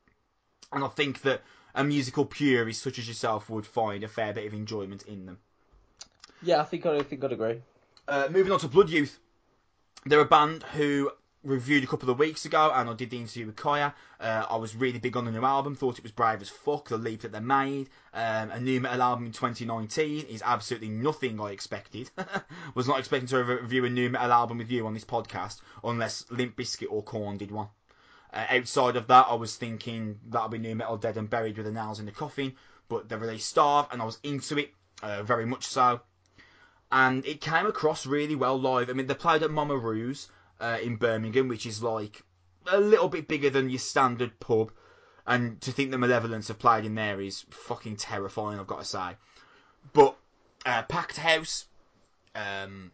and 0.71 0.83
I 0.83 0.87
think 0.87 1.21
that 1.21 1.41
a 1.75 1.83
musical 1.83 2.25
purist 2.25 2.81
such 2.81 2.99
as 2.99 3.07
yourself 3.07 3.49
would 3.49 3.65
find 3.65 4.03
a 4.03 4.07
fair 4.07 4.33
bit 4.33 4.45
of 4.45 4.53
enjoyment 4.53 5.03
in 5.03 5.25
them. 5.25 5.39
yeah, 6.41 6.61
I 6.61 6.63
think 6.63 6.85
I 6.85 7.01
think 7.01 7.23
I'd 7.23 7.31
agree. 7.31 7.61
Uh, 8.07 8.27
moving 8.29 8.51
on 8.51 8.59
to 8.59 8.67
Blood 8.67 8.89
Youth. 8.89 9.19
They're 10.05 10.19
a 10.19 10.25
band 10.25 10.63
who 10.63 11.11
reviewed 11.43 11.83
a 11.83 11.87
couple 11.87 12.09
of 12.09 12.19
weeks 12.19 12.45
ago, 12.45 12.71
and 12.73 12.89
I 12.89 12.93
did 12.93 13.09
the 13.09 13.17
interview 13.17 13.45
with 13.45 13.55
Kaya. 13.55 13.93
Uh, 14.19 14.45
I 14.49 14.55
was 14.55 14.75
really 14.75 14.99
big 14.99 15.17
on 15.17 15.25
the 15.25 15.31
new 15.31 15.43
album, 15.43 15.75
thought 15.75 15.97
it 15.97 16.03
was 16.03 16.11
brave 16.11 16.41
as 16.41 16.49
fuck, 16.49 16.89
the 16.89 16.97
leap 16.97 17.21
that 17.21 17.31
they 17.31 17.39
made. 17.39 17.89
Um, 18.13 18.51
a 18.51 18.59
nu 18.59 18.79
metal 18.79 19.01
album 19.01 19.25
in 19.25 19.31
2019 19.31 20.25
is 20.27 20.41
absolutely 20.45 20.89
nothing 20.89 21.39
I 21.39 21.51
expected. 21.51 22.09
was 22.75 22.87
not 22.87 22.99
expecting 22.99 23.27
to 23.29 23.43
review 23.43 23.85
a 23.85 23.89
nu 23.89 24.09
metal 24.09 24.31
album 24.31 24.57
with 24.57 24.71
you 24.71 24.87
on 24.87 24.93
this 24.93 25.05
podcast, 25.05 25.61
unless 25.83 26.25
Limp 26.29 26.55
Bizkit 26.55 26.87
or 26.89 27.03
Korn 27.03 27.37
did 27.37 27.51
one. 27.51 27.67
Uh, 28.33 28.45
outside 28.49 28.95
of 28.95 29.07
that, 29.07 29.27
I 29.29 29.35
was 29.35 29.55
thinking 29.55 30.19
that'll 30.29 30.49
be 30.49 30.57
nu 30.57 30.75
metal 30.75 30.97
dead 30.97 31.17
and 31.17 31.29
buried 31.29 31.57
with 31.57 31.65
the 31.65 31.71
nails 31.71 31.99
in 31.99 32.05
the 32.05 32.11
coffin, 32.11 32.55
but 32.89 33.07
they 33.07 33.15
released 33.15 33.49
Starve, 33.49 33.87
and 33.91 34.01
I 34.01 34.05
was 34.05 34.19
into 34.23 34.57
it, 34.57 34.73
uh, 35.01 35.23
very 35.23 35.45
much 35.45 35.65
so 35.65 36.01
and 36.93 37.25
it 37.25 37.41
came 37.41 37.65
across 37.65 38.05
really 38.05 38.35
well 38.35 38.57
live. 38.57 38.87
I 38.87 38.93
mean, 38.93 39.07
they 39.07 39.15
played 39.15 39.41
at 39.41 39.49
Mama 39.49 39.75
Roux's 39.75 40.29
uh, 40.59 40.77
in 40.81 40.95
Birmingham, 40.95 41.47
which 41.47 41.65
is 41.65 41.81
like 41.81 42.21
a 42.67 42.79
little 42.79 43.09
bit 43.09 43.27
bigger 43.27 43.49
than 43.49 43.71
your 43.71 43.79
standard 43.79 44.39
pub. 44.39 44.71
And 45.25 45.59
to 45.61 45.71
think 45.71 45.89
the 45.89 45.97
Malevolence 45.97 46.49
have 46.49 46.59
played 46.59 46.85
in 46.85 46.93
there 46.93 47.19
is 47.19 47.45
fucking 47.49 47.95
terrifying, 47.95 48.59
I've 48.59 48.67
got 48.67 48.81
to 48.81 48.85
say. 48.85 49.17
But 49.91 50.15
uh, 50.67 50.83
packed 50.83 51.17
house, 51.17 51.65
um, 52.35 52.91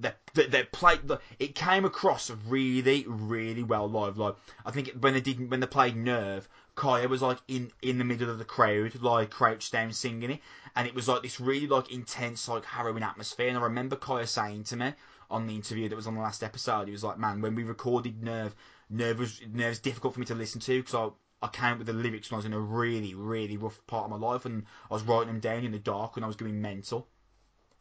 they, 0.00 0.46
they 0.46 0.64
played. 0.64 1.06
the- 1.06 1.20
It 1.38 1.54
came 1.54 1.84
across 1.84 2.30
really, 2.30 3.04
really 3.06 3.62
well 3.62 3.88
live. 3.88 4.18
Like 4.18 4.36
I 4.64 4.70
think 4.70 4.90
when 5.00 5.14
they 5.14 5.20
did 5.20 5.50
when 5.50 5.60
they 5.60 5.66
played 5.66 5.96
Nerve, 5.96 6.48
Kaya 6.74 7.08
was 7.08 7.22
like 7.22 7.38
in 7.48 7.70
in 7.82 7.98
the 7.98 8.04
middle 8.04 8.30
of 8.30 8.38
the 8.38 8.44
crowd, 8.44 9.00
like 9.00 9.30
crouched 9.30 9.72
down 9.72 9.92
singing 9.92 10.30
it, 10.30 10.40
and 10.76 10.86
it 10.86 10.94
was 10.94 11.08
like 11.08 11.22
this 11.22 11.40
really 11.40 11.66
like 11.66 11.92
intense, 11.92 12.48
like 12.48 12.64
harrowing 12.64 13.02
atmosphere. 13.02 13.48
And 13.48 13.58
I 13.58 13.62
remember 13.62 13.96
Kaya 13.96 14.26
saying 14.26 14.64
to 14.64 14.76
me 14.76 14.94
on 15.30 15.46
the 15.46 15.54
interview 15.54 15.88
that 15.88 15.96
was 15.96 16.06
on 16.06 16.14
the 16.14 16.20
last 16.20 16.42
episode, 16.42 16.86
he 16.86 16.92
was 16.92 17.04
like, 17.04 17.18
"Man, 17.18 17.40
when 17.40 17.54
we 17.54 17.62
recorded 17.64 18.22
Nerve, 18.22 18.54
Nerve 18.88 19.18
was 19.18 19.40
Nerve's 19.52 19.78
difficult 19.78 20.14
for 20.14 20.20
me 20.20 20.26
to 20.26 20.34
listen 20.34 20.60
to 20.62 20.82
because 20.82 20.94
I." 20.94 21.08
I 21.42 21.48
came 21.48 21.72
up 21.72 21.78
with 21.78 21.86
the 21.86 21.94
lyrics 21.94 22.30
when 22.30 22.34
I 22.36 22.40
was 22.40 22.44
in 22.44 22.52
a 22.52 22.60
really, 22.60 23.14
really 23.14 23.56
rough 23.56 23.80
part 23.86 24.04
of 24.04 24.10
my 24.10 24.18
life, 24.18 24.44
and 24.44 24.66
I 24.90 24.92
was 24.92 25.02
writing 25.04 25.28
them 25.28 25.40
down 25.40 25.64
in 25.64 25.72
the 25.72 25.78
dark 25.78 26.14
when 26.14 26.22
I 26.22 26.26
was 26.26 26.36
going 26.36 26.60
mental 26.60 27.08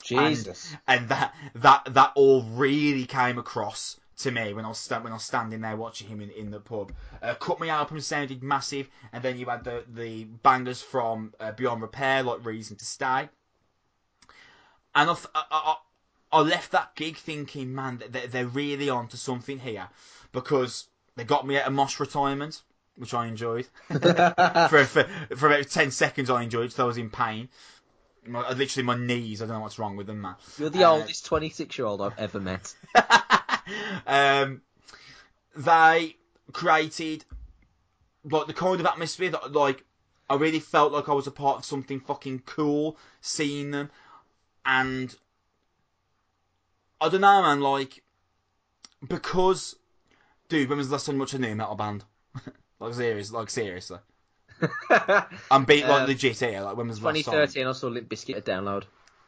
Jesus. 0.04 0.76
and 0.88 1.10
that 1.10 1.36
that 1.56 1.94
that 1.94 2.12
all 2.16 2.44
really 2.44 3.06
came 3.06 3.38
across 3.38 4.00
to 4.20 4.32
me 4.32 4.54
when 4.54 4.66
I 4.66 4.70
was 4.70 4.88
when 4.90 5.08
I 5.08 5.16
was 5.16 5.24
standing 5.24 5.62
there 5.62 5.76
watching 5.76 6.08
him 6.08 6.22
in, 6.22 6.30
in 6.32 6.52
the 6.52 6.60
pub. 6.60 6.92
Uh, 7.22 7.36
Cut 7.36 7.60
Me 7.60 7.70
album 7.70 8.00
sounded 8.02 8.44
massive, 8.44 8.90
and 9.14 9.24
then 9.24 9.38
you 9.38 9.46
had 9.46 9.64
the 9.64 9.84
the 9.88 10.26
bangers 10.26 10.82
from 10.82 11.34
uh, 11.40 11.52
Beyond 11.54 11.82
Repair 11.82 12.24
like 12.24 12.46
Reason 12.46 12.78
to 12.78 12.86
Stay. 12.86 13.30
And 14.96 15.10
I, 15.10 15.14
th- 15.14 15.28
I, 15.36 15.44
I, 15.52 15.76
I 16.32 16.42
left 16.42 16.72
that 16.72 16.96
gig 16.96 17.16
thinking, 17.16 17.74
man, 17.74 18.02
they're, 18.10 18.28
they're 18.28 18.48
really 18.48 18.90
on 18.90 19.08
to 19.10 19.18
something 19.18 19.60
here 19.60 19.88
because 20.32 20.88
they 21.16 21.24
got 21.24 21.46
me 21.46 21.58
at 21.58 21.68
a 21.68 21.72
Mosh 21.72 22.00
retirement, 22.00 22.64
which 22.96 23.14
I 23.14 23.28
enjoyed. 23.28 23.68
for, 23.88 24.86
for, 24.86 25.08
for 25.36 25.48
about 25.48 25.70
10 25.70 25.92
seconds, 25.92 26.30
I 26.30 26.42
enjoyed 26.42 26.72
so 26.72 26.84
I 26.84 26.88
was 26.88 26.98
in 26.98 27.10
pain. 27.10 27.50
My, 28.26 28.52
literally, 28.52 28.86
my 28.86 28.96
knees, 28.98 29.42
I 29.42 29.46
don't 29.46 29.56
know 29.56 29.62
what's 29.62 29.80
wrong 29.80 29.96
with 29.96 30.08
them, 30.08 30.22
man. 30.22 30.36
You're 30.58 30.70
the 30.70 30.84
Uh, 30.84 30.92
oldest 30.92 31.26
26 31.26 31.78
year 31.78 31.88
old 31.88 32.02
I've 32.02 32.18
ever 32.20 32.40
met. 32.40 32.76
um, 34.08 34.62
they 35.56 36.16
created 36.52 37.26
like 38.24 38.48
the 38.48 38.54
kind 38.54 38.80
of 38.80 38.86
atmosphere 38.86 39.30
that 39.30 39.54
like 39.54 39.86
I 40.30 40.36
really 40.36 40.60
felt 40.60 40.92
like 40.92 41.10
I 41.10 41.14
was 41.14 41.28
a 41.28 41.32
part 41.32 41.58
of 41.58 41.66
something 41.66 42.00
fucking 42.00 42.40
cool 42.46 42.98
seeing 43.22 43.72
them 43.72 43.90
and 44.66 45.16
I 47.00 47.10
don't 47.10 47.22
know 47.22 47.42
man 47.42 47.62
like 47.62 48.04
because 49.08 49.76
dude 50.50 50.70
when 50.70 50.78
was 50.78 50.90
the 50.90 50.94
last 50.94 51.06
time 51.06 51.16
you 51.16 51.20
watched 51.20 51.34
a 51.36 51.40
nu 51.40 51.56
metal 51.56 51.76
band 51.76 52.04
like 52.80 52.94
serious 52.94 53.32
like 53.32 53.50
seriously 53.50 54.00
I'm 55.52 55.66
being 55.66 55.88
like 55.88 56.02
Um, 56.02 56.08
legit 56.08 56.40
here 56.40 56.62
like 56.62 56.76
when 56.78 56.88
was 56.88 57.00
the 57.00 57.08
2013, 57.14 57.68
I 57.68 57.72
saw 57.74 57.88
Limp 57.88 58.10
Bizkit 58.10 58.38
at 58.38 58.46
download. 58.46 58.84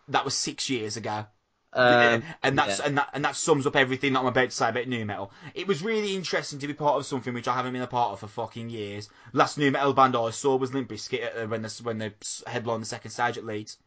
that 0.09 0.25
was 0.25 0.34
six 0.36 0.69
years 0.69 0.97
ago 0.97 1.25
Um, 1.73 2.23
and 2.43 2.57
that's 2.57 2.79
yeah. 2.79 2.86
and 2.88 2.97
that 2.97 3.09
and 3.13 3.23
that 3.23 3.36
sums 3.38 3.65
up 3.65 3.75
everything 3.77 4.11
that 4.13 4.19
I'm 4.19 4.25
about 4.25 4.49
to 4.49 4.55
say 4.55 4.67
about 4.69 4.88
nu 4.88 5.05
metal. 5.05 5.32
It 5.53 5.67
was 5.67 5.82
really 5.82 6.15
interesting 6.15 6.59
to 6.59 6.67
be 6.67 6.73
part 6.73 6.97
of 6.97 7.05
something 7.05 7.34
which 7.34 7.47
I 7.47 7.55
haven't 7.55 7.71
been 7.73 7.82
a 7.82 7.88
part 7.88 8.11
of 8.11 8.19
for 8.19 8.27
fucking 8.27 8.69
years. 8.69 9.07
Last 9.32 9.57
nu 9.57 9.71
metal 9.71 9.93
band 9.93 10.15
I 10.15 10.32
saw 10.32 10.57
was 10.57 10.73
Limp 10.73 10.89
Bizkit 10.89 11.43
uh, 11.43 11.47
when 11.47 11.61
they 11.61 11.69
when 11.82 11.97
they 11.99 12.11
headlined 12.45 12.82
the 12.82 12.88
second 12.88 13.11
stage 13.11 13.38
at 13.38 13.45
Leeds, 13.45 13.77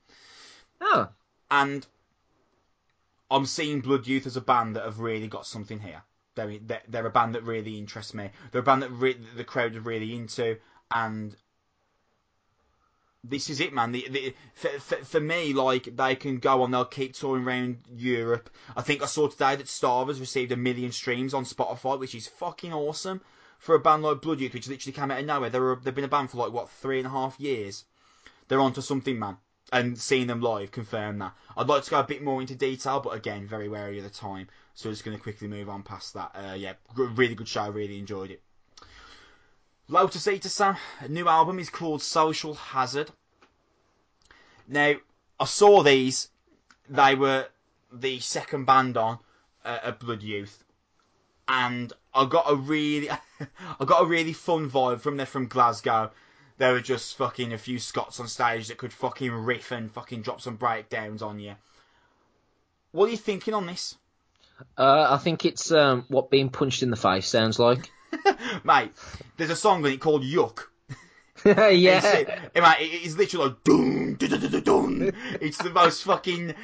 Oh, 0.81 1.09
and 1.51 1.87
I'm 3.31 3.45
seeing 3.47 3.81
Blood 3.81 4.07
Youth 4.07 4.27
as 4.27 4.37
a 4.37 4.41
band 4.41 4.77
that 4.77 4.85
have 4.85 5.01
really 5.01 5.29
got 5.29 5.47
something 5.47 5.81
here. 5.81 6.03
They're 6.37 6.59
they're, 6.61 6.83
they're 6.89 7.07
a 7.07 7.11
band 7.11 7.35
that 7.35 7.43
really 7.45 7.79
interests 7.79 8.15
me. 8.15 8.31
They're 8.51 8.61
a 8.63 8.65
band 8.65 8.83
that 8.83 8.91
re- 8.91 9.21
the 9.37 9.45
crowd 9.45 9.77
are 9.77 9.81
really 9.81 10.15
into, 10.15 10.57
and 10.93 11.37
this 13.25 13.49
is 13.49 13.61
it, 13.61 13.73
man. 13.73 13.93
The, 13.93 14.07
the, 14.09 14.35
for, 14.55 14.69
for, 14.81 14.97
for 14.97 15.21
me, 15.21 15.53
like 15.55 15.97
they 15.97 16.15
can 16.15 16.39
go 16.39 16.63
on, 16.63 16.71
they'll 16.71 16.85
keep 16.85 17.15
touring 17.15 17.45
around 17.45 17.79
Europe. 17.97 18.51
I 18.77 18.83
think 18.83 19.03
I 19.03 19.07
saw 19.07 19.29
today 19.29 19.57
that 19.57 19.67
Starvers 19.67 20.21
received 20.21 20.53
a 20.53 20.57
million 20.57 20.93
streams 20.93 21.33
on 21.33 21.45
Spotify, 21.45 21.99
which 21.99 22.15
is 22.15 22.29
fucking 22.29 22.73
awesome 22.73 23.23
for 23.59 23.75
a 23.75 23.81
band 23.81 24.03
like 24.03 24.21
Blood 24.21 24.41
Youth, 24.41 24.53
which 24.53 24.69
literally 24.69 24.93
came 24.93 25.11
out 25.11 25.21
of 25.21 25.27
nowhere. 25.27 25.49
They're 25.49 25.77
they've 25.77 25.95
been 25.95 26.05
a 26.05 26.09
band 26.09 26.31
for 26.31 26.37
like 26.37 26.53
what 26.53 26.69
three 26.69 26.99
and 26.99 27.07
a 27.07 27.11
half 27.11 27.41
years. 27.41 27.85
They're 28.49 28.61
onto 28.61 28.83
something, 28.83 29.19
man. 29.19 29.39
And 29.73 29.99
seeing 29.99 30.27
them 30.27 30.43
live 30.43 30.71
confirm 30.71 31.19
that. 31.19 31.35
I'd 31.57 31.67
like 31.67 31.85
to 31.85 31.91
go 31.91 32.01
a 32.01 32.05
bit 32.05 32.23
more 32.23 32.43
into 32.43 32.55
detail, 32.55 33.01
but 33.01 33.15
again, 33.15 33.47
very 33.47 33.69
wary 33.69 33.97
of 33.97 34.05
the 34.05 34.11
time. 34.11 34.49
So 34.75 34.91
just 34.91 35.05
going 35.05 35.17
to 35.17 35.23
quickly 35.23 35.49
move 35.49 35.71
on 35.71 35.83
past 35.83 36.13
that. 36.13 36.33
Uh, 36.35 36.53
yeah, 36.53 36.75
really 36.95 37.35
good 37.35 37.49
show. 37.49 37.71
Really 37.71 37.99
enjoyed 37.99 38.31
it. 38.31 38.43
Lotus 39.89 40.27
Eater 40.27 40.49
Sam, 40.49 40.77
a 41.01 41.09
new 41.09 41.29
album 41.29 41.59
is 41.59 41.69
called 41.69 42.01
Social 42.01 42.55
Hazard. 42.55 43.11
Now, 44.67 44.95
I 45.39 45.45
saw 45.45 45.83
these. 45.83 46.31
They 46.89 47.15
were 47.15 47.47
the 47.93 48.19
second 48.21 48.65
band 48.65 48.97
on 48.97 49.19
uh, 49.65 49.79
at 49.83 50.01
Blood 50.01 50.23
Youth, 50.23 50.65
and 51.47 51.93
I 52.15 52.25
got 52.25 52.51
a 52.51 52.55
really, 52.55 53.11
I 53.41 53.85
got 53.85 54.03
a 54.03 54.07
really 54.07 54.33
fun 54.33 54.71
vibe 54.71 55.01
from 55.01 55.19
them 55.19 55.27
from 55.27 55.49
Glasgow. 55.49 56.11
They 56.57 56.73
were 56.73 56.81
just 56.81 57.17
fucking 57.17 57.53
a 57.53 57.59
few 57.59 57.79
Scots 57.79 58.21
on 58.21 58.29
stage 58.29 58.69
that 58.69 58.79
could 58.79 58.93
fucking 58.93 59.33
riff 59.33 59.71
and 59.71 59.93
fucking 59.93 60.23
drop 60.23 60.41
some 60.41 60.57
breakdowns 60.57 61.21
on 61.21 61.41
you. 61.41 61.57
What 62.93 63.09
are 63.09 63.11
you 63.11 63.17
thinking 63.19 63.55
on 63.55 63.67
this, 63.67 63.97
uh, 64.79 65.09
I 65.11 65.19
think 65.19 65.45
it's 65.45 65.73
um, 65.73 66.05
what 66.09 66.31
being 66.31 66.49
punched 66.49 66.83
in 66.83 66.91
the 66.91 66.97
face 66.97 67.27
sounds 67.27 67.59
like. 67.59 67.91
mate? 68.65 68.93
There's 69.37 69.51
a 69.51 69.57
song 69.57 69.85
in 69.85 69.93
it 69.93 70.01
called 70.01 70.23
Yuck. 70.23 70.65
yeah. 71.45 71.61
It's, 71.71 72.31
it, 72.55 72.63
mate, 72.63 72.77
it- 72.81 73.05
it's 73.07 73.17
literally 73.17 73.49
like 73.49 73.65
dun, 73.65 74.15
dun, 74.15 74.51
dun, 74.51 74.63
dun. 74.63 75.13
It's 75.41 75.59
the 75.59 75.71
most 75.71 76.05
fucking 76.05 76.55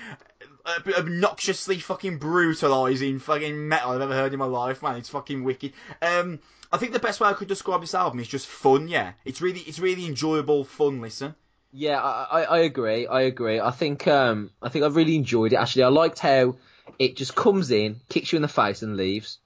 obnoxiously 0.96 1.78
fucking 1.78 2.18
brutalizing 2.18 3.18
fucking 3.18 3.68
metal 3.68 3.92
I've 3.92 4.00
ever 4.00 4.14
heard 4.14 4.32
in 4.32 4.38
my 4.38 4.44
life, 4.46 4.82
man. 4.82 4.96
It's 4.96 5.08
fucking 5.08 5.42
wicked. 5.44 5.72
Um, 6.02 6.38
I 6.72 6.76
think 6.78 6.92
the 6.92 6.98
best 7.00 7.20
way 7.20 7.28
I 7.28 7.32
could 7.32 7.48
describe 7.48 7.80
this 7.80 7.94
album 7.94 8.20
is 8.20 8.28
just 8.28 8.46
fun. 8.46 8.88
Yeah, 8.88 9.12
it's 9.24 9.40
really, 9.40 9.60
it's 9.60 9.78
really 9.78 10.06
enjoyable, 10.06 10.64
fun 10.64 11.00
listen. 11.00 11.34
Yeah, 11.72 12.00
I, 12.00 12.24
I, 12.24 12.42
I 12.42 12.58
agree. 12.60 13.06
I 13.06 13.22
agree. 13.22 13.60
I 13.60 13.70
think 13.70 14.06
um, 14.08 14.50
I 14.62 14.68
think 14.68 14.84
I 14.84 14.88
really 14.88 15.16
enjoyed 15.16 15.52
it. 15.52 15.56
Actually, 15.56 15.84
I 15.84 15.88
liked 15.88 16.18
how 16.18 16.56
it 16.98 17.16
just 17.16 17.34
comes 17.34 17.70
in, 17.70 18.00
kicks 18.08 18.32
you 18.32 18.36
in 18.36 18.42
the 18.42 18.48
face, 18.48 18.82
and 18.82 18.96
leaves. 18.96 19.38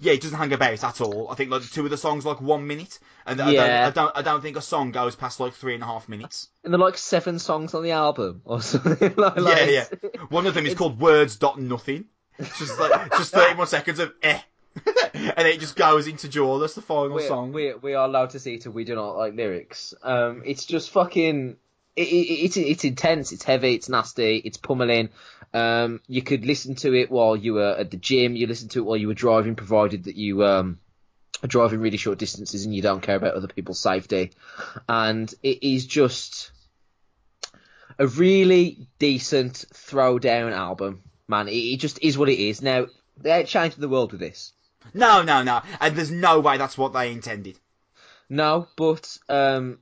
Yeah, 0.00 0.12
it 0.12 0.20
doesn't 0.20 0.36
hang 0.36 0.52
about 0.52 0.82
at 0.82 1.00
all. 1.00 1.28
I 1.30 1.34
think 1.34 1.50
like 1.50 1.62
two 1.62 1.84
of 1.84 1.90
the 1.90 1.96
songs 1.96 2.24
like 2.24 2.40
one 2.40 2.66
minute, 2.66 2.98
and 3.26 3.40
I, 3.40 3.52
don't, 3.52 3.70
I 3.70 3.90
don't, 3.90 4.16
I 4.16 4.22
don't 4.22 4.42
think 4.42 4.56
a 4.56 4.62
song 4.62 4.90
goes 4.90 5.16
past 5.16 5.40
like 5.40 5.54
three 5.54 5.74
and 5.74 5.82
a 5.82 5.86
half 5.86 6.08
minutes. 6.08 6.48
And 6.62 6.72
there 6.72 6.80
are 6.80 6.84
like 6.84 6.98
seven 6.98 7.38
songs 7.38 7.74
on 7.74 7.82
the 7.82 7.92
album 7.92 8.42
or 8.44 8.62
something 8.62 9.14
like, 9.16 9.36
Yeah, 9.36 9.42
like 9.42 9.70
yeah. 9.70 9.84
One 10.28 10.46
of 10.46 10.54
them 10.54 10.66
is 10.66 10.74
called 10.74 11.00
Words 11.00 11.36
Dot 11.36 11.60
Nothing. 11.60 12.06
It's 12.38 12.58
just 12.58 12.78
like 12.78 13.12
just 13.12 13.32
thirty 13.34 13.54
more 13.54 13.66
seconds 13.66 14.00
of 14.00 14.12
eh, 14.22 14.40
and 15.14 15.46
it 15.46 15.60
just 15.60 15.76
goes 15.76 16.06
into 16.06 16.28
Jaw. 16.28 16.58
That's 16.58 16.74
the 16.74 16.82
final 16.82 17.16
we, 17.16 17.26
song. 17.26 17.52
we 17.52 17.74
we 17.74 17.94
are 17.94 18.06
allowed 18.06 18.30
to 18.30 18.40
see 18.40 18.54
it. 18.54 18.66
We 18.66 18.84
do 18.84 18.94
not 18.94 19.16
like 19.16 19.34
lyrics. 19.34 19.94
Um, 20.02 20.42
it's 20.44 20.64
just 20.64 20.90
fucking. 20.90 21.56
It, 21.96 22.02
it, 22.02 22.32
it's 22.44 22.56
it's 22.56 22.84
intense. 22.84 23.30
It's 23.30 23.44
heavy. 23.44 23.74
It's 23.74 23.88
nasty. 23.88 24.38
It's 24.38 24.56
pummeling. 24.56 25.10
Um, 25.54 26.00
you 26.08 26.20
could 26.20 26.44
listen 26.44 26.74
to 26.76 26.92
it 26.92 27.10
while 27.10 27.36
you 27.36 27.54
were 27.54 27.76
at 27.78 27.90
the 27.90 27.96
gym. 27.96 28.34
You 28.36 28.46
listen 28.46 28.68
to 28.70 28.80
it 28.80 28.84
while 28.84 28.96
you 28.96 29.06
were 29.06 29.14
driving, 29.14 29.54
provided 29.54 30.04
that 30.04 30.16
you 30.16 30.44
um 30.44 30.80
are 31.42 31.48
driving 31.48 31.80
really 31.80 31.96
short 31.96 32.18
distances 32.18 32.64
and 32.64 32.74
you 32.74 32.82
don't 32.82 33.02
care 33.02 33.16
about 33.16 33.34
other 33.34 33.48
people's 33.48 33.78
safety. 33.78 34.32
And 34.88 35.32
it 35.42 35.66
is 35.66 35.86
just 35.86 36.50
a 37.98 38.06
really 38.06 38.88
decent 38.98 39.64
throwdown 39.72 40.52
album, 40.52 41.02
man. 41.28 41.48
It, 41.48 41.52
it 41.52 41.76
just 41.78 42.02
is 42.02 42.18
what 42.18 42.28
it 42.28 42.38
is. 42.40 42.60
Now 42.60 42.86
they're 43.16 43.44
changing 43.44 43.80
the 43.80 43.88
world 43.88 44.12
with 44.12 44.20
this. 44.20 44.52
No, 44.92 45.22
no, 45.22 45.42
no. 45.42 45.62
And 45.80 45.96
there's 45.96 46.10
no 46.10 46.40
way 46.40 46.58
that's 46.58 46.76
what 46.76 46.92
they 46.92 47.12
intended. 47.12 47.58
No, 48.28 48.68
but 48.76 49.16
um, 49.28 49.78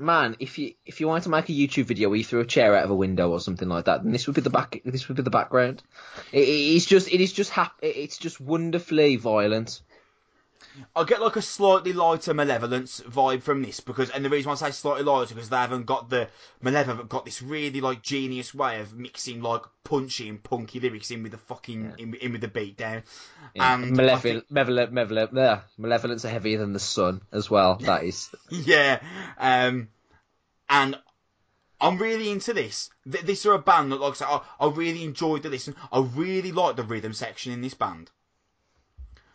man, 0.00 0.36
if 0.38 0.58
you 0.58 0.74
if 0.86 1.00
you 1.00 1.08
wanted 1.08 1.24
to 1.24 1.28
make 1.30 1.48
a 1.48 1.52
YouTube 1.52 1.84
video 1.84 2.08
where 2.08 2.18
you 2.18 2.24
threw 2.24 2.40
a 2.40 2.46
chair 2.46 2.74
out 2.74 2.84
of 2.84 2.90
a 2.90 2.94
window 2.94 3.30
or 3.30 3.40
something 3.40 3.68
like 3.68 3.84
that, 3.84 4.02
then 4.02 4.12
this 4.12 4.26
would 4.26 4.36
be 4.36 4.40
the 4.40 4.50
back. 4.50 4.80
This 4.84 5.08
would 5.08 5.16
be 5.16 5.22
the 5.22 5.30
background. 5.30 5.82
It, 6.32 6.42
it 6.42 6.48
is 6.48 6.86
just 6.86 7.12
it 7.12 7.20
is 7.20 7.32
just 7.32 7.50
hap- 7.50 7.78
It's 7.82 8.18
just 8.18 8.40
wonderfully 8.40 9.16
violent. 9.16 9.82
I 10.94 11.04
get 11.04 11.20
like 11.20 11.36
a 11.36 11.42
slightly 11.42 11.92
lighter 11.92 12.34
Malevolence 12.34 13.00
vibe 13.00 13.42
from 13.42 13.62
this 13.62 13.80
because, 13.80 14.10
and 14.10 14.24
the 14.24 14.30
reason 14.30 14.48
why 14.48 14.52
I 14.52 14.56
say 14.56 14.70
slightly 14.70 15.02
lighter 15.04 15.34
because 15.34 15.48
they 15.48 15.56
haven't 15.56 15.86
got 15.86 16.10
the 16.10 16.28
Malevolent 16.60 17.08
got 17.08 17.24
this 17.24 17.42
really 17.42 17.80
like 17.80 18.02
genius 18.02 18.54
way 18.54 18.80
of 18.80 18.94
mixing 18.94 19.42
like 19.42 19.62
punchy 19.84 20.28
and 20.28 20.42
punky 20.42 20.80
lyrics 20.80 21.10
in 21.10 21.22
with 21.22 21.32
the 21.32 21.38
fucking 21.38 21.94
in, 21.98 22.14
in 22.14 22.32
with 22.32 22.40
the 22.40 22.48
beat 22.48 22.76
down. 22.76 23.02
Yeah. 23.54 23.74
And 23.74 23.96
Malevolent, 23.96 24.50
malevolent, 24.50 24.92
malevolent, 24.92 25.30
yeah. 25.34 25.60
Malevolence 25.78 26.24
are 26.24 26.30
heavier 26.30 26.58
than 26.58 26.72
the 26.72 26.78
sun 26.78 27.20
as 27.32 27.50
well. 27.50 27.76
That 27.80 28.04
is. 28.04 28.30
Yeah, 28.50 29.00
um, 29.38 29.88
and 30.68 30.98
I'm 31.80 31.98
really 31.98 32.30
into 32.30 32.52
this. 32.52 32.90
Th- 33.10 33.24
This 33.24 33.46
are 33.46 33.54
a 33.54 33.58
band 33.58 33.90
that, 33.92 34.00
like 34.00 34.12
I 34.12 34.14
said, 34.16 34.28
I, 34.28 34.40
I 34.60 34.68
really 34.68 35.02
enjoyed 35.02 35.42
the 35.42 35.48
listen. 35.48 35.74
I 35.90 36.00
really 36.00 36.52
like 36.52 36.76
the 36.76 36.82
rhythm 36.82 37.12
section 37.12 37.52
in 37.52 37.62
this 37.62 37.74
band. 37.74 38.10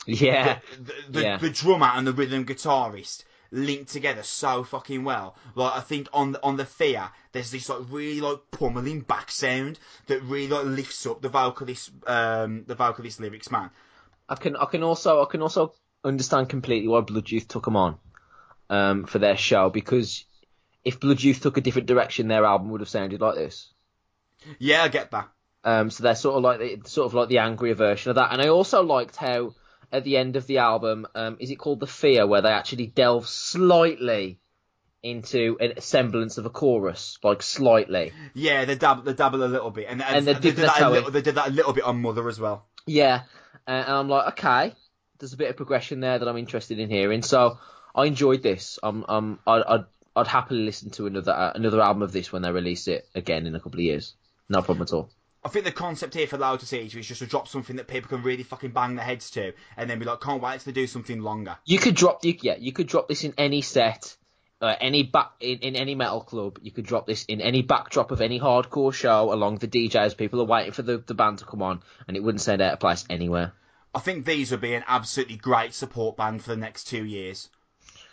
Yeah. 0.05 0.59
the, 0.79 0.93
the, 1.09 1.21
Yeah. 1.21 1.37
the 1.37 1.49
drummer 1.49 1.87
and 1.87 2.05
the 2.05 2.13
rhythm 2.13 2.45
guitarist 2.45 3.23
linked 3.51 3.91
together 3.91 4.23
so 4.23 4.63
fucking 4.63 5.03
well. 5.03 5.35
Like 5.55 5.73
I 5.75 5.81
think 5.81 6.07
on 6.13 6.33
the, 6.33 6.43
on 6.43 6.57
the 6.57 6.65
Fear, 6.65 7.09
there's 7.31 7.51
this 7.51 7.69
like 7.69 7.79
really 7.89 8.21
like 8.21 8.39
pummeling 8.51 9.01
back 9.01 9.31
sound 9.31 9.79
that 10.07 10.21
really 10.23 10.47
like 10.47 10.65
lifts 10.65 11.05
up 11.05 11.21
the 11.21 11.29
vocalist 11.29 11.91
um 12.07 12.63
the 12.67 12.75
vocalist 12.75 13.19
lyrics, 13.19 13.51
man. 13.51 13.69
I 14.27 14.35
can 14.35 14.55
I 14.55 14.65
can 14.65 14.83
also 14.83 15.21
I 15.21 15.25
can 15.29 15.41
also 15.41 15.73
understand 16.03 16.49
completely 16.49 16.87
why 16.87 17.01
Blood 17.01 17.29
Youth 17.29 17.47
took 17.47 17.65
them 17.65 17.75
on 17.75 17.97
um, 18.69 19.05
for 19.05 19.19
their 19.19 19.37
show 19.37 19.69
because 19.69 20.25
if 20.83 20.99
Blood 20.99 21.21
Youth 21.21 21.41
took 21.41 21.57
a 21.57 21.61
different 21.61 21.87
direction, 21.87 22.27
their 22.27 22.45
album 22.45 22.69
would 22.69 22.81
have 22.81 22.89
sounded 22.89 23.21
like 23.21 23.35
this. 23.35 23.71
Yeah, 24.59 24.83
I 24.83 24.87
get 24.87 25.11
that. 25.11 25.29
Um, 25.63 25.89
so 25.89 26.03
they're 26.03 26.15
sort 26.15 26.35
of 26.35 26.43
like 26.43 26.59
the, 26.59 26.87
sort 26.89 27.07
of 27.07 27.15
like 27.15 27.29
the 27.29 27.39
angrier 27.39 27.73
version 27.73 28.11
of 28.11 28.15
that. 28.17 28.31
And 28.31 28.41
I 28.41 28.49
also 28.49 28.83
liked 28.83 29.15
how 29.15 29.55
at 29.95 30.03
the 30.03 30.17
end 30.17 30.35
of 30.35 30.45
the 30.45 30.59
album, 30.59 31.07
um, 31.15 31.37
is 31.39 31.51
it 31.51 31.55
called 31.55 31.79
the 31.79 31.87
Fear, 31.87 32.27
where 32.27 32.41
they 32.41 32.49
actually 32.49 32.87
delve 32.87 33.27
slightly 33.27 34.39
into 35.01 35.55
a 35.61 35.79
semblance 35.81 36.37
of 36.37 36.45
a 36.45 36.49
chorus, 36.49 37.17
like 37.23 37.43
slightly. 37.43 38.11
Yeah, 38.33 38.65
they 38.65 38.75
dabble 38.75 39.03
they 39.03 39.13
dabble 39.13 39.43
a 39.43 39.45
little 39.45 39.69
bit, 39.69 39.85
and, 39.87 40.01
And 40.01 40.25
they 40.25 40.33
they 40.33 40.39
did 40.39 40.55
that 40.57 40.81
a 40.81 40.89
little, 40.89 41.11
they 41.11 41.21
did 41.21 41.35
that 41.35 41.47
a 41.47 41.51
little 41.51 41.73
bit 41.73 41.83
on 41.83 42.01
Mother 42.01 42.27
as 42.27 42.39
well. 42.39 42.65
Yeah. 42.87 43.21
and 43.67 43.87
I'm 43.87 44.09
like, 44.09 44.33
okay, 44.33 44.73
there's 45.19 45.33
a 45.33 45.37
bit 45.37 45.49
of 45.49 45.57
progression 45.57 45.99
there 45.99 46.17
that 46.19 46.27
I'm 46.27 46.37
interested 46.37 46.79
in 46.79 46.89
hearing. 46.89 47.21
So 47.21 47.59
I 47.93 48.05
enjoyed 48.05 48.43
this. 48.43 48.79
Um, 48.81 49.05
um, 49.07 49.39
I'd, 49.45 49.63
I'd, 49.63 49.85
I'd 50.15 50.27
happily 50.27 50.63
listen 50.65 50.89
to 50.91 51.05
another 51.05 51.31
uh, 51.31 51.51
another 51.53 51.81
album 51.81 52.01
of 52.01 52.11
this 52.11 52.31
when 52.31 52.41
they 52.41 52.51
release 52.51 52.87
it 52.87 53.07
again 53.15 53.45
in 53.45 53.55
a 53.55 53.59
couple 53.59 53.79
of 53.79 53.83
years. 53.83 54.15
No 54.49 54.61
problem 54.61 54.83
at 54.83 54.93
all. 54.93 55.09
I 55.45 55.47
think 55.47 55.63
the 55.63 55.71
concept 55.71 56.15
here 56.15 56.25
for 56.25 56.39
Lotus 56.39 56.73
Eater 56.73 56.97
is 56.97 57.07
just 57.07 57.21
to 57.21 57.27
drop 57.27 57.47
something 57.47 57.75
that 57.75 57.87
people 57.87 58.09
can 58.09 58.23
really 58.23 58.41
fucking 58.41 58.71
bang 58.71 58.95
their 58.95 59.05
heads 59.05 59.29
to, 59.31 59.53
and 59.77 59.87
then 59.87 59.99
be 59.99 60.05
like, 60.05 60.19
can't 60.19 60.41
wait 60.41 60.61
to 60.61 60.71
do 60.71 60.87
something 60.87 61.21
longer. 61.21 61.55
You 61.65 61.77
could 61.77 61.93
drop, 61.93 62.25
you, 62.25 62.35
yeah, 62.41 62.55
you 62.57 62.73
could 62.73 62.87
drop 62.87 63.07
this 63.07 63.23
in 63.23 63.35
any 63.37 63.61
set, 63.61 64.17
uh, 64.59 64.73
any 64.81 65.03
back 65.03 65.33
in, 65.39 65.59
in 65.59 65.75
any 65.75 65.93
metal 65.93 66.21
club. 66.21 66.57
You 66.63 66.71
could 66.71 66.87
drop 66.87 67.05
this 67.05 67.25
in 67.25 67.41
any 67.41 67.61
backdrop 67.61 68.09
of 68.09 68.21
any 68.21 68.39
hardcore 68.39 68.91
show 68.91 69.31
along 69.31 69.59
the 69.59 69.67
DJs. 69.67 70.17
People 70.17 70.41
are 70.41 70.45
waiting 70.45 70.71
for 70.71 70.81
the, 70.81 70.97
the 70.97 71.13
band 71.13 71.37
to 71.37 71.45
come 71.45 71.61
on, 71.61 71.83
and 72.07 72.17
it 72.17 72.21
wouldn't 72.21 72.41
sound 72.41 72.63
out 72.63 72.73
of 72.73 72.79
place 72.79 73.05
anywhere. 73.07 73.53
I 73.93 73.99
think 73.99 74.25
these 74.25 74.49
would 74.49 74.61
be 74.61 74.73
an 74.73 74.83
absolutely 74.87 75.37
great 75.37 75.75
support 75.75 76.17
band 76.17 76.41
for 76.41 76.49
the 76.49 76.57
next 76.57 76.85
two 76.85 77.05
years. 77.05 77.49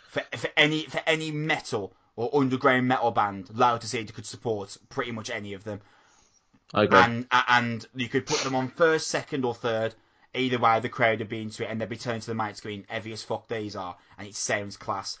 For, 0.09 0.21
for 0.37 0.49
any 0.55 0.83
for 0.83 1.01
any 1.07 1.31
metal 1.31 1.95
or 2.15 2.29
underground 2.31 2.87
metal 2.87 3.09
band, 3.09 3.49
Lotus 3.55 3.95
Eater 3.95 4.13
could 4.13 4.27
support 4.27 4.77
pretty 4.89 5.11
much 5.11 5.31
any 5.31 5.53
of 5.53 5.63
them. 5.63 5.81
Agree. 6.73 6.97
and 6.99 7.27
and 7.47 7.85
you 7.95 8.09
could 8.09 8.25
put 8.25 8.39
them 8.39 8.55
on 8.55 8.69
first, 8.69 9.07
second, 9.07 9.45
or 9.45 9.53
third. 9.53 9.93
Either 10.35 10.57
way, 10.57 10.79
the 10.79 10.89
crowd 10.89 11.19
would 11.19 11.29
be 11.29 11.41
into 11.41 11.63
it, 11.63 11.67
and 11.69 11.79
they'd 11.79 11.87
be 11.89 11.95
turning 11.97 12.21
to 12.21 12.27
the 12.27 12.33
mate 12.35 12.57
screen. 12.57 12.85
Heavy 12.89 13.13
as 13.13 13.21
fuck 13.21 13.47
these 13.47 13.75
are, 13.75 13.95
and 14.17 14.27
it 14.27 14.35
sounds 14.35 14.77
class. 14.77 15.19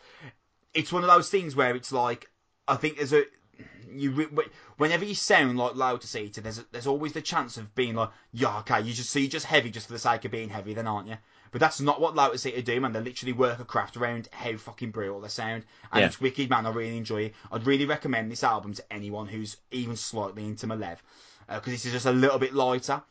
It's 0.73 0.91
one 0.91 1.03
of 1.03 1.09
those 1.09 1.29
things 1.29 1.55
where 1.55 1.75
it's 1.75 1.91
like 1.91 2.29
I 2.67 2.75
think 2.75 2.97
there's 2.97 3.13
a 3.13 3.25
you 3.91 4.11
whenever 4.77 5.05
you 5.05 5.13
sound 5.13 5.57
like 5.57 5.75
Lotus 5.75 6.15
Eater 6.15 6.41
there's 6.41 6.57
a, 6.57 6.65
there's 6.71 6.87
always 6.87 7.13
the 7.13 7.21
chance 7.21 7.57
of 7.57 7.75
being 7.75 7.93
like 7.93 8.09
yeah 8.31 8.57
okay 8.59 8.81
you 8.81 8.91
just 8.91 9.11
so 9.11 9.19
you're 9.19 9.29
just 9.29 9.45
heavy 9.45 9.69
just 9.69 9.85
for 9.85 9.93
the 9.93 9.99
sake 9.99 10.25
of 10.25 10.31
being 10.31 10.49
heavy 10.49 10.73
then 10.73 10.87
aren't 10.87 11.07
you 11.07 11.15
but 11.51 11.61
that's 11.61 11.79
not 11.79 12.01
what 12.01 12.15
Lotus 12.15 12.47
Eater 12.47 12.63
do 12.63 12.81
man 12.81 12.91
they 12.93 12.99
literally 13.01 13.33
work 13.33 13.59
a 13.59 13.65
craft 13.65 13.95
around 13.95 14.27
how 14.31 14.57
fucking 14.57 14.89
brutal 14.89 15.21
they 15.21 15.27
sound 15.27 15.65
and 15.91 16.01
Yeah. 16.01 16.07
it's 16.07 16.19
wicked 16.19 16.49
man 16.49 16.65
I 16.65 16.71
really 16.71 16.97
enjoy 16.97 17.25
it 17.25 17.33
I'd 17.51 17.67
really 17.67 17.85
recommend 17.85 18.31
this 18.31 18.43
album 18.43 18.73
to 18.73 18.83
anyone 18.93 19.27
who's 19.27 19.57
even 19.69 19.95
slightly 19.95 20.43
into 20.45 20.65
Malev 20.65 20.97
because 21.47 21.73
this 21.73 21.85
is 21.85 21.91
just 21.91 22.05
a 22.05 22.11
little 22.11 22.39
bit 22.39 22.53
lighter 22.53 23.01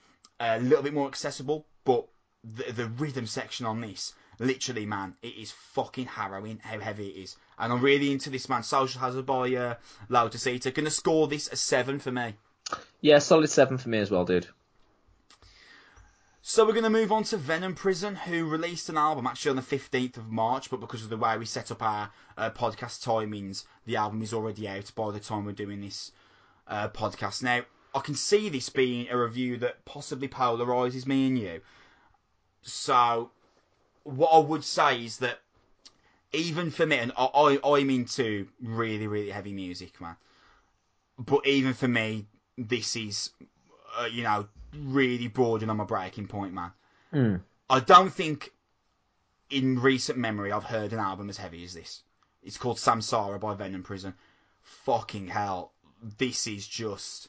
a 0.40 0.60
little 0.60 0.82
bit 0.82 0.94
more 0.94 1.08
accessible 1.08 1.66
but 1.84 2.06
the, 2.42 2.72
the 2.72 2.86
rhythm 2.86 3.26
section 3.26 3.66
on 3.66 3.80
this 3.80 4.14
literally 4.38 4.86
man 4.86 5.14
it 5.22 5.34
is 5.36 5.52
fucking 5.52 6.06
harrowing 6.06 6.58
how 6.62 6.78
heavy 6.78 7.08
it 7.08 7.22
is 7.22 7.36
and 7.58 7.72
I'm 7.72 7.80
really 7.80 8.12
into 8.12 8.30
this 8.30 8.48
man 8.48 8.62
Social 8.62 9.00
Hazard 9.00 9.26
by 9.26 9.54
uh, 9.54 9.74
to 10.10 10.70
gonna 10.70 10.90
score 10.90 11.28
this 11.28 11.48
a 11.52 11.56
7 11.56 11.98
for 11.98 12.10
me 12.10 12.34
Yeah, 13.00 13.18
solid 13.18 13.48
seven 13.48 13.78
for 13.78 13.88
me 13.88 13.98
as 13.98 14.10
well, 14.10 14.24
dude. 14.24 14.48
So 16.44 16.64
we're 16.64 16.72
going 16.72 16.82
to 16.82 16.90
move 16.90 17.12
on 17.12 17.22
to 17.24 17.36
Venom 17.36 17.76
Prison, 17.76 18.16
who 18.16 18.48
released 18.48 18.88
an 18.88 18.98
album 18.98 19.28
actually 19.28 19.50
on 19.50 19.56
the 19.56 19.62
15th 19.62 20.16
of 20.16 20.28
March, 20.28 20.70
but 20.70 20.80
because 20.80 21.04
of 21.04 21.08
the 21.08 21.16
way 21.16 21.38
we 21.38 21.44
set 21.44 21.70
up 21.70 21.80
our 21.82 22.10
uh, 22.36 22.50
podcast 22.50 23.04
timings, 23.04 23.64
the 23.86 23.94
album 23.94 24.22
is 24.22 24.32
already 24.32 24.66
out 24.66 24.90
by 24.96 25.12
the 25.12 25.20
time 25.20 25.44
we're 25.44 25.52
doing 25.52 25.80
this 25.80 26.10
uh, 26.66 26.88
podcast. 26.88 27.44
Now, 27.44 27.62
I 27.94 28.00
can 28.00 28.14
see 28.14 28.48
this 28.48 28.68
being 28.68 29.08
a 29.10 29.18
review 29.18 29.58
that 29.58 29.84
possibly 29.84 30.28
polarises 30.28 31.06
me 31.06 31.26
and 31.26 31.38
you. 31.38 31.60
So, 32.62 33.30
what 34.04 34.28
I 34.28 34.38
would 34.38 34.64
say 34.64 35.04
is 35.04 35.18
that 35.18 35.40
even 36.32 36.70
for 36.70 36.86
me, 36.86 36.96
and 36.96 37.12
I, 37.16 37.24
I, 37.24 37.78
I'm 37.78 37.90
into 37.90 38.48
really, 38.62 39.06
really 39.06 39.30
heavy 39.30 39.52
music, 39.52 40.00
man. 40.00 40.16
But 41.18 41.46
even 41.46 41.74
for 41.74 41.88
me, 41.88 42.26
this 42.56 42.96
is, 42.96 43.30
uh, 43.98 44.06
you 44.06 44.22
know, 44.22 44.46
really 44.74 45.28
bordering 45.28 45.70
on 45.70 45.76
my 45.76 45.84
breaking 45.84 46.28
point, 46.28 46.54
man. 46.54 46.72
Hmm. 47.10 47.36
I 47.68 47.80
don't 47.80 48.12
think 48.12 48.52
in 49.50 49.78
recent 49.78 50.18
memory 50.18 50.50
I've 50.50 50.64
heard 50.64 50.92
an 50.92 50.98
album 50.98 51.28
as 51.28 51.36
heavy 51.36 51.62
as 51.64 51.74
this. 51.74 52.02
It's 52.42 52.56
called 52.56 52.78
Samsara 52.78 53.38
by 53.38 53.54
Venom 53.54 53.82
Prison. 53.82 54.14
Fucking 54.62 55.28
hell, 55.28 55.72
this 56.18 56.46
is 56.46 56.66
just 56.66 57.28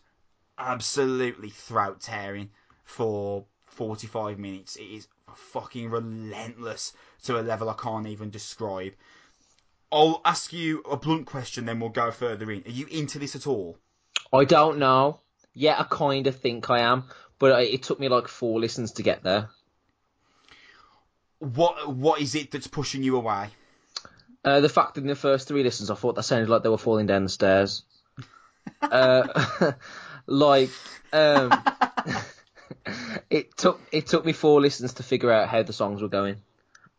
absolutely 0.57 1.49
throat 1.49 2.01
tearing 2.01 2.49
for 2.83 3.45
45 3.65 4.39
minutes. 4.39 4.75
It 4.75 4.83
is 4.83 5.07
fucking 5.35 5.89
relentless 5.89 6.93
to 7.23 7.39
a 7.39 7.41
level 7.41 7.69
I 7.69 7.73
can't 7.73 8.07
even 8.07 8.29
describe. 8.29 8.93
I'll 9.91 10.21
ask 10.25 10.51
you 10.51 10.81
a 10.89 10.97
blunt 10.97 11.25
question, 11.27 11.65
then 11.65 11.79
we'll 11.79 11.89
go 11.89 12.11
further 12.11 12.49
in. 12.51 12.63
Are 12.65 12.71
you 12.71 12.87
into 12.87 13.19
this 13.19 13.35
at 13.35 13.45
all? 13.47 13.77
I 14.31 14.45
don't 14.45 14.79
know. 14.79 15.19
Yeah, 15.53 15.79
I 15.79 15.83
kind 15.83 16.25
of 16.25 16.35
think 16.35 16.69
I 16.69 16.79
am, 16.79 17.03
but 17.37 17.51
I- 17.51 17.61
it 17.61 17.83
took 17.83 17.99
me 17.99 18.07
like 18.07 18.27
four 18.27 18.59
listens 18.59 18.93
to 18.93 19.03
get 19.03 19.23
there. 19.23 19.49
What 21.39 21.93
What 21.93 22.21
is 22.21 22.35
it 22.35 22.51
that's 22.51 22.67
pushing 22.67 23.03
you 23.03 23.17
away? 23.17 23.49
Uh, 24.45 24.59
the 24.59 24.69
fact 24.69 24.95
that 24.95 25.01
in 25.01 25.07
the 25.07 25.15
first 25.15 25.47
three 25.47 25.63
listens, 25.63 25.89
I 25.91 25.95
thought 25.95 26.15
that 26.15 26.23
sounded 26.23 26.49
like 26.49 26.63
they 26.63 26.69
were 26.69 26.77
falling 26.77 27.05
down 27.05 27.23
the 27.23 27.29
stairs. 27.29 27.83
uh, 28.81 29.27
like, 30.27 30.69
um, 31.11 31.51
it 33.29 33.55
took 33.57 33.81
it 33.91 34.07
took 34.07 34.25
me 34.25 34.33
four 34.33 34.61
listens 34.61 34.93
to 34.93 35.03
figure 35.03 35.31
out 35.31 35.49
how 35.49 35.63
the 35.63 35.73
songs 35.73 36.01
were 36.01 36.09
going, 36.09 36.37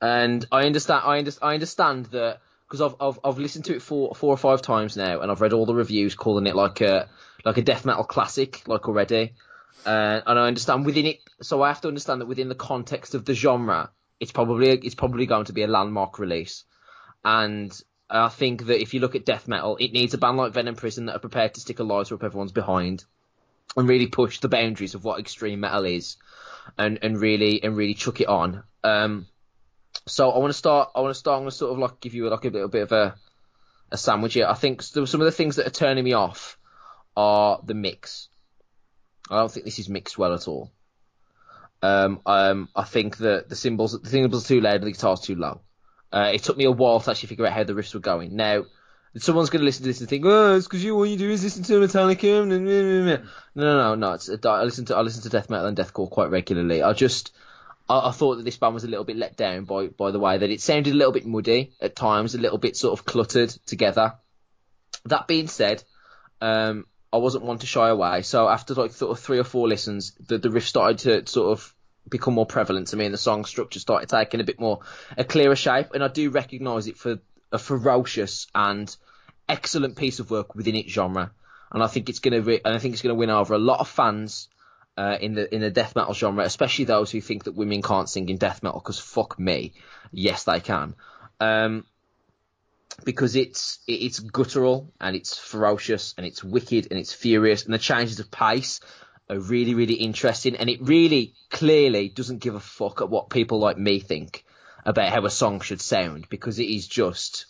and 0.01 0.45
I 0.51 0.67
understand. 0.67 1.03
I, 1.05 1.19
under, 1.19 1.33
I 1.43 1.55
understand 1.55 2.07
that 2.07 2.41
because 2.67 2.81
I've, 2.81 2.95
I've 3.01 3.19
I've 3.25 3.39
listened 3.39 3.67
to 3.67 3.77
it 3.77 3.83
four 3.83 4.15
four 4.15 4.33
or 4.33 4.37
five 4.37 4.63
times 4.63 4.97
now, 4.97 5.21
and 5.21 5.31
I've 5.31 5.41
read 5.41 5.53
all 5.53 5.67
the 5.67 5.75
reviews 5.75 6.15
calling 6.15 6.47
it 6.47 6.57
like 6.57 6.81
a 6.81 7.09
like 7.45 7.59
a 7.59 7.63
death 7.63 7.85
metal 7.85 8.05
classic, 8.05 8.67
like 8.67 8.89
already. 8.89 9.35
Uh, 9.85 10.21
and 10.27 10.39
I 10.39 10.47
understand 10.47 10.87
within 10.87 11.05
it, 11.05 11.19
so 11.43 11.61
I 11.61 11.69
have 11.69 11.83
to 11.83 11.89
understand 11.89 12.23
that 12.23 12.27
within 12.27 12.49
the 12.49 12.55
context 12.55 13.15
of 13.15 13.27
the 13.27 13.35
genre, 13.35 13.91
it's 14.19 14.33
probably 14.33 14.71
it's 14.71 14.95
probably 14.95 15.27
going 15.27 15.45
to 15.47 15.53
be 15.53 15.63
a 15.63 15.67
landmark 15.67 16.19
release. 16.19 16.65
And 17.23 17.79
I 18.09 18.29
think 18.29 18.67
that 18.67 18.81
if 18.81 18.95
you 18.95 19.01
look 19.01 19.15
at 19.15 19.27
death 19.27 19.47
metal, 19.47 19.77
it 19.79 19.93
needs 19.93 20.15
a 20.15 20.19
band 20.19 20.39
like 20.39 20.53
Venom 20.53 20.77
Prison 20.77 21.07
that 21.07 21.17
are 21.17 21.21
prepared 21.21 21.55
to 21.55 21.61
stick 21.61 21.81
a 21.81 21.85
lighter 21.85 22.15
up 22.15 22.25
everyone's 22.25 22.53
behind 22.53 23.05
and 23.77 23.89
really 23.89 24.07
push 24.07 24.41
the 24.41 24.49
boundaries 24.49 24.95
of 24.95 25.05
what 25.05 25.21
extreme 25.21 25.61
metal 25.61 25.85
is, 25.85 26.17
and 26.79 26.99
and 27.03 27.21
really 27.21 27.63
and 27.63 27.77
really 27.77 27.95
chuck 27.95 28.21
it 28.21 28.29
on. 28.29 28.63
Um, 28.83 29.27
so 30.07 30.31
I 30.31 30.39
want 30.39 30.51
to 30.51 30.59
start. 30.59 30.91
I 30.95 31.01
want 31.01 31.15
to 31.15 31.19
start. 31.19 31.37
I'm 31.37 31.43
going 31.43 31.51
to 31.51 31.57
sort 31.57 31.73
of 31.73 31.79
like 31.79 32.01
give 32.01 32.15
you 32.15 32.29
like 32.29 32.45
a 32.45 32.49
little 32.49 32.69
bit 32.69 32.83
of 32.83 32.93
a 32.93 33.15
a 33.91 33.97
sandwich 33.97 34.35
here. 34.35 34.47
I 34.47 34.55
think 34.55 34.83
some 34.83 35.03
of 35.03 35.25
the 35.25 35.33
things 35.33 35.57
that 35.57 35.67
are 35.67 35.71
turning 35.71 36.05
me 36.05 36.13
off 36.13 36.59
are 37.17 37.61
the 37.65 37.75
mix. 37.75 38.29
I 39.31 39.39
don't 39.39 39.51
think 39.51 39.65
this 39.65 39.79
is 39.79 39.89
mixed 39.89 40.19
well 40.19 40.35
at 40.35 40.49
all. 40.49 40.73
Um, 41.83 42.21
um, 42.27 42.69
I 42.75 42.85
think 42.85 43.19
that 43.19 43.49
the 43.49 43.57
cymbals, 43.57 44.01
the 44.01 44.09
cymbals 44.09 44.45
are 44.45 44.49
too 44.49 44.61
loud 44.61 44.77
and 44.77 44.85
the 44.85 44.93
guitar's 44.93 45.21
too 45.21 45.35
low. 45.35 45.61
Uh, 46.13 46.31
it 46.33 46.43
took 46.43 46.57
me 46.57 46.65
a 46.65 46.71
while 46.71 47.01
to 47.01 47.11
actually 47.11 47.29
figure 47.29 47.47
out 47.47 47.53
how 47.53 47.65
the 47.65 47.73
riffs 47.73 47.95
were 47.95 48.01
going. 48.01 48.37
Now, 48.37 48.65
someone's 49.19 49.51
going 49.51 49.61
to 49.61 49.65
listen 49.65 49.83
to 49.83 49.89
this 49.89 50.01
and 50.01 50.09
think, 50.09 50.25
"Oh, 50.27 50.57
it's 50.57 50.67
because 50.67 50.85
you 50.85 50.97
all 50.97 51.07
you 51.07 51.17
do 51.17 51.31
is 51.31 51.45
listen 51.45 51.63
to 51.65 51.75
Metallica." 51.75 52.47
No, 52.47 52.59
no, 52.59 53.15
no, 53.55 53.95
no. 53.95 54.13
It's, 54.13 54.29
I 54.29 54.63
listen 54.63 54.87
to 54.87 54.97
I 54.97 55.03
listen 55.03 55.23
to 55.23 55.29
death 55.29 55.51
metal 55.51 55.67
and 55.67 55.77
deathcore 55.77 56.11
quite 56.11 56.31
regularly. 56.31 56.83
I 56.83 56.93
just 56.93 57.33
I, 57.89 58.09
I 58.09 58.11
thought 58.11 58.37
that 58.37 58.45
this 58.45 58.57
band 58.57 58.75
was 58.75 58.85
a 58.85 58.89
little 58.89 59.05
bit 59.05 59.17
let 59.17 59.37
down 59.37 59.65
by 59.65 59.87
by 59.89 60.11
the 60.11 60.19
way 60.19 60.39
that 60.39 60.51
it 60.51 60.61
sounded 60.61 60.93
a 60.93 60.97
little 60.97 61.13
bit 61.13 61.27
muddy 61.27 61.73
at 61.81 61.97
times, 61.97 62.35
a 62.35 62.41
little 62.41 62.59
bit 62.59 62.77
sort 62.77 62.99
of 62.99 63.05
cluttered 63.05 63.51
together. 63.67 64.15
That 65.07 65.29
being 65.29 65.49
said, 65.49 65.83
um, 66.41 66.87
I 67.13 67.19
wasn't 67.19 67.45
one 67.45 67.59
to 67.59 67.67
shy 67.67 67.89
away. 67.89 68.23
So 68.23 68.49
after 68.49 68.75
like 68.75 68.93
sort 68.93 69.13
of 69.13 69.23
three 69.23 69.39
or 69.39 69.45
four 69.45 69.69
listens, 69.69 70.15
the 70.15 70.39
the 70.39 70.51
riff 70.51 70.67
started 70.67 70.99
to 70.99 71.31
sort 71.31 71.53
of 71.53 71.75
become 72.09 72.35
more 72.35 72.47
prevalent 72.47 72.89
to 72.89 72.97
me, 72.97 73.05
and 73.05 73.15
the 73.15 73.19
song 73.19 73.45
structure 73.45 73.79
started 73.79 74.09
taking 74.09 74.41
a 74.41 74.45
bit 74.45 74.59
more 74.59 74.81
a 75.17 75.25
clearer 75.25 75.57
shape. 75.57 75.93
And 75.95 76.03
I 76.03 76.09
do 76.09 76.31
recognise 76.31 76.87
it 76.89 76.97
for 76.97 77.21
a 77.55 77.59
ferocious 77.59 78.49
and 78.55 78.95
excellent 79.49 79.97
piece 79.97 80.19
of 80.19 80.31
work 80.31 80.55
within 80.55 80.75
its 80.75 80.93
genre. 80.93 81.33
And 81.73 81.83
I 81.83 81.87
think 81.87 82.09
it's 82.09 82.19
gonna 82.19 82.43
re- 82.43 82.61
and 82.65 82.75
I 82.75 82.79
think 82.79 82.93
it's 82.93 83.03
gonna 83.03 83.15
win 83.15 83.31
over 83.31 83.55
a 83.55 83.59
lot 83.59 83.81
of 83.81 83.89
fans. 83.89 84.49
Uh, 84.97 85.19
in 85.21 85.35
the 85.35 85.53
in 85.53 85.61
the 85.61 85.73
death 85.73 85.97
metal 85.97 86.15
genre, 86.15 86.45
especially 86.45 86.85
those 86.85 87.11
who 87.11 87.21
think 87.21 87.45
that 87.45 87.57
women 87.57 87.83
can't 87.83 88.09
sing 88.09 88.29
in 88.29 88.37
death 88.37 88.63
metal, 88.63 88.79
because 88.79 89.01
fuck 89.01 89.37
me, 89.41 89.73
yes 90.13 90.45
they 90.45 90.61
can. 90.61 90.95
Um, 91.41 91.85
because 93.03 93.35
it's 93.35 93.81
it's 93.89 94.21
guttural 94.21 94.93
and 95.01 95.17
it's 95.17 95.37
ferocious 95.37 96.15
and 96.17 96.25
it's 96.25 96.45
wicked 96.45 96.87
and 96.91 97.01
it's 97.01 97.13
furious 97.13 97.65
and 97.65 97.75
the 97.75 97.79
changes 97.79 98.21
of 98.21 98.31
pace 98.31 98.79
are 99.29 99.41
really 99.41 99.75
really 99.75 99.95
interesting 99.95 100.55
and 100.55 100.71
it 100.71 100.81
really 100.81 101.35
clearly 101.51 102.09
doesn't 102.09 102.39
give 102.39 102.55
a 102.55 102.61
fuck 102.61 103.01
at 103.01 103.11
what 103.11 103.31
people 103.31 103.59
like 103.59 103.77
me 103.77 103.99
think 103.99 104.45
about 104.85 105.11
how 105.11 105.25
a 105.25 105.31
song 105.31 105.61
should 105.61 105.81
sound 105.81 106.29
because 106.29 106.59
it 106.59 106.69
is 106.69 106.87
just 106.87 107.47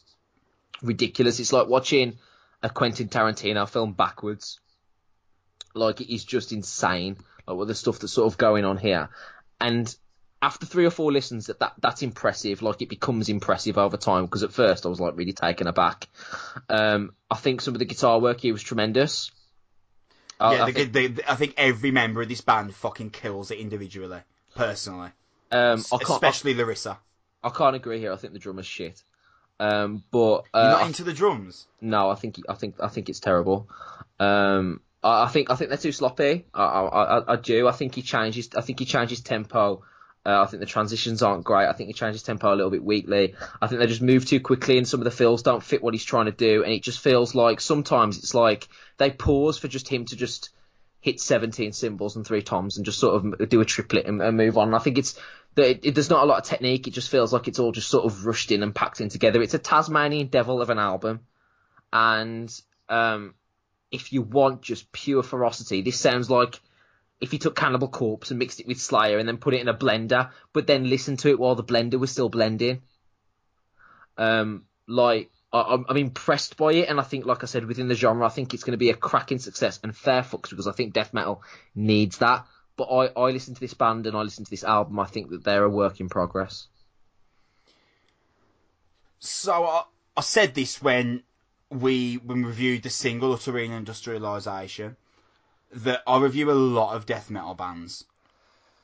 ridiculous. 0.82 1.40
It's 1.40 1.52
like 1.52 1.68
watching 1.68 2.18
a 2.62 2.70
Quentin 2.70 3.08
Tarantino 3.08 3.68
film 3.68 3.92
backwards. 3.92 4.60
Like 5.74 6.00
it 6.00 6.12
is 6.12 6.24
just 6.24 6.52
insane. 6.52 7.16
Like 7.46 7.56
what 7.56 7.68
the 7.68 7.74
stuff 7.74 7.98
that's 7.98 8.12
sort 8.12 8.32
of 8.32 8.38
going 8.38 8.64
on 8.64 8.76
here. 8.76 9.08
And 9.60 9.94
after 10.40 10.66
three 10.66 10.84
or 10.86 10.90
four 10.90 11.10
listens, 11.10 11.46
that, 11.46 11.58
that 11.60 11.72
that's 11.80 12.02
impressive. 12.02 12.62
Like 12.62 12.82
it 12.82 12.88
becomes 12.88 13.28
impressive 13.28 13.78
over 13.78 13.96
time. 13.96 14.24
Because 14.26 14.42
at 14.42 14.52
first 14.52 14.86
I 14.86 14.88
was 14.88 15.00
like 15.00 15.16
really 15.16 15.32
taken 15.32 15.66
aback. 15.66 16.08
Um, 16.68 17.12
I 17.30 17.36
think 17.36 17.60
some 17.60 17.74
of 17.74 17.80
the 17.80 17.84
guitar 17.84 18.20
work 18.20 18.40
here 18.40 18.52
was 18.52 18.62
tremendous. 18.62 19.30
I- 20.38 20.54
yeah, 20.54 20.62
I 20.62 20.66
the, 20.66 20.72
think- 20.72 20.92
the, 20.92 21.06
the- 21.08 21.30
I 21.32 21.34
think 21.36 21.54
every 21.56 21.90
member 21.90 22.22
of 22.22 22.28
this 22.28 22.40
band 22.40 22.74
fucking 22.74 23.10
kills 23.10 23.50
it 23.50 23.58
individually, 23.58 24.20
personally. 24.54 25.10
Um, 25.50 25.84
I 25.92 25.96
I, 25.96 25.98
especially 26.02 26.54
Larissa. 26.54 26.98
I 27.44 27.50
can't 27.50 27.76
agree 27.76 27.98
here. 28.00 28.12
I 28.12 28.16
think 28.16 28.32
the 28.32 28.38
drummer's 28.38 28.66
shit. 28.66 29.02
Um, 29.60 30.02
but 30.10 30.44
You're 30.54 30.62
uh, 30.64 30.68
not 30.70 30.82
I- 30.82 30.86
into 30.86 31.04
the 31.04 31.12
drums. 31.12 31.66
no, 31.80 32.10
I 32.10 32.16
think 32.16 32.40
I 32.48 32.54
think 32.54 32.76
I 32.82 32.88
think 32.88 33.08
it's 33.08 33.20
terrible. 33.20 33.68
Um, 34.18 34.80
I, 35.02 35.24
I 35.24 35.28
think 35.28 35.50
I 35.50 35.54
think 35.56 35.68
they're 35.68 35.78
too 35.78 35.92
sloppy. 35.92 36.46
I, 36.52 36.62
I, 36.64 37.18
I, 37.18 37.32
I 37.34 37.36
do. 37.36 37.68
I 37.68 37.72
think 37.72 37.94
he 37.94 38.02
changes. 38.02 38.48
I 38.56 38.62
think 38.62 38.80
he 38.80 38.84
changes 38.84 39.20
tempo. 39.20 39.84
Uh, 40.26 40.40
I 40.42 40.46
think 40.46 40.60
the 40.60 40.66
transitions 40.66 41.22
aren't 41.22 41.44
great. 41.44 41.66
I 41.68 41.74
think 41.74 41.88
he 41.88 41.92
changes 41.92 42.22
tempo 42.22 42.48
a 42.52 42.56
little 42.56 42.70
bit 42.70 42.82
weakly. 42.82 43.34
I 43.60 43.66
think 43.66 43.78
they 43.80 43.86
just 43.86 44.00
move 44.00 44.24
too 44.24 44.40
quickly, 44.40 44.78
and 44.78 44.88
some 44.88 45.00
of 45.00 45.04
the 45.04 45.10
fills 45.10 45.42
don't 45.42 45.62
fit 45.62 45.82
what 45.82 45.92
he's 45.92 46.02
trying 46.04 46.24
to 46.26 46.32
do. 46.32 46.64
And 46.64 46.72
it 46.72 46.82
just 46.82 46.98
feels 47.00 47.34
like 47.34 47.60
sometimes 47.60 48.16
it's 48.18 48.34
like 48.34 48.66
they 48.96 49.10
pause 49.10 49.58
for 49.58 49.68
just 49.68 49.86
him 49.86 50.06
to 50.06 50.16
just 50.16 50.48
hit 51.00 51.20
17 51.20 51.74
cymbals 51.74 52.16
and 52.16 52.26
three 52.26 52.40
toms 52.40 52.78
and 52.78 52.86
just 52.86 52.98
sort 52.98 53.16
of 53.22 53.48
do 53.50 53.60
a 53.60 53.64
triplet 53.66 54.06
and, 54.06 54.22
and 54.22 54.38
move 54.38 54.56
on. 54.56 54.68
And 54.68 54.76
I 54.76 54.78
think 54.78 54.96
it's 54.96 55.20
that 55.54 55.86
it, 55.86 55.94
there's 55.94 56.10
not 56.10 56.22
a 56.22 56.26
lot 56.26 56.38
of 56.38 56.44
technique. 56.44 56.86
It 56.86 56.92
just 56.92 57.10
feels 57.10 57.32
like 57.32 57.48
it's 57.48 57.58
all 57.58 57.72
just 57.72 57.88
sort 57.88 58.04
of 58.04 58.26
rushed 58.26 58.50
in 58.50 58.62
and 58.62 58.74
packed 58.74 59.00
in 59.00 59.08
together. 59.08 59.42
It's 59.42 59.54
a 59.54 59.58
Tasmanian 59.58 60.28
devil 60.28 60.60
of 60.60 60.70
an 60.70 60.78
album, 60.78 61.20
and 61.92 62.52
um, 62.88 63.34
if 63.90 64.12
you 64.12 64.22
want 64.22 64.62
just 64.62 64.90
pure 64.92 65.22
ferocity, 65.22 65.82
this 65.82 65.98
sounds 65.98 66.30
like 66.30 66.60
if 67.20 67.32
you 67.32 67.38
took 67.38 67.56
Cannibal 67.56 67.88
Corpse 67.88 68.30
and 68.30 68.38
mixed 68.38 68.60
it 68.60 68.66
with 68.66 68.80
Slayer 68.80 69.18
and 69.18 69.28
then 69.28 69.38
put 69.38 69.54
it 69.54 69.60
in 69.60 69.68
a 69.68 69.74
blender, 69.74 70.30
but 70.52 70.66
then 70.66 70.88
listened 70.88 71.20
to 71.20 71.30
it 71.30 71.38
while 71.38 71.54
the 71.54 71.64
blender 71.64 71.98
was 71.98 72.10
still 72.10 72.28
blending. 72.28 72.82
Um, 74.18 74.64
like 74.86 75.30
I, 75.52 75.62
I'm, 75.62 75.86
I'm 75.88 75.96
impressed 75.96 76.56
by 76.56 76.72
it, 76.72 76.88
and 76.88 76.98
I 76.98 77.04
think, 77.04 77.24
like 77.24 77.42
I 77.42 77.46
said, 77.46 77.64
within 77.64 77.88
the 77.88 77.94
genre, 77.94 78.26
I 78.26 78.30
think 78.30 78.52
it's 78.52 78.64
going 78.64 78.72
to 78.72 78.78
be 78.78 78.90
a 78.90 78.94
cracking 78.94 79.38
success 79.38 79.80
and 79.82 79.96
fair 79.96 80.22
fucks 80.22 80.50
because 80.50 80.66
I 80.66 80.72
think 80.72 80.92
death 80.92 81.14
metal 81.14 81.42
needs 81.74 82.18
that. 82.18 82.46
But 82.76 82.84
I, 82.84 83.06
I 83.20 83.30
listen 83.30 83.54
to 83.54 83.60
this 83.60 83.74
band 83.74 84.06
and 84.06 84.16
I 84.16 84.22
listen 84.22 84.44
to 84.44 84.50
this 84.50 84.64
album. 84.64 84.98
I 84.98 85.06
think 85.06 85.30
that 85.30 85.44
they're 85.44 85.64
a 85.64 85.70
work 85.70 86.00
in 86.00 86.08
progress. 86.08 86.66
So 89.18 89.64
I, 89.64 89.84
I 90.16 90.20
said 90.20 90.54
this 90.54 90.82
when 90.82 91.22
we 91.70 92.16
when 92.16 92.42
we 92.42 92.48
reviewed 92.48 92.82
the 92.82 92.90
single 92.90 93.30
Uterine 93.30 93.72
Industrialization 93.72 94.96
that 95.72 96.02
I 96.06 96.18
review 96.20 96.50
a 96.50 96.52
lot 96.52 96.94
of 96.94 97.06
death 97.06 97.30
metal 97.30 97.54
bands 97.54 98.04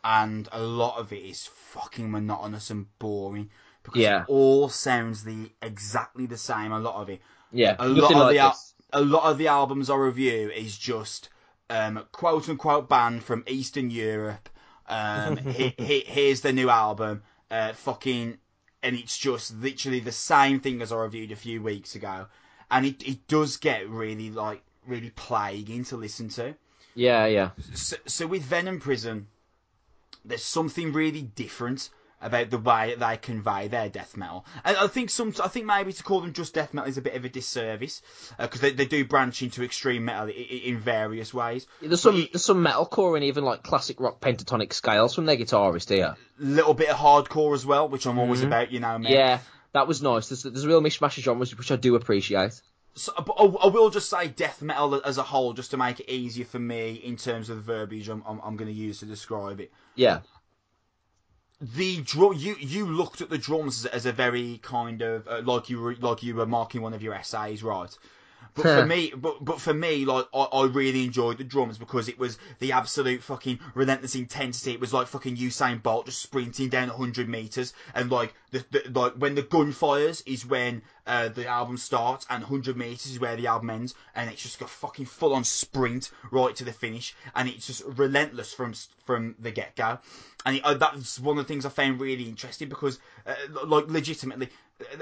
and 0.02 0.48
a 0.50 0.60
lot 0.62 0.98
of 0.98 1.12
it 1.12 1.24
is 1.24 1.46
fucking 1.46 2.10
monotonous 2.10 2.70
and 2.70 2.86
boring 2.98 3.50
because 3.82 4.00
Yeah. 4.00 4.22
it 4.22 4.28
all 4.28 4.68
sounds 4.68 5.24
the 5.24 5.50
exactly 5.62 6.26
the 6.26 6.38
same. 6.38 6.72
A 6.72 6.80
lot 6.80 6.96
of 6.96 7.10
it. 7.10 7.20
Yeah, 7.52 7.76
A 7.78 7.88
lot 7.88 8.12
of 8.12 8.18
like 8.18 8.32
the 8.32 8.38
al- 8.38 8.58
a 8.92 9.00
lot 9.02 9.24
of 9.24 9.38
the 9.38 9.48
albums 9.48 9.90
I 9.90 9.96
review 9.96 10.50
is 10.50 10.76
just 10.78 11.28
um, 11.70 12.04
quote 12.12 12.48
unquote 12.48 12.88
band 12.88 13.22
from 13.22 13.44
Eastern 13.46 13.90
Europe. 13.90 14.48
Um, 14.88 15.36
he, 15.54 15.74
he, 15.78 16.00
here's 16.00 16.42
the 16.42 16.52
new 16.52 16.68
album. 16.68 17.22
Uh, 17.50 17.72
fucking, 17.72 18.38
and 18.82 18.96
it's 18.96 19.16
just 19.16 19.56
literally 19.56 20.00
the 20.00 20.12
same 20.12 20.60
thing 20.60 20.82
as 20.82 20.92
I 20.92 20.96
reviewed 20.96 21.32
a 21.32 21.36
few 21.36 21.62
weeks 21.62 21.94
ago, 21.94 22.26
and 22.70 22.86
it 22.86 23.06
it 23.08 23.26
does 23.26 23.56
get 23.56 23.88
really 23.88 24.30
like 24.30 24.62
really 24.86 25.10
plaguing 25.10 25.84
to 25.84 25.96
listen 25.96 26.28
to. 26.30 26.54
Yeah, 26.94 27.26
yeah. 27.26 27.50
So, 27.74 27.96
so 28.06 28.26
with 28.26 28.42
Venom 28.42 28.80
Prison, 28.80 29.26
there's 30.24 30.44
something 30.44 30.92
really 30.92 31.22
different 31.22 31.90
about 32.20 32.50
the 32.50 32.58
way 32.58 32.94
that 32.94 33.08
they 33.08 33.16
convey 33.16 33.68
their 33.68 33.88
death 33.88 34.16
metal. 34.16 34.44
And 34.64 34.76
I 34.76 34.86
think 34.86 35.10
some, 35.10 35.34
I 35.42 35.48
think 35.48 35.66
maybe 35.66 35.92
to 35.92 36.02
call 36.02 36.20
them 36.20 36.32
just 36.32 36.54
death 36.54 36.74
metal 36.74 36.88
is 36.88 36.98
a 36.98 37.02
bit 37.02 37.14
of 37.14 37.24
a 37.24 37.28
disservice 37.28 38.02
uh, 38.38 38.46
because 38.46 38.60
they, 38.60 38.72
they 38.72 38.86
do 38.86 39.04
branch 39.04 39.42
into 39.42 39.62
extreme 39.62 40.04
metal 40.04 40.26
i- 40.26 40.30
i- 40.30 40.62
in 40.64 40.78
various 40.78 41.32
ways. 41.32 41.66
There's 41.80 42.00
some 42.02 42.28
there's 42.32 42.44
some 42.44 42.64
metalcore 42.64 43.16
and 43.16 43.24
even 43.24 43.44
like 43.44 43.62
classic 43.62 44.00
rock 44.00 44.20
pentatonic 44.20 44.72
scales 44.72 45.14
from 45.14 45.26
their 45.26 45.36
guitarist 45.36 45.88
here. 45.88 46.16
little 46.38 46.74
bit 46.74 46.88
of 46.90 46.96
hardcore 46.96 47.54
as 47.54 47.64
well, 47.64 47.88
which 47.88 48.06
I'm 48.06 48.18
always 48.18 48.40
mm-hmm. 48.40 48.48
about, 48.48 48.70
you 48.72 48.80
know. 48.80 48.98
Man. 48.98 49.10
Yeah, 49.12 49.38
that 49.72 49.86
was 49.88 50.02
nice. 50.02 50.28
There's, 50.28 50.42
there's 50.42 50.64
a 50.64 50.68
real 50.68 50.82
mishmash 50.82 51.18
of 51.18 51.24
genres 51.24 51.56
which 51.56 51.70
I 51.72 51.76
do 51.76 51.94
appreciate. 51.94 52.60
So, 52.94 53.12
uh, 53.16 53.22
but 53.22 53.34
I, 53.38 53.44
I 53.44 53.66
will 53.68 53.88
just 53.90 54.10
say 54.10 54.28
death 54.28 54.62
metal 54.62 55.00
as 55.04 55.16
a 55.16 55.22
whole, 55.22 55.52
just 55.52 55.70
to 55.70 55.76
make 55.76 56.00
it 56.00 56.10
easier 56.10 56.44
for 56.44 56.58
me 56.58 56.94
in 56.94 57.16
terms 57.16 57.48
of 57.48 57.56
the 57.56 57.62
verbiage 57.62 58.08
I'm, 58.08 58.22
I'm, 58.26 58.40
I'm 58.40 58.56
going 58.56 58.70
to 58.70 58.76
use 58.76 58.98
to 58.98 59.06
describe 59.06 59.60
it. 59.60 59.70
Yeah, 59.94 60.20
the 61.60 62.00
drum 62.02 62.34
you 62.36 62.56
you 62.58 62.86
looked 62.86 63.20
at 63.20 63.28
the 63.28 63.38
drums 63.38 63.84
as, 63.84 63.92
as 63.92 64.06
a 64.06 64.12
very 64.12 64.58
kind 64.62 65.02
of 65.02 65.28
uh, 65.28 65.42
like 65.44 65.68
you 65.68 65.80
were 65.80 65.94
like 65.96 66.22
you 66.22 66.34
were 66.34 66.46
marking 66.46 66.80
one 66.80 66.94
of 66.94 67.02
your 67.02 67.14
essays 67.14 67.62
right 67.62 67.98
but 68.54 68.62
for 68.62 68.86
me 68.86 69.12
but 69.16 69.44
but 69.44 69.60
for 69.60 69.74
me 69.74 70.04
like 70.04 70.26
I, 70.34 70.42
I 70.52 70.66
really 70.66 71.04
enjoyed 71.04 71.38
the 71.38 71.44
drums 71.44 71.78
because 71.78 72.08
it 72.08 72.18
was 72.18 72.38
the 72.58 72.72
absolute 72.72 73.22
fucking 73.22 73.58
relentless 73.74 74.14
intensity. 74.14 74.72
It 74.72 74.80
was 74.80 74.92
like 74.92 75.06
fucking 75.06 75.36
Usain 75.36 75.82
Bolt 75.82 76.06
just 76.06 76.20
sprinting 76.20 76.68
down 76.68 76.88
100 76.88 77.28
meters 77.28 77.72
and 77.94 78.10
like 78.10 78.34
the, 78.50 78.64
the 78.70 78.90
like 78.98 79.14
when 79.14 79.34
the 79.34 79.42
gun 79.42 79.72
fires 79.72 80.22
is 80.22 80.46
when 80.46 80.82
uh, 81.06 81.28
the 81.28 81.46
album 81.46 81.76
starts 81.76 82.26
and 82.30 82.42
100 82.42 82.76
meters 82.76 83.06
is 83.06 83.20
where 83.20 83.36
the 83.36 83.46
album 83.46 83.70
ends 83.70 83.94
and 84.14 84.30
it's 84.30 84.42
just 84.42 84.60
a 84.60 84.66
fucking 84.66 85.06
full 85.06 85.34
on 85.34 85.44
sprint 85.44 86.10
right 86.30 86.54
to 86.56 86.64
the 86.64 86.72
finish 86.72 87.14
and 87.34 87.48
it's 87.48 87.66
just 87.66 87.82
relentless 87.84 88.52
from 88.52 88.74
from 89.04 89.34
the 89.38 89.50
get 89.50 89.74
go 89.76 89.98
and 90.46 90.56
it, 90.56 90.64
uh, 90.64 90.74
that's 90.74 91.18
one 91.18 91.38
of 91.38 91.44
the 91.44 91.48
things 91.48 91.66
I 91.66 91.68
found 91.68 92.00
really 92.00 92.24
interesting 92.24 92.68
because 92.68 92.98
uh, 93.26 93.34
like 93.64 93.88
legitimately 93.88 94.48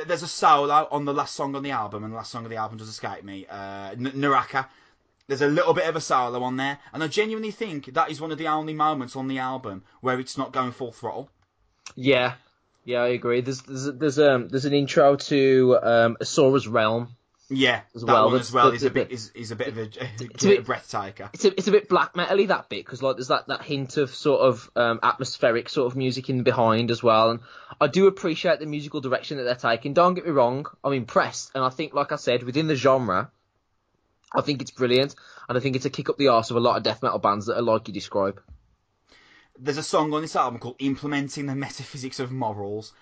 there's 0.06 0.22
a 0.22 0.28
solo 0.28 0.88
on 0.90 1.04
the 1.04 1.14
last 1.14 1.34
song 1.34 1.54
on 1.54 1.62
the 1.62 1.70
album 1.70 2.04
and 2.04 2.12
the 2.12 2.16
last 2.16 2.32
song 2.32 2.44
of 2.44 2.50
the 2.50 2.56
album 2.56 2.78
does 2.78 2.88
escape 2.88 3.24
me 3.24 3.46
uh, 3.48 3.94
Naraka 3.96 4.68
there's 5.26 5.42
a 5.42 5.48
little 5.48 5.74
bit 5.74 5.86
of 5.88 5.96
a 5.96 6.00
solo 6.00 6.42
on 6.42 6.56
there 6.56 6.78
and 6.92 7.02
I 7.02 7.08
genuinely 7.08 7.50
think 7.50 7.86
that 7.94 8.10
is 8.10 8.20
one 8.20 8.32
of 8.32 8.38
the 8.38 8.48
only 8.48 8.74
moments 8.74 9.16
on 9.16 9.28
the 9.28 9.38
album 9.38 9.84
where 10.00 10.18
it's 10.18 10.38
not 10.38 10.52
going 10.52 10.72
full 10.72 10.92
throttle 10.92 11.30
yeah, 11.96 12.34
yeah. 12.84 13.02
I 13.02 13.08
agree. 13.08 13.40
There's 13.40 13.62
there's 13.62 13.86
there's 13.86 14.18
um 14.18 14.48
there's 14.48 14.64
an 14.64 14.72
intro 14.72 15.16
to 15.16 15.78
um 15.82 16.16
Asura's 16.20 16.68
Realm. 16.68 17.16
Yeah 17.50 17.80
As 17.94 18.02
that 18.02 18.12
well, 18.12 18.26
one 18.30 18.38
as 18.40 18.52
well 18.52 18.70
the- 18.70 18.76
is 18.76 18.82
a 18.84 18.90
bit 18.90 19.10
is, 19.10 19.30
is 19.34 19.50
a 19.50 19.56
bit 19.56 19.68
of 19.68 19.78
a, 19.78 19.82
a 19.82 20.04
a 20.24 20.38
bit- 20.42 20.64
breath 20.66 20.90
taker 20.90 21.30
It's 21.32 21.44
a 21.44 21.52
it's 21.56 21.68
a 21.68 21.70
bit 21.70 21.88
black 21.88 22.14
metal-y 22.14 22.46
that 22.46 22.68
bit 22.68 22.84
because 22.84 23.02
like 23.02 23.16
there's 23.16 23.28
that 23.28 23.48
that 23.48 23.62
hint 23.62 23.96
of 23.96 24.14
sort 24.14 24.40
of 24.42 24.70
um 24.76 25.00
atmospheric 25.02 25.68
sort 25.68 25.90
of 25.90 25.96
music 25.96 26.28
in 26.28 26.42
behind 26.42 26.90
as 26.90 27.02
well, 27.02 27.30
and 27.30 27.40
I 27.80 27.86
do 27.86 28.06
appreciate 28.06 28.58
the 28.60 28.66
musical 28.66 29.00
direction 29.00 29.38
that 29.38 29.44
they're 29.44 29.54
taking. 29.72 29.94
Don't 29.94 30.14
get 30.14 30.26
me 30.26 30.30
wrong, 30.32 30.66
I'm 30.84 30.92
impressed, 30.92 31.52
and 31.54 31.64
I 31.64 31.70
think 31.70 31.94
like 31.94 32.12
I 32.12 32.16
said 32.16 32.42
within 32.42 32.66
the 32.66 32.76
genre. 32.76 33.30
I 34.34 34.42
think 34.42 34.60
it's 34.60 34.70
brilliant, 34.72 35.14
and 35.48 35.56
I 35.56 35.60
think 35.62 35.74
it's 35.74 35.86
a 35.86 35.90
kick 35.90 36.10
up 36.10 36.18
the 36.18 36.28
arse 36.28 36.50
of 36.50 36.58
a 36.58 36.60
lot 36.60 36.76
of 36.76 36.82
death 36.82 37.02
metal 37.02 37.18
bands 37.18 37.46
that 37.46 37.56
are 37.56 37.62
like 37.62 37.88
you 37.88 37.94
describe. 37.94 38.42
there's 39.58 39.78
a 39.78 39.82
song 39.82 40.12
on 40.12 40.20
this 40.20 40.36
album 40.36 40.60
called 40.60 40.76
"Implementing 40.80 41.46
the 41.46 41.54
Metaphysics 41.54 42.20
of 42.20 42.30
Morals," 42.30 42.92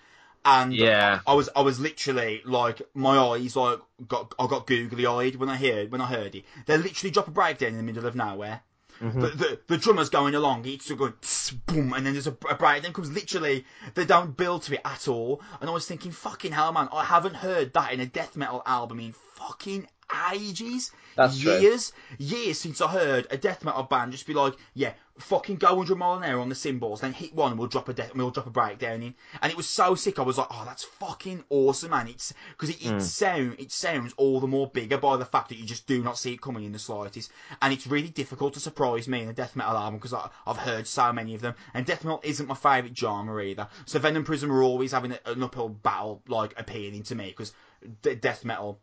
and 0.45 0.73
Yeah. 0.73 1.19
I 1.25 1.33
was 1.33 1.49
I 1.55 1.61
was 1.61 1.79
literally 1.79 2.41
like 2.45 2.81
my 2.93 3.17
eyes 3.17 3.55
like 3.55 3.79
got 4.07 4.33
I 4.39 4.47
got 4.47 4.67
googly 4.67 5.05
eyed 5.05 5.35
when 5.35 5.49
I 5.49 5.57
heard 5.57 5.91
when 5.91 6.01
I 6.01 6.07
heard 6.07 6.35
it. 6.35 6.45
They 6.65 6.77
literally 6.77 7.11
drop 7.11 7.27
a 7.27 7.31
breakdown 7.31 7.69
in 7.69 7.77
the 7.77 7.83
middle 7.83 8.05
of 8.05 8.15
nowhere. 8.15 8.61
Mm-hmm. 9.01 9.21
The, 9.21 9.27
the 9.29 9.59
the 9.67 9.77
drummer's 9.77 10.09
going 10.09 10.33
along, 10.33 10.65
it's 10.65 10.91
going 10.91 11.13
tss, 11.21 11.51
boom, 11.51 11.93
and 11.93 12.05
then 12.05 12.13
there's 12.13 12.27
a, 12.27 12.35
a 12.49 12.55
breakdown 12.55 12.93
comes 12.93 13.11
literally. 13.11 13.65
They 13.93 14.05
don't 14.05 14.35
build 14.35 14.63
to 14.63 14.73
it 14.73 14.81
at 14.83 15.07
all, 15.07 15.41
and 15.61 15.69
I 15.69 15.73
was 15.73 15.85
thinking, 15.85 16.11
fucking 16.11 16.51
hell, 16.51 16.71
man, 16.73 16.89
I 16.91 17.03
haven't 17.03 17.35
heard 17.35 17.73
that 17.73 17.91
in 17.93 17.99
a 17.99 18.07
death 18.07 18.35
metal 18.35 18.63
album 18.65 18.99
in 18.99 19.13
fucking 19.35 19.87
ages, 20.33 20.91
That's 21.15 21.39
true. 21.39 21.57
years, 21.57 21.93
years 22.17 22.59
since 22.59 22.81
I 22.81 22.87
heard 22.87 23.27
a 23.31 23.37
death 23.37 23.63
metal 23.63 23.83
band 23.83 24.11
just 24.11 24.27
be 24.27 24.33
like, 24.33 24.53
yeah, 24.73 24.93
fucking 25.19 25.55
go 25.55 25.73
100 25.73 25.95
mile 25.95 26.17
an 26.17 26.23
hour 26.23 26.39
on 26.39 26.49
the 26.49 26.55
cymbals, 26.55 27.01
then 27.01 27.13
hit 27.13 27.33
one, 27.33 27.51
and 27.51 27.59
we'll 27.59 27.67
drop 27.67 27.89
a 27.89 27.93
death, 27.93 28.15
we'll 28.15 28.29
drop 28.29 28.47
a 28.47 28.51
breakdown 28.51 29.01
in, 29.01 29.15
and 29.41 29.51
it 29.51 29.57
was 29.57 29.67
so 29.67 29.95
sick. 29.95 30.19
I 30.19 30.21
was 30.21 30.37
like, 30.37 30.47
oh, 30.51 30.63
that's 30.65 30.83
fucking 30.83 31.43
awesome, 31.49 31.91
man. 31.91 32.07
It's 32.07 32.33
because 32.51 32.69
it, 32.69 32.85
it 32.85 32.91
hmm. 32.91 32.99
sound 32.99 33.55
it 33.59 33.71
sounds 33.71 34.13
all 34.17 34.39
the 34.39 34.47
more 34.47 34.67
bigger 34.67 34.97
by 34.97 35.17
the 35.17 35.25
fact 35.25 35.49
that 35.49 35.57
you 35.57 35.65
just 35.65 35.87
do 35.87 36.03
not 36.03 36.17
see 36.17 36.33
it 36.33 36.41
coming 36.41 36.63
in 36.63 36.71
the 36.71 36.79
slightest, 36.79 37.31
and 37.61 37.73
it's 37.73 37.87
really 37.87 38.09
difficult 38.09 38.53
to 38.53 38.59
surprise 38.59 39.07
me 39.07 39.21
in 39.21 39.29
a 39.29 39.33
death 39.33 39.55
metal 39.55 39.75
album 39.75 39.99
because 39.99 40.13
I've 40.45 40.57
heard 40.57 40.87
so 40.87 41.11
many 41.11 41.35
of 41.35 41.41
them, 41.41 41.55
and 41.73 41.85
death 41.85 42.03
metal 42.03 42.21
isn't 42.23 42.47
my 42.47 42.55
favourite 42.55 42.97
genre 42.97 43.43
either. 43.43 43.67
So 43.85 43.99
Venom 43.99 44.23
Prison 44.23 44.49
were 44.49 44.63
always 44.63 44.91
having 44.91 45.17
an 45.25 45.43
uphill 45.43 45.69
battle, 45.69 46.21
like 46.27 46.53
appealing 46.57 47.03
to 47.03 47.15
me 47.15 47.27
because 47.27 47.53
death 48.01 48.45
metal 48.45 48.79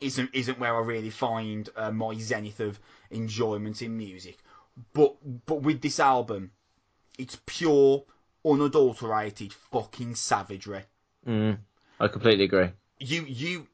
isn't 0.00 0.30
isn't 0.32 0.58
where 0.58 0.74
I 0.74 0.80
really 0.80 1.10
find 1.10 1.68
uh, 1.76 1.90
my 1.90 2.14
zenith 2.18 2.60
of 2.60 2.78
enjoyment 3.10 3.82
in 3.82 3.96
music. 3.96 4.38
But 4.92 5.16
but 5.46 5.62
with 5.62 5.80
this 5.80 6.00
album, 6.00 6.50
it's 7.18 7.38
pure, 7.46 8.04
unadulterated 8.44 9.52
fucking 9.52 10.14
savagery. 10.16 10.82
Mm, 11.26 11.58
I 12.00 12.08
completely 12.08 12.44
agree. 12.44 12.70
You 12.98 13.24
you, 13.24 13.68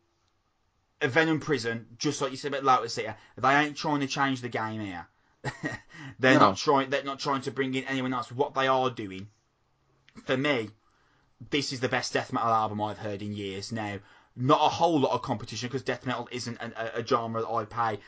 a 1.01 1.09
Venom 1.09 1.41
Prison, 1.41 1.87
just 1.99 2.21
like 2.21 2.31
you 2.31 2.37
said 2.37 2.53
about 2.55 2.65
Lotus 2.65 2.95
they 2.95 3.55
ain't 3.55 3.77
trying 3.77 4.01
to 4.01 4.07
change 4.07 4.41
the 4.41 4.49
game 4.49 4.81
here. 4.81 5.07
they're 6.19 6.35
No. 6.35 6.41
not 6.41 6.57
trying. 6.59 6.91
They're 6.91 7.03
not 7.03 7.19
trying 7.19 7.41
to 7.43 7.51
bring 7.51 7.75
in 7.75 7.85
anyone 7.85 8.13
else. 8.13 8.31
What 8.31 8.55
they 8.55 8.69
are 8.69 8.91
doing, 8.91 9.29
for 10.27 10.37
me, 10.37 10.71
this 11.51 11.73
is 11.73 11.81
the 11.81 11.89
best 11.89 12.13
death 12.13 12.33
metal 12.33 12.51
album 12.51 12.81
I've 12.83 12.99
heard 12.99 13.23
in 13.23 13.33
years. 13.33 13.73
Now, 13.73 13.99
not 14.37 14.61
a 14.61 14.69
whole 14.69 15.01
lot 15.01 15.13
of 15.13 15.23
competition 15.23 15.69
because 15.69 15.83
death 15.83 16.07
metal 16.07 16.29
isn't 16.31 16.59
an, 16.61 16.73
a, 16.77 17.01
a 17.01 17.07
genre 17.07 17.41
that 17.43 17.49
I 17.49 17.65
pay 17.65 18.01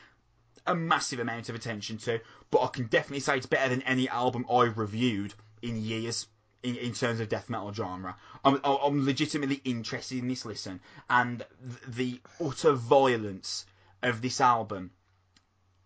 a 0.65 0.73
massive 0.73 1.19
amount 1.19 1.49
of 1.49 1.55
attention 1.55 1.97
to, 1.97 2.19
but 2.49 2.61
I 2.61 2.67
can 2.67 2.85
definitely 2.87 3.19
say 3.19 3.37
it's 3.37 3.45
better 3.45 3.69
than 3.69 3.81
any 3.83 4.07
album 4.07 4.45
I've 4.49 4.77
reviewed 4.77 5.33
in 5.61 5.81
years. 5.81 6.27
in, 6.63 6.77
in 6.77 6.93
terms 6.93 7.19
of 7.19 7.27
death 7.27 7.49
metal 7.49 7.73
genre. 7.73 8.15
I'm, 8.45 8.59
I'm 8.63 9.05
legitimately 9.05 9.61
interested 9.65 10.19
in 10.19 10.27
this 10.29 10.45
listen, 10.45 10.79
and 11.09 11.45
the 11.87 12.21
utter 12.43 12.71
violence 12.71 13.65
of 14.01 14.21
this 14.21 14.39
album 14.39 14.91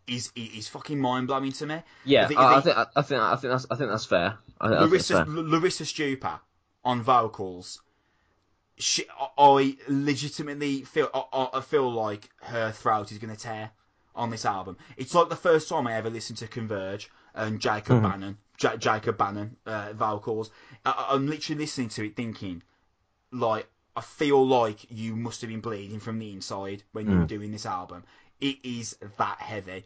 is 0.07 0.31
is 0.35 0.67
fucking 0.67 0.99
mind 0.99 1.27
blowing 1.27 1.51
to 1.51 1.65
me. 1.65 1.81
Yeah, 2.05 2.27
the, 2.27 2.37
I, 2.37 2.61
think 2.61 2.77
I 2.77 3.01
think 3.01 3.21
I 3.21 3.35
think 3.35 3.51
that's 3.51 3.65
I 3.71 3.75
think 3.75 3.89
that's 3.89 4.05
fair. 4.05 4.37
I, 4.61 4.67
Larissa, 4.69 5.21
I 5.21 5.25
fair. 5.25 5.33
Larissa 5.33 5.83
Stupar 5.83 6.39
on 6.83 7.01
vocals. 7.01 7.81
She, 8.77 9.05
I 9.37 9.75
legitimately 9.87 10.83
feel 10.83 11.09
I, 11.13 11.49
I 11.53 11.61
feel 11.61 11.91
like 11.91 12.29
her 12.41 12.71
throat 12.71 13.11
is 13.11 13.17
going 13.17 13.35
to 13.35 13.41
tear 13.41 13.71
on 14.15 14.29
this 14.29 14.45
album. 14.45 14.77
It's 14.97 15.15
like 15.15 15.29
the 15.29 15.35
first 15.35 15.67
time 15.69 15.87
I 15.87 15.95
ever 15.95 16.09
listened 16.09 16.37
to 16.39 16.47
Converge 16.47 17.09
and 17.33 17.59
Jacob 17.59 17.97
mm-hmm. 17.97 18.09
Bannon, 18.09 18.37
J- 18.57 18.77
Jacob 18.77 19.17
Bannon 19.17 19.55
uh, 19.65 19.93
vocals. 19.93 20.51
I, 20.85 21.07
I'm 21.09 21.27
literally 21.27 21.61
listening 21.61 21.89
to 21.89 22.05
it 22.05 22.15
thinking, 22.15 22.61
like, 23.31 23.67
I 23.95 24.01
feel 24.01 24.45
like 24.45 24.85
you 24.91 25.15
must 25.15 25.41
have 25.41 25.49
been 25.49 25.59
bleeding 25.61 25.99
from 25.99 26.19
the 26.19 26.31
inside 26.31 26.83
when 26.91 27.07
mm. 27.07 27.11
you 27.11 27.19
were 27.19 27.25
doing 27.25 27.51
this 27.51 27.65
album. 27.65 28.03
It 28.39 28.57
is 28.63 28.95
that 29.17 29.39
heavy. 29.39 29.85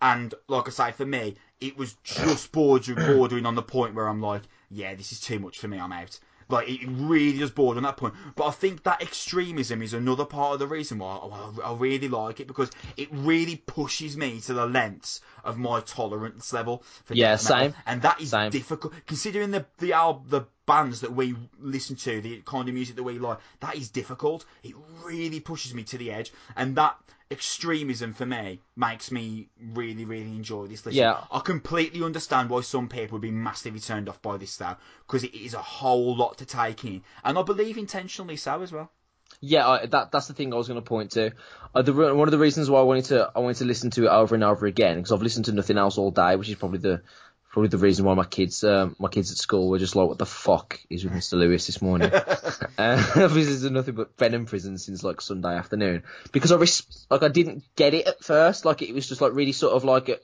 And 0.00 0.32
like 0.46 0.68
I 0.68 0.70
say, 0.70 0.92
for 0.92 1.04
me, 1.04 1.34
it 1.60 1.76
was 1.76 1.94
just 2.04 2.52
bordering, 2.52 3.04
bordering 3.04 3.44
on 3.46 3.56
the 3.56 3.62
point 3.62 3.94
where 3.94 4.08
I'm 4.08 4.22
like, 4.22 4.42
yeah, 4.70 4.94
this 4.94 5.10
is 5.10 5.20
too 5.20 5.40
much 5.40 5.58
for 5.58 5.66
me. 5.66 5.80
I'm 5.80 5.92
out. 5.92 6.18
Like 6.50 6.68
it 6.68 6.80
really 6.86 7.38
does 7.38 7.50
border 7.50 7.78
on 7.78 7.84
that 7.84 7.96
point. 7.96 8.14
But 8.36 8.46
I 8.46 8.50
think 8.50 8.82
that 8.84 9.02
extremism 9.02 9.82
is 9.82 9.94
another 9.94 10.24
part 10.24 10.54
of 10.54 10.58
the 10.58 10.66
reason 10.66 10.98
why 10.98 11.16
I, 11.16 11.70
I 11.70 11.74
really 11.74 12.08
like 12.08 12.40
it 12.40 12.46
because 12.46 12.70
it 12.96 13.08
really 13.12 13.56
pushes 13.56 14.16
me 14.16 14.40
to 14.42 14.54
the 14.54 14.66
lengths 14.66 15.20
of 15.44 15.58
my 15.58 15.80
tolerance 15.80 16.52
level 16.52 16.82
for 17.04 17.14
yeah, 17.14 17.32
death 17.32 17.44
metal. 17.44 17.58
same. 17.58 17.74
And 17.86 18.02
that 18.02 18.20
is 18.20 18.30
same. 18.30 18.50
difficult 18.50 18.94
considering 19.06 19.50
the 19.50 19.66
the 19.78 19.92
al- 19.92 20.24
the 20.28 20.42
bands 20.66 21.00
that 21.00 21.12
we 21.12 21.34
listen 21.58 21.96
to, 21.96 22.20
the 22.20 22.42
kind 22.44 22.68
of 22.68 22.74
music 22.74 22.96
that 22.96 23.02
we 23.02 23.18
like. 23.18 23.38
That 23.60 23.76
is 23.76 23.90
difficult. 23.90 24.44
It 24.62 24.74
really 25.04 25.40
pushes 25.40 25.74
me 25.74 25.82
to 25.84 25.98
the 25.98 26.12
edge, 26.12 26.32
and 26.56 26.76
that 26.76 26.96
extremism 27.30 28.12
for 28.12 28.26
me 28.26 28.60
makes 28.76 29.12
me 29.12 29.48
really, 29.72 30.04
really 30.04 30.30
enjoy 30.32 30.66
this 30.66 30.84
listen. 30.84 30.98
Yeah. 30.98 31.24
I 31.30 31.40
completely 31.40 32.02
understand 32.02 32.50
why 32.50 32.60
some 32.62 32.88
people 32.88 33.16
would 33.16 33.22
be 33.22 33.30
massively 33.30 33.80
turned 33.80 34.08
off 34.08 34.20
by 34.20 34.36
this 34.36 34.50
style 34.50 34.78
because 35.06 35.22
it 35.22 35.34
is 35.34 35.54
a 35.54 35.62
whole 35.62 36.16
lot 36.16 36.38
to 36.38 36.44
take 36.44 36.84
in, 36.84 37.02
and 37.24 37.38
I 37.38 37.42
believe 37.42 37.78
intentionally 37.78 38.36
so 38.36 38.62
as 38.62 38.72
well. 38.72 38.90
Yeah, 39.40 39.68
I, 39.68 39.86
that 39.86 40.12
that's 40.12 40.26
the 40.26 40.34
thing 40.34 40.52
I 40.52 40.56
was 40.56 40.68
going 40.68 40.80
to 40.80 40.86
point 40.86 41.12
to. 41.12 41.32
Uh, 41.74 41.82
the, 41.82 41.92
one 41.92 42.28
of 42.28 42.32
the 42.32 42.38
reasons 42.38 42.68
why 42.68 42.80
I 42.80 42.82
wanted 42.82 43.06
to 43.06 43.30
I 43.34 43.38
wanted 43.38 43.58
to 43.58 43.64
listen 43.64 43.90
to 43.92 44.04
it 44.04 44.08
over 44.08 44.34
and 44.34 44.44
over 44.44 44.66
again 44.66 44.96
because 44.96 45.12
I've 45.12 45.22
listened 45.22 45.46
to 45.46 45.52
nothing 45.52 45.78
else 45.78 45.96
all 45.98 46.10
day, 46.10 46.36
which 46.36 46.48
is 46.48 46.56
probably 46.56 46.78
the 46.78 47.02
probably 47.50 47.68
the 47.68 47.78
reason 47.78 48.04
why 48.04 48.14
my 48.14 48.24
kids, 48.24 48.62
um, 48.64 48.94
my 48.98 49.08
kids 49.08 49.32
at 49.32 49.38
school 49.38 49.68
were 49.68 49.78
just 49.78 49.96
like, 49.96 50.08
"What 50.08 50.18
the 50.18 50.26
fuck 50.26 50.80
is 50.88 51.04
with 51.04 51.12
Mr. 51.12 51.34
Lewis 51.34 51.66
this 51.66 51.82
morning?" 51.82 52.10
uh, 52.78 53.28
this 53.28 53.48
is 53.48 53.70
nothing 53.70 53.94
but 53.94 54.16
Venom 54.18 54.46
prison 54.46 54.78
since 54.78 55.02
like 55.02 55.20
Sunday 55.20 55.54
afternoon 55.54 56.04
because 56.32 56.52
I 56.52 56.56
res- 56.56 57.06
like 57.10 57.22
I 57.22 57.28
didn't 57.28 57.64
get 57.76 57.94
it 57.94 58.06
at 58.06 58.24
first, 58.24 58.64
like 58.64 58.82
it 58.82 58.94
was 58.94 59.08
just 59.08 59.20
like 59.20 59.34
really 59.34 59.52
sort 59.52 59.74
of 59.74 59.84
like 59.84 60.08
a 60.08 60.18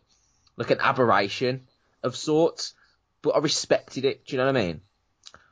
like 0.56 0.70
an 0.70 0.78
aberration 0.80 1.66
of 2.02 2.16
sorts, 2.16 2.74
but 3.22 3.30
I 3.30 3.38
respected 3.38 4.04
it. 4.04 4.26
Do 4.26 4.36
you 4.36 4.38
know 4.38 4.46
what 4.46 4.56
I 4.56 4.66
mean? 4.66 4.80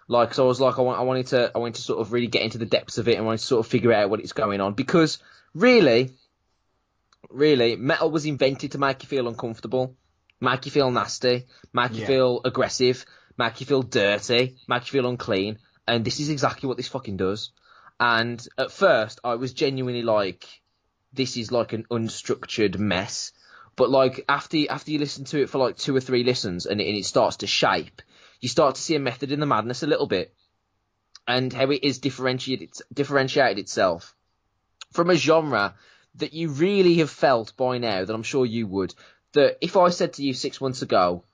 Like, 0.07 0.35
so 0.35 0.45
I 0.45 0.47
was 0.47 0.61
like, 0.61 0.79
I, 0.79 0.83
want, 0.83 0.99
I 0.99 1.03
wanted 1.03 1.29
to, 1.29 1.51
I 1.55 1.59
wanted 1.59 1.77
to 1.77 1.83
sort 1.83 2.01
of 2.01 2.13
really 2.13 2.27
get 2.27 2.43
into 2.43 2.59
the 2.59 2.67
depths 2.67 2.99
of 2.99 3.09
it 3.09 3.17
and 3.17 3.25
wanted 3.25 3.39
to 3.39 3.47
sort 3.47 3.65
of 3.65 3.71
figure 3.71 3.93
out 3.93 4.11
what 4.11 4.21
it's 4.21 4.33
going 4.33 4.61
on 4.61 4.75
because 4.75 5.19
really, 5.55 6.13
really, 7.31 7.77
metal 7.77 8.11
was 8.11 8.27
invented 8.27 8.73
to 8.73 8.79
make 8.79 9.03
you 9.03 9.09
feel 9.09 9.29
uncomfortable 9.29 9.97
make 10.45 10.67
you 10.67 10.71
feel 10.71 10.91
nasty, 10.91 11.47
make 11.73 11.93
you 11.93 12.03
yeah. 12.03 12.07
feel 12.07 12.41
aggressive, 12.45 13.05
make 13.37 13.61
you 13.61 13.67
feel 13.67 13.83
dirty, 13.83 14.57
make 14.69 14.83
you 14.83 15.01
feel 15.01 15.09
unclean. 15.09 15.59
And 15.87 16.05
this 16.05 16.21
is 16.21 16.31
exactly 16.31 16.69
what 16.69 16.77
this 16.77 16.89
fucking 16.89 17.17
does. 17.17 17.51
And 17.99 18.45
at 18.59 18.71
first, 18.71 19.21
I 19.25 19.35
was 19.35 19.53
genuinely 19.53 20.03
like, 20.03 20.47
this 21.13 21.37
is 21.37 21.53
like 21.53 21.73
an 21.73 21.87
unstructured 21.91 22.79
mess. 22.79 23.33
But 23.77 23.91
like 23.91 24.25
after 24.29 24.59
after 24.71 24.93
you 24.93 24.99
listen 24.99 25.25
to 25.27 25.43
it 25.43 25.51
for 25.51 25.59
like 25.59 25.77
two 25.77 25.97
or 25.97 26.01
three 26.01 26.23
listens 26.23 26.67
and 26.67 26.81
it, 26.81 26.87
and 26.87 26.97
it 26.97 27.05
starts 27.05 27.39
to 27.39 27.47
shape, 27.47 28.03
you 28.45 28.49
start 28.49 28.75
to 28.75 28.81
see 28.83 28.95
a 28.95 29.01
method 29.01 29.33
in 29.33 29.41
the 29.41 29.47
madness 29.47 29.83
a 29.83 29.87
little 29.87 30.07
bit, 30.07 30.35
and 31.27 31.51
how 31.51 31.71
it 31.71 31.83
is 31.83 31.99
differentiated 31.99 32.71
differentiated 32.93 33.59
itself 33.59 34.15
from 34.93 35.09
a 35.09 35.17
genre 35.17 35.75
that 36.17 36.35
you 36.35 36.51
really 36.51 36.97
have 36.97 37.09
felt 37.09 37.57
by 37.57 37.79
now 37.79 38.05
that 38.05 38.15
I'm 38.15 38.23
sure 38.23 38.45
you 38.45 38.67
would 38.67 38.95
that 39.33 39.57
if 39.63 39.79
I 39.79 39.89
said 39.89 40.13
to 40.15 40.23
you 40.23 40.35
six 40.35 40.61
months 40.61 40.83
ago, 40.83 41.25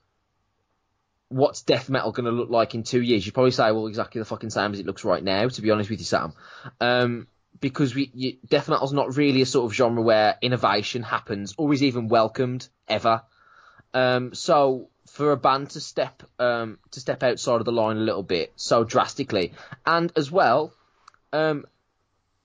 what's 1.29 1.63
death 1.63 1.91
metal 1.91 2.13
going 2.13 2.27
to 2.27 2.31
look 2.31 2.49
like 2.49 2.77
in 2.77 2.85
two 2.85 3.03
years? 3.03 3.27
You'd 3.27 3.35
probably 3.35 3.51
say, 3.51 3.73
well, 3.73 3.89
exactly 3.89 4.21
the 4.21 4.25
fucking 4.25 4.51
same 4.51 4.73
as 4.73 4.79
it 4.79 4.87
looks 4.87 5.05
right 5.05 5.23
now, 5.23 5.49
to 5.49 5.63
be 5.63 5.73
honest 5.73 5.91
with 5.91 5.99
you, 5.99 6.05
Sam. 6.05 6.33
Um, 6.81 7.27
because 7.61 7.93
we, 7.93 8.09
you, 8.15 8.37
death 8.49 8.69
metal's 8.69 8.93
not 8.93 9.17
really 9.17 9.43
a 9.43 9.47
sort 9.47 9.67
of 9.67 9.77
genre 9.77 10.01
where 10.01 10.37
innovation 10.41 11.03
happens 11.03 11.57
or 11.59 11.75
is 11.75 11.83
even 11.83 12.07
welcomed 12.07 12.69
ever. 12.89 13.23
Um, 13.93 14.33
so 14.33 14.89
for 15.13 15.33
a 15.33 15.37
band 15.37 15.71
to 15.71 15.81
step 15.81 16.23
um, 16.39 16.79
to 16.93 17.01
step 17.01 17.23
outside 17.23 17.57
of 17.57 17.65
the 17.65 17.73
line 17.73 17.97
a 17.97 18.01
little 18.01 18.23
bit 18.23 18.53
so 18.57 18.85
drastically, 18.85 19.53
and 19.85 20.13
as 20.17 20.31
well, 20.31 20.73
um, 21.33 21.65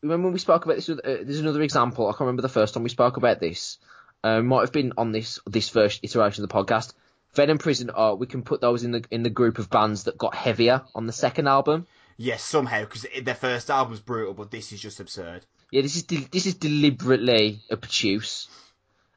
remember 0.01 0.27
when 0.27 0.33
we 0.33 0.39
spoke 0.39 0.65
about 0.65 0.75
this? 0.75 0.89
Uh, 0.89 0.95
there's 1.03 1.39
another 1.39 1.61
example. 1.61 2.07
I 2.07 2.11
can't 2.11 2.21
remember 2.21 2.41
the 2.41 2.49
first 2.49 2.73
time 2.73 2.83
we 2.83 2.89
spoke 2.89 3.17
about 3.17 3.39
this 3.39 3.77
uh, 4.25 4.41
might 4.41 4.61
have 4.61 4.71
been 4.71 4.93
on 4.97 5.11
this 5.11 5.39
this 5.45 5.69
first 5.69 5.99
iteration 6.03 6.43
of 6.43 6.49
the 6.49 6.55
podcast. 6.55 6.93
Venom 7.33 7.57
Prison, 7.57 7.91
uh, 7.93 8.15
we 8.17 8.27
can 8.27 8.43
put 8.43 8.61
those 8.61 8.83
in 8.83 8.91
the 8.91 9.03
in 9.11 9.23
the 9.23 9.29
group 9.29 9.59
of 9.59 9.69
bands 9.69 10.05
that 10.05 10.17
got 10.17 10.33
heavier 10.33 10.81
on 10.95 11.05
the 11.05 11.13
second 11.13 11.47
album. 11.47 11.85
Yes, 12.17 12.43
somehow 12.43 12.81
because 12.81 13.05
their 13.21 13.35
first 13.35 13.69
album 13.69 13.93
album's 13.93 13.99
brutal, 13.99 14.33
but 14.33 14.49
this 14.49 14.71
is 14.71 14.81
just 14.81 14.99
absurd. 14.99 15.45
Yeah, 15.69 15.81
this 15.81 15.95
is 15.95 16.03
de- 16.03 16.27
this 16.31 16.45
is 16.47 16.55
deliberately 16.55 17.59
obtuse. 17.71 18.47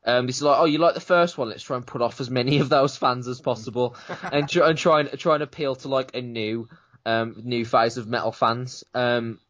Um, 0.05 0.27
this 0.27 0.37
is 0.37 0.43
like, 0.43 0.59
oh, 0.59 0.65
you 0.65 0.79
like 0.79 0.95
the 0.95 1.01
first 1.01 1.37
one? 1.37 1.49
Let's 1.49 1.63
try 1.63 1.77
and 1.77 1.87
put 1.87 2.03
off 2.03 2.21
as 2.21 2.31
many 2.31 2.59
of 2.59 2.69
those 2.69 2.97
fans 2.97 3.29
as 3.29 3.41
possible, 3.41 3.97
and 4.23 4.49
try 4.49 4.71
and 4.71 4.79
try 4.79 5.01
and 5.01 5.19
try 5.19 5.35
and 5.35 5.43
appeal 5.43 5.75
to 5.77 5.89
like 5.89 6.15
a 6.15 6.21
new 6.21 6.69
um, 7.05 7.41
new 7.45 7.65
phase 7.65 7.97
of 7.97 8.07
metal 8.07 8.33
fans. 8.33 8.85
Um, 8.95 9.41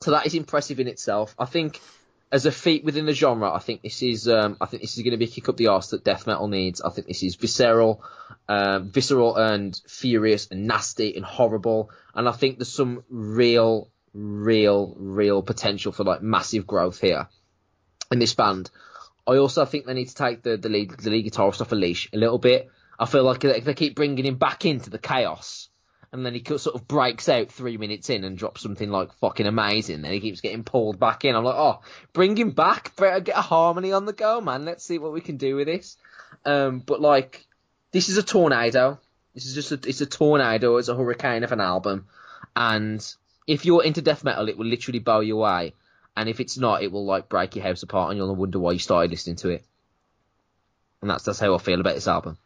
so 0.00 0.12
that 0.12 0.26
is 0.26 0.34
impressive 0.34 0.80
in 0.80 0.88
itself. 0.88 1.34
I 1.38 1.44
think 1.44 1.80
as 2.32 2.46
a 2.46 2.52
feat 2.52 2.82
within 2.82 3.06
the 3.06 3.12
genre, 3.12 3.52
I 3.52 3.58
think 3.58 3.82
this 3.82 4.02
is 4.02 4.26
um, 4.26 4.56
I 4.60 4.66
think 4.66 4.82
this 4.82 4.96
is 4.96 5.02
going 5.02 5.12
to 5.12 5.18
be 5.18 5.26
a 5.26 5.28
kick 5.28 5.48
up 5.48 5.56
the 5.58 5.68
arse 5.68 5.90
that 5.90 6.04
death 6.04 6.26
metal 6.26 6.48
needs. 6.48 6.80
I 6.80 6.90
think 6.90 7.06
this 7.06 7.22
is 7.22 7.34
visceral, 7.36 8.02
um, 8.48 8.90
visceral 8.90 9.36
and 9.36 9.78
furious 9.86 10.48
and 10.50 10.66
nasty 10.66 11.14
and 11.14 11.24
horrible. 11.24 11.90
And 12.14 12.26
I 12.26 12.32
think 12.32 12.58
there's 12.58 12.72
some 12.72 13.04
real, 13.10 13.90
real, 14.14 14.94
real 14.98 15.42
potential 15.42 15.92
for 15.92 16.04
like 16.04 16.22
massive 16.22 16.66
growth 16.66 17.00
here 17.00 17.28
in 18.10 18.18
this 18.18 18.34
band. 18.34 18.70
I 19.26 19.36
also 19.36 19.64
think 19.64 19.86
they 19.86 19.94
need 19.94 20.08
to 20.08 20.14
take 20.14 20.42
the 20.42 20.56
the 20.56 20.68
lead 20.68 20.90
the 20.90 21.10
lead 21.10 21.26
guitarist 21.26 21.60
off 21.60 21.72
a 21.72 21.76
leash 21.76 22.08
a 22.12 22.16
little 22.16 22.38
bit. 22.38 22.70
I 22.98 23.06
feel 23.06 23.24
like 23.24 23.44
if 23.44 23.64
they 23.64 23.74
keep 23.74 23.94
bringing 23.94 24.24
him 24.24 24.36
back 24.36 24.64
into 24.64 24.90
the 24.90 24.98
chaos, 24.98 25.68
and 26.12 26.26
then 26.26 26.34
he 26.34 26.44
sort 26.58 26.76
of 26.76 26.86
breaks 26.86 27.28
out 27.28 27.50
three 27.50 27.78
minutes 27.78 28.10
in 28.10 28.22
and 28.24 28.36
drops 28.36 28.60
something 28.60 28.90
like 28.90 29.14
fucking 29.14 29.46
amazing. 29.46 30.02
Then 30.02 30.12
he 30.12 30.20
keeps 30.20 30.40
getting 30.40 30.62
pulled 30.62 31.00
back 31.00 31.24
in. 31.24 31.34
I'm 31.34 31.44
like, 31.44 31.56
oh, 31.56 31.80
bring 32.12 32.36
him 32.36 32.50
back. 32.50 32.94
Better 32.96 33.20
get 33.20 33.38
a 33.38 33.42
harmony 33.42 33.92
on 33.92 34.04
the 34.04 34.12
go, 34.12 34.40
man. 34.40 34.64
Let's 34.64 34.84
see 34.84 34.98
what 34.98 35.12
we 35.12 35.22
can 35.22 35.38
do 35.38 35.56
with 35.56 35.66
this. 35.66 35.96
Um, 36.44 36.80
but 36.80 37.00
like, 37.00 37.46
this 37.92 38.08
is 38.08 38.18
a 38.18 38.22
tornado. 38.22 39.00
This 39.34 39.46
is 39.46 39.54
just 39.54 39.72
a, 39.72 39.88
it's 39.88 40.02
a 40.02 40.06
tornado. 40.06 40.76
It's 40.76 40.88
a 40.88 40.96
hurricane 40.96 41.44
of 41.44 41.52
an 41.52 41.60
album, 41.60 42.06
and 42.54 43.02
if 43.46 43.64
you're 43.64 43.82
into 43.82 44.02
death 44.02 44.22
metal, 44.22 44.48
it 44.48 44.58
will 44.58 44.66
literally 44.66 44.98
blow 44.98 45.20
you 45.20 45.38
away. 45.38 45.72
And 46.16 46.28
if 46.28 46.40
it's 46.40 46.58
not, 46.58 46.82
it 46.82 46.92
will 46.92 47.06
like 47.06 47.28
break 47.28 47.56
your 47.56 47.64
house 47.64 47.82
apart, 47.82 48.10
and 48.10 48.18
you'll 48.18 48.34
wonder 48.34 48.58
why 48.58 48.72
you 48.72 48.78
started 48.78 49.10
listening 49.10 49.36
to 49.36 49.50
it. 49.50 49.64
And 51.00 51.10
that's 51.10 51.24
that's 51.24 51.40
how 51.40 51.54
I 51.54 51.58
feel 51.58 51.80
about 51.80 51.94
this 51.94 52.08
album. 52.08 52.38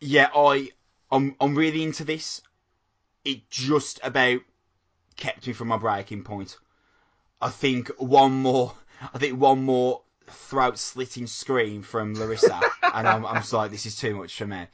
Yeah, 0.00 0.28
I 0.34 0.70
I'm 1.10 1.34
I'm 1.40 1.56
really 1.56 1.82
into 1.82 2.04
this 2.04 2.42
it 3.24 3.48
just 3.50 4.00
about 4.02 4.40
kept 5.16 5.46
me 5.46 5.52
from 5.52 5.68
my 5.68 5.76
breaking 5.76 6.24
point. 6.24 6.56
I 7.40 7.50
think 7.50 7.88
one 7.98 8.32
more, 8.32 8.74
I 9.14 9.18
think 9.18 9.40
one 9.40 9.62
more 9.62 10.02
throat 10.26 10.78
slitting 10.78 11.26
scream 11.26 11.82
from 11.82 12.14
Larissa, 12.14 12.60
and 12.94 13.08
I'm, 13.08 13.26
I'm 13.26 13.36
just 13.36 13.52
like, 13.52 13.70
this 13.70 13.86
is 13.86 13.96
too 13.96 14.16
much 14.16 14.34
for 14.36 14.46
me. 14.46 14.66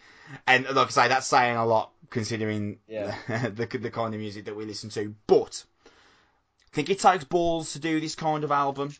And 0.46 0.64
like 0.64 0.88
I 0.88 0.90
say, 0.90 1.08
that's 1.08 1.26
saying 1.26 1.56
a 1.56 1.66
lot 1.66 1.92
considering 2.10 2.78
yeah. 2.88 3.16
the, 3.28 3.66
the 3.66 3.90
kind 3.90 4.14
of 4.14 4.20
music 4.20 4.44
that 4.46 4.56
we 4.56 4.64
listen 4.64 4.90
to. 4.90 5.14
But 5.26 5.64
think 6.76 6.90
it 6.90 7.00
takes 7.00 7.24
balls 7.24 7.72
to 7.72 7.78
do 7.78 7.98
this 8.00 8.14
kind 8.14 8.44
of 8.44 8.52
album. 8.52 8.94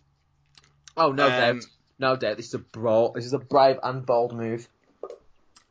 Oh 0.97 1.12
no 1.12 1.27
um, 1.27 1.31
doubt, 1.31 1.65
no 1.98 2.16
doubt. 2.16 2.36
This 2.39 2.47
is 2.47 2.55
a 2.55 2.59
bro. 2.59 3.12
This 3.15 3.27
is 3.27 3.35
a 3.35 3.39
brave 3.39 3.78
and 3.82 4.05
bold 4.05 4.35
move. 4.35 4.66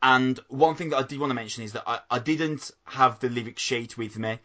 And 0.02 0.38
one 0.48 0.76
thing 0.76 0.90
that 0.90 0.98
I 0.98 1.02
did 1.02 1.18
want 1.18 1.30
to 1.30 1.34
mention 1.34 1.64
is 1.64 1.72
that 1.72 1.82
I, 1.84 1.98
I 2.08 2.18
didn't 2.20 2.70
have 2.84 3.18
the 3.18 3.28
lyric 3.28 3.58
sheet 3.58 3.98
with 3.98 4.16
me 4.18 4.38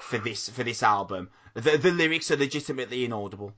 for 0.00 0.18
this 0.18 0.48
for 0.48 0.64
this 0.64 0.82
album. 0.82 1.30
The, 1.54 1.78
the 1.78 1.92
lyrics 1.92 2.32
are 2.32 2.36
legitimately 2.36 3.04
inaudible. 3.04 3.52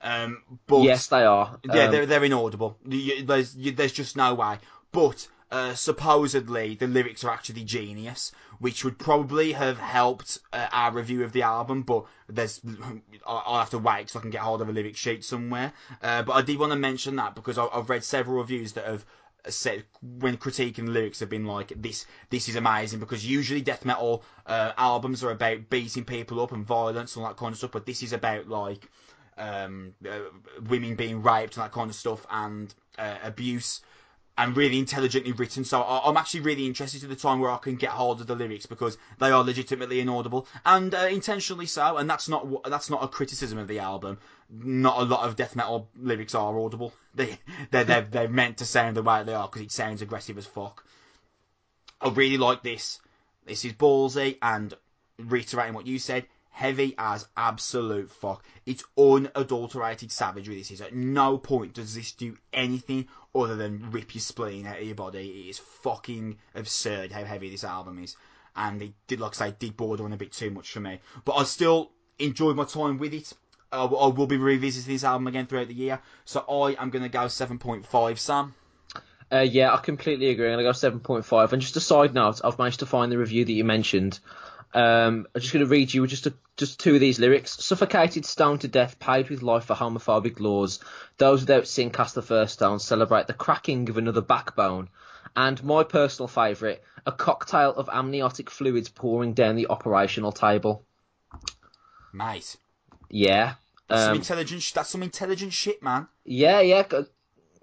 Um, 0.00 0.42
but 0.68 0.82
yes, 0.82 1.08
they 1.08 1.24
are. 1.24 1.58
Yeah, 1.64 1.86
um, 1.86 1.90
they're 1.90 2.06
they're 2.06 2.24
inaudible. 2.24 2.78
You, 2.86 3.24
there's 3.24 3.56
you, 3.56 3.72
there's 3.72 3.92
just 3.92 4.16
no 4.16 4.34
way. 4.34 4.58
But 4.92 5.26
uh, 5.50 5.74
supposedly 5.74 6.76
the 6.76 6.86
lyrics 6.86 7.24
are 7.24 7.30
actually 7.30 7.64
genius, 7.64 8.32
which 8.60 8.84
would 8.84 8.98
probably 8.98 9.52
have 9.52 9.78
helped 9.78 10.38
uh, 10.52 10.68
our 10.70 10.92
review 10.92 11.24
of 11.24 11.32
the 11.32 11.42
album. 11.42 11.82
But 11.82 12.04
there's, 12.28 12.60
I'll 13.26 13.58
have 13.58 13.70
to 13.70 13.78
wait 13.78 14.10
so 14.10 14.18
I 14.18 14.22
can 14.22 14.30
get 14.30 14.42
hold 14.42 14.62
of 14.62 14.68
a 14.68 14.72
lyric 14.72 14.96
sheet 14.96 15.24
somewhere. 15.24 15.72
Uh, 16.02 16.22
but 16.22 16.32
I 16.34 16.42
did 16.42 16.58
want 16.58 16.72
to 16.72 16.78
mention 16.78 17.16
that 17.16 17.34
because 17.34 17.58
I've 17.58 17.90
read 17.90 18.04
several 18.04 18.38
reviews 18.38 18.72
that 18.74 18.86
have 18.86 19.04
said 19.48 19.84
when 20.02 20.36
critiquing 20.36 20.88
lyrics 20.88 21.18
have 21.20 21.30
been 21.30 21.46
like 21.46 21.72
this 21.74 22.04
this 22.28 22.46
is 22.46 22.56
amazing 22.56 23.00
because 23.00 23.24
usually 23.24 23.62
death 23.62 23.86
metal 23.86 24.22
uh, 24.44 24.72
albums 24.76 25.24
are 25.24 25.30
about 25.30 25.70
beating 25.70 26.04
people 26.04 26.42
up 26.42 26.52
and 26.52 26.66
violence 26.66 27.16
and 27.16 27.24
that 27.24 27.38
kind 27.38 27.52
of 27.52 27.56
stuff 27.56 27.70
but 27.70 27.86
this 27.86 28.02
is 28.02 28.12
about 28.12 28.48
like 28.48 28.86
um, 29.38 29.94
uh, 30.06 30.18
women 30.68 30.94
being 30.94 31.22
raped 31.22 31.56
and 31.56 31.64
that 31.64 31.72
kind 31.72 31.88
of 31.88 31.96
stuff 31.96 32.26
and 32.30 32.74
abuse 32.98 33.80
and 34.40 34.56
really 34.56 34.78
intelligently 34.78 35.32
written. 35.32 35.64
So 35.64 35.82
I, 35.82 36.08
am 36.08 36.16
actually 36.16 36.40
really 36.40 36.64
interested 36.66 37.02
to 37.02 37.06
the 37.06 37.14
time 37.14 37.40
where 37.40 37.50
I 37.50 37.58
can 37.58 37.76
get 37.76 37.90
hold 37.90 38.22
of 38.22 38.26
the 38.26 38.34
lyrics 38.34 38.64
because 38.64 38.96
they 39.18 39.30
are 39.30 39.44
legitimately 39.44 40.00
inaudible 40.00 40.46
and 40.64 40.94
uh, 40.94 41.08
intentionally 41.10 41.66
so. 41.66 41.98
And 41.98 42.08
that's 42.08 42.26
not 42.26 42.64
that's 42.64 42.88
not 42.88 43.04
a 43.04 43.08
criticism 43.08 43.58
of 43.58 43.68
the 43.68 43.80
album. 43.80 44.16
Not 44.48 44.98
a 44.98 45.04
lot 45.04 45.28
of 45.28 45.36
death 45.36 45.54
metal 45.56 45.90
lyrics 45.94 46.34
are 46.34 46.58
audible. 46.58 46.94
They 47.14 47.38
they're 47.70 47.84
they're, 47.84 48.02
they're 48.02 48.28
meant 48.28 48.58
to 48.58 48.64
sound 48.64 48.96
the 48.96 49.02
way 49.02 49.24
they 49.24 49.34
are 49.34 49.46
because 49.46 49.62
it 49.62 49.72
sounds 49.72 50.00
aggressive 50.00 50.38
as 50.38 50.46
fuck. 50.46 50.86
I 52.00 52.08
really 52.08 52.38
like 52.38 52.62
this. 52.62 52.98
This 53.44 53.64
is 53.66 53.74
ballsy 53.74 54.38
and 54.40 54.72
reiterating 55.18 55.74
what 55.74 55.86
you 55.86 55.98
said 55.98 56.24
heavy 56.50 56.94
as 56.98 57.26
absolute 57.36 58.10
fuck. 58.10 58.44
It's 58.66 58.84
unadulterated 58.98 60.12
savagery. 60.12 60.56
This 60.56 60.70
is 60.70 60.80
at 60.80 60.94
no 60.94 61.38
point 61.38 61.74
does 61.74 61.94
this 61.94 62.12
do 62.12 62.36
anything 62.52 63.08
other 63.34 63.56
than 63.56 63.90
rip 63.90 64.14
your 64.14 64.20
spleen 64.20 64.66
out 64.66 64.78
of 64.78 64.84
your 64.84 64.94
body. 64.94 65.46
It 65.46 65.50
is 65.50 65.58
fucking 65.58 66.36
absurd 66.54 67.12
how 67.12 67.24
heavy 67.24 67.50
this 67.50 67.64
album 67.64 68.02
is, 68.02 68.16
and 68.56 68.82
it 68.82 68.92
did, 69.06 69.20
like 69.20 69.40
I 69.40 69.48
say, 69.48 69.54
did 69.58 69.76
border 69.76 70.04
on 70.04 70.12
a 70.12 70.18
bit 70.18 70.32
too 70.32 70.50
much 70.50 70.70
for 70.70 70.80
me. 70.80 71.00
But 71.24 71.36
I 71.36 71.44
still 71.44 71.92
enjoyed 72.18 72.56
my 72.56 72.64
time 72.64 72.98
with 72.98 73.14
it. 73.14 73.32
I 73.72 73.84
will 73.84 74.26
be 74.26 74.36
revisiting 74.36 74.92
this 74.92 75.04
album 75.04 75.28
again 75.28 75.46
throughout 75.46 75.68
the 75.68 75.74
year, 75.74 76.00
so 76.24 76.40
I 76.40 76.74
am 76.82 76.90
going 76.90 77.04
to 77.04 77.08
go 77.08 77.28
seven 77.28 77.58
point 77.58 77.86
five. 77.86 78.18
Sam. 78.18 78.54
Uh, 79.32 79.38
yeah, 79.38 79.72
I 79.72 79.76
completely 79.76 80.30
agree. 80.30 80.46
I'm 80.48 80.58
going 80.58 80.64
to 80.64 80.88
go 80.88 80.98
7.5. 80.98 81.52
And 81.52 81.62
just 81.62 81.76
a 81.76 81.80
side 81.80 82.14
note, 82.14 82.40
I've 82.42 82.58
managed 82.58 82.80
to 82.80 82.86
find 82.86 83.12
the 83.12 83.18
review 83.18 83.44
that 83.44 83.52
you 83.52 83.62
mentioned 83.62 84.18
um, 84.72 85.26
I'm 85.34 85.40
just 85.40 85.52
going 85.52 85.64
to 85.64 85.70
read 85.70 85.92
you 85.92 86.06
just 86.06 86.26
a, 86.26 86.34
just 86.56 86.78
two 86.78 86.94
of 86.94 87.00
these 87.00 87.18
lyrics. 87.18 87.62
Suffocated, 87.64 88.24
stoned 88.24 88.60
to 88.60 88.68
death, 88.68 88.98
paid 88.98 89.28
with 89.30 89.42
life 89.42 89.64
for 89.64 89.74
homophobic 89.74 90.38
laws. 90.40 90.80
Those 91.18 91.40
without 91.40 91.66
sin 91.66 91.90
cast 91.90 92.14
the 92.14 92.22
first 92.22 92.54
stone. 92.54 92.78
Celebrate 92.78 93.26
the 93.26 93.34
cracking 93.34 93.88
of 93.88 93.98
another 93.98 94.20
backbone. 94.20 94.88
And 95.36 95.62
my 95.64 95.84
personal 95.84 96.28
favourite, 96.28 96.80
a 97.06 97.12
cocktail 97.12 97.70
of 97.70 97.88
amniotic 97.88 98.50
fluids 98.50 98.88
pouring 98.88 99.32
down 99.32 99.56
the 99.56 99.68
operational 99.68 100.32
table. 100.32 100.84
Nice. 102.12 102.56
Yeah. 103.08 103.54
That's 103.88 104.02
um, 104.02 104.06
some 104.08 104.16
intelligent. 104.16 104.72
That's 104.74 104.90
some 104.90 105.02
intelligent 105.02 105.52
shit, 105.52 105.82
man. 105.82 106.08
Yeah, 106.24 106.60
yeah. 106.60 106.82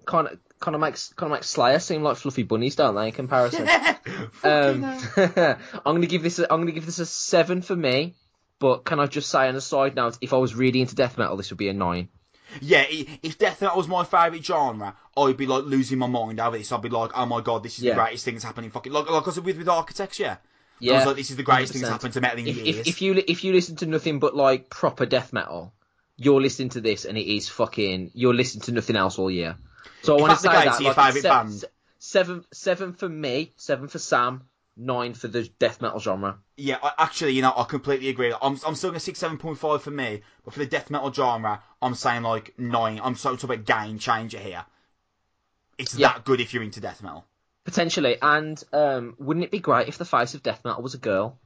Kind 0.04 0.28
of 0.28 0.38
kind 0.60 0.74
of 0.74 0.80
makes 0.80 1.12
kind 1.14 1.32
of 1.32 1.36
makes 1.36 1.50
Slayer 1.50 1.78
seem 1.78 2.02
like 2.02 2.16
fluffy 2.16 2.42
bunnies, 2.42 2.76
don't 2.76 2.94
they? 2.94 3.08
In 3.08 3.12
comparison, 3.12 3.68
um, 4.44 4.84
I'm 5.16 5.94
gonna 5.94 6.06
give 6.06 6.22
this 6.22 6.38
a, 6.38 6.52
I'm 6.52 6.60
gonna 6.60 6.72
give 6.72 6.86
this 6.86 6.98
a 6.98 7.06
seven 7.06 7.62
for 7.62 7.76
me. 7.76 8.14
But 8.60 8.84
can 8.84 8.98
I 8.98 9.06
just 9.06 9.30
say 9.30 9.48
on 9.48 9.54
a 9.54 9.60
side 9.60 9.94
note, 9.94 10.18
if 10.20 10.32
I 10.32 10.36
was 10.36 10.54
really 10.54 10.80
into 10.80 10.96
death 10.96 11.16
metal, 11.16 11.36
this 11.36 11.50
would 11.50 11.58
be 11.58 11.68
a 11.68 11.72
nine. 11.72 12.08
Yeah, 12.60 12.84
if 12.88 13.38
death 13.38 13.60
metal 13.60 13.76
was 13.76 13.88
my 13.88 14.04
favourite 14.04 14.44
genre, 14.44 14.96
I'd 15.16 15.36
be 15.36 15.46
like 15.46 15.64
losing 15.64 15.98
my 15.98 16.06
mind 16.06 16.40
over 16.40 16.58
this. 16.58 16.72
I'd 16.72 16.82
be 16.82 16.88
like, 16.88 17.10
oh 17.14 17.26
my 17.26 17.40
god, 17.40 17.62
this 17.62 17.78
is 17.78 17.84
yeah. 17.84 17.94
the 17.94 18.00
greatest 18.00 18.24
thing 18.24 18.34
that's 18.34 18.44
happening. 18.44 18.70
Fucking 18.70 18.92
like 18.92 19.08
like 19.08 19.28
I 19.28 19.30
said 19.30 19.44
with 19.44 19.58
with 19.58 19.68
Architects, 19.68 20.18
yeah. 20.18 20.38
Yeah, 20.80 20.94
I 20.94 20.96
was 20.96 21.06
like, 21.06 21.16
this 21.16 21.30
is 21.30 21.36
the 21.36 21.42
greatest 21.42 21.72
100%. 21.72 21.74
thing 21.74 21.82
that's 21.82 21.92
happened 21.92 22.14
to 22.14 22.20
metal 22.20 22.38
in 22.38 22.46
if, 22.46 22.56
years. 22.56 22.76
If, 22.78 22.86
if 22.86 23.02
you 23.02 23.22
if 23.26 23.44
you 23.44 23.52
listen 23.52 23.76
to 23.76 23.86
nothing 23.86 24.18
but 24.18 24.34
like 24.34 24.70
proper 24.70 25.06
death 25.06 25.32
metal, 25.32 25.72
you're 26.16 26.40
listening 26.40 26.70
to 26.70 26.80
this 26.80 27.04
and 27.04 27.18
it 27.18 27.26
is 27.32 27.48
fucking. 27.48 28.12
You're 28.14 28.34
listening 28.34 28.62
to 28.62 28.72
nothing 28.72 28.96
else 28.96 29.18
all 29.18 29.30
year. 29.30 29.56
So 30.02 30.16
I 30.16 30.20
want 30.20 30.32
to 30.32 30.38
say 30.38 30.48
that. 30.48 30.80
Like, 30.80 30.94
favourite 30.94 31.22
seven, 31.22 31.50
band? 31.50 31.64
Seven, 31.98 32.44
seven 32.52 32.92
for 32.92 33.08
me, 33.08 33.52
seven 33.56 33.88
for 33.88 33.98
Sam, 33.98 34.44
nine 34.76 35.14
for 35.14 35.28
the 35.28 35.44
death 35.58 35.82
metal 35.82 35.98
genre. 35.98 36.38
Yeah, 36.56 36.78
I, 36.82 36.92
actually, 36.98 37.32
you 37.32 37.42
know, 37.42 37.52
I 37.56 37.64
completely 37.64 38.08
agree. 38.08 38.32
I'm, 38.32 38.58
I'm 38.66 38.74
still 38.74 38.90
going 38.90 38.94
to 38.94 39.00
six, 39.00 39.18
seven 39.18 39.38
point 39.38 39.58
five 39.58 39.82
for 39.82 39.90
me, 39.90 40.22
but 40.44 40.54
for 40.54 40.60
the 40.60 40.66
death 40.66 40.90
metal 40.90 41.12
genre, 41.12 41.62
I'm 41.82 41.94
saying 41.94 42.22
like 42.22 42.54
nine. 42.58 43.00
I'm 43.02 43.16
so 43.16 43.36
talking 43.36 43.56
about 43.56 43.66
game 43.66 43.98
changer 43.98 44.38
here. 44.38 44.64
It's 45.78 45.96
yeah. 45.96 46.14
that 46.14 46.24
good 46.24 46.40
if 46.40 46.54
you're 46.54 46.62
into 46.62 46.80
death 46.80 47.02
metal. 47.02 47.24
Potentially, 47.64 48.16
and 48.22 48.62
um, 48.72 49.14
wouldn't 49.18 49.44
it 49.44 49.50
be 49.50 49.60
great 49.60 49.88
if 49.88 49.98
the 49.98 50.04
face 50.04 50.34
of 50.34 50.42
death 50.42 50.64
metal 50.64 50.82
was 50.82 50.94
a 50.94 50.98
girl? 50.98 51.38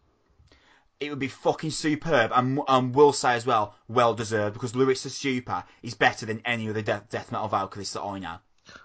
It 1.03 1.11
would 1.11 1.19
be 1.19 1.29
fucking 1.29 1.73
superb, 1.73 2.31
and, 2.35 2.61
and 2.69 2.95
will 2.95 3.13
say 3.13 3.35
as 3.35 3.45
well, 3.45 3.75
well 3.89 4.15
deserved, 4.15 4.55
because 4.55 4.77
Larissa 4.77 5.09
Stupar 5.09 5.65
is 5.83 5.95
better 5.95 6.27
than 6.27 6.43
any 6.45 6.69
other 6.69 6.83
de- 6.83 7.05
death 7.11 7.33
metal 7.33 7.49
vocalist 7.49 7.95
that 7.95 8.03
I 8.03 8.19
know. 8.21 8.37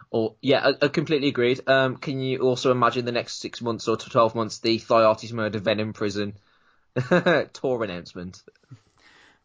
Or 0.10 0.36
yeah, 0.42 0.68
I, 0.82 0.86
I 0.86 0.88
completely 0.88 1.28
agreed. 1.28 1.62
Um, 1.68 1.98
can 1.98 2.20
you 2.20 2.40
also 2.40 2.72
imagine 2.72 3.06
the 3.06 3.12
next 3.12 3.40
six 3.40 3.62
months 3.62 3.88
or 3.88 3.98
twelve 3.98 4.36
months 4.36 4.60
the 4.60 4.78
Thy 4.78 5.04
Art 5.04 5.24
Is 5.24 5.34
Murder 5.34 5.60
Venom 5.60 5.94
prison 5.94 6.38
tour 7.54 7.84
announcement? 7.84 8.42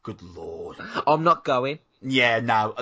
Good 0.03 0.23
lord! 0.23 0.78
I'm 1.07 1.24
not 1.24 1.44
going. 1.44 1.78
Yeah, 2.01 2.40
no, 2.40 2.74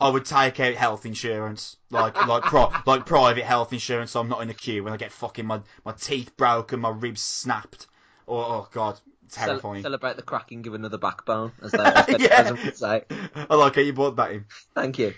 I 0.00 0.08
would 0.08 0.26
take 0.26 0.60
out 0.60 0.74
health 0.74 1.06
insurance, 1.06 1.76
like 1.90 2.16
like 2.26 2.42
pro, 2.42 2.72
like 2.86 3.06
private 3.06 3.44
health 3.44 3.72
insurance, 3.72 4.10
so 4.10 4.20
I'm 4.20 4.28
not 4.28 4.42
in 4.42 4.48
the 4.48 4.54
queue 4.54 4.84
when 4.84 4.92
I 4.92 4.98
get 4.98 5.12
fucking 5.12 5.46
my, 5.46 5.60
my 5.84 5.92
teeth 5.92 6.36
broken, 6.36 6.80
my 6.80 6.90
ribs 6.90 7.22
snapped. 7.22 7.86
Oh, 8.28 8.38
oh 8.38 8.68
god, 8.72 9.00
terrifying. 9.30 9.82
celebrate 9.82 10.16
the 10.16 10.22
cracking 10.22 10.66
of 10.66 10.74
another 10.74 10.98
backbone, 10.98 11.52
as 11.62 11.72
they, 11.72 11.78
yeah. 12.18 12.50
would 12.50 12.76
say. 12.76 13.04
I 13.34 13.54
like 13.54 13.74
how 13.74 13.80
you 13.80 13.92
brought 13.92 14.16
that 14.16 14.32
in. 14.32 14.44
Thank 14.74 14.98
you. 14.98 15.14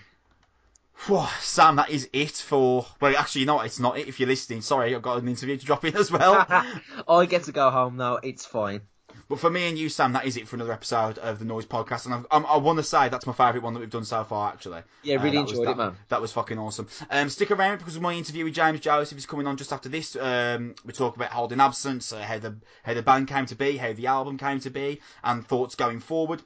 Whew, 1.05 1.25
Sam, 1.39 1.77
that 1.77 1.89
is 1.89 2.09
it 2.11 2.31
for. 2.31 2.85
Well, 2.99 3.15
actually, 3.15 3.41
you 3.41 3.47
know 3.47 3.55
what? 3.55 3.65
It's 3.65 3.79
not 3.79 3.97
it 3.97 4.07
if 4.07 4.19
you're 4.19 4.27
listening. 4.27 4.61
Sorry, 4.61 4.93
I've 4.93 5.01
got 5.01 5.21
an 5.21 5.27
interview 5.29 5.57
to 5.57 5.65
drop 5.65 5.85
in 5.85 5.95
as 5.95 6.11
well. 6.11 6.45
I 7.07 7.25
get 7.25 7.43
to 7.43 7.51
go 7.51 7.69
home 7.69 7.95
now. 7.95 8.15
It's 8.17 8.45
fine. 8.45 8.81
But 9.27 9.39
for 9.39 9.49
me 9.49 9.67
and 9.67 9.77
you, 9.77 9.89
Sam, 9.89 10.13
that 10.13 10.25
is 10.25 10.37
it 10.37 10.47
for 10.47 10.55
another 10.55 10.71
episode 10.71 11.17
of 11.17 11.39
the 11.39 11.45
Noise 11.45 11.65
Podcast, 11.65 12.05
and 12.05 12.25
I, 12.31 12.37
I, 12.37 12.41
I 12.41 12.57
want 12.57 12.77
to 12.77 12.83
say 12.83 13.09
that's 13.09 13.27
my 13.27 13.33
favourite 13.33 13.63
one 13.63 13.73
that 13.73 13.79
we've 13.79 13.89
done 13.89 14.05
so 14.05 14.23
far. 14.23 14.51
Actually, 14.51 14.83
yeah, 15.03 15.21
really 15.21 15.37
uh, 15.37 15.41
enjoyed 15.41 15.59
was, 15.59 15.69
it, 15.69 15.77
man. 15.77 15.95
That 16.09 16.21
was 16.21 16.31
fucking 16.31 16.57
awesome. 16.57 16.87
Um, 17.09 17.29
stick 17.29 17.51
around 17.51 17.79
because 17.79 17.99
my 17.99 18.13
interview 18.13 18.45
with 18.45 18.53
James 18.53 18.79
Joseph 18.79 19.17
is 19.17 19.25
coming 19.25 19.47
on 19.47 19.57
just 19.57 19.73
after 19.73 19.89
this. 19.89 20.15
Um, 20.15 20.75
we 20.85 20.93
talk 20.93 21.15
about 21.15 21.31
holding 21.31 21.59
absence, 21.59 22.13
uh, 22.13 22.21
how 22.21 22.39
the 22.39 22.55
how 22.83 22.93
the 22.93 23.01
band 23.01 23.27
came 23.27 23.45
to 23.47 23.55
be, 23.55 23.77
how 23.77 23.93
the 23.93 24.07
album 24.07 24.37
came 24.37 24.59
to 24.61 24.69
be, 24.69 25.01
and 25.23 25.45
thoughts 25.45 25.75
going 25.75 25.99
forward. 25.99 26.41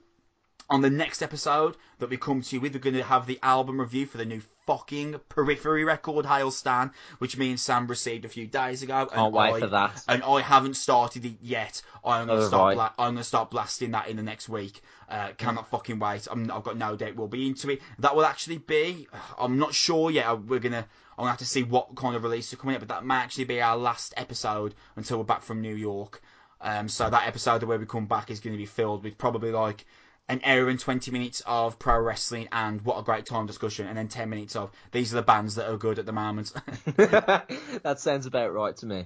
On 0.69 0.81
the 0.81 0.89
next 0.89 1.21
episode 1.21 1.75
that 1.99 2.09
we 2.09 2.17
come 2.17 2.41
to 2.41 2.55
you 2.55 2.61
with, 2.61 2.73
we're 2.73 2.79
going 2.79 2.95
to 2.95 3.03
have 3.03 3.27
the 3.27 3.39
album 3.43 3.79
review 3.79 4.05
for 4.05 4.17
the 4.17 4.25
new 4.25 4.41
fucking 4.65 5.19
Periphery 5.29 5.83
record, 5.83 6.25
Hail 6.25 6.51
Stan, 6.51 6.91
which 7.17 7.37
me 7.37 7.49
and 7.49 7.59
Sam 7.59 7.85
received 7.87 8.25
a 8.25 8.29
few 8.29 8.47
days 8.47 8.81
ago. 8.81 9.07
Can't 9.07 9.33
wait 9.33 9.53
I, 9.53 9.59
for 9.59 9.67
that. 9.67 10.03
And 10.07 10.23
I 10.23 10.41
haven't 10.41 10.75
started 10.75 11.25
it 11.25 11.35
yet. 11.41 11.81
I'm 12.03 12.27
gonna, 12.27 12.47
start, 12.47 12.75
bla- 12.75 12.93
I'm 12.97 13.15
gonna 13.15 13.23
start 13.23 13.51
blasting 13.51 13.91
that 13.91 14.07
in 14.07 14.17
the 14.17 14.23
next 14.23 14.47
week. 14.47 14.81
Uh, 15.09 15.29
cannot 15.37 15.69
fucking 15.69 15.99
wait. 15.99 16.27
i 16.31 16.37
have 16.37 16.63
got 16.63 16.77
no 16.77 16.95
doubt 16.95 17.15
we'll 17.15 17.27
be 17.27 17.47
into 17.47 17.69
it. 17.69 17.81
That 17.99 18.15
will 18.15 18.25
actually 18.25 18.57
be. 18.57 19.07
I'm 19.37 19.59
not 19.59 19.73
sure 19.73 20.11
yet. 20.11 20.43
We're 20.43 20.59
gonna. 20.59 20.87
I'm 21.17 21.23
gonna 21.23 21.29
have 21.29 21.39
to 21.39 21.45
see 21.45 21.63
what 21.63 21.95
kind 21.95 22.15
of 22.15 22.23
release 22.23 22.51
are 22.53 22.57
coming 22.57 22.75
up, 22.75 22.81
but 22.81 22.89
that 22.89 23.05
might 23.05 23.21
actually 23.21 23.43
be 23.43 23.61
our 23.61 23.77
last 23.77 24.13
episode 24.17 24.73
until 24.95 25.17
we're 25.17 25.23
back 25.25 25.43
from 25.43 25.61
New 25.61 25.75
York. 25.75 26.21
Um, 26.61 26.87
so 26.87 27.09
that 27.09 27.27
episode 27.27 27.63
where 27.63 27.77
we 27.77 27.85
come 27.85 28.05
back 28.05 28.31
is 28.31 28.39
going 28.39 28.53
to 28.53 28.57
be 28.57 28.65
filled 28.65 29.03
with 29.03 29.17
probably 29.17 29.51
like 29.51 29.85
an 30.29 30.41
hour 30.45 30.69
and 30.69 30.79
20 30.79 31.11
minutes 31.11 31.41
of 31.45 31.77
pro 31.79 31.99
wrestling 31.99 32.47
and 32.51 32.81
what 32.81 32.97
a 32.97 33.03
great 33.03 33.25
time 33.25 33.45
discussion, 33.45 33.87
and 33.87 33.97
then 33.97 34.07
10 34.07 34.29
minutes 34.29 34.55
of 34.55 34.71
these 34.91 35.13
are 35.13 35.17
the 35.17 35.21
bands 35.21 35.55
that 35.55 35.69
are 35.69 35.77
good 35.77 35.99
at 35.99 36.05
the 36.05 36.11
moment. 36.11 36.53
that 36.95 37.95
sounds 37.97 38.25
about 38.25 38.53
right 38.53 38.75
to 38.77 38.85
me. 38.85 39.05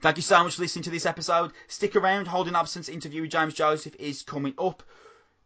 Thank 0.00 0.16
you 0.16 0.22
so 0.22 0.44
much 0.44 0.56
for 0.56 0.62
listening 0.62 0.84
to 0.84 0.90
this 0.90 1.06
episode. 1.06 1.52
Stick 1.66 1.96
around, 1.96 2.28
Holding 2.28 2.54
Absence 2.54 2.88
interview 2.88 3.22
with 3.22 3.30
James 3.30 3.54
Joseph 3.54 3.96
is 3.98 4.22
coming 4.22 4.54
up. 4.58 4.82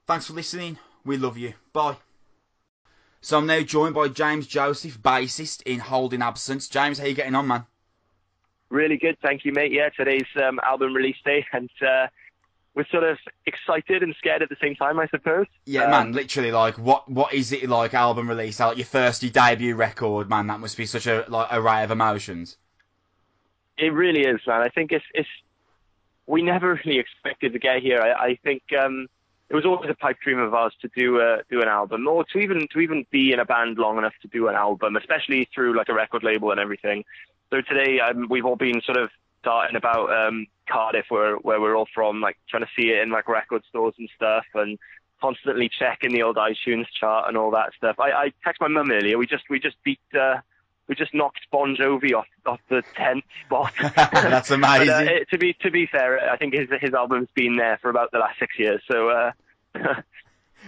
Thanks 0.07 0.27
for 0.27 0.35
listening. 0.35 0.79
We 1.05 1.17
love 1.17 1.39
you. 1.39 1.55
Bye. 1.73 1.97
So 3.23 3.39
I'm 3.39 3.47
now 3.47 3.63
joined 3.63 3.95
by 3.95 4.09
James 4.09 4.47
Joseph, 4.47 5.01
bassist 5.01 5.63
in 5.63 5.79
Holding 5.81 6.23
Absence. 6.23 6.69
James, 6.69 6.99
how 6.99 7.07
you 7.07 7.15
getting 7.15 7.35
on, 7.35 7.49
man? 7.49 7.67
Really 8.69 8.99
good, 8.99 9.17
thank 9.23 9.45
you, 9.45 9.53
mate. 9.53 9.73
Yeah, 9.73 9.89
today's 9.97 10.27
um, 10.37 10.61
album 10.63 10.95
release 10.95 11.17
day, 11.25 11.45
and 11.53 11.71
uh, 11.81 12.09
we're 12.77 12.87
sort 12.89 13.05
of 13.05 13.17
excited 13.47 14.03
and 14.03 14.15
scared 14.19 14.43
at 14.43 14.51
the 14.51 14.57
same 14.61 14.77
time, 14.77 15.01
I 15.01 15.07
suppose. 15.09 15.47
Yeah, 15.65 15.85
um, 15.85 15.91
man, 15.91 16.13
literally, 16.13 16.53
like, 16.53 16.77
what 16.77 17.11
what 17.11 17.33
is 17.33 17.51
it 17.51 17.69
like 17.69 17.95
album 17.95 18.29
release? 18.29 18.61
Like 18.61 18.77
your 18.77 18.87
first, 18.87 19.23
your 19.23 19.33
debut 19.33 19.75
record, 19.75 20.29
man. 20.29 20.47
That 20.47 20.61
must 20.61 20.77
be 20.77 20.85
such 20.85 21.07
a 21.07 21.25
like 21.27 21.49
array 21.51 21.83
of 21.83 21.91
emotions. 21.91 22.59
It 23.79 23.93
really 23.95 24.21
is, 24.21 24.41
man. 24.47 24.61
I 24.61 24.69
think 24.69 24.93
it's 24.93 25.05
it's 25.15 25.29
we 26.27 26.43
never 26.43 26.79
really 26.85 26.99
expected 26.99 27.55
to 27.55 27.59
get 27.59 27.83
here. 27.83 28.01
I, 28.01 28.27
I 28.27 28.39
think 28.45 28.63
um, 28.79 29.09
it 29.49 29.55
was 29.55 29.65
always 29.65 29.89
a 29.89 29.95
pipe 29.95 30.19
dream 30.23 30.39
of 30.39 30.53
ours 30.53 30.75
to 30.83 30.91
do 30.95 31.19
a 31.19 31.39
do 31.51 31.63
an 31.63 31.69
album, 31.69 32.07
or 32.07 32.25
to 32.25 32.39
even 32.39 32.69
to 32.75 32.81
even 32.81 33.07
be 33.11 33.33
in 33.33 33.41
a 33.41 33.47
band 33.47 33.79
long 33.79 33.97
enough 33.97 34.15
to 34.21 34.29
do 34.29 34.49
an 34.49 34.55
album, 34.55 34.97
especially 34.97 35.49
through 35.55 35.75
like 35.75 35.89
a 35.89 35.95
record 35.95 36.23
label 36.23 36.51
and 36.51 36.61
everything. 36.61 37.05
So 37.49 37.63
today 37.63 38.01
um, 38.01 38.27
we've 38.29 38.45
all 38.45 38.57
been 38.57 38.83
sort 38.83 38.99
of 38.99 39.09
darting 39.43 39.77
about 39.77 40.13
um, 40.13 40.47
Cardiff, 40.69 41.07
where 41.09 41.37
where 41.37 41.61
we're 41.61 41.77
all 41.77 41.89
from, 41.95 42.21
like 42.21 42.37
trying 42.49 42.63
to 42.65 42.71
see 42.77 42.89
it 42.91 43.03
in 43.03 43.11
like 43.11 43.29
record 43.29 43.63
stores 43.69 43.95
and 43.99 44.09
stuff, 44.15 44.45
and 44.55 44.79
constantly 45.21 45.69
checking 45.69 46.13
the 46.13 46.23
old 46.23 46.37
iTunes 46.37 46.87
chart 46.99 47.27
and 47.29 47.37
all 47.37 47.51
that 47.53 47.73
stuff. 47.77 47.99
I, 47.99 48.11
I 48.13 48.33
text 48.45 48.61
my 48.61 48.69
mum 48.69 48.91
earlier. 48.91 49.17
We 49.19 49.27
just 49.27 49.45
we 49.51 49.59
just 49.59 49.77
beat. 49.85 50.01
Uh, 50.19 50.37
we 50.89 50.95
just 50.95 51.13
knocked 51.13 51.41
Bon 51.51 51.75
Jovi 51.75 52.15
off 52.15 52.27
off 52.47 52.61
the 52.69 52.83
tenth 52.95 53.25
spot. 53.45 53.73
That's 53.97 54.53
amazing. 54.53 54.87
but, 54.87 55.09
uh, 55.09 55.11
it, 55.11 55.29
to 55.31 55.39
be 55.39 55.53
to 55.55 55.71
be 55.71 55.87
fair, 55.87 56.31
I 56.31 56.37
think 56.37 56.55
his 56.55 56.69
his 56.81 56.95
album's 56.95 57.29
been 57.35 57.57
there 57.57 57.79
for 57.83 57.91
about 57.91 58.13
the 58.13 58.19
last 58.19 58.39
six 58.39 58.57
years. 58.59 58.81
So 58.89 59.09
uh, 59.09 59.33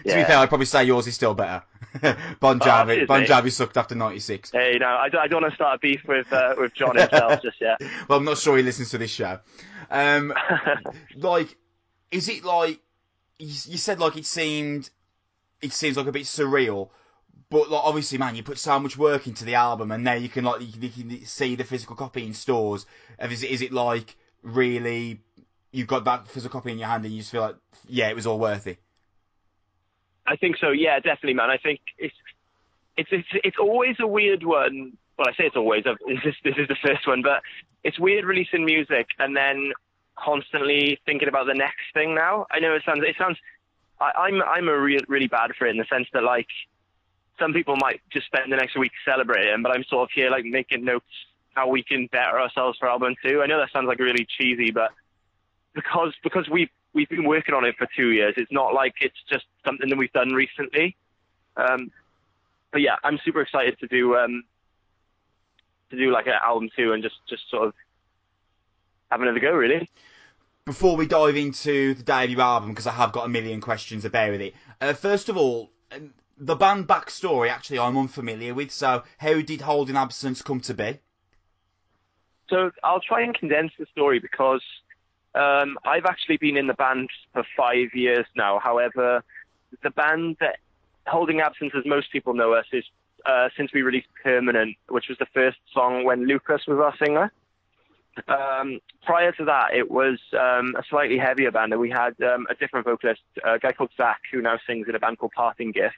To 0.05 0.15
be 0.15 0.23
fair, 0.25 0.39
I'd 0.39 0.49
probably 0.49 0.67
say 0.67 0.85
yours 0.85 1.07
is 1.09 1.15
still 1.15 1.35
better. 1.35 1.63
bon 2.41 2.61
Jovi, 2.61 2.95
cheers, 2.97 3.09
Bon 3.09 3.21
mate. 3.21 3.29
Jovi 3.29 3.51
sucked 3.53 3.77
after 3.77 3.95
'96. 3.95 4.51
hey, 4.53 4.77
no, 4.81 4.87
I, 4.87 5.09
don't- 5.09 5.21
I 5.23 5.27
don't 5.27 5.43
want 5.43 5.53
to 5.53 5.57
start 5.57 5.77
a 5.77 5.79
beef 5.79 6.03
with 6.07 6.33
uh, 6.33 6.55
with 6.57 6.73
John 6.75 6.97
himself 6.97 7.43
just 7.43 7.61
yet. 7.61 7.81
Well, 8.09 8.19
I'm 8.19 8.25
not 8.25 8.39
sure 8.39 8.57
he 8.57 8.63
listens 8.63 8.91
to 8.91 8.99
this 8.99 9.11
show. 9.11 9.39
Um, 9.91 10.35
like, 11.17 11.57
is 12.11 12.29
it 12.29 12.45
like 12.45 12.81
you, 13.39 13.47
you 13.47 13.79
said? 13.79 14.01
Like, 14.01 14.17
it 14.17 14.27
seemed, 14.27 14.91
it 15.61 15.73
seems 15.73 15.97
like 15.97 16.07
a 16.07 16.13
bit 16.13 16.25
surreal. 16.25 16.91
But 17.51 17.71
like, 17.71 17.83
obviously, 17.83 18.19
man, 18.19 18.37
you 18.37 18.43
put 18.43 18.59
so 18.59 18.79
much 18.79 18.99
work 18.99 19.27
into 19.27 19.45
the 19.45 19.55
album, 19.55 19.91
and 19.91 20.05
now 20.05 20.15
you 20.15 20.29
can 20.29 20.45
like 20.45 20.61
you 20.61 20.73
can, 20.73 20.83
you 20.83 21.19
can 21.19 21.27
see 21.27 21.55
the 21.55 21.65
physical 21.65 21.97
copy 21.97 22.27
in 22.27 22.35
stores. 22.35 22.85
Is 23.19 23.43
it, 23.43 23.51
is 23.51 23.63
it 23.63 23.73
like 23.73 24.17
really? 24.43 25.21
You've 25.71 25.87
got 25.87 26.05
that 26.05 26.29
physical 26.29 26.61
copy 26.61 26.73
in 26.73 26.79
your 26.79 26.89
hand, 26.89 27.05
and 27.05 27.13
you 27.13 27.21
just 27.21 27.31
feel 27.31 27.43
like, 27.43 27.57
yeah, 27.87 28.09
it 28.09 28.17
was 28.17 28.27
all 28.27 28.39
worth 28.39 28.67
it. 28.67 28.79
I 30.27 30.37
think 30.37 30.57
so. 30.59 30.71
Yeah, 30.71 30.97
definitely, 31.01 31.35
man. 31.35 31.49
I 31.51 31.57
think 31.57 31.81
it's 31.97 32.15
it's 32.97 33.09
it's, 33.13 33.29
it's 33.45 33.57
always 33.59 33.97
a 34.01 34.07
weird 34.07 34.45
one. 34.45 34.99
Well, 35.19 35.29
I 35.29 35.33
say 35.33 35.47
it's 35.47 35.57
always. 35.57 35.85
This 36.07 36.21
is 36.25 36.35
this 36.45 36.55
is 36.57 36.69
the 36.69 36.77
first 36.83 37.07
one, 37.07 37.23
but 37.23 37.43
it's 37.85 37.99
weird 37.99 38.25
releasing 38.25 38.65
music 38.65 39.09
and 39.19 39.37
then 39.37 39.73
constantly 40.17 40.99
thinking 41.07 41.29
about 41.29 41.47
the 41.47 41.55
next 41.55 41.93
thing. 41.93 42.15
Now 42.15 42.47
I 42.51 42.61
know 42.61 42.75
it 42.75 42.83
sounds 42.87 43.03
it 43.03 43.17
sounds. 43.19 43.37
I, 44.01 44.13
I'm 44.17 44.43
I'm 44.43 44.69
a 44.69 44.79
real 44.79 45.01
really 45.09 45.27
bad 45.27 45.51
for 45.59 45.67
it 45.67 45.71
in 45.71 45.77
the 45.77 45.87
sense 45.91 46.07
that 46.13 46.23
like 46.23 46.47
some 47.39 47.53
people 47.53 47.77
might 47.77 48.01
just 48.11 48.27
spend 48.27 48.51
the 48.53 48.57
next 48.57 48.79
week 48.79 48.93
celebrating, 49.05 49.63
but 49.63 49.73
I'm 49.75 49.85
sort 49.85 50.05
of 50.05 50.11
here 50.15 50.31
like 50.31 50.45
making 50.45 50.85
notes 50.85 51.07
how 51.55 51.69
we 51.69 51.83
can 51.83 52.07
better 52.07 52.41
ourselves 52.41 52.79
for 52.79 52.89
album 52.89 53.15
two. 53.25 53.43
I 53.43 53.47
know 53.47 53.59
that 53.59 53.73
sounds 53.73 53.87
like 53.87 53.99
really 53.99 54.27
cheesy, 54.39 54.71
but 54.71 54.93
because 55.75 56.15
because 56.23 56.49
we 56.49 56.71
we've 56.95 57.09
been 57.09 57.25
working 57.25 57.55
on 57.55 57.65
it 57.65 57.77
for 57.77 57.89
two 57.97 58.11
years. 58.11 58.35
It's 58.37 58.53
not 58.53 58.73
like 58.73 58.95
it's 59.01 59.19
just 59.31 59.45
something 59.65 59.89
that 59.89 59.99
we've 59.99 60.13
done 60.13 60.31
recently. 60.31 60.97
Um, 61.57 61.91
but 62.73 62.81
yeah, 62.83 62.97
I'm 63.03 63.19
super 63.25 63.41
excited 63.41 63.79
to 63.81 63.87
do 63.89 64.17
um, 64.17 64.45
to 65.91 65.97
do 65.97 66.11
like 66.11 66.27
an 66.27 66.35
album 66.43 66.69
two 66.77 66.93
and 66.93 67.03
just 67.03 67.17
just 67.29 67.49
sort 67.51 67.69
of 67.69 67.75
have 69.11 69.21
another 69.21 69.41
go. 69.41 69.53
Really. 69.53 69.89
before 70.65 70.97
we 70.97 71.07
dive 71.07 71.37
into 71.37 71.95
the 71.95 72.03
day 72.03 72.25
of 72.25 72.31
your 72.31 72.43
album, 72.43 72.71
because 72.71 72.87
I 72.87 72.93
have 72.93 73.13
got 73.13 73.25
a 73.25 73.29
million 73.29 73.61
questions 73.61 74.03
to 74.03 74.11
bear 74.11 74.31
with 74.31 74.43
it. 74.43 74.55
Uh, 74.81 74.93
first 74.93 75.29
of 75.31 75.37
all, 75.37 75.71
um, 75.91 76.13
the 76.37 76.57
band 76.57 76.87
backstory, 76.87 77.49
actually, 77.51 77.79
I'm 77.79 77.97
unfamiliar 77.97 78.55
with. 78.55 78.71
So, 78.71 79.03
how 79.17 79.41
did 79.41 79.61
Holding 79.63 79.97
Absence 79.97 80.43
come 80.43 80.61
to 80.61 80.75
be? 80.75 80.99
So 82.51 82.71
I'll 82.83 83.01
try 83.01 83.23
and 83.23 83.35
condense 83.35 83.73
the 83.79 83.87
story 83.93 84.21
because 84.21 84.63
um, 85.35 85.79
I've 85.85 86.07
actually 86.07 86.39
been 86.39 86.57
in 86.57 86.67
the 86.67 86.75
band 86.75 87.09
for 87.33 87.45
five 87.57 87.95
years 87.95 88.27
now. 88.37 88.59
However, 88.59 89.23
the 89.83 89.91
band 89.91 90.37
that 90.41 90.59
Holding 91.07 91.41
Absence, 91.41 91.73
as 91.77 91.85
most 91.85 92.11
people 92.11 92.35
know 92.35 92.53
us, 92.55 92.67
is 92.73 92.85
uh, 93.27 93.49
since 93.57 93.73
we 93.73 93.83
released 93.83 94.09
Permanent, 94.23 94.77
which 94.89 95.09
was 95.09 95.19
the 95.19 95.27
first 95.35 95.59
song 95.73 96.05
when 96.05 96.27
Lucas 96.27 96.63
was 96.67 96.79
our 96.79 96.95
singer. 97.05 97.33
Um, 98.27 98.81
prior 99.05 99.33
to 99.33 99.45
that, 99.45 99.75
it 99.75 99.91
was 99.91 100.19
um, 100.33 100.75
a 100.77 100.83
slightly 100.91 101.19
heavier 101.19 101.53
band, 101.53 101.73
and 101.73 101.81
we 101.81 101.91
had 101.91 102.21
um, 102.23 102.47
a 102.51 102.55
different 102.55 102.85
vocalist, 102.85 103.21
a 103.45 103.59
guy 103.59 103.73
called 103.73 103.91
Zach, 103.97 104.21
who 104.33 104.43
now 104.43 104.59
sings 104.67 104.89
in 104.89 104.95
a 104.95 104.99
band 104.99 105.19
called 105.19 105.33
Parting 105.37 105.73
Gift. 105.73 105.95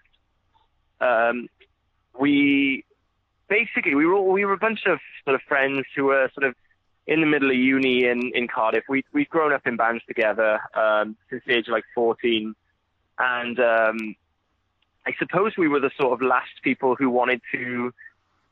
Um, 1.01 1.49
we 2.19 2.85
basically 3.49 3.95
we 3.95 4.07
were 4.07 4.21
we 4.21 4.45
were 4.45 4.53
a 4.53 4.59
bunch 4.59 4.81
of 4.87 4.99
sort 5.25 5.35
of 5.35 5.43
friends 5.43 5.87
who 5.97 6.05
were 6.05 6.31
sort 6.35 6.49
of 6.49 6.55
in 7.07 7.21
the 7.21 7.27
middle 7.27 7.51
of 7.51 7.57
uni 7.57 8.05
in, 8.05 8.33
in 8.35 8.49
Cardiff. 8.49 8.85
We 8.89 9.05
we've 9.13 9.29
grown 9.29 9.53
up 9.53 9.67
in 9.67 9.77
bands 9.77 10.03
together 10.07 10.61
um, 10.75 11.17
since 11.31 11.43
the 11.47 11.55
age 11.55 11.69
of 11.69 11.73
like 11.73 11.85
14, 11.95 12.55
and 13.19 13.61
um, 13.61 14.15
I 15.07 15.13
suppose 15.19 15.53
we 15.57 15.69
were 15.69 15.81
the 15.81 15.91
sort 15.99 16.13
of 16.13 16.23
last 16.27 16.63
people 16.63 16.95
who 16.95 17.11
wanted 17.11 17.41
to 17.53 17.93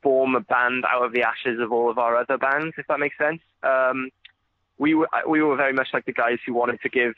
form 0.02 0.34
a 0.34 0.40
band 0.40 0.84
out 0.90 1.04
of 1.04 1.12
the 1.12 1.22
ashes 1.22 1.60
of 1.60 1.72
all 1.72 1.90
of 1.90 1.98
our 1.98 2.16
other 2.16 2.38
bands, 2.38 2.74
if 2.78 2.86
that 2.86 3.00
makes 3.00 3.18
sense. 3.18 3.40
Um, 3.62 4.10
we 4.78 4.94
were 4.94 5.08
we 5.28 5.42
were 5.42 5.56
very 5.56 5.72
much 5.72 5.88
like 5.92 6.04
the 6.04 6.12
guys 6.12 6.38
who 6.46 6.54
wanted 6.54 6.80
to 6.82 6.88
give 6.88 7.14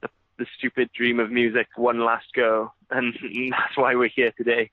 the, 0.00 0.08
the 0.38 0.46
stupid 0.56 0.90
dream 0.92 1.20
of 1.20 1.30
music 1.30 1.68
one 1.76 2.00
last 2.00 2.26
go, 2.34 2.72
and 2.90 3.16
that's 3.50 3.76
why 3.76 3.94
we're 3.94 4.08
here 4.08 4.32
today. 4.36 4.70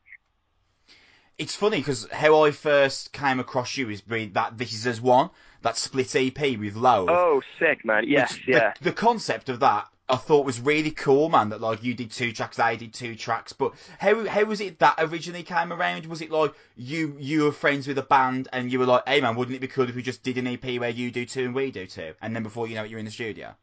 It's 1.38 1.56
funny 1.56 1.78
because 1.78 2.07
how 2.11 2.44
I 2.44 2.52
first 2.52 3.11
came 3.11 3.40
across 3.40 3.76
you 3.76 3.90
is 3.90 4.03
read 4.07 4.36
that 4.36 4.57
This 4.57 4.74
Is 4.74 4.86
As 4.86 5.02
One, 5.02 5.32
that 5.64 5.78
split 5.78 6.15
EP 6.15 6.40
with 6.60 6.76
Loathe. 6.76 7.10
Oh, 7.10 7.41
sick, 7.60 7.84
man! 7.84 8.03
Yes, 8.07 8.34
Which- 8.34 8.48
yeah. 8.48 8.74
The, 8.80 8.86
the 8.86 8.94
concept 8.94 9.49
of 9.49 9.60
that 9.60 9.88
I 10.09 10.17
thought 10.17 10.45
was 10.45 10.59
really 10.59 10.91
cool, 10.91 11.30
man. 11.30 11.49
That 11.49 11.61
like 11.61 11.81
you 11.81 11.93
did 11.93 12.11
two 12.11 12.34
tracks, 12.34 12.59
I 12.59 12.75
did 12.75 12.93
two 12.93 13.15
tracks. 13.15 13.53
But 13.53 13.73
how 13.99 14.25
how 14.27 14.43
was 14.43 14.59
it 14.59 14.80
that 14.80 14.95
originally 14.97 15.43
came 15.43 15.71
around? 15.71 16.05
Was 16.07 16.21
it 16.21 16.30
like 16.30 16.53
you 16.75 17.15
you 17.19 17.45
were 17.45 17.51
friends 17.51 17.88
with 17.88 17.97
a 17.97 18.03
band 18.03 18.49
and 18.51 18.71
you 18.71 18.80
were 18.80 18.85
like, 18.85 19.07
hey 19.07 19.21
man, 19.21 19.35
wouldn't 19.35 19.55
it 19.55 19.61
be 19.61 19.67
cool 19.67 19.88
if 19.88 19.95
we 19.95 20.01
just 20.01 20.21
did 20.21 20.38
an 20.38 20.47
EP 20.47 20.80
where 20.80 20.89
you 20.89 21.09
do 21.09 21.25
two 21.25 21.45
and 21.45 21.55
we 21.55 21.71
do 21.71 21.88
two, 21.88 22.13
and 22.21 22.35
then 22.35 22.43
before 22.43 22.67
you 22.67 22.75
know 22.75 22.84
it, 22.84 22.89
you're 22.89 22.99
in 22.99 23.05
the 23.05 23.11
studio? 23.11 23.55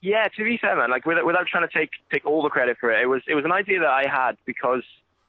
Yeah, 0.00 0.28
to 0.36 0.44
be 0.44 0.56
fair, 0.58 0.76
man, 0.76 0.90
like 0.90 1.04
without, 1.04 1.26
without 1.26 1.46
trying 1.46 1.68
to 1.68 1.78
take 1.78 1.90
take 2.10 2.24
all 2.24 2.42
the 2.42 2.48
credit 2.48 2.78
for 2.80 2.90
it, 2.90 3.02
it 3.02 3.06
was 3.06 3.22
it 3.28 3.34
was 3.34 3.44
an 3.44 3.52
idea 3.52 3.80
that 3.80 3.90
I 3.90 4.06
had 4.10 4.38
because 4.46 4.82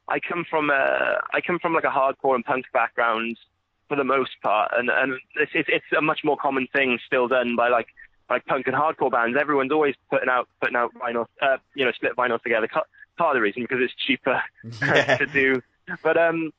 I 0.07 0.19
come 0.19 0.45
from 0.49 0.69
a 0.69 1.19
I 1.33 1.41
come 1.45 1.59
from 1.59 1.73
like 1.73 1.83
a 1.83 1.87
hardcore 1.87 2.35
and 2.35 2.45
punk 2.45 2.65
background 2.71 3.37
for 3.89 3.97
the 3.97 4.05
most 4.05 4.31
part, 4.41 4.71
and 4.73 4.89
and 4.89 5.19
it's 5.35 5.51
it's, 5.53 5.67
it's 5.69 5.85
a 5.97 6.01
much 6.01 6.21
more 6.23 6.37
common 6.37 6.67
thing 6.71 6.97
still 7.05 7.27
done 7.27 7.57
by 7.57 7.67
like 7.67 7.87
like 8.31 8.45
punk 8.45 8.65
and 8.67 8.75
hardcore 8.75 9.11
bands. 9.11 9.37
Everyone's 9.39 9.71
always 9.71 9.95
putting 10.09 10.29
out 10.29 10.47
putting 10.61 10.75
out 10.77 10.93
vinyls, 10.95 11.27
uh, 11.41 11.57
you 11.75 11.85
know, 11.85 11.91
split 11.91 12.15
vinyls 12.15 12.41
together. 12.41 12.67
Part 13.17 13.35
of 13.35 13.35
the 13.35 13.41
reason 13.41 13.61
because 13.61 13.79
it's 13.81 13.93
cheaper 14.07 14.41
Yeah. 14.81 15.17
to 15.17 15.25
do, 15.27 15.61
but 16.01 16.17
um, 16.17 16.51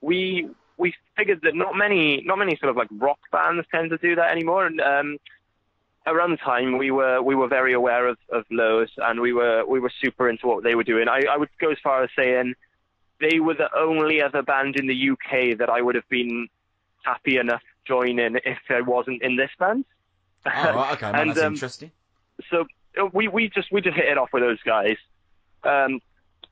we 0.00 0.48
we 0.78 0.94
figured 1.16 1.40
that 1.42 1.54
not 1.54 1.76
many 1.76 2.22
not 2.24 2.38
many 2.38 2.56
sort 2.56 2.70
of 2.70 2.76
like 2.76 2.88
rock 2.92 3.18
bands 3.30 3.66
tend 3.74 3.90
to 3.90 3.98
do 3.98 4.14
that 4.14 4.30
anymore, 4.30 4.64
and 4.64 4.80
um, 4.80 5.18
around 6.06 6.30
the 6.30 6.36
time 6.38 6.78
we 6.78 6.90
were 6.90 7.20
we 7.20 7.34
were 7.34 7.48
very 7.48 7.72
aware 7.72 8.06
of, 8.06 8.16
of 8.30 8.44
Lowe's 8.50 8.90
and 8.98 9.20
we 9.20 9.32
were 9.32 9.64
we 9.66 9.80
were 9.80 9.92
super 10.02 10.28
into 10.28 10.46
what 10.46 10.62
they 10.62 10.74
were 10.74 10.84
doing. 10.84 11.08
I, 11.08 11.22
I 11.30 11.36
would 11.36 11.50
go 11.60 11.70
as 11.70 11.78
far 11.82 12.02
as 12.04 12.10
saying 12.16 12.54
they 13.20 13.40
were 13.40 13.54
the 13.54 13.70
only 13.76 14.22
other 14.22 14.42
band 14.42 14.76
in 14.76 14.86
the 14.86 15.10
UK 15.10 15.58
that 15.58 15.68
I 15.68 15.80
would 15.80 15.94
have 15.94 16.08
been 16.08 16.48
happy 17.04 17.36
enough 17.38 17.62
joining 17.86 18.36
if 18.44 18.58
I 18.70 18.80
wasn't 18.80 19.22
in 19.22 19.36
this 19.36 19.50
band. 19.58 19.84
Oh, 20.44 20.50
right, 20.50 20.92
okay, 20.94 21.12
man, 21.12 21.20
And, 21.20 21.30
that's 21.30 21.40
um, 21.40 21.52
interesting. 21.54 21.90
so 22.50 22.66
uh, 23.00 23.06
we 23.12 23.28
we 23.28 23.48
just 23.48 23.70
we 23.70 23.80
just 23.80 23.96
hit 23.96 24.06
it 24.06 24.18
off 24.18 24.30
with 24.32 24.42
those 24.42 24.60
guys, 24.62 24.96
um, 25.64 26.00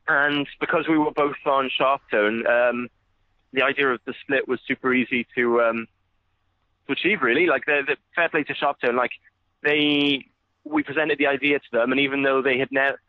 and 0.08 0.46
because 0.60 0.86
we 0.88 0.98
were 0.98 1.10
both 1.10 1.36
on 1.46 1.70
Sharptone, 1.78 2.46
um, 2.48 2.88
the 3.52 3.62
idea 3.62 3.88
of 3.88 4.00
the 4.04 4.14
split 4.22 4.46
was 4.46 4.60
super 4.66 4.94
easy 4.94 5.26
to 5.34 5.60
um, 5.62 5.86
to 6.86 6.92
achieve. 6.92 7.22
Really, 7.22 7.46
like 7.46 7.66
the, 7.66 7.82
the 7.86 7.96
fair 8.14 8.28
play 8.28 8.44
to 8.44 8.54
Sharptone, 8.54 8.94
like 8.94 9.12
they 9.62 10.24
we 10.64 10.82
presented 10.82 11.18
the 11.18 11.26
idea 11.26 11.58
to 11.58 11.70
them, 11.72 11.90
and 11.90 12.00
even 12.00 12.22
though 12.22 12.42
they 12.42 12.58
had 12.58 12.70
never 12.70 13.00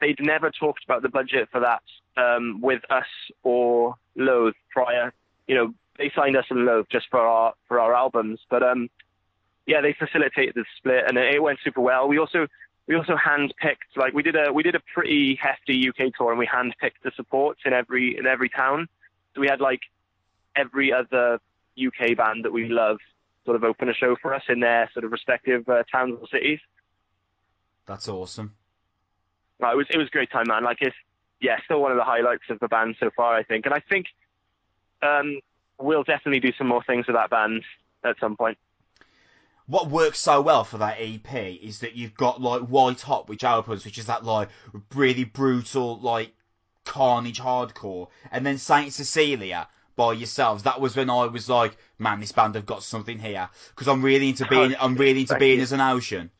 they'd 0.00 0.20
never 0.20 0.50
talked 0.50 0.84
about 0.84 1.02
the 1.02 1.08
budget 1.08 1.48
for 1.50 1.60
that 1.60 1.82
um, 2.16 2.60
with 2.60 2.82
us 2.90 3.06
or 3.42 3.96
Loathe 4.16 4.54
prior, 4.70 5.12
you 5.46 5.54
know, 5.54 5.74
they 5.98 6.12
signed 6.14 6.36
us 6.36 6.44
and 6.50 6.64
Loathe 6.64 6.86
just 6.90 7.06
for 7.10 7.20
our 7.20 7.54
for 7.66 7.80
our 7.80 7.94
albums, 7.94 8.40
but 8.48 8.62
um, 8.62 8.88
yeah, 9.68 9.82
they 9.82 9.92
facilitated 9.92 10.54
the 10.54 10.64
split 10.78 11.04
and 11.06 11.18
it 11.18 11.42
went 11.42 11.58
super 11.62 11.82
well. 11.82 12.08
We 12.08 12.18
also 12.18 12.46
we 12.86 12.96
also 12.96 13.16
handpicked 13.16 13.96
like 13.96 14.14
we 14.14 14.22
did 14.22 14.34
a 14.34 14.50
we 14.50 14.62
did 14.62 14.74
a 14.74 14.80
pretty 14.94 15.38
hefty 15.40 15.90
UK 15.90 16.14
tour 16.16 16.30
and 16.30 16.38
we 16.38 16.46
handpicked 16.46 17.02
the 17.04 17.12
supports 17.14 17.60
in 17.66 17.74
every 17.74 18.16
in 18.16 18.26
every 18.26 18.48
town. 18.48 18.88
So 19.34 19.42
we 19.42 19.46
had 19.46 19.60
like 19.60 19.80
every 20.56 20.90
other 20.90 21.38
UK 21.78 22.16
band 22.16 22.46
that 22.46 22.52
we 22.52 22.70
love 22.70 22.96
sort 23.44 23.56
of 23.56 23.62
open 23.62 23.90
a 23.90 23.94
show 23.94 24.16
for 24.22 24.32
us 24.34 24.42
in 24.48 24.60
their 24.60 24.90
sort 24.94 25.04
of 25.04 25.12
respective 25.12 25.68
uh, 25.68 25.82
towns 25.92 26.16
or 26.18 26.26
cities. 26.28 26.60
That's 27.84 28.08
awesome. 28.08 28.54
Uh, 29.62 29.72
it 29.72 29.76
was 29.76 29.86
it 29.90 29.98
was 29.98 30.06
a 30.06 30.10
great 30.10 30.30
time, 30.30 30.46
man. 30.48 30.64
Like 30.64 30.78
it's 30.80 30.96
yeah, 31.42 31.58
still 31.66 31.82
one 31.82 31.92
of 31.92 31.98
the 31.98 32.04
highlights 32.04 32.44
of 32.48 32.58
the 32.60 32.68
band 32.68 32.96
so 32.98 33.10
far, 33.14 33.36
I 33.36 33.42
think. 33.42 33.66
And 33.66 33.74
I 33.74 33.80
think 33.80 34.06
um, 35.02 35.40
we'll 35.78 36.04
definitely 36.04 36.40
do 36.40 36.56
some 36.56 36.68
more 36.68 36.82
things 36.82 37.06
with 37.06 37.16
that 37.16 37.28
band 37.28 37.64
at 38.02 38.16
some 38.18 38.34
point. 38.34 38.56
What 39.68 39.90
works 39.90 40.18
so 40.18 40.40
well 40.40 40.64
for 40.64 40.78
that 40.78 40.96
EP 40.98 41.34
is 41.34 41.80
that 41.80 41.94
you've 41.94 42.14
got 42.14 42.40
like 42.40 42.62
White 42.62 43.02
Hot, 43.02 43.28
which 43.28 43.44
opens, 43.44 43.84
which 43.84 43.98
is 43.98 44.06
that 44.06 44.24
like 44.24 44.48
really 44.94 45.24
brutal, 45.24 46.00
like 46.00 46.32
carnage 46.84 47.38
hardcore, 47.38 48.08
and 48.32 48.44
then 48.44 48.56
Saint 48.56 48.94
Cecilia 48.94 49.68
by 49.94 50.14
yourselves. 50.14 50.62
That 50.62 50.80
was 50.80 50.96
when 50.96 51.10
I 51.10 51.26
was 51.26 51.50
like, 51.50 51.76
man, 51.98 52.18
this 52.18 52.32
band 52.32 52.54
have 52.54 52.64
got 52.64 52.82
something 52.82 53.18
here 53.18 53.50
because 53.68 53.88
I'm 53.88 54.02
really 54.02 54.30
into 54.30 54.46
being, 54.46 54.74
I'm 54.80 54.94
really 54.94 55.20
into 55.20 55.34
Thank 55.34 55.40
being 55.40 55.56
you. 55.58 55.62
as 55.62 55.72
an 55.72 55.82
ocean, 55.82 56.30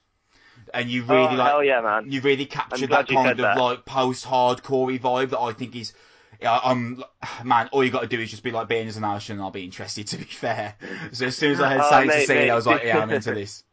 and 0.72 0.88
you 0.88 1.04
oh, 1.06 1.14
really 1.14 1.34
oh, 1.34 1.38
like 1.38 1.50
hell 1.50 1.62
yeah, 1.62 1.82
man. 1.82 2.10
you 2.10 2.22
really 2.22 2.46
captured 2.46 2.88
that 2.90 3.08
kind 3.08 3.32
of 3.32 3.36
that. 3.36 3.58
like 3.58 3.84
post-hardcore 3.84 4.98
vibe 4.98 5.30
that 5.30 5.40
I 5.40 5.52
think 5.52 5.76
is. 5.76 5.92
Yeah, 6.40 6.60
I'm 6.62 7.02
man. 7.44 7.68
All 7.72 7.82
you 7.82 7.90
got 7.90 8.02
to 8.02 8.06
do 8.06 8.20
is 8.20 8.30
just 8.30 8.44
be 8.44 8.52
like 8.52 8.68
being 8.68 8.86
as 8.86 8.96
an 8.96 9.04
ocean, 9.04 9.34
and 9.34 9.42
I'll 9.42 9.50
be 9.50 9.64
interested. 9.64 10.06
To 10.08 10.18
be 10.18 10.24
fair, 10.24 10.76
so 11.12 11.26
as 11.26 11.36
soon 11.36 11.52
as 11.52 11.60
I 11.60 11.70
heard 11.70 11.80
Oh, 11.82 11.90
Saint 11.90 12.06
mate, 12.06 12.20
Cecilia, 12.20 12.42
mate. 12.42 12.50
I 12.50 12.54
was 12.54 12.66
like, 12.66 12.84
yeah, 12.84 12.98
I'm 12.98 13.10
into 13.10 13.34
this. 13.34 13.64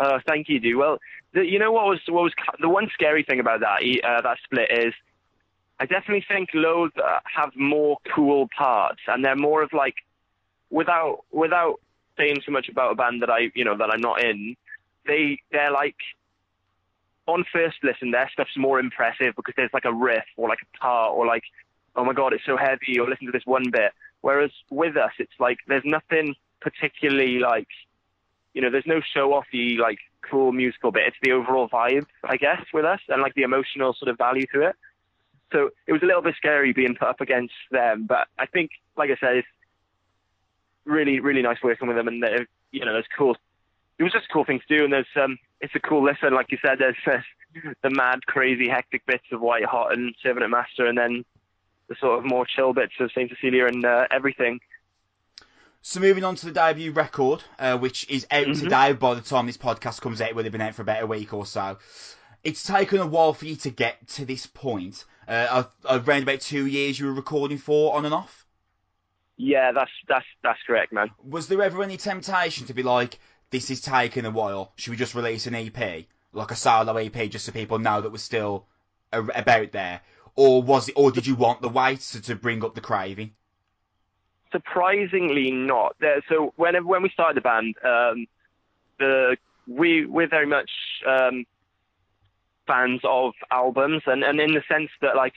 Oh, 0.00 0.18
thank 0.26 0.48
you, 0.48 0.58
dude. 0.58 0.76
Well, 0.76 0.98
the, 1.32 1.44
you 1.44 1.60
know 1.60 1.70
what 1.70 1.86
was 1.86 2.00
what 2.08 2.24
was 2.24 2.32
the 2.60 2.68
one 2.68 2.90
scary 2.92 3.22
thing 3.22 3.38
about 3.38 3.60
that 3.60 3.82
uh, 4.04 4.20
that 4.20 4.38
split 4.42 4.70
is, 4.72 4.94
I 5.78 5.86
definitely 5.86 6.24
think 6.26 6.48
Loathe 6.54 6.90
uh, 6.98 7.20
have 7.36 7.54
more 7.54 7.98
cool 8.12 8.48
parts, 8.56 9.00
and 9.06 9.24
they're 9.24 9.36
more 9.36 9.62
of 9.62 9.72
like, 9.72 9.94
without 10.70 11.20
without 11.30 11.80
saying 12.16 12.38
too 12.44 12.50
much 12.52 12.68
about 12.68 12.92
a 12.92 12.94
band 12.96 13.22
that 13.22 13.30
I 13.30 13.52
you 13.54 13.64
know 13.64 13.76
that 13.76 13.90
I'm 13.90 14.00
not 14.00 14.24
in, 14.24 14.56
they 15.06 15.38
they're 15.52 15.70
like. 15.72 15.96
On 17.28 17.44
first 17.52 17.76
listen, 17.84 18.10
their 18.10 18.28
stuff's 18.32 18.56
more 18.56 18.80
impressive 18.80 19.36
because 19.36 19.54
there's 19.56 19.70
like 19.72 19.84
a 19.84 19.92
riff 19.92 20.24
or 20.36 20.48
like 20.48 20.58
a 20.60 20.78
part 20.78 21.14
or 21.14 21.24
like, 21.24 21.44
oh 21.96 22.04
my 22.04 22.12
god, 22.12 22.32
it's 22.32 22.44
so 22.46 22.56
heavy. 22.56 22.98
Or 22.98 23.08
listen 23.08 23.26
to 23.26 23.32
this 23.32 23.46
one 23.46 23.70
bit. 23.70 23.92
Whereas 24.20 24.50
with 24.70 24.96
us, 24.96 25.12
it's 25.18 25.32
like 25.38 25.58
there's 25.66 25.84
nothing 25.84 26.34
particularly 26.60 27.38
like 27.38 27.68
you 28.54 28.60
know, 28.60 28.70
there's 28.70 28.86
no 28.86 29.00
show 29.14 29.30
offy 29.30 29.78
like 29.78 29.98
cool 30.28 30.52
musical 30.52 30.92
bit. 30.92 31.04
It's 31.06 31.16
the 31.22 31.32
overall 31.32 31.68
vibe, 31.68 32.06
I 32.24 32.36
guess, 32.36 32.62
with 32.72 32.84
us 32.84 33.00
and 33.08 33.22
like 33.22 33.34
the 33.34 33.42
emotional 33.42 33.94
sort 33.94 34.10
of 34.10 34.18
value 34.18 34.46
to 34.54 34.68
it. 34.68 34.76
So 35.52 35.70
it 35.86 35.92
was 35.92 36.02
a 36.02 36.06
little 36.06 36.22
bit 36.22 36.34
scary 36.36 36.72
being 36.72 36.94
put 36.94 37.08
up 37.08 37.20
against 37.20 37.54
them, 37.70 38.06
but 38.08 38.28
I 38.38 38.46
think, 38.46 38.70
like 38.96 39.10
I 39.10 39.16
said, 39.20 39.36
it's 39.36 39.48
really, 40.84 41.20
really 41.20 41.42
nice 41.42 41.58
working 41.62 41.88
with 41.88 41.96
them, 41.96 42.08
and 42.08 42.24
you 42.70 42.84
know, 42.84 42.96
it's 42.96 43.08
cool. 43.16 43.36
It 43.98 44.02
was 44.02 44.12
just 44.12 44.26
a 44.30 44.32
cool 44.32 44.44
thing 44.44 44.60
to 44.66 44.78
do, 44.78 44.84
and 44.84 44.92
there's 44.92 45.06
um, 45.22 45.38
it's 45.60 45.74
a 45.74 45.80
cool 45.80 46.02
listen, 46.02 46.34
like 46.34 46.50
you 46.50 46.58
said. 46.64 46.78
There's 46.78 46.96
the 47.82 47.90
mad, 47.90 48.24
crazy, 48.26 48.68
hectic 48.68 49.04
bits 49.04 49.24
of 49.30 49.42
White 49.42 49.66
Hot 49.66 49.92
and 49.92 50.14
Servant 50.22 50.44
and 50.44 50.50
Master, 50.50 50.86
and 50.86 50.96
then 50.96 51.24
the 51.88 51.96
sort 52.00 52.18
of 52.18 52.24
more 52.24 52.46
chill 52.46 52.72
bits 52.72 52.92
of 53.00 53.10
Saint 53.14 53.30
Cecilia 53.30 53.66
and 53.66 53.84
uh, 53.84 54.06
everything. 54.10 54.60
So 55.82 55.98
moving 56.00 56.22
on 56.24 56.36
to 56.36 56.46
the 56.46 56.52
debut 56.52 56.92
record, 56.92 57.42
uh, 57.58 57.76
which 57.76 58.08
is 58.08 58.26
out 58.30 58.46
Mhm. 58.46 58.60
today. 58.60 58.92
By 58.92 59.14
the 59.14 59.20
time 59.20 59.46
this 59.46 59.56
podcast 59.56 60.00
comes 60.00 60.20
out, 60.20 60.28
it 60.30 60.36
would 60.36 60.44
have 60.44 60.52
been 60.52 60.60
out 60.60 60.74
for 60.74 60.82
about 60.82 61.02
a 61.02 61.06
week 61.06 61.34
or 61.34 61.44
so. 61.44 61.78
It's 62.44 62.62
taken 62.62 62.98
a 63.00 63.06
while 63.06 63.32
for 63.34 63.46
you 63.46 63.56
to 63.56 63.70
get 63.70 64.06
to 64.10 64.24
this 64.24 64.46
point. 64.46 65.04
Uh, 65.26 65.64
around 65.88 66.22
about 66.22 66.40
two 66.40 66.66
years 66.66 66.98
you 66.98 67.06
were 67.06 67.12
recording 67.12 67.58
for 67.58 67.94
on 67.96 68.04
and 68.04 68.14
off. 68.14 68.46
Yeah, 69.36 69.72
that's 69.72 69.90
that's 70.08 70.26
that's 70.42 70.58
correct, 70.66 70.92
man. 70.92 71.10
Was 71.22 71.48
there 71.48 71.62
ever 71.62 71.82
any 71.82 71.96
temptation 71.96 72.66
to 72.66 72.74
be 72.74 72.82
like, 72.82 73.18
this 73.50 73.70
is 73.70 73.80
taking 73.80 74.24
a 74.24 74.30
while, 74.30 74.72
should 74.76 74.90
we 74.90 74.96
just 74.96 75.14
release 75.14 75.46
an 75.46 75.54
EP? 75.54 76.06
Like 76.32 76.50
a 76.50 76.56
solo 76.56 76.96
EP 76.96 77.28
just 77.28 77.44
so 77.46 77.52
people 77.52 77.78
know 77.78 78.00
that 78.00 78.10
we're 78.12 78.18
still 78.18 78.66
about 79.12 79.72
there? 79.72 80.00
Or 80.34 80.62
was 80.62 80.88
it, 80.88 80.94
or 80.96 81.10
did 81.10 81.26
you 81.26 81.34
want 81.34 81.60
the 81.60 81.68
wait 81.68 82.00
to, 82.00 82.22
to 82.22 82.34
bring 82.34 82.64
up 82.64 82.74
the 82.74 82.80
craving? 82.80 83.34
surprisingly 84.52 85.50
not. 85.50 85.96
So 86.28 86.52
whenever 86.56 86.86
when 86.86 87.02
we 87.02 87.08
started 87.08 87.36
the 87.36 87.40
band, 87.40 87.74
um, 87.84 88.26
the 88.98 89.36
we 89.66 90.04
we're 90.06 90.28
very 90.28 90.46
much 90.46 90.70
um, 91.08 91.44
fans 92.66 93.00
of 93.02 93.32
albums, 93.50 94.02
and 94.06 94.22
and 94.22 94.38
in 94.40 94.52
the 94.52 94.62
sense 94.68 94.90
that 95.00 95.16
like 95.16 95.32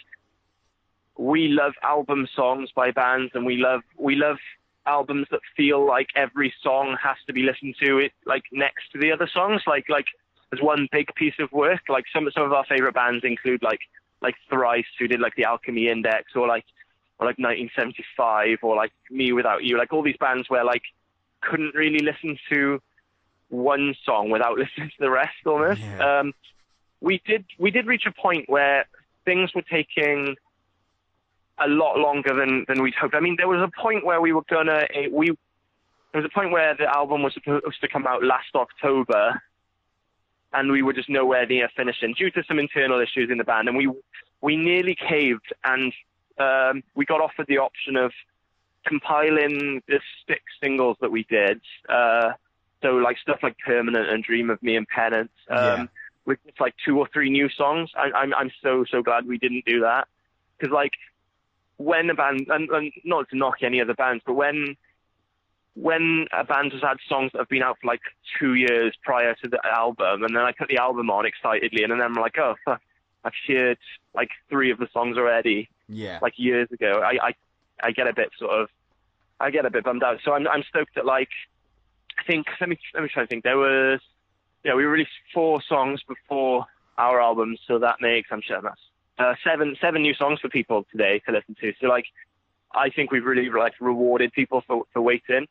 we 1.18 1.48
love 1.48 1.74
album 1.82 2.28
songs 2.36 2.70
by 2.76 2.92
bands, 2.92 3.32
and 3.34 3.46
we 3.46 3.58
love 3.58 3.82
we 3.98 4.16
love 4.16 4.38
albums 4.86 5.26
that 5.32 5.40
feel 5.58 5.84
like 5.88 6.10
every 6.16 6.54
song 6.62 6.96
has 7.02 7.16
to 7.26 7.34
be 7.34 7.42
listened 7.42 7.76
to 7.84 7.98
it 7.98 8.12
like 8.28 8.44
next 8.52 8.92
to 8.92 9.00
the 9.00 9.12
other 9.12 9.30
songs, 9.34 9.64
like 9.66 9.86
like 9.90 10.06
as 10.54 10.62
one 10.62 10.88
big 10.92 11.08
piece 11.16 11.40
of 11.40 11.52
work. 11.52 11.82
Like 11.90 12.06
some 12.14 12.30
some 12.34 12.44
of 12.44 12.54
our 12.54 12.66
favorite 12.66 12.94
bands 12.94 13.24
include 13.24 13.64
like 13.64 13.80
like 14.22 14.36
Thrice, 14.50 14.86
who 15.00 15.08
did 15.08 15.20
like 15.20 15.36
the 15.36 15.46
Alchemy 15.46 15.90
Index, 15.90 16.36
or 16.36 16.48
like 16.48 16.66
or 17.20 17.26
like 17.28 17.38
1975 17.38 18.60
or 18.62 18.76
like 18.76 18.92
mewithoutYou, 19.12 19.78
like 19.78 19.94
all 19.94 20.04
these 20.04 20.18
bands 20.20 20.50
where 20.50 20.66
like 20.66 20.84
couldn't 21.42 21.74
really 21.74 22.00
listen 22.00 22.38
to 22.50 22.82
one 23.50 23.96
song 24.06 24.30
without 24.30 24.58
listening 24.58 24.90
to 24.90 24.96
the 25.00 25.10
rest 25.10 25.36
almost. 25.46 25.82
Yeah. 25.82 26.20
Um, 26.20 26.34
we 27.02 27.22
did 27.26 27.46
we 27.60 27.72
did 27.72 27.86
reach 27.86 28.06
a 28.06 28.12
point 28.12 28.50
where 28.50 28.86
things 29.26 29.54
were 29.54 29.62
taking 29.62 30.36
a 31.58 31.68
lot 31.68 31.98
longer 31.98 32.34
than 32.34 32.66
than 32.68 32.82
we'd 32.82 32.96
hoped. 32.96 33.16
I 33.16 33.20
mean, 33.20 33.36
there 33.38 33.48
was 33.48 33.62
a 33.62 33.82
point 33.82 34.06
where 34.06 34.22
we 34.22 34.34
were 34.34 34.44
gonna 34.50 34.88
eh, 34.94 35.08
we 35.12 35.28
there 36.12 36.22
was 36.22 36.26
a 36.26 36.34
point 36.34 36.52
where 36.52 36.76
the 36.76 36.86
album 36.86 37.24
was 37.24 37.34
supposed 37.34 37.82
to 37.82 37.88
come 37.88 38.08
out 38.08 38.24
last 38.24 38.56
October, 38.56 39.42
and 40.54 40.72
we 40.72 40.82
were 40.82 40.94
just 40.94 41.10
nowhere 41.10 41.46
near 41.46 41.70
finishing 41.76 42.14
due 42.14 42.32
to 42.32 42.44
some 42.48 42.60
internal 42.60 43.00
issues 43.00 43.30
in 43.30 43.38
the 43.38 43.44
band, 43.44 43.68
and 43.68 43.78
we 43.78 43.90
we 44.42 44.56
nearly 44.56 44.96
caved 44.96 45.54
and 45.64 45.94
um, 46.38 46.84
we 46.96 47.06
got 47.06 47.22
offered 47.22 47.48
the 47.48 47.58
option 47.58 47.96
of 47.96 48.12
compiling 48.86 49.82
the 49.88 50.00
six 50.28 50.44
singles 50.62 50.98
that 51.02 51.12
we 51.12 51.24
did. 51.24 51.60
Uh, 51.90 52.34
so 52.82 52.96
like 52.96 53.18
stuff 53.18 53.40
like 53.42 53.58
Permanent 53.66 54.10
and 54.10 54.24
Dream 54.24 54.50
of 54.50 54.62
Me 54.62 54.76
and 54.76 54.88
Penance. 54.88 55.32
Um, 55.50 55.58
Yeah. 55.58 55.86
With 56.26 56.40
just 56.44 56.60
like 56.60 56.74
two 56.84 56.98
or 56.98 57.08
three 57.14 57.30
new 57.30 57.50
songs. 57.50 57.92
I, 57.96 58.10
I'm 58.18 58.34
I'm 58.34 58.52
so 58.64 58.84
so 58.90 59.04
glad 59.04 59.28
we 59.28 59.38
didn't 59.38 59.64
do 59.66 59.82
that 59.82 60.08
because 60.58 60.74
like 60.74 60.94
when 61.78 62.10
a 62.10 62.16
band 62.16 62.48
and, 62.50 62.68
and 62.72 62.92
not 63.04 63.30
to 63.30 63.38
knock 63.38 63.62
any 63.62 63.80
other 63.80 63.94
bands, 63.94 64.24
but 64.26 64.34
when 64.34 64.76
when 65.76 66.26
a 66.32 66.44
band 66.44 66.72
has 66.72 66.82
had 66.82 66.98
songs 67.08 67.32
that 67.34 67.40
have 67.40 67.50
been 67.50 67.62
out 67.64 67.78
for 67.82 67.88
like 67.88 68.02
two 68.40 68.54
years 68.56 68.96
prior 69.04 69.36
to 69.44 69.50
the 69.50 69.60
album, 69.66 70.24
and 70.24 70.36
then 70.36 70.44
I 70.44 70.52
put 70.52 70.70
the 70.70 70.78
album 70.78 71.10
on 71.10 71.26
excitedly, 71.26 71.84
and 71.84 71.92
then 71.92 72.02
I'm 72.02 72.14
like, 72.14 72.38
oh 72.38 72.56
fuck, 72.64 72.82
I've 73.24 73.34
heard 73.48 73.78
like 74.14 74.30
three 74.50 74.72
of 74.72 74.78
the 74.78 74.88
songs 74.94 75.18
already 75.18 75.70
Yeah. 75.88 76.20
like 76.22 76.34
years 76.38 76.72
ago. 76.72 77.02
I, 77.04 77.28
I 77.28 77.34
I 77.84 77.92
get 77.92 78.08
a 78.08 78.14
bit 78.14 78.30
sort 78.40 78.52
of 78.52 78.70
I 79.40 79.52
get 79.52 79.66
a 79.66 79.70
bit 79.70 79.84
bummed 79.84 80.04
out. 80.04 80.20
So 80.24 80.32
I'm 80.34 80.48
I'm 80.48 80.64
stoked 80.64 80.96
that 80.96 81.06
like 81.06 81.30
I 82.18 82.24
think 82.24 82.48
let 82.62 82.70
me 82.70 82.80
let 82.94 83.04
me 83.04 83.10
try 83.10 83.24
to 83.24 83.28
think. 83.28 83.44
There 83.44 83.58
was 83.58 84.00
yeah 84.64 84.76
we 84.76 84.86
released 84.86 85.12
four 85.34 85.62
songs 85.62 86.02
before 86.08 86.66
our 86.98 87.20
album, 87.20 87.58
so 87.68 87.80
that 87.80 87.98
makes 88.00 88.30
I'm 88.32 88.42
sure 88.42 88.62
that's 88.62 88.80
uh, 89.20 89.34
seven 89.44 89.76
seven 89.82 90.02
new 90.04 90.14
songs 90.14 90.40
for 90.40 90.48
people 90.48 90.86
today 90.90 91.20
to 91.26 91.34
listen 91.34 91.56
to. 91.60 91.74
So 91.82 91.88
like 91.88 92.06
I 92.74 92.90
think 92.90 93.12
we've 93.12 93.26
really 93.26 93.50
like 93.50 93.74
rewarded 93.82 94.32
people 94.32 94.64
for 94.66 94.84
for 94.94 95.02
waiting. 95.02 95.48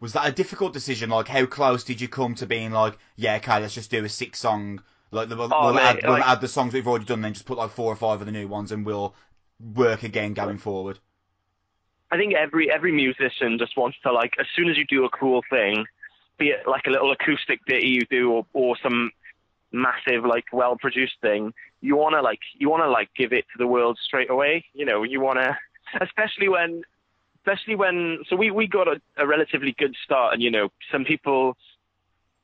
Was 0.00 0.12
that 0.12 0.28
a 0.28 0.32
difficult 0.32 0.72
decision? 0.72 1.10
Like, 1.10 1.28
how 1.28 1.46
close 1.46 1.82
did 1.84 2.00
you 2.00 2.08
come 2.08 2.34
to 2.36 2.46
being 2.46 2.70
like, 2.70 2.98
yeah, 3.16 3.36
okay, 3.36 3.60
let's 3.60 3.74
just 3.74 3.90
do 3.90 4.04
a 4.04 4.08
six 4.08 4.38
song, 4.38 4.82
like, 5.10 5.28
we'll, 5.30 5.52
Oh, 5.52 5.66
we'll, 5.66 5.74
mate, 5.74 5.82
add, 5.82 6.00
we'll 6.02 6.12
like- 6.12 6.28
add 6.28 6.40
the 6.40 6.48
songs 6.48 6.74
we've 6.74 6.86
already 6.86 7.06
done, 7.06 7.22
then 7.22 7.32
just 7.32 7.46
put 7.46 7.56
like 7.58 7.70
four 7.70 7.92
or 7.92 7.96
five 7.96 8.20
of 8.20 8.26
the 8.26 8.32
new 8.32 8.46
ones, 8.48 8.72
and 8.72 8.84
we'll 8.84 9.14
work 9.74 10.02
again 10.02 10.34
going 10.34 10.58
forward. 10.58 10.98
I 12.10 12.16
think 12.18 12.34
every 12.34 12.70
every 12.70 12.92
musician 12.92 13.58
just 13.58 13.76
wants 13.76 13.98
to 14.04 14.12
like 14.12 14.34
as 14.38 14.46
soon 14.54 14.68
as 14.70 14.76
you 14.76 14.84
do 14.84 15.04
a 15.04 15.10
cool 15.10 15.42
thing, 15.50 15.86
be 16.38 16.50
it 16.50 16.60
like 16.68 16.86
a 16.86 16.90
little 16.90 17.10
acoustic 17.10 17.58
ditty 17.66 17.88
you 17.88 18.02
do 18.08 18.30
or, 18.30 18.46
or 18.52 18.76
some 18.80 19.10
massive 19.72 20.24
like 20.24 20.44
well 20.52 20.76
produced 20.76 21.14
thing, 21.20 21.52
you 21.80 21.96
wanna 21.96 22.22
like 22.22 22.38
you 22.56 22.70
wanna 22.70 22.86
like 22.88 23.08
give 23.16 23.32
it 23.32 23.44
to 23.52 23.58
the 23.58 23.66
world 23.66 23.98
straight 24.00 24.30
away. 24.30 24.64
You 24.72 24.84
know, 24.84 25.02
you 25.02 25.20
wanna 25.20 25.58
especially 26.00 26.48
when 26.48 26.82
especially 27.46 27.76
when 27.76 28.18
so 28.28 28.36
we, 28.36 28.50
we 28.50 28.66
got 28.66 28.88
a, 28.88 29.00
a 29.16 29.26
relatively 29.26 29.74
good 29.78 29.94
start 30.04 30.34
and 30.34 30.42
you 30.42 30.50
know, 30.50 30.68
some 30.90 31.04
people 31.04 31.56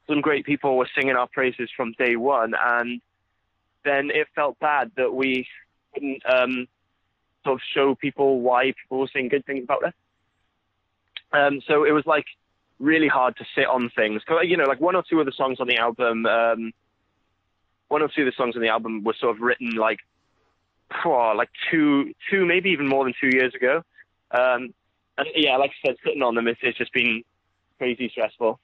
some 0.08 0.20
great 0.20 0.44
people 0.44 0.76
were 0.76 0.88
singing 0.96 1.16
our 1.16 1.26
praises 1.26 1.68
from 1.76 1.92
day 1.98 2.16
one 2.16 2.54
and 2.60 3.00
then 3.84 4.10
it 4.10 4.28
felt 4.34 4.58
bad 4.60 4.92
that 4.96 5.12
we 5.12 5.46
couldn't 5.92 6.22
um 6.26 6.66
sort 7.44 7.54
of 7.54 7.60
show 7.74 7.94
people 7.96 8.40
why 8.40 8.66
people 8.66 8.98
were 9.00 9.10
saying 9.12 9.28
good 9.28 9.44
things 9.44 9.64
about 9.64 9.84
us. 9.84 9.94
Um, 11.32 11.60
so 11.66 11.84
it 11.84 11.90
was 11.90 12.06
like 12.06 12.26
really 12.78 13.08
hard 13.08 13.36
to 13.38 13.44
sit 13.56 13.66
on 13.66 13.90
things. 13.96 14.22
'Cause, 14.24 14.44
You 14.44 14.56
know, 14.56 14.64
like 14.64 14.80
one 14.80 14.94
or 14.94 15.02
two 15.02 15.18
of 15.18 15.26
the 15.26 15.32
songs 15.32 15.58
on 15.58 15.66
the 15.66 15.78
album, 15.78 16.26
um, 16.26 16.72
one 17.88 18.02
or 18.02 18.08
two 18.08 18.22
of 18.22 18.26
the 18.26 18.32
songs 18.36 18.54
on 18.54 18.62
the 18.62 18.68
album 18.68 19.02
were 19.02 19.14
sort 19.14 19.34
of 19.34 19.42
written 19.42 19.70
like, 19.70 19.98
like 21.04 21.50
two, 21.70 22.12
two, 22.30 22.44
maybe 22.46 22.70
even 22.70 22.86
more 22.86 23.02
than 23.04 23.14
two 23.20 23.30
years 23.36 23.52
ago. 23.54 23.82
Um, 24.30 24.72
yeah, 25.34 25.56
like 25.56 25.70
I 25.70 25.88
said, 25.88 25.96
sitting 26.04 26.22
on 26.22 26.34
them, 26.34 26.48
it's, 26.48 26.60
it's 26.62 26.78
just 26.78 26.92
been 26.92 27.22
crazy 27.78 28.08
stressful. 28.08 28.58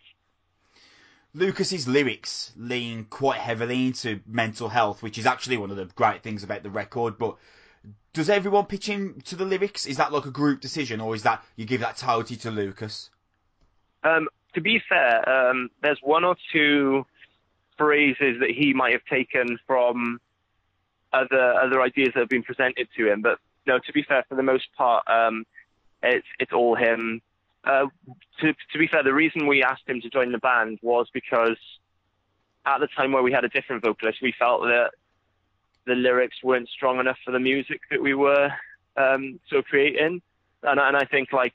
Lucas's 1.34 1.86
lyrics 1.86 2.52
lean 2.56 3.04
quite 3.04 3.38
heavily 3.38 3.86
into 3.86 4.20
mental 4.26 4.68
health, 4.68 5.02
which 5.02 5.18
is 5.18 5.26
actually 5.26 5.56
one 5.56 5.70
of 5.70 5.76
the 5.76 5.84
great 5.94 6.22
things 6.22 6.42
about 6.42 6.62
the 6.62 6.70
record. 6.70 7.18
But 7.18 7.36
does 8.12 8.30
everyone 8.30 8.66
pitch 8.66 8.88
in 8.88 9.20
to 9.26 9.36
the 9.36 9.44
lyrics? 9.44 9.86
Is 9.86 9.98
that 9.98 10.12
like 10.12 10.24
a 10.24 10.30
group 10.30 10.60
decision, 10.60 11.00
or 11.00 11.14
is 11.14 11.22
that 11.24 11.44
you 11.56 11.66
give 11.66 11.80
that 11.80 11.96
totally 11.96 12.36
to 12.38 12.50
Lucas? 12.50 13.10
Um, 14.02 14.28
to 14.54 14.60
be 14.60 14.80
fair, 14.88 15.28
um, 15.28 15.70
there's 15.82 15.98
one 16.02 16.24
or 16.24 16.36
two 16.52 17.04
phrases 17.76 18.40
that 18.40 18.50
he 18.50 18.72
might 18.74 18.92
have 18.92 19.04
taken 19.10 19.58
from 19.66 20.20
other 21.12 21.54
other 21.54 21.80
ideas 21.82 22.10
that 22.14 22.20
have 22.20 22.28
been 22.28 22.42
presented 22.42 22.88
to 22.96 23.12
him. 23.12 23.22
But 23.22 23.38
no, 23.66 23.78
to 23.78 23.92
be 23.92 24.02
fair, 24.02 24.24
for 24.28 24.34
the 24.34 24.42
most 24.42 24.66
part, 24.76 25.04
um, 25.08 25.44
it's 26.02 26.26
it's 26.38 26.52
all 26.52 26.74
him. 26.74 27.20
Uh, 27.64 27.86
to 28.40 28.52
to 28.52 28.78
be 28.78 28.86
fair, 28.86 29.02
the 29.02 29.12
reason 29.12 29.46
we 29.46 29.62
asked 29.62 29.88
him 29.88 30.00
to 30.00 30.10
join 30.10 30.32
the 30.32 30.38
band 30.38 30.78
was 30.82 31.08
because 31.12 31.56
at 32.66 32.78
the 32.78 32.88
time 32.96 33.12
where 33.12 33.22
we 33.22 33.32
had 33.32 33.44
a 33.44 33.48
different 33.48 33.82
vocalist, 33.82 34.18
we 34.22 34.34
felt 34.38 34.62
that 34.62 34.90
the 35.86 35.94
lyrics 35.94 36.36
weren't 36.42 36.68
strong 36.68 37.00
enough 37.00 37.16
for 37.24 37.32
the 37.32 37.40
music 37.40 37.80
that 37.90 38.00
we 38.00 38.14
were 38.14 38.50
um, 38.96 39.40
so 39.48 39.62
creating, 39.62 40.20
and 40.62 40.80
and 40.80 40.96
I 40.96 41.04
think 41.04 41.32
like 41.32 41.54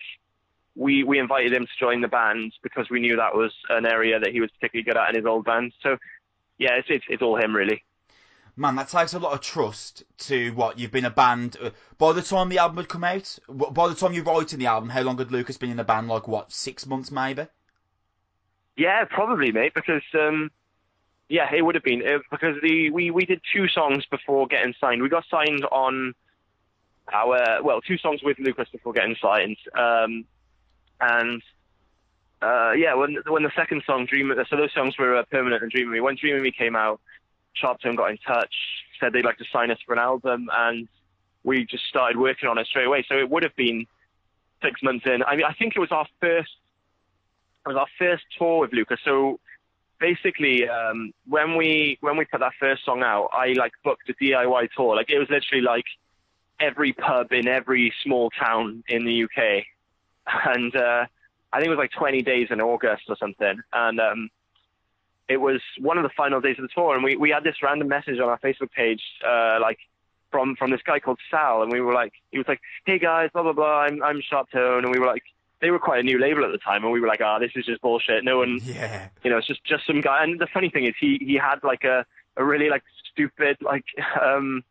we 0.75 1.03
we 1.03 1.19
invited 1.19 1.53
him 1.53 1.65
to 1.65 1.79
join 1.79 2.01
the 2.01 2.07
band 2.07 2.53
because 2.63 2.89
we 2.89 2.99
knew 2.99 3.15
that 3.15 3.35
was 3.35 3.53
an 3.69 3.85
area 3.85 4.19
that 4.19 4.31
he 4.31 4.41
was 4.41 4.49
particularly 4.51 4.83
good 4.83 4.97
at 4.97 5.09
in 5.09 5.15
his 5.15 5.25
old 5.25 5.45
band. 5.45 5.73
So 5.81 5.97
yeah, 6.57 6.73
it's 6.73 6.87
it's, 6.89 7.05
it's 7.09 7.21
all 7.21 7.39
him 7.39 7.55
really. 7.55 7.83
Man, 8.55 8.75
that 8.75 8.89
takes 8.89 9.13
a 9.13 9.19
lot 9.19 9.33
of 9.33 9.41
trust 9.41 10.03
to 10.19 10.51
what 10.51 10.77
you've 10.77 10.91
been 10.91 11.05
a 11.05 11.09
band. 11.09 11.57
Uh, 11.59 11.71
by 11.97 12.13
the 12.13 12.21
time 12.21 12.49
the 12.49 12.59
album 12.59 12.77
had 12.77 12.87
come 12.87 13.03
out, 13.03 13.39
by 13.49 13.87
the 13.87 13.95
time 13.95 14.13
you're 14.13 14.23
writing 14.23 14.59
the 14.59 14.67
album, 14.67 14.89
how 14.89 15.01
long 15.01 15.17
had 15.17 15.31
Lucas 15.31 15.57
been 15.57 15.71
in 15.71 15.77
the 15.77 15.83
band? 15.83 16.07
Like 16.07 16.27
what, 16.27 16.51
six 16.51 16.85
months 16.85 17.09
maybe? 17.09 17.47
Yeah, 18.77 19.05
probably, 19.05 19.51
mate. 19.51 19.73
Because 19.73 20.03
um, 20.13 20.51
yeah, 21.29 21.51
it 21.51 21.63
would 21.63 21.73
have 21.73 21.83
been 21.83 22.03
uh, 22.07 22.19
because 22.29 22.57
the 22.61 22.91
we 22.91 23.09
we 23.09 23.25
did 23.25 23.41
two 23.51 23.67
songs 23.67 24.05
before 24.05 24.45
getting 24.45 24.75
signed. 24.79 25.01
We 25.01 25.09
got 25.09 25.25
signed 25.31 25.65
on 25.65 26.13
our 27.11 27.63
well, 27.63 27.81
two 27.81 27.97
songs 27.97 28.21
with 28.23 28.37
Lucas 28.39 28.69
before 28.71 28.93
getting 28.93 29.15
signed. 29.19 29.57
Um, 29.75 30.25
and 31.01 31.41
uh, 32.41 32.73
yeah, 32.73 32.93
when 32.93 33.17
when 33.27 33.43
the 33.43 33.51
second 33.55 33.83
song 33.85 34.05
Dream, 34.05 34.31
so 34.47 34.57
those 34.57 34.73
songs 34.73 34.97
were 34.97 35.15
uh, 35.15 35.23
Permanent 35.31 35.63
and 35.63 35.71
Dream 35.71 35.87
of 35.87 35.93
Me. 35.93 36.01
When 36.01 36.15
Dream 36.15 36.35
of 36.35 36.43
Me 36.43 36.51
came 36.51 36.75
out, 36.75 36.99
Sharptone 37.61 37.97
got 37.97 38.11
in 38.11 38.17
touch, 38.17 38.53
said 38.99 39.13
they'd 39.13 39.25
like 39.25 39.37
to 39.37 39.45
sign 39.51 39.71
us 39.71 39.79
for 39.85 39.93
an 39.93 39.99
album, 39.99 40.49
and 40.51 40.87
we 41.43 41.65
just 41.65 41.85
started 41.85 42.17
working 42.17 42.49
on 42.49 42.57
it 42.57 42.67
straight 42.67 42.87
away. 42.87 43.05
So 43.07 43.17
it 43.17 43.29
would 43.29 43.43
have 43.43 43.55
been 43.55 43.85
six 44.61 44.81
months 44.81 45.05
in. 45.05 45.23
I 45.23 45.35
mean, 45.35 45.45
I 45.45 45.53
think 45.53 45.75
it 45.75 45.79
was 45.79 45.91
our 45.91 46.07
first, 46.21 46.51
it 47.65 47.69
was 47.69 47.77
our 47.77 47.87
first 47.99 48.23
tour 48.37 48.59
with 48.59 48.73
Lucas. 48.73 48.99
So 49.03 49.39
basically, 49.99 50.67
um, 50.67 51.13
when 51.27 51.55
we 51.55 51.97
when 52.01 52.17
we 52.17 52.25
put 52.25 52.39
that 52.39 52.53
first 52.59 52.85
song 52.85 53.03
out, 53.03 53.29
I 53.33 53.53
like 53.53 53.73
booked 53.83 54.09
a 54.09 54.13
DIY 54.13 54.69
tour. 54.75 54.95
Like 54.95 55.09
it 55.09 55.19
was 55.19 55.29
literally 55.29 55.61
like 55.63 55.85
every 56.59 56.93
pub 56.93 57.33
in 57.33 57.47
every 57.47 57.93
small 58.03 58.29
town 58.29 58.83
in 58.87 59.05
the 59.05 59.23
UK 59.23 59.65
and 60.45 60.75
uh, 60.75 61.05
I 61.51 61.57
think 61.57 61.67
it 61.67 61.75
was 61.75 61.77
like 61.77 61.91
20 61.91 62.21
days 62.21 62.47
in 62.49 62.61
August 62.61 63.03
or 63.09 63.15
something, 63.17 63.61
and 63.73 63.99
um, 63.99 64.29
it 65.29 65.37
was 65.37 65.61
one 65.79 65.97
of 65.97 66.03
the 66.03 66.09
final 66.15 66.41
days 66.41 66.57
of 66.57 66.63
the 66.63 66.69
tour, 66.73 66.95
and 66.95 67.03
we, 67.03 67.15
we 67.15 67.29
had 67.29 67.43
this 67.43 67.55
random 67.61 67.87
message 67.87 68.19
on 68.19 68.29
our 68.29 68.39
Facebook 68.39 68.71
page, 68.71 69.01
uh, 69.25 69.57
like 69.61 69.79
from 70.31 70.55
from 70.55 70.71
this 70.71 70.81
guy 70.85 70.99
called 70.99 71.19
Sal, 71.31 71.61
and 71.63 71.71
we 71.71 71.81
were 71.81 71.93
like, 71.93 72.13
he 72.31 72.37
was 72.37 72.47
like, 72.47 72.59
hey 72.85 72.99
guys, 72.99 73.29
blah 73.33 73.43
blah 73.43 73.53
blah, 73.53 73.81
I'm 73.81 74.03
I'm 74.03 74.21
Sharptone, 74.21 74.79
and 74.79 74.91
we 74.91 74.99
were 74.99 75.05
like, 75.05 75.23
they 75.61 75.71
were 75.71 75.79
quite 75.79 75.99
a 75.99 76.03
new 76.03 76.19
label 76.19 76.43
at 76.43 76.51
the 76.51 76.57
time, 76.57 76.83
and 76.83 76.91
we 76.91 76.99
were 76.99 77.07
like, 77.07 77.21
ah, 77.23 77.37
oh, 77.37 77.39
this 77.39 77.51
is 77.55 77.65
just 77.65 77.81
bullshit. 77.81 78.23
No 78.23 78.39
one, 78.39 78.59
yeah, 78.63 79.07
you 79.23 79.29
know, 79.29 79.37
it's 79.37 79.47
just 79.47 79.63
just 79.63 79.85
some 79.87 80.01
guy. 80.01 80.23
And 80.23 80.39
the 80.39 80.47
funny 80.53 80.69
thing 80.69 80.85
is, 80.85 80.93
he 80.99 81.19
he 81.21 81.35
had 81.35 81.63
like 81.63 81.83
a 81.83 82.05
a 82.35 82.43
really 82.43 82.69
like 82.69 82.83
stupid 83.11 83.57
like 83.61 83.85
um, 84.21 84.63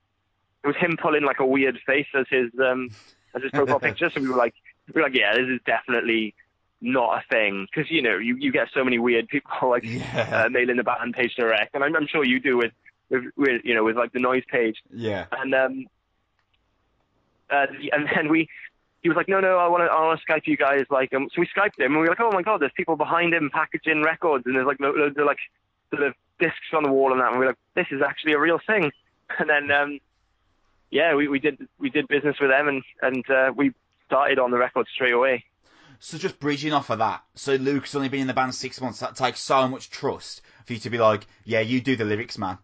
it 0.63 0.67
was 0.67 0.77
him 0.77 0.97
pulling 1.01 1.25
like 1.25 1.41
a 1.41 1.47
weird 1.47 1.79
face 1.87 2.09
as 2.15 2.27
his 2.29 2.51
um 2.63 2.91
as 3.35 3.43
his 3.43 3.51
profile 3.53 3.81
picture. 3.89 4.11
So 4.11 4.21
we 4.21 4.29
were 4.29 4.37
like, 4.37 4.55
we 4.93 5.01
were 5.01 5.09
like, 5.09 5.17
yeah, 5.17 5.35
this 5.35 5.49
is 5.49 5.61
definitely 5.65 6.35
not 6.83 7.19
a 7.19 7.23
thing 7.31 7.67
because 7.73 7.91
you 7.91 8.03
know 8.03 8.19
you, 8.19 8.37
you 8.37 8.53
get 8.53 8.69
so 8.75 8.85
many 8.85 8.99
weird 8.99 9.29
people 9.29 9.51
like 9.71 9.85
yeah. 9.85 10.45
uh, 10.45 10.49
mailing 10.51 10.77
the 10.77 10.85
band 10.85 11.15
page 11.15 11.35
direct, 11.37 11.75
and 11.75 11.83
I'm, 11.83 11.97
I'm 11.97 12.07
sure 12.07 12.25
you 12.25 12.41
do 12.41 12.57
with, 12.57 12.73
with 13.09 13.25
with 13.37 13.63
you 13.65 13.75
know 13.75 13.85
with 13.85 13.97
like 13.97 14.13
the 14.13 14.21
noise 14.21 14.45
page. 14.51 14.77
Yeah. 14.93 15.27
And 15.33 15.55
um, 15.55 15.87
uh, 17.51 17.67
and 17.93 18.09
then 18.15 18.29
we. 18.29 18.49
He 19.03 19.09
was 19.09 19.17
like, 19.17 19.27
no, 19.27 19.41
no, 19.41 19.59
I 19.59 19.67
want 19.67 19.83
to, 19.83 19.93
I 19.93 20.01
want 20.01 20.21
to 20.21 20.33
Skype 20.33 20.47
you 20.47 20.57
guys. 20.57 20.85
Like, 20.89 21.13
um, 21.13 21.29
so 21.35 21.41
we 21.41 21.49
Skyped 21.49 21.77
him, 21.77 21.87
and 21.91 21.95
we 21.97 22.03
were 22.03 22.11
like, 22.11 22.21
oh 22.21 22.31
my 22.31 22.43
god, 22.43 22.61
there's 22.61 22.71
people 22.77 22.95
behind 22.95 23.35
him 23.35 23.51
packaging 23.53 24.01
records, 24.05 24.47
and 24.47 24.55
there's 24.55 24.65
like 24.65 24.79
loads 24.79 25.19
of 25.19 25.27
like 25.27 25.39
sort 25.91 26.05
of 26.05 26.15
discs 26.39 26.73
on 26.73 26.85
the 26.85 26.89
wall 26.89 27.11
and 27.11 27.21
that. 27.21 27.33
And 27.33 27.41
we 27.41 27.47
are 27.47 27.49
like, 27.49 27.59
this 27.75 27.89
is 27.91 28.01
actually 28.01 28.35
a 28.35 28.39
real 28.39 28.61
thing. 28.65 28.93
And 29.39 29.49
then, 29.49 29.71
um, 29.71 29.99
yeah, 30.91 31.15
we, 31.15 31.27
we 31.27 31.39
did 31.39 31.67
we 31.79 31.89
did 31.89 32.07
business 32.07 32.37
with 32.39 32.51
them, 32.51 32.69
and 32.69 32.83
and 33.01 33.31
uh, 33.31 33.51
we 33.57 33.73
started 34.05 34.39
on 34.39 34.51
the 34.51 34.59
record 34.59 34.87
straight 34.95 35.15
away. 35.15 35.45
So 36.05 36.19
just 36.19 36.41
bridging 36.41 36.73
off 36.73 36.91
of 36.91 36.99
that, 36.99 37.23
so 37.37 37.55
Luke's 37.55 37.95
only 37.95 38.09
been 38.09 38.23
in 38.23 38.27
the 38.27 38.35
band 38.35 38.57
six 38.57 38.81
months. 38.81 38.99
That 38.99 39.15
takes 39.15 39.39
so 39.39 39.69
much 39.69 39.89
trust 39.89 40.43
for 40.67 40.73
you 40.73 40.81
to 40.81 40.91
be 40.91 40.99
like, 40.99 41.29
yeah, 41.45 41.61
you 41.61 41.81
do 41.81 41.95
the 41.95 42.05
lyrics, 42.05 42.37
man. 42.37 42.59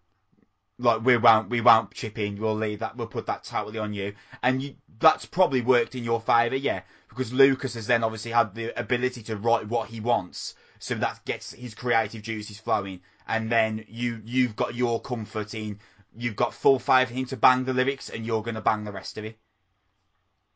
Like 0.76 1.04
we 1.04 1.16
won't, 1.18 1.48
we 1.48 1.60
won't 1.60 1.94
chip 1.94 2.18
in. 2.18 2.40
We'll 2.40 2.56
leave 2.56 2.80
that. 2.80 2.96
We'll 2.96 3.06
put 3.06 3.26
that 3.26 3.44
totally 3.44 3.78
on 3.78 3.94
you. 3.94 4.14
And 4.42 4.60
you, 4.60 4.74
that's 4.98 5.24
probably 5.24 5.60
worked 5.60 5.94
in 5.94 6.02
your 6.02 6.20
favour, 6.20 6.56
yeah, 6.56 6.82
because 7.08 7.32
Lucas 7.32 7.74
has 7.74 7.86
then 7.86 8.02
obviously 8.02 8.32
had 8.32 8.56
the 8.56 8.76
ability 8.76 9.22
to 9.22 9.36
write 9.36 9.68
what 9.68 9.88
he 9.88 10.00
wants, 10.00 10.56
so 10.80 10.96
that 10.96 11.24
gets 11.24 11.52
his 11.52 11.76
creative 11.76 12.22
juices 12.22 12.58
flowing. 12.58 13.02
And 13.28 13.52
then 13.52 13.84
you, 13.86 14.20
you've 14.24 14.56
got 14.56 14.74
your 14.74 15.00
comfort 15.00 15.54
in, 15.54 15.78
you've 16.16 16.34
got 16.34 16.54
full 16.54 16.82
in 16.88 17.06
him 17.06 17.26
to 17.26 17.36
bang 17.36 17.62
the 17.62 17.72
lyrics, 17.72 18.10
and 18.10 18.26
you're 18.26 18.42
gonna 18.42 18.60
bang 18.60 18.82
the 18.82 18.90
rest 18.90 19.16
of 19.16 19.24
it. 19.24 19.38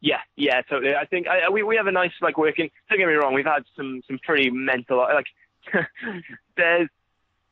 Yeah, 0.02 0.18
yeah, 0.34 0.60
totally. 0.62 0.96
I 0.96 1.06
think 1.06 1.28
I, 1.28 1.48
we 1.48 1.62
we 1.62 1.76
have 1.76 1.86
a 1.86 1.92
nice 1.92 2.10
like 2.20 2.36
working. 2.36 2.70
Don't 2.90 2.98
get 2.98 3.06
me 3.06 3.14
wrong, 3.14 3.34
we've 3.34 3.46
had 3.46 3.62
some 3.76 4.02
some 4.08 4.18
pretty 4.18 4.50
mental 4.50 4.98
like 4.98 5.26
there's 6.56 6.88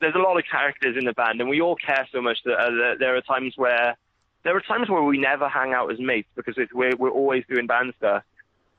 there's 0.00 0.14
a 0.16 0.18
lot 0.18 0.36
of 0.36 0.44
characters 0.50 0.96
in 0.98 1.04
the 1.04 1.12
band, 1.12 1.40
and 1.40 1.48
we 1.48 1.60
all 1.60 1.76
care 1.76 2.08
so 2.10 2.20
much 2.20 2.38
that, 2.44 2.58
uh, 2.58 2.94
there 2.98 3.16
are 3.16 3.20
times 3.20 3.54
where 3.56 3.96
there 4.42 4.56
are 4.56 4.60
times 4.60 4.88
where 4.88 5.02
we 5.02 5.16
never 5.16 5.48
hang 5.48 5.72
out 5.74 5.92
as 5.92 6.00
mates 6.00 6.28
because 6.34 6.58
we're 6.74 6.96
we're 6.96 7.10
always 7.10 7.44
doing 7.48 7.68
band 7.68 7.94
stuff. 7.98 8.24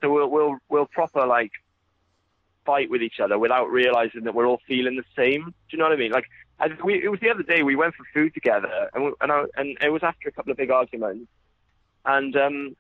So 0.02 0.12
we'll 0.12 0.30
we'll 0.30 0.58
we'll 0.68 0.86
proper 0.88 1.26
like 1.26 1.52
fight 2.66 2.90
with 2.90 3.02
each 3.02 3.22
other 3.22 3.40
without 3.40 3.72
realizing 3.72 4.26
that 4.26 4.36
we're 4.36 4.48
all 4.48 4.60
feeling 4.68 4.98
the 4.98 5.06
same. 5.16 5.46
Do 5.46 5.54
you 5.70 5.78
know 5.78 5.86
what 5.86 5.94
I 5.94 5.96
mean? 5.96 6.12
Like 6.12 6.28
we, 6.84 7.02
it 7.02 7.10
was 7.10 7.22
the 7.22 7.30
other 7.30 7.44
day 7.44 7.64
we 7.64 7.78
went 7.78 7.96
for 7.96 8.04
food 8.14 8.34
together, 8.34 8.90
and 8.94 9.06
we, 9.06 9.14
and 9.22 9.32
I, 9.32 9.46
and 9.56 9.78
it 9.82 9.90
was 9.92 10.04
after 10.04 10.28
a 10.28 10.32
couple 10.34 10.52
of 10.52 10.58
big 10.58 10.72
arguments, 10.72 11.28
and 12.06 12.36
um 12.36 12.76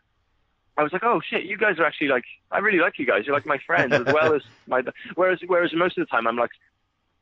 I 0.77 0.84
was 0.84 0.93
like, 0.93 1.03
oh 1.03 1.22
shit, 1.27 1.43
you 1.43 1.57
guys 1.57 1.80
are 1.80 1.85
actually 1.85 2.07
like, 2.07 2.23
I 2.49 2.60
really 2.60 2.80
like 2.80 2.98
you 2.98 3.06
guys. 3.06 3.26
You're 3.26 3.35
like 3.35 3.45
my 3.45 3.60
friends 3.65 3.93
as 3.93 4.06
well 4.06 4.34
as 4.34 4.41
my. 4.68 4.81
Whereas, 5.15 5.39
whereas 5.45 5.72
most 5.73 5.98
of 5.98 6.07
the 6.07 6.10
time 6.10 6.27
I'm 6.27 6.38
like 6.38 6.52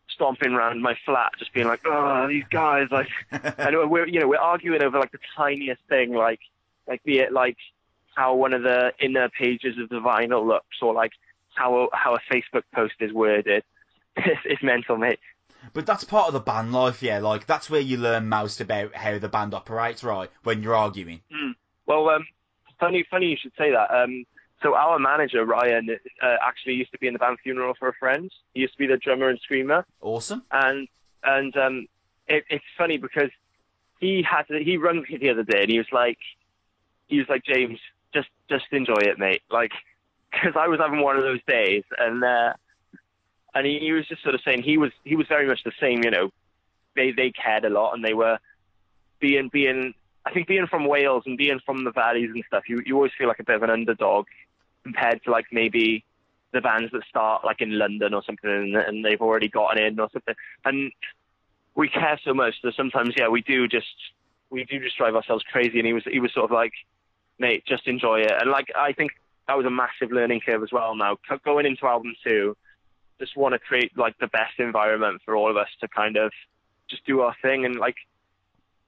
stomping 0.10 0.54
around 0.54 0.82
my 0.82 0.96
flat, 1.06 1.32
just 1.40 1.54
being 1.54 1.68
like, 1.68 1.82
oh, 1.86 2.28
these 2.28 2.44
guys, 2.50 2.88
like, 2.92 3.10
and 3.32 3.90
we're 3.90 4.08
you 4.08 4.20
know 4.20 4.28
we're 4.28 4.38
arguing 4.38 4.84
over 4.84 5.00
like 5.00 5.12
the 5.12 5.20
tiniest 5.36 5.82
thing, 5.90 6.14
like 6.14 6.40
like 6.88 7.04
be 7.04 7.20
it 7.20 7.32
like 7.32 7.58
how 8.16 8.36
one 8.36 8.54
of 8.54 8.64
the 8.64 8.92
inner 9.00 9.30
pages 9.30 9.78
of 9.80 9.90
the 9.90 10.00
vinyl 10.00 10.46
looks, 10.46 10.78
or 10.82 10.94
like 10.94 11.12
how 11.56 11.76
a, 11.76 11.88
how 11.94 12.16
a 12.16 12.20
Facebook 12.34 12.64
post 12.74 12.96
is 13.00 13.14
worded. 13.14 13.64
It's, 14.18 14.42
it's 14.44 14.64
mental, 14.64 14.98
mate. 14.98 15.20
But 15.72 15.86
that's 15.86 16.04
part 16.04 16.28
of 16.28 16.34
the 16.34 16.42
band 16.42 16.74
life, 16.74 17.02
yeah. 17.02 17.20
Like 17.20 17.46
that's 17.46 17.70
where 17.70 17.80
you 17.80 17.96
learn 17.96 18.28
most 18.28 18.60
about 18.60 18.94
how 18.94 19.18
the 19.18 19.30
band 19.30 19.54
operates, 19.54 20.04
right? 20.04 20.30
When 20.44 20.62
you're 20.62 20.76
arguing. 20.76 21.22
Mm. 21.32 21.54
Well, 21.86 22.10
um, 22.10 22.26
funny, 22.80 23.06
funny 23.10 23.28
you 23.28 23.38
should 23.40 23.54
say 23.58 23.72
that. 23.72 23.92
Um, 23.92 24.26
so 24.62 24.76
our 24.76 25.00
manager 25.00 25.46
Ryan 25.46 25.90
uh, 26.22 26.36
actually 26.46 26.74
used 26.74 26.92
to 26.92 26.98
be 26.98 27.08
in 27.08 27.14
the 27.14 27.20
band 27.20 27.38
funeral 27.42 27.74
for 27.80 27.88
a 27.88 27.94
friend. 27.94 28.30
He 28.54 28.62
used 28.62 28.74
to 28.74 28.80
be 28.80 28.88
the 28.88 28.98
drummer 28.98 29.30
and 29.30 29.40
screamer. 29.40 29.86
Awesome. 30.02 30.44
And 30.52 30.88
and 31.24 31.56
um, 31.58 31.88
it, 32.28 32.44
it's 32.50 32.66
funny 32.78 32.98
because 32.98 33.30
he 34.00 34.24
had 34.24 34.44
to, 34.44 34.64
he 34.64 34.78
run 34.78 35.02
me 35.10 35.18
the 35.18 35.30
other 35.30 35.44
day 35.44 35.62
and 35.62 35.72
he 35.72 35.78
was 35.78 35.88
like 35.92 36.18
he 37.08 37.18
was 37.18 37.28
like 37.30 37.44
James, 37.44 37.80
just 38.14 38.28
just 38.50 38.66
enjoy 38.72 39.00
it, 39.00 39.18
mate. 39.18 39.42
Like 39.50 39.72
because 40.32 40.56
I 40.60 40.68
was 40.68 40.80
having 40.80 41.02
one 41.02 41.16
of 41.16 41.24
those 41.24 41.44
days 41.48 41.84
and 41.98 42.24
uh, 42.24 42.54
and 43.56 43.66
he, 43.66 43.80
he 43.80 43.92
was 43.94 44.08
just 44.08 44.24
sort 44.24 44.36
of 44.36 44.42
saying 44.44 44.64
he 44.64 44.78
was 44.78 44.92
he 45.04 45.16
was 45.16 45.28
very 45.28 45.48
much 45.48 45.64
the 45.64 45.72
same. 45.80 46.04
You 46.04 46.12
know, 46.12 46.30
they 46.96 47.12
they 47.12 47.32
cared 47.32 47.66
a 47.66 47.70
lot 47.70 47.94
and 47.94 48.04
they 48.04 48.14
were 48.14 48.40
being 49.20 49.50
being 49.52 49.94
I 50.26 50.32
think 50.32 50.48
being 50.48 50.68
from 50.68 50.88
Wales 50.88 51.24
and 51.26 51.38
being 51.38 51.60
from 51.66 51.84
the 51.84 51.92
valleys 51.92 52.30
and 52.34 52.44
stuff, 52.48 52.64
you 52.68 52.82
you 52.86 52.96
always 52.96 53.12
feel 53.18 53.28
like 53.28 53.40
a 53.40 53.44
bit 53.44 53.56
of 53.56 53.64
an 53.64 53.70
underdog 53.70 54.26
compared 54.84 55.24
to 55.24 55.32
like 55.32 55.46
maybe 55.52 56.04
the 56.52 56.62
bands 56.62 56.92
that 56.92 57.04
start 57.08 57.46
like 57.46 57.62
in 57.62 57.78
London 57.78 58.14
or 58.14 58.24
something 58.24 58.50
and, 58.50 58.76
and 58.76 59.06
they've 59.06 59.22
already 59.22 59.48
gotten 59.48 59.84
in 59.84 60.00
or 60.00 60.10
something. 60.12 60.36
And 60.66 60.92
we 61.76 61.90
care 61.90 62.20
so 62.24 62.34
much 62.34 62.56
that 62.64 62.76
sometimes, 62.76 63.14
yeah, 63.18 63.28
we 63.28 63.42
do 63.42 63.68
just 63.68 63.86
we 64.50 64.64
do 64.66 64.80
just 64.80 64.98
drive 64.98 65.16
ourselves 65.16 65.44
crazy. 65.52 65.80
And 65.80 65.88
he 65.88 65.94
was 65.94 66.04
he 66.10 66.20
was 66.20 66.34
sort 66.34 66.46
of 66.46 66.52
like, 66.52 66.74
mate, 67.38 67.64
just 67.66 67.88
enjoy 67.88 68.22
it. 68.22 68.34
And 68.40 68.52
like 68.52 68.68
I 68.76 68.94
think 68.94 69.12
that 69.48 69.58
was 69.58 69.66
a 69.66 69.72
massive 69.72 70.12
learning 70.12 70.42
curve 70.46 70.64
as 70.64 70.72
well. 70.72 70.96
Now 70.96 71.18
going 71.46 71.66
into 71.66 71.86
album 71.86 72.16
two, 72.26 72.56
just 73.20 73.36
want 73.38 73.54
to 73.54 73.60
create 73.60 73.98
like 73.98 74.18
the 74.20 74.28
best 74.28 74.60
environment 74.60 75.22
for 75.26 75.36
all 75.36 75.50
of 75.50 75.58
us 75.58 75.70
to 75.82 75.88
kind 75.88 76.18
of 76.18 76.32
just 76.90 77.06
do 77.06 77.22
our 77.22 77.36
thing 77.42 77.66
and 77.66 77.76
like 77.76 77.96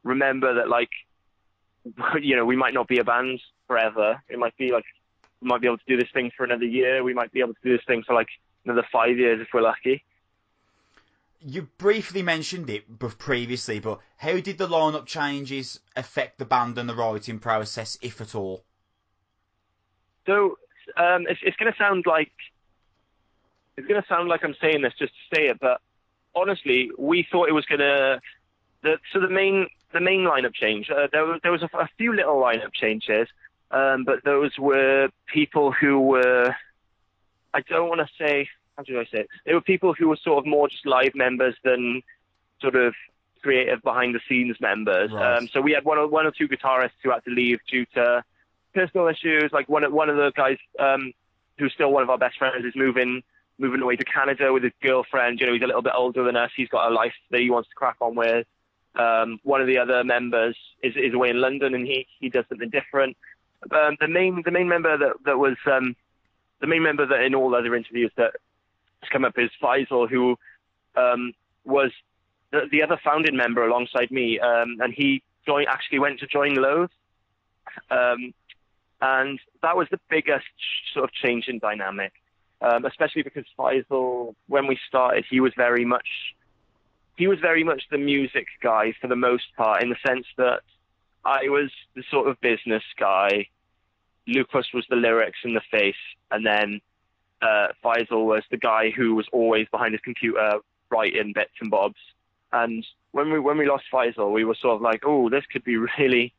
remember 0.03 0.55
that 0.55 0.67
like 0.67 0.89
you 2.21 2.35
know, 2.35 2.45
we 2.45 2.55
might 2.55 2.73
not 2.73 2.87
be 2.87 2.99
a 2.99 3.03
band 3.03 3.39
forever. 3.67 4.21
It 4.29 4.39
might 4.39 4.55
be 4.57 4.71
like 4.71 4.85
we 5.41 5.47
might 5.47 5.61
be 5.61 5.67
able 5.67 5.77
to 5.77 5.83
do 5.87 5.97
this 5.97 6.09
thing 6.13 6.31
for 6.35 6.43
another 6.43 6.65
year. 6.65 7.03
We 7.03 7.13
might 7.13 7.31
be 7.31 7.39
able 7.39 7.53
to 7.53 7.59
do 7.63 7.75
this 7.75 7.85
thing 7.85 8.03
for 8.05 8.13
like 8.13 8.29
another 8.65 8.85
five 8.91 9.17
years 9.17 9.41
if 9.41 9.47
we're 9.53 9.61
lucky. 9.61 10.03
You 11.43 11.63
briefly 11.79 12.21
mentioned 12.21 12.69
it 12.69 12.99
previously, 13.17 13.79
but 13.79 13.99
how 14.17 14.39
did 14.39 14.59
the 14.59 14.67
lineup 14.67 15.07
changes 15.07 15.79
affect 15.95 16.37
the 16.37 16.45
band 16.45 16.77
and 16.77 16.87
the 16.87 16.93
writing 16.93 17.39
process, 17.39 17.97
if 18.03 18.21
at 18.21 18.35
all? 18.35 18.63
So 20.27 20.59
um, 20.97 21.25
it's, 21.27 21.39
it's 21.43 21.57
going 21.57 21.71
to 21.71 21.77
sound 21.79 22.05
like 22.05 22.31
it's 23.75 23.87
going 23.87 23.99
to 23.99 24.07
sound 24.07 24.29
like 24.29 24.43
I'm 24.43 24.55
saying 24.61 24.83
this 24.83 24.93
just 24.99 25.13
to 25.13 25.35
say 25.35 25.47
it, 25.47 25.59
but 25.59 25.81
honestly, 26.35 26.91
we 26.97 27.25
thought 27.31 27.49
it 27.49 27.53
was 27.53 27.65
going 27.65 27.79
to. 27.79 28.21
The, 28.83 28.97
so 29.13 29.19
the 29.19 29.29
main 29.29 29.67
the 29.93 29.99
main 29.99 30.21
lineup 30.21 30.53
change. 30.53 30.89
Uh, 30.89 31.07
there, 31.11 31.25
was, 31.25 31.39
there 31.43 31.51
was 31.51 31.63
a, 31.63 31.69
a, 31.77 31.89
few 31.97 32.13
little 32.13 32.35
lineup 32.35 32.73
changes, 32.73 33.27
um, 33.71 34.03
but 34.03 34.23
those 34.23 34.57
were 34.57 35.09
people 35.27 35.71
who 35.71 35.99
were. 35.99 36.55
I 37.53 37.61
don't 37.61 37.89
want 37.89 38.01
to 38.01 38.07
say. 38.17 38.47
How 38.77 38.83
do 38.83 38.99
I 38.99 39.03
say 39.05 39.19
it? 39.21 39.27
They 39.45 39.53
were 39.53 39.61
people 39.61 39.93
who 39.93 40.07
were 40.07 40.17
sort 40.17 40.39
of 40.39 40.45
more 40.45 40.69
just 40.69 40.85
live 40.85 41.13
members 41.13 41.55
than 41.63 42.01
sort 42.61 42.75
of 42.75 42.93
creative 43.41 43.81
behind 43.81 44.15
the 44.15 44.21
scenes 44.29 44.55
members. 44.61 45.11
Right. 45.11 45.37
Um, 45.37 45.47
so 45.47 45.61
we 45.61 45.73
had 45.73 45.83
one 45.83 45.97
or, 45.97 46.07
one 46.07 46.25
or 46.25 46.31
two 46.31 46.47
guitarists 46.47 46.91
who 47.03 47.11
had 47.11 47.23
to 47.25 47.31
leave 47.31 47.59
due 47.69 47.85
to 47.95 48.23
personal 48.73 49.07
issues. 49.07 49.51
Like 49.51 49.67
one 49.67 49.91
one 49.93 50.09
of 50.09 50.15
the 50.15 50.31
guys 50.35 50.57
um, 50.79 51.13
who's 51.57 51.73
still 51.73 51.91
one 51.91 52.03
of 52.03 52.09
our 52.09 52.17
best 52.17 52.37
friends 52.37 52.65
is 52.65 52.73
moving 52.75 53.23
moving 53.57 53.81
away 53.81 53.95
to 53.95 54.05
Canada 54.05 54.51
with 54.51 54.63
his 54.63 54.73
girlfriend. 54.81 55.39
You 55.39 55.47
know, 55.47 55.53
he's 55.53 55.61
a 55.61 55.67
little 55.67 55.81
bit 55.81 55.93
older 55.95 56.23
than 56.23 56.35
us. 56.35 56.51
He's 56.55 56.69
got 56.69 56.91
a 56.91 56.93
life 56.93 57.13
that 57.29 57.41
he 57.41 57.49
wants 57.49 57.69
to 57.69 57.75
crack 57.75 57.97
on 58.01 58.15
with. 58.15 58.47
Um, 58.95 59.39
one 59.43 59.61
of 59.61 59.67
the 59.67 59.77
other 59.77 60.03
members 60.03 60.57
is, 60.83 60.95
is 60.95 61.13
away 61.13 61.29
in 61.29 61.39
London 61.39 61.73
and 61.75 61.85
he, 61.85 62.07
he 62.19 62.29
does 62.29 62.45
something 62.49 62.69
different. 62.69 63.15
Um, 63.71 63.95
the 63.99 64.07
main 64.07 64.41
the 64.43 64.51
main 64.51 64.67
member 64.67 64.97
that 64.97 65.13
that 65.25 65.37
was 65.37 65.55
um, 65.71 65.95
the 66.61 66.67
main 66.67 66.83
member 66.83 67.05
that 67.05 67.21
in 67.21 67.35
all 67.35 67.55
other 67.55 67.75
interviews 67.75 68.11
that 68.17 68.31
has 69.01 69.09
come 69.11 69.23
up 69.23 69.37
is 69.37 69.49
Feisal, 69.61 70.09
who 70.09 70.37
um, 70.95 71.33
was 71.63 71.91
the, 72.51 72.61
the 72.71 72.83
other 72.83 72.99
founding 73.03 73.35
member 73.35 73.65
alongside 73.65 74.11
me, 74.11 74.39
um, 74.39 74.77
and 74.81 74.93
he 74.93 75.21
joined, 75.45 75.67
actually 75.67 75.99
went 75.99 76.19
to 76.19 76.27
join 76.27 76.55
Loathe. 76.55 76.89
Um, 77.89 78.33
and 79.01 79.39
that 79.61 79.77
was 79.77 79.87
the 79.89 79.99
biggest 80.09 80.45
sort 80.93 81.05
of 81.05 81.11
change 81.13 81.47
in 81.47 81.59
dynamic, 81.59 82.13
especially 82.61 83.23
because 83.23 83.45
Feisal, 83.57 84.35
when 84.47 84.67
we 84.67 84.77
started, 84.87 85.25
he 85.29 85.39
was 85.39 85.53
very 85.55 85.85
much 85.85 86.07
he 87.21 87.27
was 87.27 87.39
very 87.39 87.63
much 87.63 87.83
the 87.91 87.99
music 87.99 88.47
guy 88.63 88.91
for 88.99 89.07
the 89.07 89.15
most 89.15 89.43
part, 89.55 89.83
in 89.83 89.89
the 89.89 89.95
sense 90.07 90.25
that 90.37 90.61
I 91.23 91.49
was 91.49 91.69
the 91.95 92.01
sort 92.09 92.27
of 92.27 92.41
business 92.41 92.81
guy, 92.99 93.45
Lucas 94.25 94.65
was 94.73 94.87
the 94.89 94.95
lyrics 94.95 95.37
and 95.43 95.55
the 95.55 95.61
face, 95.69 96.03
and 96.31 96.43
then 96.43 96.81
uh, 97.43 97.67
Feisal 97.83 98.25
was 98.25 98.41
the 98.49 98.57
guy 98.57 98.89
who 98.89 99.13
was 99.13 99.27
always 99.31 99.67
behind 99.69 99.93
his 99.93 100.01
computer 100.01 100.53
writing 100.89 101.31
bits 101.35 101.51
and 101.61 101.69
bobs. 101.69 102.01
And 102.53 102.83
when 103.11 103.31
we 103.31 103.39
when 103.39 103.59
we 103.59 103.69
lost 103.69 103.83
Feisal, 103.93 104.33
we 104.33 104.43
were 104.43 104.55
sort 104.59 104.77
of 104.77 104.81
like, 104.81 105.01
oh, 105.05 105.29
this 105.29 105.45
could 105.53 105.63
be 105.63 105.77
really 105.99 106.33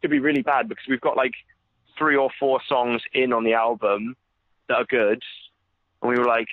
could 0.00 0.10
be 0.10 0.18
really 0.18 0.40
bad 0.40 0.66
because 0.66 0.86
we've 0.88 0.98
got 1.02 1.14
like 1.14 1.34
three 1.98 2.16
or 2.16 2.30
four 2.40 2.58
songs 2.66 3.02
in 3.12 3.34
on 3.34 3.44
the 3.44 3.52
album 3.52 4.16
that 4.68 4.76
are 4.76 4.86
good, 4.86 5.22
and 6.00 6.10
we 6.10 6.18
were 6.18 6.24
like, 6.24 6.48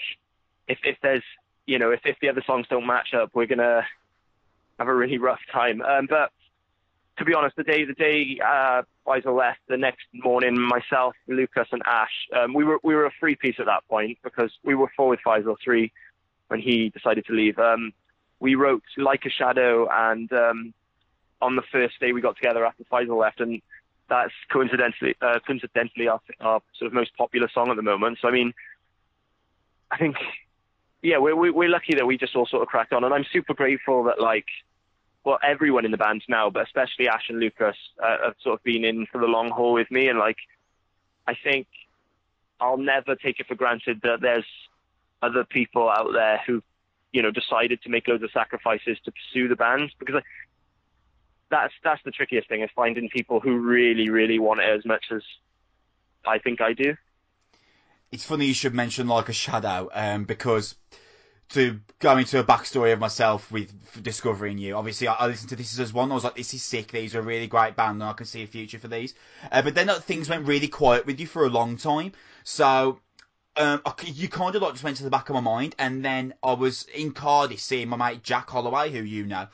if 0.67 0.79
if 0.83 0.97
there's 1.01 1.23
you 1.69 1.77
know 1.77 1.91
if 1.91 2.01
if 2.03 2.17
the 2.19 2.29
other 2.29 2.43
songs 2.45 2.65
don't 2.69 2.87
match 2.87 3.13
up, 3.13 3.29
we're 3.33 3.45
gonna 3.45 3.85
have 4.79 4.87
a 4.87 4.93
really 4.93 5.19
rough 5.19 5.41
time. 5.51 5.81
Um, 5.83 6.07
but 6.09 6.31
to 7.17 7.25
be 7.25 7.35
honest, 7.35 7.55
the 7.55 7.63
day 7.63 7.85
the 7.85 7.93
day 7.93 8.39
uh, 8.43 8.81
Feisal 9.05 9.37
left, 9.37 9.59
the 9.67 9.77
next 9.77 10.07
morning, 10.13 10.59
myself, 10.59 11.15
Lucas, 11.27 11.67
and 11.71 11.83
Ash, 11.85 12.27
um, 12.35 12.55
we 12.55 12.63
were 12.63 12.79
we 12.83 12.95
were 12.95 13.05
a 13.05 13.11
free 13.19 13.35
piece 13.35 13.57
at 13.59 13.67
that 13.67 13.87
point 13.87 14.17
because 14.23 14.51
we 14.63 14.73
were 14.73 14.91
four 14.97 15.09
with 15.09 15.19
Feisal, 15.23 15.55
three 15.63 15.91
when 16.47 16.59
he 16.59 16.89
decided 16.89 17.25
to 17.27 17.33
leave. 17.33 17.59
Um, 17.59 17.93
we 18.39 18.55
wrote 18.55 18.83
Like 18.97 19.25
a 19.25 19.29
Shadow, 19.29 19.87
and 19.91 20.31
um, 20.33 20.73
on 21.39 21.55
the 21.55 21.63
first 21.71 21.99
day 21.99 22.13
we 22.13 22.21
got 22.21 22.35
together 22.35 22.65
after 22.65 22.83
Feisal 22.85 23.19
left, 23.19 23.41
and 23.41 23.61
that's 24.09 24.33
coincidentally 24.51 25.15
uh, 25.21 25.37
coincidentally 25.45 26.07
our, 26.07 26.19
our 26.39 26.61
sort 26.79 26.87
of 26.87 26.93
most 26.93 27.15
popular 27.15 27.47
song 27.53 27.69
at 27.69 27.75
the 27.75 27.83
moment. 27.83 28.17
So 28.21 28.27
I 28.27 28.31
mean, 28.31 28.53
I 29.91 29.97
think 29.97 30.15
yeah, 31.01 31.17
we're 31.17 31.53
we're 31.53 31.69
lucky 31.69 31.95
that 31.95 32.05
we 32.05 32.17
just 32.17 32.35
all 32.35 32.45
sort 32.45 32.61
of 32.61 32.67
cracked 32.67 32.93
on, 32.93 33.03
and 33.03 33.13
I'm 33.13 33.25
super 33.31 33.53
grateful 33.53 34.03
that 34.05 34.19
like 34.19 34.45
well 35.23 35.39
everyone 35.43 35.85
in 35.85 35.91
the 35.91 35.97
band 35.97 36.23
now, 36.27 36.49
but 36.49 36.63
especially 36.63 37.07
Ash 37.07 37.29
and 37.29 37.39
Lucas 37.39 37.77
uh, 38.03 38.17
have 38.25 38.35
sort 38.41 38.59
of 38.59 38.63
been 38.63 38.83
in 38.83 39.05
for 39.11 39.19
the 39.19 39.27
long 39.27 39.49
haul 39.49 39.73
with 39.73 39.89
me, 39.91 40.07
and 40.07 40.19
like 40.19 40.37
I 41.27 41.35
think 41.41 41.67
I'll 42.59 42.77
never 42.77 43.15
take 43.15 43.39
it 43.39 43.47
for 43.47 43.55
granted 43.55 44.01
that 44.03 44.21
there's 44.21 44.45
other 45.21 45.45
people 45.45 45.89
out 45.89 46.11
there 46.13 46.41
who 46.45 46.61
you 47.13 47.21
know 47.21 47.31
decided 47.31 47.81
to 47.83 47.89
make 47.89 48.07
loads 48.07 48.23
of 48.23 48.31
sacrifices 48.31 48.97
to 49.05 49.11
pursue 49.11 49.47
the 49.47 49.55
band 49.55 49.91
because 49.99 50.21
that's 51.49 51.73
that's 51.83 52.01
the 52.03 52.11
trickiest 52.11 52.49
thing 52.49 52.61
is 52.61 52.69
finding 52.75 53.09
people 53.09 53.39
who 53.39 53.57
really 53.57 54.09
really 54.09 54.37
want 54.37 54.59
it 54.59 54.69
as 54.69 54.85
much 54.85 55.05
as 55.11 55.21
I 56.27 56.39
think 56.39 56.59
I 56.59 56.73
do. 56.73 56.95
It's 58.11 58.25
funny 58.25 58.45
you 58.45 58.53
should 58.53 58.73
mention 58.73 59.07
like 59.07 59.29
a 59.29 59.33
shadow, 59.33 59.89
um, 59.93 60.23
because 60.25 60.75
to 61.49 61.79
go 61.99 62.17
into 62.17 62.39
a 62.39 62.43
backstory 62.43 62.93
of 62.93 62.99
myself 62.99 63.51
with 63.51 63.73
discovering 64.03 64.57
you. 64.57 64.75
Obviously, 64.75 65.07
I, 65.07 65.15
I, 65.15 65.27
listened 65.27 65.49
to 65.49 65.55
this 65.55 65.79
as 65.79 65.91
one. 65.91 66.11
I 66.11 66.15
was 66.15 66.23
like, 66.23 66.35
"This 66.35 66.53
is 66.53 66.63
sick. 66.63 66.91
These 66.91 67.15
are 67.15 67.19
a 67.19 67.23
really 67.23 67.47
great 67.47 67.75
band, 67.75 68.01
and 68.01 68.03
I 68.03 68.13
can 68.13 68.25
see 68.25 68.43
a 68.43 68.47
future 68.47 68.79
for 68.79 68.87
these." 68.87 69.13
Uh, 69.51 69.61
but 69.61 69.75
then 69.75 69.89
uh, 69.89 69.99
things 69.99 70.29
went 70.29 70.47
really 70.47 70.67
quiet 70.67 71.05
with 71.05 71.19
you 71.19 71.27
for 71.27 71.45
a 71.45 71.49
long 71.49 71.77
time. 71.77 72.11
So 72.43 72.99
um, 73.57 73.81
you 74.05 74.29
kind 74.29 74.55
of 74.55 74.61
like 74.61 74.73
just 74.73 74.83
went 74.83 74.97
to 74.97 75.03
the 75.03 75.09
back 75.09 75.29
of 75.29 75.33
my 75.33 75.41
mind, 75.41 75.75
and 75.79 76.03
then 76.05 76.33
I 76.43 76.53
was 76.53 76.83
in 76.93 77.11
Cardiff 77.11 77.59
seeing 77.59 77.89
my 77.89 77.97
mate 77.97 78.23
Jack 78.23 78.49
Holloway, 78.49 78.91
who 78.91 79.01
you 79.01 79.25
know. 79.25 79.47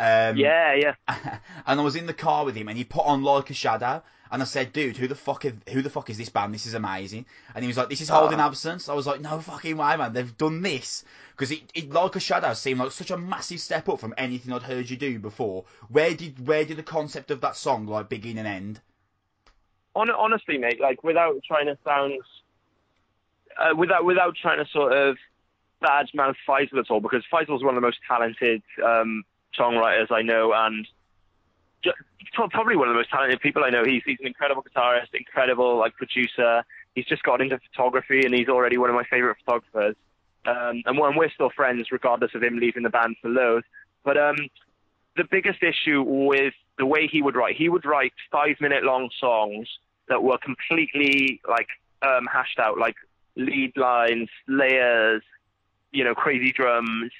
Um, 0.00 0.36
yeah, 0.36 0.74
yeah. 0.74 0.94
and 1.66 1.80
I 1.80 1.82
was 1.82 1.96
in 1.96 2.06
the 2.06 2.14
car 2.14 2.44
with 2.44 2.56
him, 2.56 2.68
and 2.68 2.76
he 2.76 2.84
put 2.84 3.04
on 3.04 3.22
like 3.22 3.50
a 3.50 3.54
shadow, 3.54 4.02
and 4.32 4.40
I 4.40 4.46
said, 4.46 4.72
"Dude, 4.72 4.96
who 4.96 5.06
the 5.06 5.14
fuck 5.14 5.44
is 5.44 5.52
who 5.68 5.82
the 5.82 5.90
fuck 5.90 6.08
is 6.08 6.16
this 6.16 6.30
band? 6.30 6.54
This 6.54 6.66
is 6.66 6.72
amazing." 6.72 7.26
And 7.54 7.62
he 7.62 7.68
was 7.68 7.76
like, 7.76 7.90
"This 7.90 8.00
is 8.00 8.08
Holding 8.08 8.40
oh. 8.40 8.44
Absence." 8.44 8.88
I 8.88 8.94
was 8.94 9.06
like, 9.06 9.20
"No 9.20 9.38
fucking 9.38 9.76
way, 9.76 9.96
man! 9.96 10.14
They've 10.14 10.36
done 10.36 10.62
this." 10.62 11.04
Because 11.32 11.50
it, 11.50 11.60
it, 11.74 11.90
like 11.90 12.16
a 12.16 12.20
shadow 12.20 12.54
seemed 12.54 12.80
like 12.80 12.92
such 12.92 13.10
a 13.10 13.18
massive 13.18 13.60
step 13.60 13.90
up 13.90 14.00
from 14.00 14.14
anything 14.16 14.52
I'd 14.52 14.62
heard 14.62 14.88
you 14.88 14.96
do 14.96 15.18
before. 15.18 15.66
Where 15.88 16.14
did 16.14 16.46
where 16.46 16.64
did 16.64 16.78
the 16.78 16.82
concept 16.82 17.30
of 17.30 17.42
that 17.42 17.56
song 17.56 17.86
like 17.86 18.08
begin 18.08 18.38
and 18.38 18.48
end? 18.48 18.80
Honestly, 19.94 20.56
mate, 20.56 20.80
like 20.80 21.04
without 21.04 21.34
trying 21.46 21.66
to 21.66 21.76
sound 21.84 22.14
uh, 23.58 23.76
without 23.76 24.06
without 24.06 24.34
trying 24.40 24.64
to 24.64 24.70
sort 24.70 24.96
of 24.96 25.18
badmouth 25.82 26.36
Feisal 26.48 26.78
at 26.78 26.90
all, 26.90 27.00
because 27.00 27.22
Feisal's 27.30 27.62
one 27.62 27.76
of 27.76 27.82
the 27.82 27.86
most 27.86 27.98
talented 28.08 28.62
um, 28.82 29.24
songwriters 29.58 30.10
I 30.10 30.22
know, 30.22 30.54
and 30.54 30.88
probably 32.32 32.76
one 32.76 32.88
of 32.88 32.94
the 32.94 32.98
most 32.98 33.10
talented 33.10 33.40
people 33.40 33.64
I 33.64 33.70
know. 33.70 33.84
He's 33.84 34.02
he's 34.04 34.18
an 34.20 34.26
incredible 34.26 34.62
guitarist, 34.62 35.14
incredible 35.14 35.78
like 35.78 35.94
producer. 35.96 36.64
He's 36.94 37.06
just 37.06 37.22
got 37.22 37.40
into 37.40 37.58
photography, 37.70 38.24
and 38.24 38.34
he's 38.34 38.48
already 38.48 38.78
one 38.78 38.90
of 38.90 38.96
my 38.96 39.04
favorite 39.04 39.36
photographers. 39.44 39.96
Um, 40.44 40.82
and 40.86 40.98
we're 40.98 41.30
still 41.30 41.50
friends, 41.50 41.92
regardless 41.92 42.34
of 42.34 42.42
him 42.42 42.58
leaving 42.58 42.82
the 42.82 42.90
band 42.90 43.16
for 43.22 43.28
Loathe. 43.28 43.62
But 44.04 44.16
um, 44.16 44.36
the 45.16 45.24
biggest 45.30 45.62
issue 45.62 46.02
with 46.02 46.54
the 46.78 46.86
way 46.86 47.06
he 47.06 47.22
would 47.22 47.36
write, 47.36 47.56
he 47.56 47.68
would 47.68 47.84
write 47.84 48.12
five 48.30 48.56
minute 48.60 48.82
long 48.82 49.08
songs 49.20 49.68
that 50.08 50.22
were 50.22 50.38
completely 50.38 51.40
like 51.48 51.68
um, 52.02 52.26
hashed 52.32 52.58
out, 52.58 52.78
like 52.78 52.96
lead 53.36 53.76
lines, 53.76 54.28
layers, 54.48 55.22
you 55.92 56.02
know, 56.04 56.14
crazy 56.14 56.52
drums, 56.52 57.12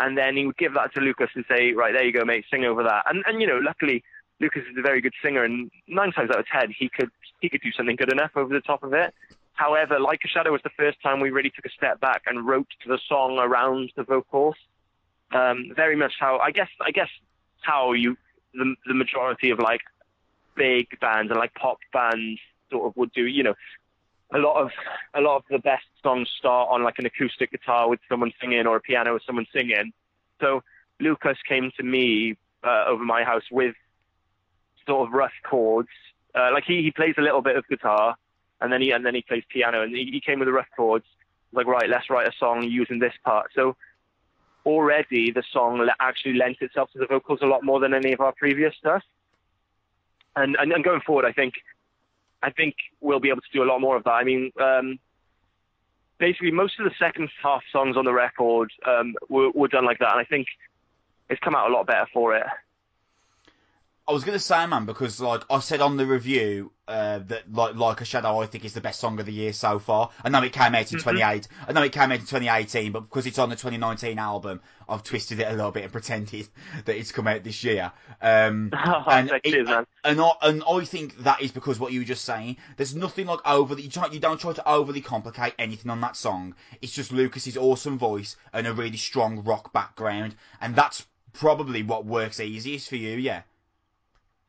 and 0.00 0.16
then 0.16 0.36
he 0.36 0.46
would 0.46 0.56
give 0.56 0.74
that 0.74 0.92
to 0.94 1.00
Lucas 1.00 1.30
and 1.34 1.44
say, 1.48 1.72
right, 1.72 1.92
there 1.92 2.04
you 2.04 2.12
go, 2.12 2.24
mate, 2.24 2.44
sing 2.50 2.64
over 2.64 2.82
that. 2.82 3.04
And 3.06 3.22
and 3.26 3.40
you 3.40 3.46
know, 3.46 3.60
luckily 3.62 4.02
Lucas 4.40 4.62
is 4.70 4.76
a 4.78 4.82
very 4.82 5.00
good 5.00 5.12
singer, 5.22 5.44
and 5.44 5.70
nine 5.86 6.12
times 6.12 6.30
out 6.30 6.40
of 6.40 6.46
ten 6.46 6.74
he 6.76 6.88
could 6.88 7.10
he 7.40 7.48
could 7.48 7.60
do 7.60 7.70
something 7.72 7.96
good 7.96 8.12
enough 8.12 8.32
over 8.34 8.52
the 8.52 8.60
top 8.60 8.82
of 8.82 8.92
it. 8.94 9.14
However, 9.52 10.00
Like 10.00 10.20
a 10.24 10.28
Shadow 10.28 10.52
was 10.52 10.62
the 10.64 10.70
first 10.76 11.02
time 11.02 11.20
we 11.20 11.30
really 11.30 11.50
took 11.50 11.66
a 11.66 11.70
step 11.70 12.00
back 12.00 12.22
and 12.26 12.46
wrote 12.46 12.68
the 12.86 12.98
song 13.06 13.38
around 13.38 13.92
the 13.94 14.04
vocals. 14.04 14.56
Um, 15.32 15.72
very 15.76 15.96
much 15.96 16.14
how 16.18 16.38
I 16.38 16.50
guess 16.50 16.68
I 16.80 16.90
guess 16.90 17.10
how 17.60 17.92
you 17.92 18.16
the 18.54 18.74
the 18.86 18.94
majority 18.94 19.50
of 19.50 19.58
like 19.58 19.82
big 20.56 20.86
bands 21.00 21.30
and 21.30 21.38
like 21.38 21.54
pop 21.54 21.78
bands 21.92 22.40
sort 22.70 22.86
of 22.86 22.96
would 22.96 23.12
do. 23.12 23.26
You 23.26 23.42
know, 23.42 23.54
a 24.32 24.38
lot 24.38 24.60
of 24.60 24.70
a 25.14 25.20
lot 25.20 25.36
of 25.36 25.44
the 25.50 25.58
best 25.58 25.84
songs 26.02 26.28
start 26.38 26.68
on 26.70 26.82
like 26.82 26.98
an 26.98 27.06
acoustic 27.06 27.50
guitar 27.50 27.88
with 27.88 28.00
someone 28.08 28.32
singing 28.40 28.66
or 28.66 28.76
a 28.76 28.80
piano 28.80 29.14
with 29.14 29.22
someone 29.26 29.46
singing. 29.52 29.92
So 30.40 30.62
Lucas 31.00 31.38
came 31.48 31.70
to 31.76 31.82
me 31.82 32.36
uh, 32.64 32.84
over 32.86 33.04
my 33.04 33.24
house 33.24 33.42
with 33.50 33.74
sort 34.86 35.08
of 35.08 35.14
rough 35.14 35.32
chords. 35.48 35.88
Uh, 36.34 36.50
like 36.52 36.64
he, 36.64 36.82
he 36.82 36.90
plays 36.90 37.14
a 37.18 37.22
little 37.22 37.42
bit 37.42 37.56
of 37.56 37.66
guitar, 37.68 38.16
and 38.60 38.72
then 38.72 38.80
he 38.80 38.92
and 38.92 39.04
then 39.04 39.14
he 39.14 39.22
plays 39.22 39.42
piano, 39.48 39.82
and 39.82 39.94
he, 39.94 40.10
he 40.12 40.20
came 40.20 40.38
with 40.38 40.46
the 40.46 40.52
rough 40.52 40.68
chords. 40.76 41.06
Like 41.52 41.66
right, 41.66 41.88
let's 41.88 42.08
write 42.08 42.28
a 42.28 42.32
song 42.38 42.62
using 42.62 43.00
this 43.00 43.14
part. 43.24 43.50
So 43.54 43.76
already 44.64 45.32
the 45.32 45.42
song 45.52 45.84
actually 45.98 46.34
lent 46.34 46.58
itself 46.60 46.90
to 46.92 46.98
the 46.98 47.06
vocals 47.06 47.40
a 47.42 47.46
lot 47.46 47.64
more 47.64 47.80
than 47.80 47.94
any 47.94 48.12
of 48.12 48.20
our 48.20 48.32
previous 48.32 48.74
stuff. 48.76 49.02
And 50.36 50.56
and, 50.60 50.72
and 50.72 50.84
going 50.84 51.00
forward, 51.00 51.24
I 51.24 51.32
think 51.32 51.54
I 52.42 52.50
think 52.50 52.74
we'll 53.00 53.20
be 53.20 53.28
able 53.28 53.42
to 53.42 53.52
do 53.52 53.62
a 53.62 53.68
lot 53.70 53.80
more 53.80 53.96
of 53.96 54.04
that. 54.04 54.10
I 54.10 54.24
mean, 54.24 54.50
um, 54.60 54.98
basically 56.18 56.50
most 56.50 56.78
of 56.78 56.84
the 56.84 56.94
second 56.98 57.28
half 57.42 57.62
songs 57.72 57.96
on 57.96 58.04
the 58.04 58.12
record 58.12 58.72
um, 58.86 59.14
were, 59.28 59.50
were 59.50 59.68
done 59.68 59.84
like 59.84 59.98
that, 59.98 60.12
and 60.12 60.20
I 60.20 60.24
think 60.24 60.46
it's 61.28 61.40
come 61.40 61.54
out 61.54 61.70
a 61.70 61.72
lot 61.72 61.86
better 61.86 62.06
for 62.12 62.36
it. 62.36 62.46
I 64.10 64.12
was 64.12 64.24
gonna 64.24 64.40
say, 64.40 64.66
man, 64.66 64.86
because 64.86 65.20
like 65.20 65.44
I 65.48 65.60
said 65.60 65.80
on 65.80 65.96
the 65.96 66.04
review 66.04 66.72
uh, 66.88 67.20
that 67.28 67.52
like 67.52 67.76
like 67.76 68.00
a 68.00 68.04
shadow, 68.04 68.40
I 68.40 68.46
think 68.46 68.64
is 68.64 68.72
the 68.72 68.80
best 68.80 68.98
song 68.98 69.20
of 69.20 69.26
the 69.26 69.32
year 69.32 69.52
so 69.52 69.78
far. 69.78 70.10
I 70.24 70.28
know 70.30 70.42
it 70.42 70.52
came 70.52 70.74
out 70.74 70.90
in 70.90 70.98
Mhm. 70.98 71.02
28. 71.02 71.46
I 71.68 71.72
know 71.72 71.82
it 71.84 71.92
came 71.92 72.10
out 72.10 72.18
in 72.18 72.26
2018, 72.26 72.90
but 72.90 73.02
because 73.02 73.26
it's 73.26 73.38
on 73.38 73.50
the 73.50 73.54
2019 73.54 74.18
album, 74.18 74.62
I've 74.88 75.04
twisted 75.04 75.38
it 75.38 75.46
a 75.46 75.52
little 75.52 75.70
bit 75.70 75.84
and 75.84 75.92
pretended 75.98 76.48
that 76.86 76.96
it's 76.96 77.12
come 77.12 77.28
out 77.28 77.44
this 77.44 77.62
year. 77.62 77.92
Um, 78.20 78.70
and 79.06 79.30
it- 79.44 79.46
you, 79.54 79.62
man. 79.64 79.86
and 80.02 80.20
I, 80.20 80.30
and 80.42 80.64
I 80.68 80.84
think 80.84 81.18
that 81.18 81.40
is 81.40 81.52
because 81.52 81.78
what 81.78 81.92
you 81.92 82.00
were 82.00 82.04
just 82.04 82.24
saying. 82.24 82.56
There's 82.78 82.96
nothing 82.96 83.26
like 83.28 83.38
overly. 83.46 83.82
You, 83.82 83.90
try, 83.90 84.08
you 84.08 84.18
don't 84.18 84.40
try 84.40 84.52
to 84.54 84.68
overly 84.68 85.02
complicate 85.02 85.54
anything 85.56 85.88
on 85.88 86.00
that 86.00 86.16
song. 86.16 86.56
It's 86.82 86.92
just 86.92 87.12
Lucas's 87.12 87.56
awesome 87.56 87.96
voice 87.96 88.34
and 88.52 88.66
a 88.66 88.72
really 88.74 88.96
strong 88.96 89.44
rock 89.44 89.72
background, 89.72 90.34
and 90.60 90.74
that's 90.74 91.06
probably 91.32 91.84
what 91.84 92.04
works 92.06 92.40
easiest 92.40 92.88
for 92.88 92.96
you. 92.96 93.16
Yeah. 93.16 93.42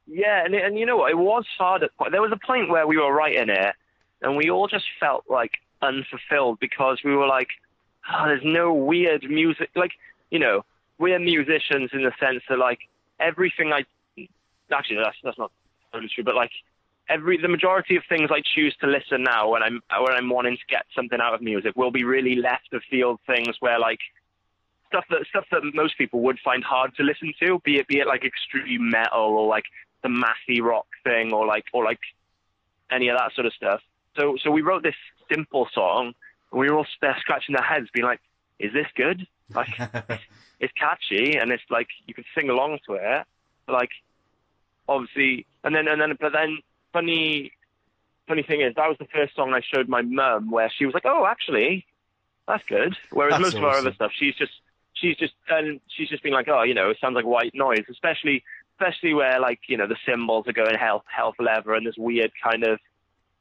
Yeah, 0.07 0.43
and 0.43 0.53
and 0.55 0.77
you 0.77 0.85
know 0.85 0.97
what? 0.97 1.11
It 1.11 1.17
was 1.17 1.45
hard. 1.57 1.83
At, 1.83 1.91
there 2.11 2.21
was 2.21 2.31
a 2.31 2.45
point 2.45 2.69
where 2.69 2.87
we 2.87 2.97
were 2.97 3.13
writing 3.13 3.49
it, 3.49 3.75
and 4.21 4.35
we 4.35 4.49
all 4.49 4.67
just 4.67 4.85
felt 4.99 5.25
like 5.29 5.51
unfulfilled 5.81 6.59
because 6.59 6.99
we 7.03 7.15
were 7.15 7.27
like, 7.27 7.49
oh, 8.11 8.25
there's 8.25 8.43
no 8.43 8.73
weird 8.73 9.23
music. 9.23 9.69
Like, 9.75 9.91
you 10.29 10.39
know, 10.39 10.63
we're 10.97 11.19
musicians 11.19 11.91
in 11.93 12.03
the 12.03 12.11
sense 12.19 12.43
that 12.49 12.59
like 12.59 12.79
everything 13.19 13.71
I 13.73 13.85
actually 14.71 14.97
that's 14.97 15.17
that's 15.23 15.37
not 15.37 15.51
totally 15.91 16.09
true, 16.13 16.23
but 16.23 16.35
like 16.35 16.51
every 17.09 17.37
the 17.37 17.47
majority 17.47 17.95
of 17.95 18.03
things 18.07 18.29
I 18.31 18.41
choose 18.55 18.75
to 18.81 18.87
listen 18.87 19.23
now 19.23 19.49
when 19.49 19.63
I'm 19.63 19.81
when 19.89 20.13
I'm 20.13 20.29
wanting 20.29 20.57
to 20.57 20.63
get 20.69 20.85
something 20.95 21.19
out 21.19 21.33
of 21.33 21.41
music 21.41 21.75
will 21.75 21.91
be 21.91 22.03
really 22.03 22.35
left 22.35 22.73
of 22.73 22.81
field 22.89 23.19
things 23.27 23.55
where 23.59 23.79
like 23.79 23.99
stuff 24.87 25.05
that 25.09 25.25
stuff 25.29 25.45
that 25.51 25.61
most 25.73 25.97
people 25.97 26.21
would 26.21 26.39
find 26.43 26.63
hard 26.63 26.95
to 26.95 27.03
listen 27.03 27.33
to, 27.41 27.59
be 27.63 27.77
it 27.77 27.87
be 27.87 27.99
it 27.99 28.07
like 28.07 28.23
extreme 28.23 28.89
metal 28.89 29.35
or 29.37 29.47
like 29.47 29.65
the 30.03 30.09
massy 30.09 30.61
rock 30.61 30.87
thing 31.03 31.33
or 31.33 31.45
like 31.45 31.65
or 31.73 31.83
like 31.83 31.99
any 32.91 33.07
of 33.09 33.17
that 33.17 33.33
sort 33.33 33.47
of 33.47 33.53
stuff. 33.53 33.81
So 34.17 34.37
so 34.41 34.51
we 34.51 34.61
wrote 34.61 34.83
this 34.83 34.95
simple 35.29 35.67
song 35.73 36.13
and 36.51 36.59
we 36.59 36.69
were 36.69 36.77
all 36.77 36.87
there 37.01 37.15
scratching 37.19 37.55
their 37.55 37.63
heads 37.63 37.89
being 37.93 38.05
like, 38.05 38.19
Is 38.59 38.73
this 38.73 38.87
good? 38.95 39.25
Like 39.53 39.69
it's 40.59 40.73
catchy 40.73 41.37
and 41.37 41.51
it's 41.51 41.63
like 41.69 41.87
you 42.07 42.13
can 42.13 42.25
sing 42.35 42.49
along 42.49 42.79
to 42.87 42.93
it. 42.95 43.25
But 43.65 43.73
like 43.73 43.91
obviously 44.87 45.45
and 45.63 45.73
then 45.73 45.87
and 45.87 46.01
then 46.01 46.17
but 46.19 46.33
then 46.33 46.59
funny 46.93 47.51
funny 48.27 48.43
thing 48.43 48.61
is 48.61 48.75
that 48.75 48.87
was 48.87 48.97
the 48.99 49.07
first 49.13 49.35
song 49.35 49.53
I 49.53 49.61
showed 49.61 49.87
my 49.87 50.01
mum 50.01 50.51
where 50.51 50.71
she 50.77 50.85
was 50.85 50.93
like, 50.93 51.05
Oh 51.05 51.25
actually 51.25 51.85
that's 52.47 52.63
good. 52.67 52.95
Whereas 53.11 53.33
That's 53.33 53.41
most 53.43 53.57
of 53.57 53.63
our 53.63 53.77
other 53.77 53.93
stuff 53.93 54.11
she's 54.13 54.35
just 54.35 54.53
she's 54.93 55.15
just 55.17 55.33
and 55.49 55.79
she's 55.87 56.09
just 56.09 56.23
been 56.23 56.33
like, 56.33 56.47
Oh, 56.49 56.63
you 56.63 56.73
know, 56.73 56.89
it 56.89 56.97
sounds 56.99 57.15
like 57.15 57.25
white 57.25 57.53
noise, 57.53 57.85
especially 57.89 58.43
especially 58.81 59.13
where 59.13 59.39
like, 59.39 59.59
you 59.67 59.77
know, 59.77 59.87
the 59.87 59.97
cymbals 60.05 60.47
are 60.47 60.53
going 60.53 60.75
health 60.77 61.03
health 61.13 61.35
leather 61.39 61.73
and 61.73 61.85
there's 61.85 61.97
weird 61.97 62.31
kind 62.43 62.63
of 62.63 62.79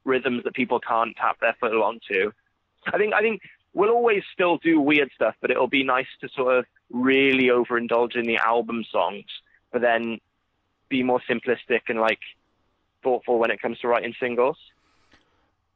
rhythms 0.05 0.45
that 0.45 0.55
people 0.55 0.81
can't 0.81 1.17
tap 1.17 1.39
their 1.41 1.57
foot 1.61 1.73
onto. 1.73 2.33
I 2.93 2.99
think 2.99 3.15
I 3.15 3.21
think 3.21 3.43
we'll 3.73 3.91
always 3.91 4.23
still 4.33 4.59
do 4.59 4.81
weird 4.81 5.11
stuff, 5.15 5.35
but 5.41 5.51
it'll 5.51 5.69
be 5.69 5.85
nice 5.85 6.07
to 6.21 6.29
sort 6.35 6.59
of 6.59 6.65
really 6.91 7.49
overindulge 7.49 8.17
in 8.17 8.27
the 8.27 8.37
album 8.37 8.85
songs, 8.91 9.27
but 9.73 9.81
then 9.81 10.19
be 10.89 11.03
more 11.03 11.21
simplistic 11.29 11.83
and 11.89 12.01
like 12.01 12.21
thoughtful 13.03 13.39
when 13.39 13.51
it 13.51 13.61
comes 13.61 13.79
to 13.81 13.89
writing 13.89 14.15
singles. 14.21 14.57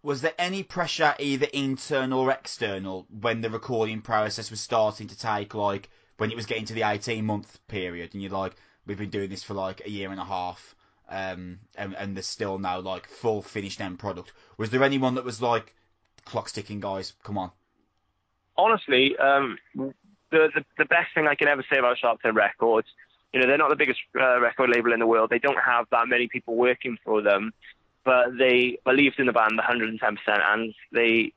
Was 0.03 0.21
there 0.21 0.35
any 0.39 0.63
pressure, 0.63 1.15
either 1.19 1.47
internal 1.55 2.21
or 2.21 2.31
external, 2.31 3.07
when 3.21 3.41
the 3.41 3.49
recording 3.49 4.03
process 4.03 4.51
was 4.51 4.61
starting 4.61 5.07
to 5.09 5.19
take, 5.19 5.55
like, 5.55 5.89
when 6.19 6.31
it 6.31 6.37
was 6.37 6.45
getting 6.45 6.67
to 6.67 6.75
the 6.75 6.83
18 6.83 7.25
month 7.25 7.59
period, 7.69 8.13
and 8.13 8.23
you're 8.23 8.31
like, 8.31 8.55
we've 8.87 8.99
been 8.99 9.11
doing 9.11 9.31
this 9.31 9.43
for 9.43 9.55
like 9.55 9.83
a 9.85 9.91
year 9.91 10.11
and 10.11 10.21
a 10.21 10.25
half, 10.25 10.75
um, 11.09 11.61
and, 11.77 11.95
and 11.97 12.17
there's 12.17 12.27
still 12.27 12.59
no, 12.59 12.81
like, 12.81 13.07
full 13.07 13.43
finished 13.43 13.81
end 13.81 13.99
product. 13.99 14.33
Was 14.57 14.71
there 14.71 14.83
anyone 14.83 15.15
that 15.17 15.25
was 15.25 15.43
like, 15.43 15.75
clock's 16.25 16.53
ticking, 16.53 16.81
guys, 16.81 17.13
come 17.23 17.39
on? 17.39 17.51
honestly, 18.57 19.17
um, 19.19 19.59
the, 19.75 19.93
the 20.31 20.65
the 20.79 20.85
best 20.85 21.15
thing 21.15 21.27
I 21.27 21.35
can 21.35 21.49
ever 21.49 21.65
say 21.71 21.79
about 21.79 21.97
Sharptone 22.03 22.35
Records, 22.35 22.89
you 23.33 23.41
know, 23.41 23.47
they're 23.47 23.59
not 23.59 23.71
the 23.71 23.77
biggest 23.77 24.01
uh, 24.19 24.41
record 24.41 24.71
label 24.71 24.93
in 24.93 25.01
the 25.01 25.07
world. 25.07 25.31
They 25.31 25.39
don't 25.39 25.59
have 25.59 25.87
that 25.91 26.09
many 26.09 26.29
people 26.29 26.57
working 26.57 26.97
for 27.05 27.23
them, 27.23 27.53
but 28.05 28.37
they 28.39 28.79
believed 28.85 29.19
in 29.19 29.27
the 29.27 29.33
band 29.33 29.59
110%, 29.59 30.19
and 30.27 30.75
they 30.93 31.33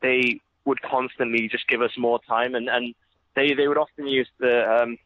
they 0.00 0.40
would 0.64 0.82
constantly 0.82 1.48
just 1.48 1.66
give 1.68 1.82
us 1.82 1.92
more 1.96 2.20
time, 2.26 2.54
and 2.54 2.68
and 2.68 2.94
they 3.34 3.54
they 3.54 3.68
would 3.68 3.78
often 3.78 4.06
use 4.06 4.28
the 4.38 4.82
um 4.82 4.98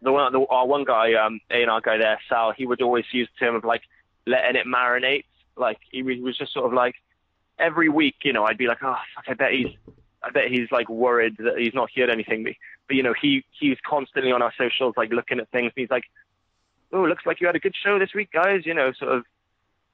the 0.00 0.12
one 0.12 0.32
the, 0.32 0.40
our 0.50 0.66
one 0.66 0.84
guy 0.84 1.14
um 1.14 1.40
A 1.50 1.62
and 1.62 1.70
R 1.70 1.80
guy 1.80 1.98
there 1.98 2.18
Sal 2.28 2.52
he 2.52 2.66
would 2.66 2.82
always 2.82 3.04
use 3.12 3.28
the 3.38 3.46
term 3.46 3.54
of 3.54 3.64
like 3.64 3.82
letting 4.26 4.56
it 4.56 4.66
marinate 4.66 5.24
like 5.56 5.78
he 5.90 6.02
was- 6.02 6.36
just 6.38 6.52
sort 6.52 6.66
of 6.66 6.72
like 6.72 6.94
every 7.58 7.88
week 7.88 8.16
you 8.24 8.32
know 8.32 8.44
I'd 8.44 8.58
be 8.58 8.66
like 8.66 8.82
oh 8.82 8.96
fuck 9.14 9.24
I 9.28 9.34
bet 9.34 9.52
he's 9.52 9.76
I 10.24 10.30
bet 10.30 10.48
he's 10.50 10.70
like 10.70 10.88
worried 10.88 11.36
that 11.38 11.58
he's 11.58 11.74
not 11.74 11.90
heard 11.94 12.10
anything. 12.10 12.44
But, 12.44 12.52
but 12.86 12.96
you 12.96 13.02
know, 13.02 13.14
he 13.20 13.44
he's 13.58 13.78
constantly 13.86 14.32
on 14.32 14.42
our 14.42 14.52
socials, 14.56 14.94
like 14.96 15.10
looking 15.10 15.40
at 15.40 15.50
things. 15.50 15.72
And 15.74 15.82
he's 15.82 15.90
like, 15.90 16.04
"Oh, 16.92 17.02
looks 17.02 17.26
like 17.26 17.40
you 17.40 17.46
had 17.46 17.56
a 17.56 17.60
good 17.60 17.74
show 17.74 17.98
this 17.98 18.14
week, 18.14 18.30
guys. 18.32 18.64
You 18.64 18.74
know, 18.74 18.92
sort 18.92 19.12
of 19.12 19.24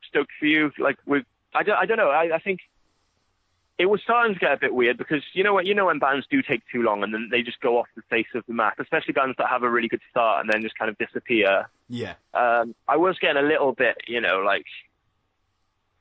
stoked 0.07 0.33
for 0.39 0.47
you." 0.47 0.71
Like 0.79 0.99
we, 1.07 1.25
I 1.55 1.63
don't, 1.63 1.77
I 1.77 1.87
don't 1.87 1.97
know. 1.97 2.11
I, 2.11 2.35
I 2.35 2.39
think 2.39 2.61
it 3.79 3.87
was 3.87 4.01
starting 4.03 4.35
to 4.35 4.41
get 4.41 4.53
a 4.53 4.57
bit 4.57 4.75
weird 4.75 4.99
because 4.99 5.23
you 5.35 5.45
know 5.45 5.55
what, 5.55 5.65
you 5.65 5.75
know 5.75 5.87
when 5.87 5.99
bands 6.01 6.27
do 6.29 6.43
take 6.43 6.63
too 6.73 6.83
long 6.83 7.03
and 7.05 7.15
then 7.15 7.29
they 7.31 7.43
just 7.43 7.61
go 7.61 7.79
off 7.79 7.87
the 7.95 8.03
face 8.11 8.27
of 8.35 8.45
the 8.49 8.53
map, 8.53 8.79
especially 8.81 9.13
bands 9.13 9.37
that 9.39 9.49
have 9.49 9.63
a 9.63 9.71
really 9.71 9.87
good 9.89 10.01
start 10.11 10.41
and 10.45 10.53
then 10.53 10.63
just 10.63 10.77
kind 10.79 10.91
of 10.91 10.99
disappear 10.99 11.69
Yeah. 11.89 12.15
um, 12.35 12.75
I 12.89 12.97
was 12.97 13.19
getting 13.21 13.43
a 13.43 13.47
little 13.47 13.73
bit, 13.73 13.97
you 14.09 14.21
know, 14.21 14.41
like 14.41 14.67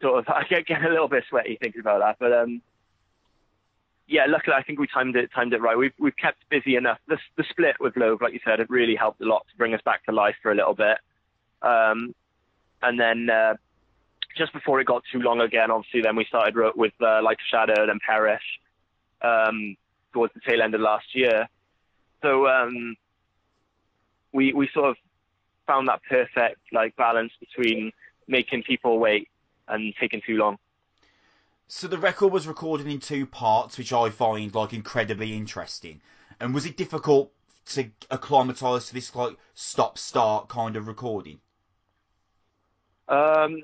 sort 0.02 0.20
of, 0.20 0.28
I 0.34 0.44
get 0.50 0.66
getting 0.66 0.86
a 0.86 0.90
little 0.90 1.08
bit 1.08 1.24
sweaty 1.30 1.58
thinking 1.62 1.82
about 1.82 2.00
that. 2.00 2.18
But 2.20 2.34
um, 2.34 2.62
yeah, 4.08 4.26
luckily 4.28 4.56
I 4.58 4.64
think 4.64 4.80
we 4.80 4.88
timed 4.88 5.16
it 5.16 5.30
timed 5.36 5.54
it 5.54 5.62
right. 5.62 5.78
We've 5.78 5.94
we've 6.00 6.16
kept 6.18 6.50
busy 6.50 6.76
enough. 6.78 6.98
The 7.08 7.18
the 7.36 7.44
split 7.50 7.76
with 7.80 7.96
Loathe, 7.98 8.22
like 8.22 8.34
you 8.34 8.40
said, 8.44 8.60
it 8.60 8.70
really 8.70 8.96
helped 8.96 9.22
a 9.22 9.26
lot 9.26 9.46
to 9.52 9.58
bring 9.58 9.74
us 9.74 9.82
back 9.84 10.06
to 10.06 10.12
life 10.12 10.36
for 10.42 10.52
a 10.52 10.56
little 10.56 10.74
bit. 10.74 10.98
Um, 11.62 12.16
and 12.82 13.00
then 13.00 13.30
uh, 13.30 13.56
just 14.38 14.54
before 14.54 14.80
it 14.80 14.86
got 14.86 15.04
too 15.12 15.20
long 15.20 15.42
again, 15.42 15.72
obviously, 15.72 16.02
then 16.02 16.16
we 16.16 16.26
started 16.26 16.56
with 16.76 16.94
uh, 17.02 17.22
Like 17.24 17.38
a 17.40 17.48
Shadow 17.50 17.82
and 17.82 17.90
then 17.90 18.00
Perish 18.06 18.44
um, 19.22 19.76
towards 20.14 20.34
the 20.34 20.42
tail 20.48 20.62
end 20.62 20.76
of 20.76 20.82
last 20.82 21.16
year. 21.16 21.48
So 22.22 22.48
um, 22.48 22.96
we 24.34 24.54
we 24.54 24.70
sort 24.74 24.90
of 24.90 24.98
found 25.66 25.88
that 25.88 26.02
perfect 26.10 26.60
like 26.72 26.96
balance 26.96 27.34
between 27.40 27.92
making 28.28 28.64
people 28.64 29.00
wait 29.00 29.30
and 29.68 29.94
taking 30.00 30.22
too 30.26 30.38
long. 30.38 30.58
So 31.68 31.88
the 31.88 31.98
record 31.98 32.32
was 32.32 32.48
recorded 32.48 32.88
in 32.88 33.00
two 33.00 33.26
parts, 33.26 33.78
which 33.78 33.92
I 33.92 34.10
find 34.10 34.54
like 34.56 34.74
incredibly 34.74 35.34
interesting. 35.34 36.02
And 36.40 36.54
was 36.54 36.66
it 36.66 36.78
difficult 36.78 37.32
to 37.68 37.90
acclimatise 38.10 38.88
to 38.88 38.94
this 38.94 39.14
like 39.14 39.36
stop-start 39.54 40.48
kind 40.48 40.76
of 40.78 40.88
recording? 40.88 41.40
Um, 43.10 43.64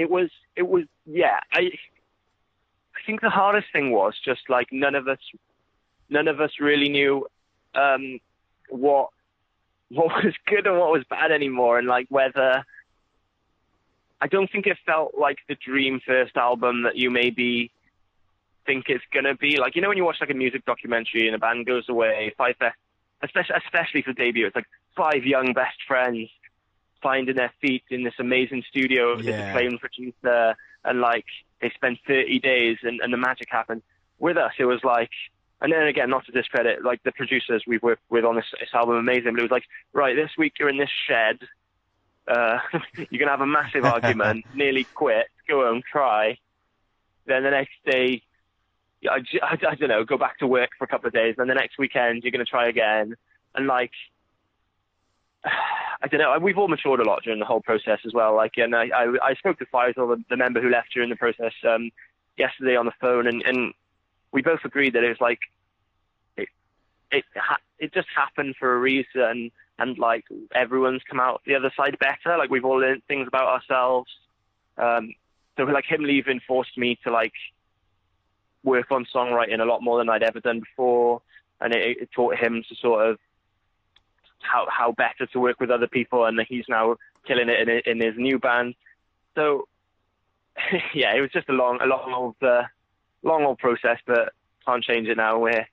it 0.00 0.08
was 0.08 0.30
it 0.56 0.66
was 0.66 0.84
yeah. 1.04 1.40
I 1.52 1.60
I 1.60 3.00
think 3.04 3.20
the 3.20 3.28
hardest 3.28 3.66
thing 3.70 3.90
was 3.92 4.14
just 4.24 4.40
like 4.48 4.68
none 4.72 4.94
of 4.94 5.06
us 5.08 5.18
none 6.08 6.26
of 6.26 6.40
us 6.40 6.52
really 6.58 6.88
knew 6.88 7.26
um, 7.74 8.18
what 8.70 9.10
what 9.90 10.24
was 10.24 10.34
good 10.46 10.66
and 10.66 10.78
what 10.78 10.90
was 10.90 11.04
bad 11.10 11.30
anymore, 11.30 11.78
and 11.78 11.86
like 11.86 12.06
whether 12.08 12.64
I 14.22 14.26
don't 14.26 14.50
think 14.50 14.66
it 14.66 14.78
felt 14.86 15.12
like 15.18 15.36
the 15.50 15.54
dream 15.54 16.00
first 16.06 16.34
album 16.34 16.84
that 16.84 16.96
you 16.96 17.10
maybe 17.10 17.70
think 18.64 18.86
it's 18.88 19.04
gonna 19.12 19.34
be. 19.34 19.58
Like 19.58 19.76
you 19.76 19.82
know 19.82 19.88
when 19.88 19.98
you 19.98 20.04
watch 20.04 20.16
like 20.22 20.30
a 20.30 20.34
music 20.34 20.64
documentary 20.64 21.26
and 21.26 21.36
a 21.36 21.38
band 21.38 21.66
goes 21.66 21.90
away, 21.90 22.32
five 22.38 22.54
especially 23.22 23.56
especially 23.66 24.00
for 24.00 24.14
debut, 24.14 24.46
it's 24.46 24.56
like 24.56 24.68
five 24.96 25.26
young 25.26 25.52
best 25.52 25.76
friends 25.86 26.30
finding 27.02 27.36
their 27.36 27.52
feet 27.60 27.84
in 27.90 28.04
this 28.04 28.14
amazing 28.18 28.62
studio 28.68 29.16
with 29.16 29.26
this 29.26 29.40
acclaimed 29.48 29.80
producer, 29.80 30.56
and 30.84 31.00
like 31.00 31.26
they 31.60 31.70
spend 31.74 31.98
30 32.06 32.38
days 32.40 32.78
and, 32.82 33.00
and 33.00 33.12
the 33.12 33.16
magic 33.18 33.48
happened. 33.50 33.82
With 34.18 34.36
us, 34.36 34.52
it 34.58 34.64
was 34.64 34.80
like, 34.84 35.10
and 35.60 35.72
then 35.72 35.86
again, 35.86 36.10
not 36.10 36.24
to 36.26 36.32
discredit 36.32 36.84
like 36.84 37.02
the 37.02 37.12
producers 37.12 37.64
we've 37.66 37.82
worked 37.82 38.02
with 38.10 38.24
on 38.24 38.36
this, 38.36 38.46
this 38.58 38.68
album, 38.74 38.96
amazing, 38.96 39.32
but 39.32 39.40
it 39.40 39.42
was 39.42 39.50
like, 39.50 39.64
right, 39.92 40.16
this 40.16 40.30
week 40.38 40.54
you're 40.58 40.68
in 40.68 40.78
this 40.78 40.90
shed, 41.06 41.38
uh, 42.28 42.58
you're 43.10 43.18
gonna 43.18 43.30
have 43.30 43.40
a 43.40 43.46
massive 43.46 43.84
argument, 43.94 44.44
nearly 44.54 44.84
quit, 44.84 45.26
go 45.48 45.64
home, 45.66 45.82
try. 45.90 46.38
Then 47.26 47.42
the 47.42 47.50
next 47.50 47.72
day, 47.84 48.22
I, 49.08 49.20
I, 49.42 49.58
I 49.70 49.74
don't 49.74 49.88
know, 49.88 50.04
go 50.04 50.18
back 50.18 50.38
to 50.38 50.46
work 50.46 50.70
for 50.78 50.84
a 50.84 50.88
couple 50.88 51.08
of 51.08 51.12
days. 51.12 51.34
Then 51.36 51.48
the 51.48 51.54
next 51.54 51.78
weekend, 51.78 52.22
you're 52.22 52.32
gonna 52.32 52.44
try 52.44 52.68
again, 52.68 53.16
and 53.54 53.66
like, 53.66 53.92
I 55.44 56.08
don't 56.08 56.20
know. 56.20 56.38
We've 56.40 56.58
all 56.58 56.68
matured 56.68 57.00
a 57.00 57.04
lot 57.04 57.22
during 57.22 57.40
the 57.40 57.46
whole 57.46 57.60
process 57.60 58.00
as 58.06 58.12
well. 58.12 58.34
Like, 58.34 58.52
and 58.56 58.74
I, 58.74 58.88
I, 58.94 59.12
I 59.22 59.34
spoke 59.34 59.58
to 59.58 59.66
Feisal, 59.66 60.16
the, 60.16 60.22
the 60.30 60.36
member 60.36 60.60
who 60.60 60.70
left 60.70 60.92
during 60.92 61.10
the 61.10 61.16
process. 61.16 61.52
Um, 61.68 61.90
yesterday 62.40 62.76
on 62.76 62.86
the 62.86 62.92
phone, 63.00 63.26
and, 63.26 63.42
and 63.42 63.72
we 64.32 64.42
both 64.42 64.60
agreed 64.64 64.94
that 64.94 65.04
it 65.04 65.08
was 65.08 65.20
like 65.20 65.40
it 66.36 66.48
it 67.12 67.24
ha- 67.36 67.58
it 67.78 67.92
just 67.92 68.08
happened 68.14 68.56
for 68.58 68.74
a 68.74 68.78
reason, 68.78 69.50
and 69.78 69.98
like 69.98 70.24
everyone's 70.54 71.02
come 71.08 71.20
out 71.20 71.42
the 71.46 71.54
other 71.54 71.72
side 71.76 71.96
better. 72.00 72.36
Like 72.36 72.50
we've 72.50 72.64
all 72.64 72.80
learned 72.80 73.02
things 73.06 73.28
about 73.28 73.48
ourselves. 73.48 74.10
Um, 74.78 75.14
so 75.56 75.64
like 75.64 75.84
him 75.84 76.02
leaving 76.02 76.40
forced 76.48 76.76
me 76.78 76.98
to 77.04 77.12
like 77.12 77.34
work 78.64 78.90
on 78.90 79.06
songwriting 79.14 79.60
a 79.60 79.64
lot 79.64 79.82
more 79.82 79.98
than 79.98 80.08
I'd 80.08 80.22
ever 80.22 80.40
done 80.40 80.60
before, 80.60 81.22
and 81.60 81.74
it, 81.74 81.98
it 82.02 82.10
taught 82.12 82.36
him 82.36 82.64
to 82.68 82.74
sort 82.76 83.06
of 83.06 83.18
how 84.40 84.66
how 84.70 84.92
better 84.92 85.26
to 85.32 85.40
work 85.40 85.60
with 85.60 85.70
other 85.70 85.86
people, 85.86 86.24
and 86.24 86.40
he's 86.48 86.64
now 86.68 86.96
killing 87.26 87.48
it 87.48 87.68
in, 87.68 87.80
in 87.92 88.00
his 88.00 88.16
new 88.16 88.38
band. 88.38 88.74
So 89.34 89.68
yeah, 90.94 91.14
it 91.14 91.20
was 91.20 91.30
just 91.32 91.48
a 91.48 91.52
long, 91.52 91.78
a 91.80 91.86
long 91.86 92.12
old, 92.12 92.36
uh, 92.42 92.62
long 93.22 93.44
old 93.44 93.58
process, 93.58 93.98
but 94.06 94.32
can't 94.66 94.82
change 94.84 95.08
it 95.08 95.16
now. 95.16 95.38
Where 95.38 95.68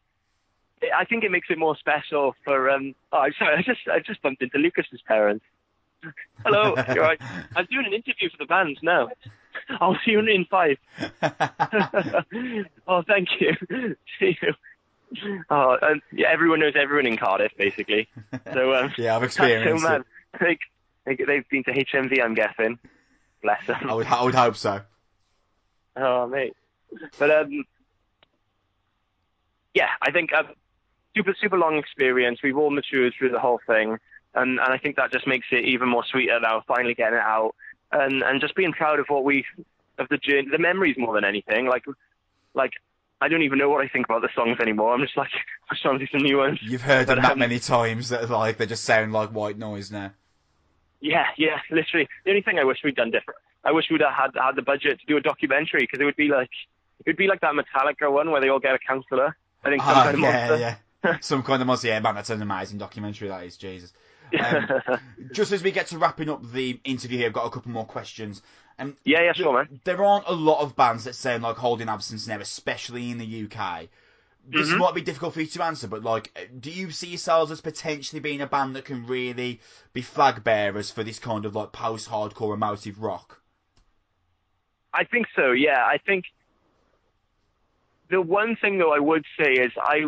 I 0.96 1.06
think 1.06 1.24
it 1.24 1.32
makes 1.32 1.48
it 1.50 1.58
more 1.58 1.78
special 1.78 2.36
for. 2.44 2.70
Um, 2.70 2.96
oh, 3.12 3.20
I'm 3.20 3.34
sorry, 3.38 3.56
I 3.58 3.62
just 3.62 3.82
I 3.92 4.00
just 4.00 4.22
bumped 4.22 4.42
into 4.42 4.58
Lucas's 4.58 5.02
parents. 5.08 5.46
Hello, 6.46 6.76
you're 6.94 7.04
right. 7.04 7.22
I'm 7.56 7.66
doing 7.72 7.86
an 7.88 7.94
interview 7.94 8.30
for 8.30 8.38
the 8.38 8.46
band 8.46 8.78
now. 8.82 9.10
I'll 9.82 9.98
see 10.06 10.12
you 10.12 10.20
in 10.20 10.46
five. 10.46 10.78
oh, 12.88 13.02
thank 13.08 13.30
you. 13.40 13.54
see 14.20 14.38
you. 14.42 14.54
Oh, 15.50 15.78
and 15.82 16.02
yeah, 16.12 16.28
everyone 16.30 16.60
knows 16.60 16.74
everyone 16.76 17.06
in 17.06 17.18
Cardiff, 17.18 17.54
basically. 17.58 18.08
So 18.54 18.74
um, 18.76 18.94
yeah, 18.98 19.16
I've 19.16 19.24
experienced 19.24 19.82
so 19.82 19.88
it. 19.88 19.90
mad. 19.90 20.04
Like, 20.42 20.60
they, 21.06 21.16
they've 21.16 21.48
been 21.50 21.64
to 21.64 21.72
HMV, 21.72 22.22
I'm 22.22 22.34
guessing. 22.34 22.78
Bless 23.42 23.66
them. 23.66 23.90
I 23.90 23.94
would, 23.94 24.08
I 24.08 24.24
would 24.24 24.36
hope 24.36 24.58
so. 24.58 24.82
Oh, 25.96 26.28
mate. 26.28 26.54
But 27.18 27.32
um, 27.32 27.64
yeah, 29.74 29.90
I 30.02 30.12
think 30.12 30.34
um, 30.34 30.48
super 31.16 31.36
super 31.40 31.58
long 31.58 31.78
experience. 31.78 32.40
We've 32.44 32.58
all 32.58 32.70
matured 32.72 33.14
through 33.18 33.30
the 33.30 33.40
whole 33.40 33.60
thing, 33.68 33.98
and 34.36 34.60
and 34.60 34.74
I 34.74 34.78
think 34.78 34.96
that 34.96 35.12
just 35.12 35.28
makes 35.28 35.48
it 35.52 35.66
even 35.66 35.90
more 35.90 36.04
sweeter 36.06 36.40
now. 36.40 36.64
Finally 36.68 36.96
getting 36.96 37.18
it 37.18 37.24
out, 37.24 37.56
and 37.92 38.24
and 38.24 38.42
just 38.42 38.56
being 38.56 38.72
proud 38.72 39.00
of 39.00 39.06
what 39.08 39.24
we 39.24 39.46
of 39.98 40.08
the 40.10 40.18
journey, 40.18 40.48
the 40.52 40.58
memories 40.58 40.96
more 40.98 41.14
than 41.14 41.26
anything. 41.26 41.68
Like 41.68 41.84
like 42.54 42.72
I 43.20 43.28
don't 43.28 43.42
even 43.42 43.58
know 43.58 43.70
what 43.70 43.84
I 43.84 43.88
think 43.88 44.06
about 44.06 44.22
the 44.22 44.30
songs 44.36 44.58
anymore. 44.60 44.94
I'm 44.94 45.02
just 45.02 45.18
like 45.18 45.30
I'm 45.70 45.78
trying 45.82 46.00
to 46.00 46.06
do 46.06 46.12
some 46.12 46.24
new 46.24 46.38
ones. 46.38 46.60
You've 46.62 46.82
heard 46.82 47.08
them 47.08 47.22
that 47.22 47.34
um, 47.34 47.40
many 47.40 47.60
times 47.60 48.10
that 48.10 48.30
like 48.30 48.58
they 48.58 48.66
just 48.66 48.84
sound 48.84 49.14
like 49.14 49.30
white 49.30 49.58
noise 49.58 49.92
now. 49.92 50.12
Yeah, 51.00 51.26
yeah, 51.38 51.60
literally. 51.72 52.08
The 52.26 52.32
only 52.32 52.42
thing 52.42 52.58
I 52.60 52.64
wish 52.64 52.80
we'd 52.84 52.96
done 52.96 53.12
different, 53.12 53.40
I 53.64 53.72
wish 53.72 53.86
we'd 53.92 54.02
have 54.02 54.14
had 54.14 54.32
had 54.42 54.56
the 54.56 54.62
budget 54.62 55.00
to 55.00 55.06
do 55.06 55.18
a 55.18 55.22
documentary 55.22 55.82
because 55.82 56.00
it 56.00 56.06
would 56.06 56.16
be 56.16 56.28
like 56.30 56.50
it 57.00 57.08
would 57.08 57.18
be 57.18 57.28
like 57.28 57.42
that 57.42 57.54
Metallica 57.54 58.12
one 58.12 58.32
where 58.32 58.42
they 58.42 58.50
all 58.50 58.60
get 58.60 58.74
a 58.76 58.80
counselor. 58.80 59.36
I 59.64 59.70
think 59.70 59.82
some 59.84 59.94
Ah, 59.96 60.04
kind 60.04 60.16
of 60.16 60.22
yeah, 60.22 60.48
monster. 60.48 60.58
yeah. 60.58 60.76
Some 61.22 61.44
kind 61.44 61.62
of 61.62 61.68
monster. 61.68 61.88
Yeah, 61.88 62.00
man, 62.00 62.16
that's 62.16 62.32
an 62.32 62.42
amazing 62.42 62.80
documentary. 62.80 63.28
That 63.28 63.44
is 63.44 63.56
Jesus. 63.56 63.94
Um, 64.38 64.68
just 65.32 65.52
as 65.52 65.64
we 65.64 65.72
get 65.72 65.88
to 65.88 65.98
wrapping 66.00 66.28
up 66.30 66.42
the 66.52 66.80
interview 66.84 67.20
here, 67.20 67.28
I've 67.28 67.34
got 67.34 67.46
a 67.46 67.50
couple 67.52 67.72
more 67.72 67.86
questions. 67.86 68.42
Um, 68.80 68.96
yeah, 69.06 69.22
yeah, 69.24 69.34
sure, 69.34 69.54
man. 69.54 69.70
there 69.86 70.04
aren't 70.04 70.28
a 70.28 70.34
lot 70.34 70.62
of 70.62 70.76
bands 70.76 71.04
that 71.06 71.16
sound 71.16 71.44
like 71.44 71.58
Holding 71.58 71.90
Absence 71.90 72.28
now, 72.28 72.40
especially 72.40 73.12
in 73.12 73.18
the 73.18 73.26
UK. 73.26 73.90
This 74.46 74.70
Mhm. 74.70 74.78
might 74.78 74.96
be 74.96 75.02
difficult 75.02 75.34
for 75.34 75.42
you 75.42 75.48
to 75.48 75.64
answer, 75.64 75.88
but 75.88 76.04
like, 76.04 76.32
do 76.60 76.72
you 76.72 76.92
see 76.92 77.08
yourselves 77.10 77.52
as 77.52 77.60
potentially 77.62 78.20
being 78.20 78.42
a 78.42 78.48
band 78.48 78.76
that 78.76 78.86
can 78.86 79.06
really 79.06 79.60
be 79.94 80.02
flag 80.02 80.44
bearers 80.44 80.90
for 80.92 81.04
this 81.04 81.20
kind 81.20 81.46
of 81.46 81.56
like 81.56 81.72
post-hardcore 81.74 82.54
emotive 82.54 83.02
rock? 83.02 83.42
I 84.94 85.04
think 85.04 85.28
so. 85.36 85.52
Yeah, 85.52 85.84
I 85.86 85.98
think 85.98 86.26
the 88.10 88.22
one 88.22 88.56
thing 88.56 88.78
though 88.78 88.94
I 88.94 89.00
would 89.00 89.26
say 89.40 89.54
is 89.54 89.72
I 89.78 90.06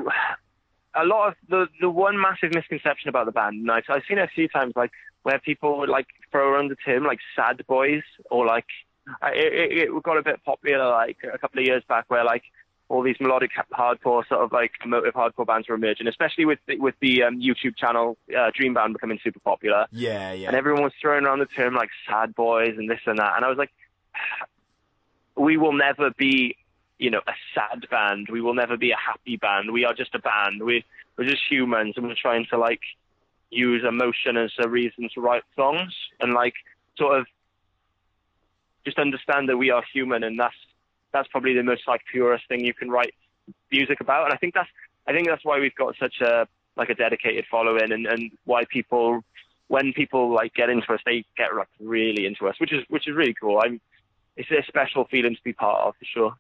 a 0.96 1.06
lot 1.06 1.30
of 1.30 1.36
the 1.48 1.68
the 1.82 1.90
one 1.90 2.20
massive 2.20 2.54
misconception 2.54 3.10
about 3.10 3.26
the 3.26 3.32
band, 3.32 3.62
and 3.62 3.72
I, 3.72 3.82
I've 3.90 4.04
seen 4.08 4.18
it 4.18 4.24
a 4.24 4.28
few 4.28 4.48
times, 4.48 4.74
like 4.76 4.92
where 5.24 5.40
people 5.40 5.78
would 5.80 5.90
like 5.90 6.08
throw 6.32 6.50
around 6.50 6.70
the 6.72 6.76
term 6.76 7.04
like 7.04 7.20
sad 7.36 7.66
boys 7.68 8.04
or 8.32 8.46
like 8.46 8.66
it, 9.24 9.72
it, 9.72 9.90
it 9.90 10.04
got 10.04 10.18
a 10.18 10.24
bit 10.24 10.44
popular 10.46 10.90
like 10.90 11.18
a 11.32 11.38
couple 11.38 11.60
of 11.60 11.66
years 11.66 11.84
back 11.88 12.06
where 12.08 12.24
like 12.24 12.44
all 12.88 13.04
these 13.04 13.18
melodic 13.20 13.52
hardcore 13.72 14.28
sort 14.28 14.42
of 14.42 14.52
like 14.52 14.72
emotive 14.84 15.14
hardcore 15.14 15.46
bands 15.46 15.68
were 15.70 15.76
emerging, 15.76 16.08
especially 16.08 16.46
with 16.46 16.58
the, 16.68 16.78
with 16.80 16.96
the 17.02 17.22
um, 17.24 17.40
YouTube 17.40 17.78
channel 17.78 18.18
uh, 18.32 18.50
Dreambound 18.60 18.94
becoming 18.94 19.20
super 19.24 19.40
popular 19.40 19.86
Yeah, 19.92 20.32
yeah. 20.34 20.48
and 20.48 20.56
everyone 20.56 20.84
was 20.84 20.94
throwing 21.00 21.26
around 21.26 21.40
the 21.40 21.46
term 21.46 21.76
like 21.76 21.90
sad 22.10 22.34
boys 22.34 22.76
and 22.78 22.90
this 22.90 23.00
and 23.06 23.20
that 23.20 23.34
and 23.36 23.46
i 23.46 23.50
was 23.50 23.58
like 23.60 23.70
we 25.36 25.56
will 25.58 25.74
never 25.74 26.10
be 26.18 26.56
you 27.00 27.10
know 27.10 27.22
a 27.28 27.34
sad 27.56 27.88
band 27.90 28.28
we 28.32 28.42
will 28.42 28.54
never 28.54 28.78
be 28.78 28.92
a 28.92 28.98
happy 28.98 29.38
band 29.38 29.72
we 29.72 29.86
are 29.86 29.94
just 29.94 30.14
a 30.14 30.20
band 30.20 30.64
we 30.64 30.84
we're 31.18 31.28
just 31.28 31.42
humans 31.50 31.96
and 31.98 32.06
we're 32.08 32.16
trying 32.16 32.46
to 32.50 32.58
like 32.58 32.82
use 33.50 33.84
emotion 33.88 34.38
as 34.38 34.52
a 34.60 34.70
reason 34.70 35.10
to 35.14 35.22
write 35.22 35.44
songs 35.56 35.94
and 36.20 36.34
like 36.34 36.54
sort 36.98 37.20
of 37.20 37.26
just 38.86 39.00
understand 39.00 39.50
that 39.50 39.58
we 39.58 39.72
are 39.72 39.84
human 39.92 40.24
and 40.24 40.40
that's 40.40 40.56
that's 41.12 41.28
probably 41.30 41.54
the 41.54 41.64
most 41.64 41.88
like 41.88 42.02
purest 42.12 42.48
thing 42.48 42.64
you 42.64 42.74
can 42.74 42.92
write 42.92 43.14
music 43.72 44.00
about 44.02 44.26
and 44.26 44.34
i 44.34 44.38
think 44.38 44.54
that's 44.54 44.70
i 45.08 45.14
think 45.14 45.28
that's 45.28 45.44
why 45.44 45.60
we've 45.60 45.76
got 45.76 45.96
such 46.00 46.22
a 46.22 46.48
like 46.78 46.90
a 46.90 46.96
dedicated 46.96 47.46
following 47.50 47.92
and 47.92 48.06
and 48.06 48.32
why 48.46 48.64
people 48.70 49.24
when 49.70 49.94
people 49.94 50.34
like 50.34 50.54
get 50.56 50.70
into 50.70 50.92
us, 50.92 51.00
they 51.06 51.24
get 51.38 51.56
like 51.56 51.70
really 51.80 52.26
into 52.26 52.48
us, 52.48 52.60
which 52.60 52.74
is 52.74 52.84
which 52.90 53.08
is 53.08 53.16
really 53.16 53.36
cool. 53.40 53.62
I'm, 53.64 53.80
it's 54.36 54.50
a 54.52 54.64
special 54.68 55.06
feeling 55.06 55.36
to 55.36 55.42
be 55.44 55.54
part 55.54 55.88
of 55.88 55.96
for 55.96 56.06
sure. 56.06 56.34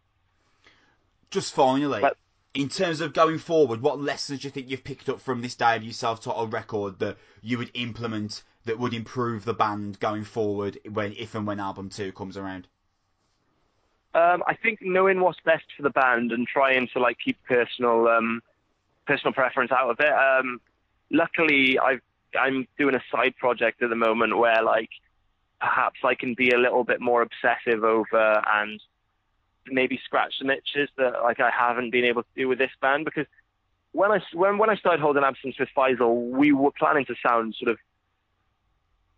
Just 1.30 1.54
finally, 1.54 2.02
But- 2.02 2.18
in 2.54 2.70
terms 2.70 3.02
of 3.02 3.14
going 3.14 3.38
forward, 3.38 3.82
what 3.82 4.00
lessons 4.00 4.42
do 4.42 4.48
you 4.48 4.52
think 4.52 4.70
you've 4.70 4.84
picked 4.84 5.08
up 5.10 5.22
from 5.22 5.42
this 5.42 5.56
debut 5.56 5.92
self-titled 5.92 6.52
record 6.52 7.00
that 7.00 7.18
you 7.42 7.58
would 7.58 7.72
implement 7.74 8.44
that 8.66 8.80
would 8.80 8.94
improve 8.94 9.46
the 9.46 9.54
band 9.54 10.00
going 10.00 10.24
forward 10.24 10.78
when, 10.90 11.14
if 11.14 11.36
and 11.36 11.46
when 11.46 11.60
album 11.60 11.90
two 11.90 12.12
comes 12.12 12.36
around? 12.36 12.68
Um, 14.16 14.44
I 14.48 14.56
think 14.56 14.80
knowing 14.82 15.20
what's 15.20 15.40
best 15.42 15.66
for 15.78 15.84
the 15.84 15.92
band 15.92 16.32
and 16.32 16.48
trying 16.48 16.88
to 16.94 17.00
like 17.00 17.18
keep 17.24 17.38
personal 17.48 18.08
um, 18.08 18.42
personal 19.06 19.34
preference 19.34 19.72
out 19.72 19.90
of 19.90 20.00
it. 20.00 20.12
Um, 20.12 20.60
luckily, 21.12 21.78
I've 21.78 22.02
I'm 22.40 22.68
doing 22.78 22.96
a 22.96 23.04
side 23.12 23.36
project 23.38 23.84
at 23.84 23.90
the 23.90 23.96
moment 23.96 24.38
where 24.38 24.64
like 24.64 24.90
perhaps 25.60 26.00
I 26.04 26.16
can 26.16 26.34
be 26.34 26.50
a 26.52 26.58
little 26.58 26.84
bit 26.84 27.02
more 27.02 27.22
obsessive 27.22 27.84
over 27.84 28.42
and 28.48 28.80
maybe 29.72 30.00
scratch 30.04 30.38
some 30.40 30.50
itches 30.50 30.90
that 30.98 31.22
like 31.24 31.40
I 31.40 31.50
haven't 31.50 31.92
been 31.92 32.06
able 32.06 32.24
to 32.24 32.30
do 32.36 32.48
with 32.48 32.60
this 32.60 32.72
band 32.82 33.06
because 33.06 33.26
when 33.92 34.12
I 34.12 34.22
when 34.34 34.58
when 34.58 34.70
I 34.70 34.76
started 34.76 35.02
holding 35.02 35.24
absence 35.24 35.58
with 35.60 35.70
Feisal, 35.76 36.30
we 36.30 36.52
were 36.52 36.72
planning 36.72 37.06
to 37.06 37.16
sound 37.26 37.56
sort 37.60 37.72
of 37.72 37.78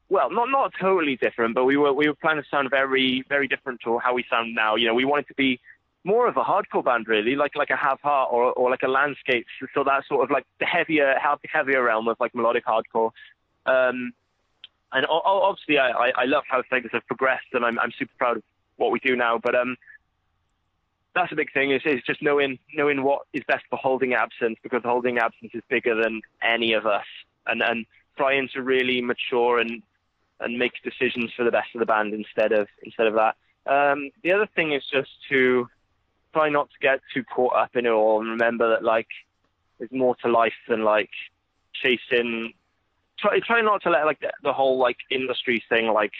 well, 0.09 0.29
not 0.29 0.49
not 0.49 0.73
totally 0.79 1.15
different, 1.15 1.55
but 1.55 1.63
we 1.63 1.77
were 1.77 1.93
we 1.93 2.07
were 2.07 2.15
planning 2.15 2.43
to 2.43 2.49
sound 2.49 2.69
very 2.69 3.23
very 3.29 3.47
different 3.47 3.79
to 3.85 3.97
how 3.99 4.13
we 4.13 4.25
sound 4.29 4.53
now. 4.53 4.75
You 4.75 4.87
know, 4.87 4.93
we 4.93 5.05
wanted 5.05 5.27
to 5.27 5.33
be 5.35 5.59
more 6.03 6.27
of 6.27 6.35
a 6.35 6.43
hardcore 6.43 6.83
band, 6.83 7.07
really, 7.07 7.35
like 7.35 7.55
like 7.55 7.69
a 7.69 7.75
Have 7.75 8.01
Heart 8.01 8.29
or 8.31 8.51
or 8.51 8.69
like 8.69 8.83
a 8.83 8.87
Landscape. 8.87 9.45
So 9.73 9.83
that 9.85 10.03
sort 10.07 10.23
of 10.23 10.31
like 10.31 10.45
the 10.59 10.65
heavier 10.65 11.15
heavier 11.45 11.83
realm 11.83 12.07
of 12.07 12.17
like 12.19 12.35
melodic 12.35 12.65
hardcore. 12.65 13.11
Um, 13.65 14.13
and 14.91 15.05
obviously, 15.09 15.77
I, 15.77 15.91
I 15.91 16.11
I 16.17 16.25
love 16.25 16.43
how 16.49 16.61
things 16.69 16.89
have 16.91 17.05
progressed, 17.07 17.47
and 17.53 17.63
I'm 17.63 17.79
I'm 17.79 17.93
super 17.97 18.11
proud 18.17 18.37
of 18.37 18.43
what 18.75 18.91
we 18.91 18.99
do 18.99 19.15
now. 19.15 19.37
But 19.37 19.55
um, 19.55 19.77
that's 21.15 21.31
a 21.31 21.35
big 21.35 21.51
thing 21.53 21.71
is 21.71 21.81
is 21.85 22.01
just 22.05 22.21
knowing 22.21 22.57
knowing 22.73 23.03
what 23.03 23.23
is 23.33 23.43
best 23.47 23.65
for 23.69 23.77
holding 23.77 24.13
absence 24.13 24.57
because 24.63 24.81
holding 24.83 25.17
absence 25.17 25.51
is 25.53 25.63
bigger 25.69 25.95
than 25.95 26.21
any 26.41 26.73
of 26.73 26.85
us, 26.85 27.05
and 27.47 27.61
and 27.61 27.85
trying 28.17 28.47
to 28.53 28.61
really 28.61 29.01
mature 29.01 29.59
and 29.59 29.81
and 30.39 30.57
make 30.57 30.73
decisions 30.83 31.31
for 31.35 31.43
the 31.43 31.51
best 31.51 31.69
of 31.75 31.79
the 31.79 31.85
band 31.85 32.13
instead 32.13 32.51
of 32.51 32.67
instead 32.83 33.07
of 33.07 33.15
that. 33.15 33.35
Um, 33.67 34.09
the 34.23 34.33
other 34.33 34.47
thing 34.55 34.73
is 34.73 34.83
just 34.91 35.11
to 35.29 35.67
try 36.33 36.49
not 36.49 36.69
to 36.71 36.79
get 36.79 37.01
too 37.13 37.23
caught 37.23 37.55
up 37.55 37.75
in 37.75 37.85
it 37.85 37.89
all 37.89 38.21
and 38.21 38.29
remember 38.29 38.69
that 38.69 38.83
like 38.83 39.07
there's 39.77 39.91
more 39.91 40.15
to 40.17 40.29
life 40.29 40.53
than 40.67 40.83
like 40.83 41.09
chasing. 41.73 42.53
Try 43.19 43.39
try 43.39 43.61
not 43.61 43.83
to 43.83 43.89
let 43.89 44.05
like 44.05 44.19
the, 44.19 44.31
the 44.43 44.53
whole 44.53 44.77
like 44.79 44.97
industry 45.09 45.63
thing 45.69 45.87
like 45.87 46.13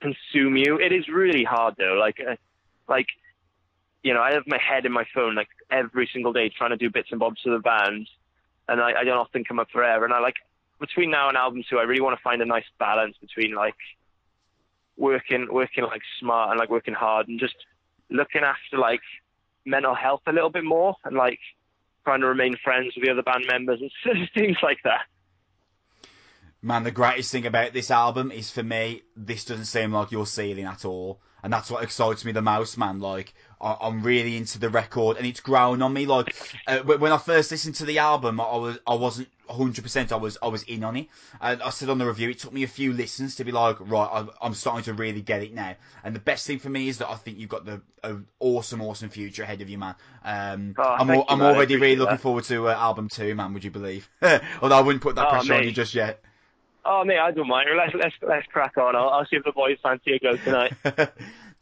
consume 0.00 0.56
you. 0.56 0.78
It 0.80 0.92
is 0.92 1.08
really 1.08 1.44
hard 1.44 1.74
though. 1.78 1.94
Like 1.94 2.18
uh, 2.20 2.36
like 2.88 3.06
you 4.02 4.12
know 4.14 4.20
I 4.20 4.32
have 4.32 4.44
my 4.46 4.58
head 4.58 4.86
in 4.86 4.92
my 4.92 5.04
phone 5.14 5.34
like 5.34 5.48
every 5.70 6.08
single 6.12 6.32
day 6.32 6.48
trying 6.48 6.70
to 6.70 6.76
do 6.76 6.90
bits 6.90 7.08
and 7.10 7.20
bobs 7.20 7.40
for 7.42 7.50
the 7.50 7.58
band, 7.58 8.08
and 8.68 8.80
I, 8.80 9.00
I 9.00 9.04
don't 9.04 9.18
often 9.18 9.44
come 9.44 9.58
up 9.58 9.68
for 9.72 9.84
air. 9.84 10.04
And 10.04 10.12
I 10.12 10.20
like 10.20 10.36
between 10.80 11.10
now 11.10 11.28
and 11.28 11.36
album 11.36 11.62
two, 11.68 11.78
I 11.78 11.82
really 11.82 12.00
want 12.00 12.18
to 12.18 12.22
find 12.22 12.42
a 12.42 12.46
nice 12.46 12.64
balance 12.78 13.16
between 13.20 13.54
like 13.54 13.76
working 14.96 15.48
working 15.50 15.84
like 15.84 16.02
smart 16.20 16.50
and 16.50 16.58
like 16.58 16.70
working 16.70 16.94
hard 16.94 17.28
and 17.28 17.38
just 17.38 17.54
looking 18.10 18.42
after 18.42 18.78
like 18.78 19.00
mental 19.64 19.94
health 19.94 20.22
a 20.26 20.32
little 20.32 20.50
bit 20.50 20.64
more 20.64 20.96
and 21.04 21.16
like 21.16 21.38
trying 22.04 22.20
to 22.20 22.26
remain 22.26 22.56
friends 22.62 22.94
with 22.94 23.04
the 23.04 23.10
other 23.10 23.22
band 23.22 23.44
members 23.48 23.80
and 23.80 24.28
things 24.34 24.56
like 24.62 24.78
that. 24.84 25.02
Man, 26.64 26.84
the 26.84 26.92
greatest 26.92 27.32
thing 27.32 27.46
about 27.46 27.72
this 27.72 27.90
album 27.90 28.30
is 28.30 28.50
for 28.50 28.62
me, 28.62 29.02
this 29.16 29.44
doesn't 29.44 29.64
seem 29.64 29.92
like 29.92 30.12
your 30.12 30.26
ceiling 30.26 30.64
at 30.64 30.84
all. 30.84 31.20
And 31.42 31.52
that's 31.52 31.70
what 31.72 31.82
excites 31.82 32.24
me 32.24 32.30
the 32.30 32.40
most, 32.40 32.78
man. 32.78 33.00
Like, 33.00 33.34
I'm 33.62 34.02
really 34.02 34.36
into 34.36 34.58
the 34.58 34.68
record 34.68 35.16
and 35.16 35.26
it's 35.26 35.40
grown 35.40 35.82
on 35.82 35.92
me. 35.92 36.06
Like, 36.06 36.34
uh, 36.66 36.80
when 36.80 37.12
I 37.12 37.18
first 37.18 37.50
listened 37.50 37.76
to 37.76 37.84
the 37.84 37.98
album, 37.98 38.40
I 38.40 38.56
was, 38.56 38.78
I 38.86 38.94
wasn't 38.94 39.28
100%, 39.48 40.10
I 40.12 40.16
was, 40.16 40.36
I 40.42 40.48
was 40.48 40.62
in 40.64 40.82
on 40.82 40.96
it. 40.96 41.08
And 41.40 41.62
I 41.62 41.70
said 41.70 41.88
on 41.88 41.98
the 41.98 42.06
review, 42.06 42.30
it 42.30 42.38
took 42.38 42.52
me 42.52 42.64
a 42.64 42.68
few 42.68 42.92
listens 42.92 43.36
to 43.36 43.44
be 43.44 43.52
like, 43.52 43.76
right, 43.80 44.08
I'm, 44.12 44.30
I'm 44.40 44.54
starting 44.54 44.84
to 44.84 44.94
really 44.94 45.20
get 45.22 45.42
it 45.42 45.54
now. 45.54 45.76
And 46.02 46.14
the 46.14 46.20
best 46.20 46.46
thing 46.46 46.58
for 46.58 46.68
me 46.70 46.88
is 46.88 46.98
that 46.98 47.08
I 47.08 47.14
think 47.16 47.38
you've 47.38 47.50
got 47.50 47.64
the 47.64 47.80
an 48.04 48.26
awesome, 48.40 48.82
awesome 48.82 49.08
future 49.10 49.44
ahead 49.44 49.60
of 49.60 49.68
you, 49.70 49.78
man. 49.78 49.94
Um, 50.24 50.74
Oh, 50.78 50.82
I'm, 50.82 51.08
you, 51.08 51.24
I'm. 51.28 51.40
I 51.40 51.44
already 51.46 51.76
really 51.76 51.94
appreciate 51.94 51.98
looking 51.98 52.16
that. 52.16 52.20
forward 52.20 52.44
to 52.44 52.68
uh, 52.68 52.72
album 52.72 53.08
two, 53.08 53.34
man. 53.34 53.52
Would 53.54 53.62
you 53.62 53.70
believe? 53.70 54.08
Although 54.22 54.76
I 54.76 54.80
wouldn't 54.80 55.02
put 55.02 55.14
that 55.16 55.26
Oh, 55.28 55.30
pressure 55.30 55.54
on 55.54 55.64
you 55.64 55.72
just 55.72 55.94
yet. 55.94 56.20
Oh 56.84 57.04
mate, 57.04 57.18
I 57.18 57.30
don't 57.30 57.46
mind. 57.46 57.68
Let's 57.76 57.94
let's 57.94 58.14
let's 58.22 58.46
crack 58.48 58.76
on. 58.76 58.96
I'll, 58.96 59.08
I'll 59.10 59.26
see 59.26 59.36
if 59.36 59.44
the 59.44 59.52
boys 59.52 59.78
fancy 59.82 60.14
a 60.14 60.18
go 60.18 60.36
tonight. 60.36 60.72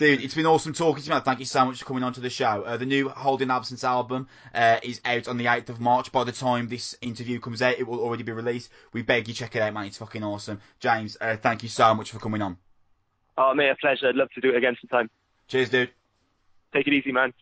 Dude, 0.01 0.25
it's 0.25 0.35
been 0.35 0.47
awesome 0.47 0.73
talking 0.73 1.03
to 1.03 1.07
you, 1.07 1.13
man. 1.13 1.21
Thank 1.21 1.41
you 1.41 1.45
so 1.45 1.63
much 1.67 1.81
for 1.81 1.85
coming 1.85 2.03
on 2.03 2.15
to 2.15 2.21
the 2.21 2.31
show. 2.31 2.63
Uh, 2.63 2.79
the 2.79 2.87
new 2.87 3.11
Holding 3.11 3.51
Absence 3.51 3.85
album 3.85 4.29
uh, 4.55 4.79
is 4.83 4.99
out 5.05 5.29
on 5.29 5.37
the 5.37 5.45
8th 5.45 5.69
of 5.69 5.79
March. 5.79 6.11
By 6.11 6.25
the 6.25 6.33
time 6.33 6.69
this 6.69 6.97
interview 7.03 7.39
comes 7.39 7.61
out, 7.61 7.79
it 7.79 7.87
will 7.87 8.01
already 8.01 8.23
be 8.23 8.33
released. 8.33 8.71
We 8.95 9.03
beg 9.03 9.29
you, 9.29 9.35
check 9.35 9.57
it 9.57 9.61
out, 9.61 9.75
man. 9.75 9.85
It's 9.85 9.99
fucking 9.99 10.25
awesome. 10.25 10.63
James, 10.79 11.19
uh, 11.21 11.37
thank 11.37 11.63
you 11.63 11.69
so 11.69 11.95
much 11.95 12.13
for 12.13 12.19
coming 12.19 12.41
on. 12.41 12.57
oh 13.37 13.53
mate, 13.53 13.69
a 13.69 13.77
pleasure. 13.77 14.09
I'd 14.09 14.15
love 14.15 14.31
to 14.37 14.41
do 14.41 14.49
it 14.49 14.57
again 14.57 14.75
sometime. 14.81 15.11
Cheers, 15.49 15.69
dude. 15.69 15.91
Take 16.73 16.87
it 16.87 16.95
easy, 16.95 17.13
man. 17.13 17.35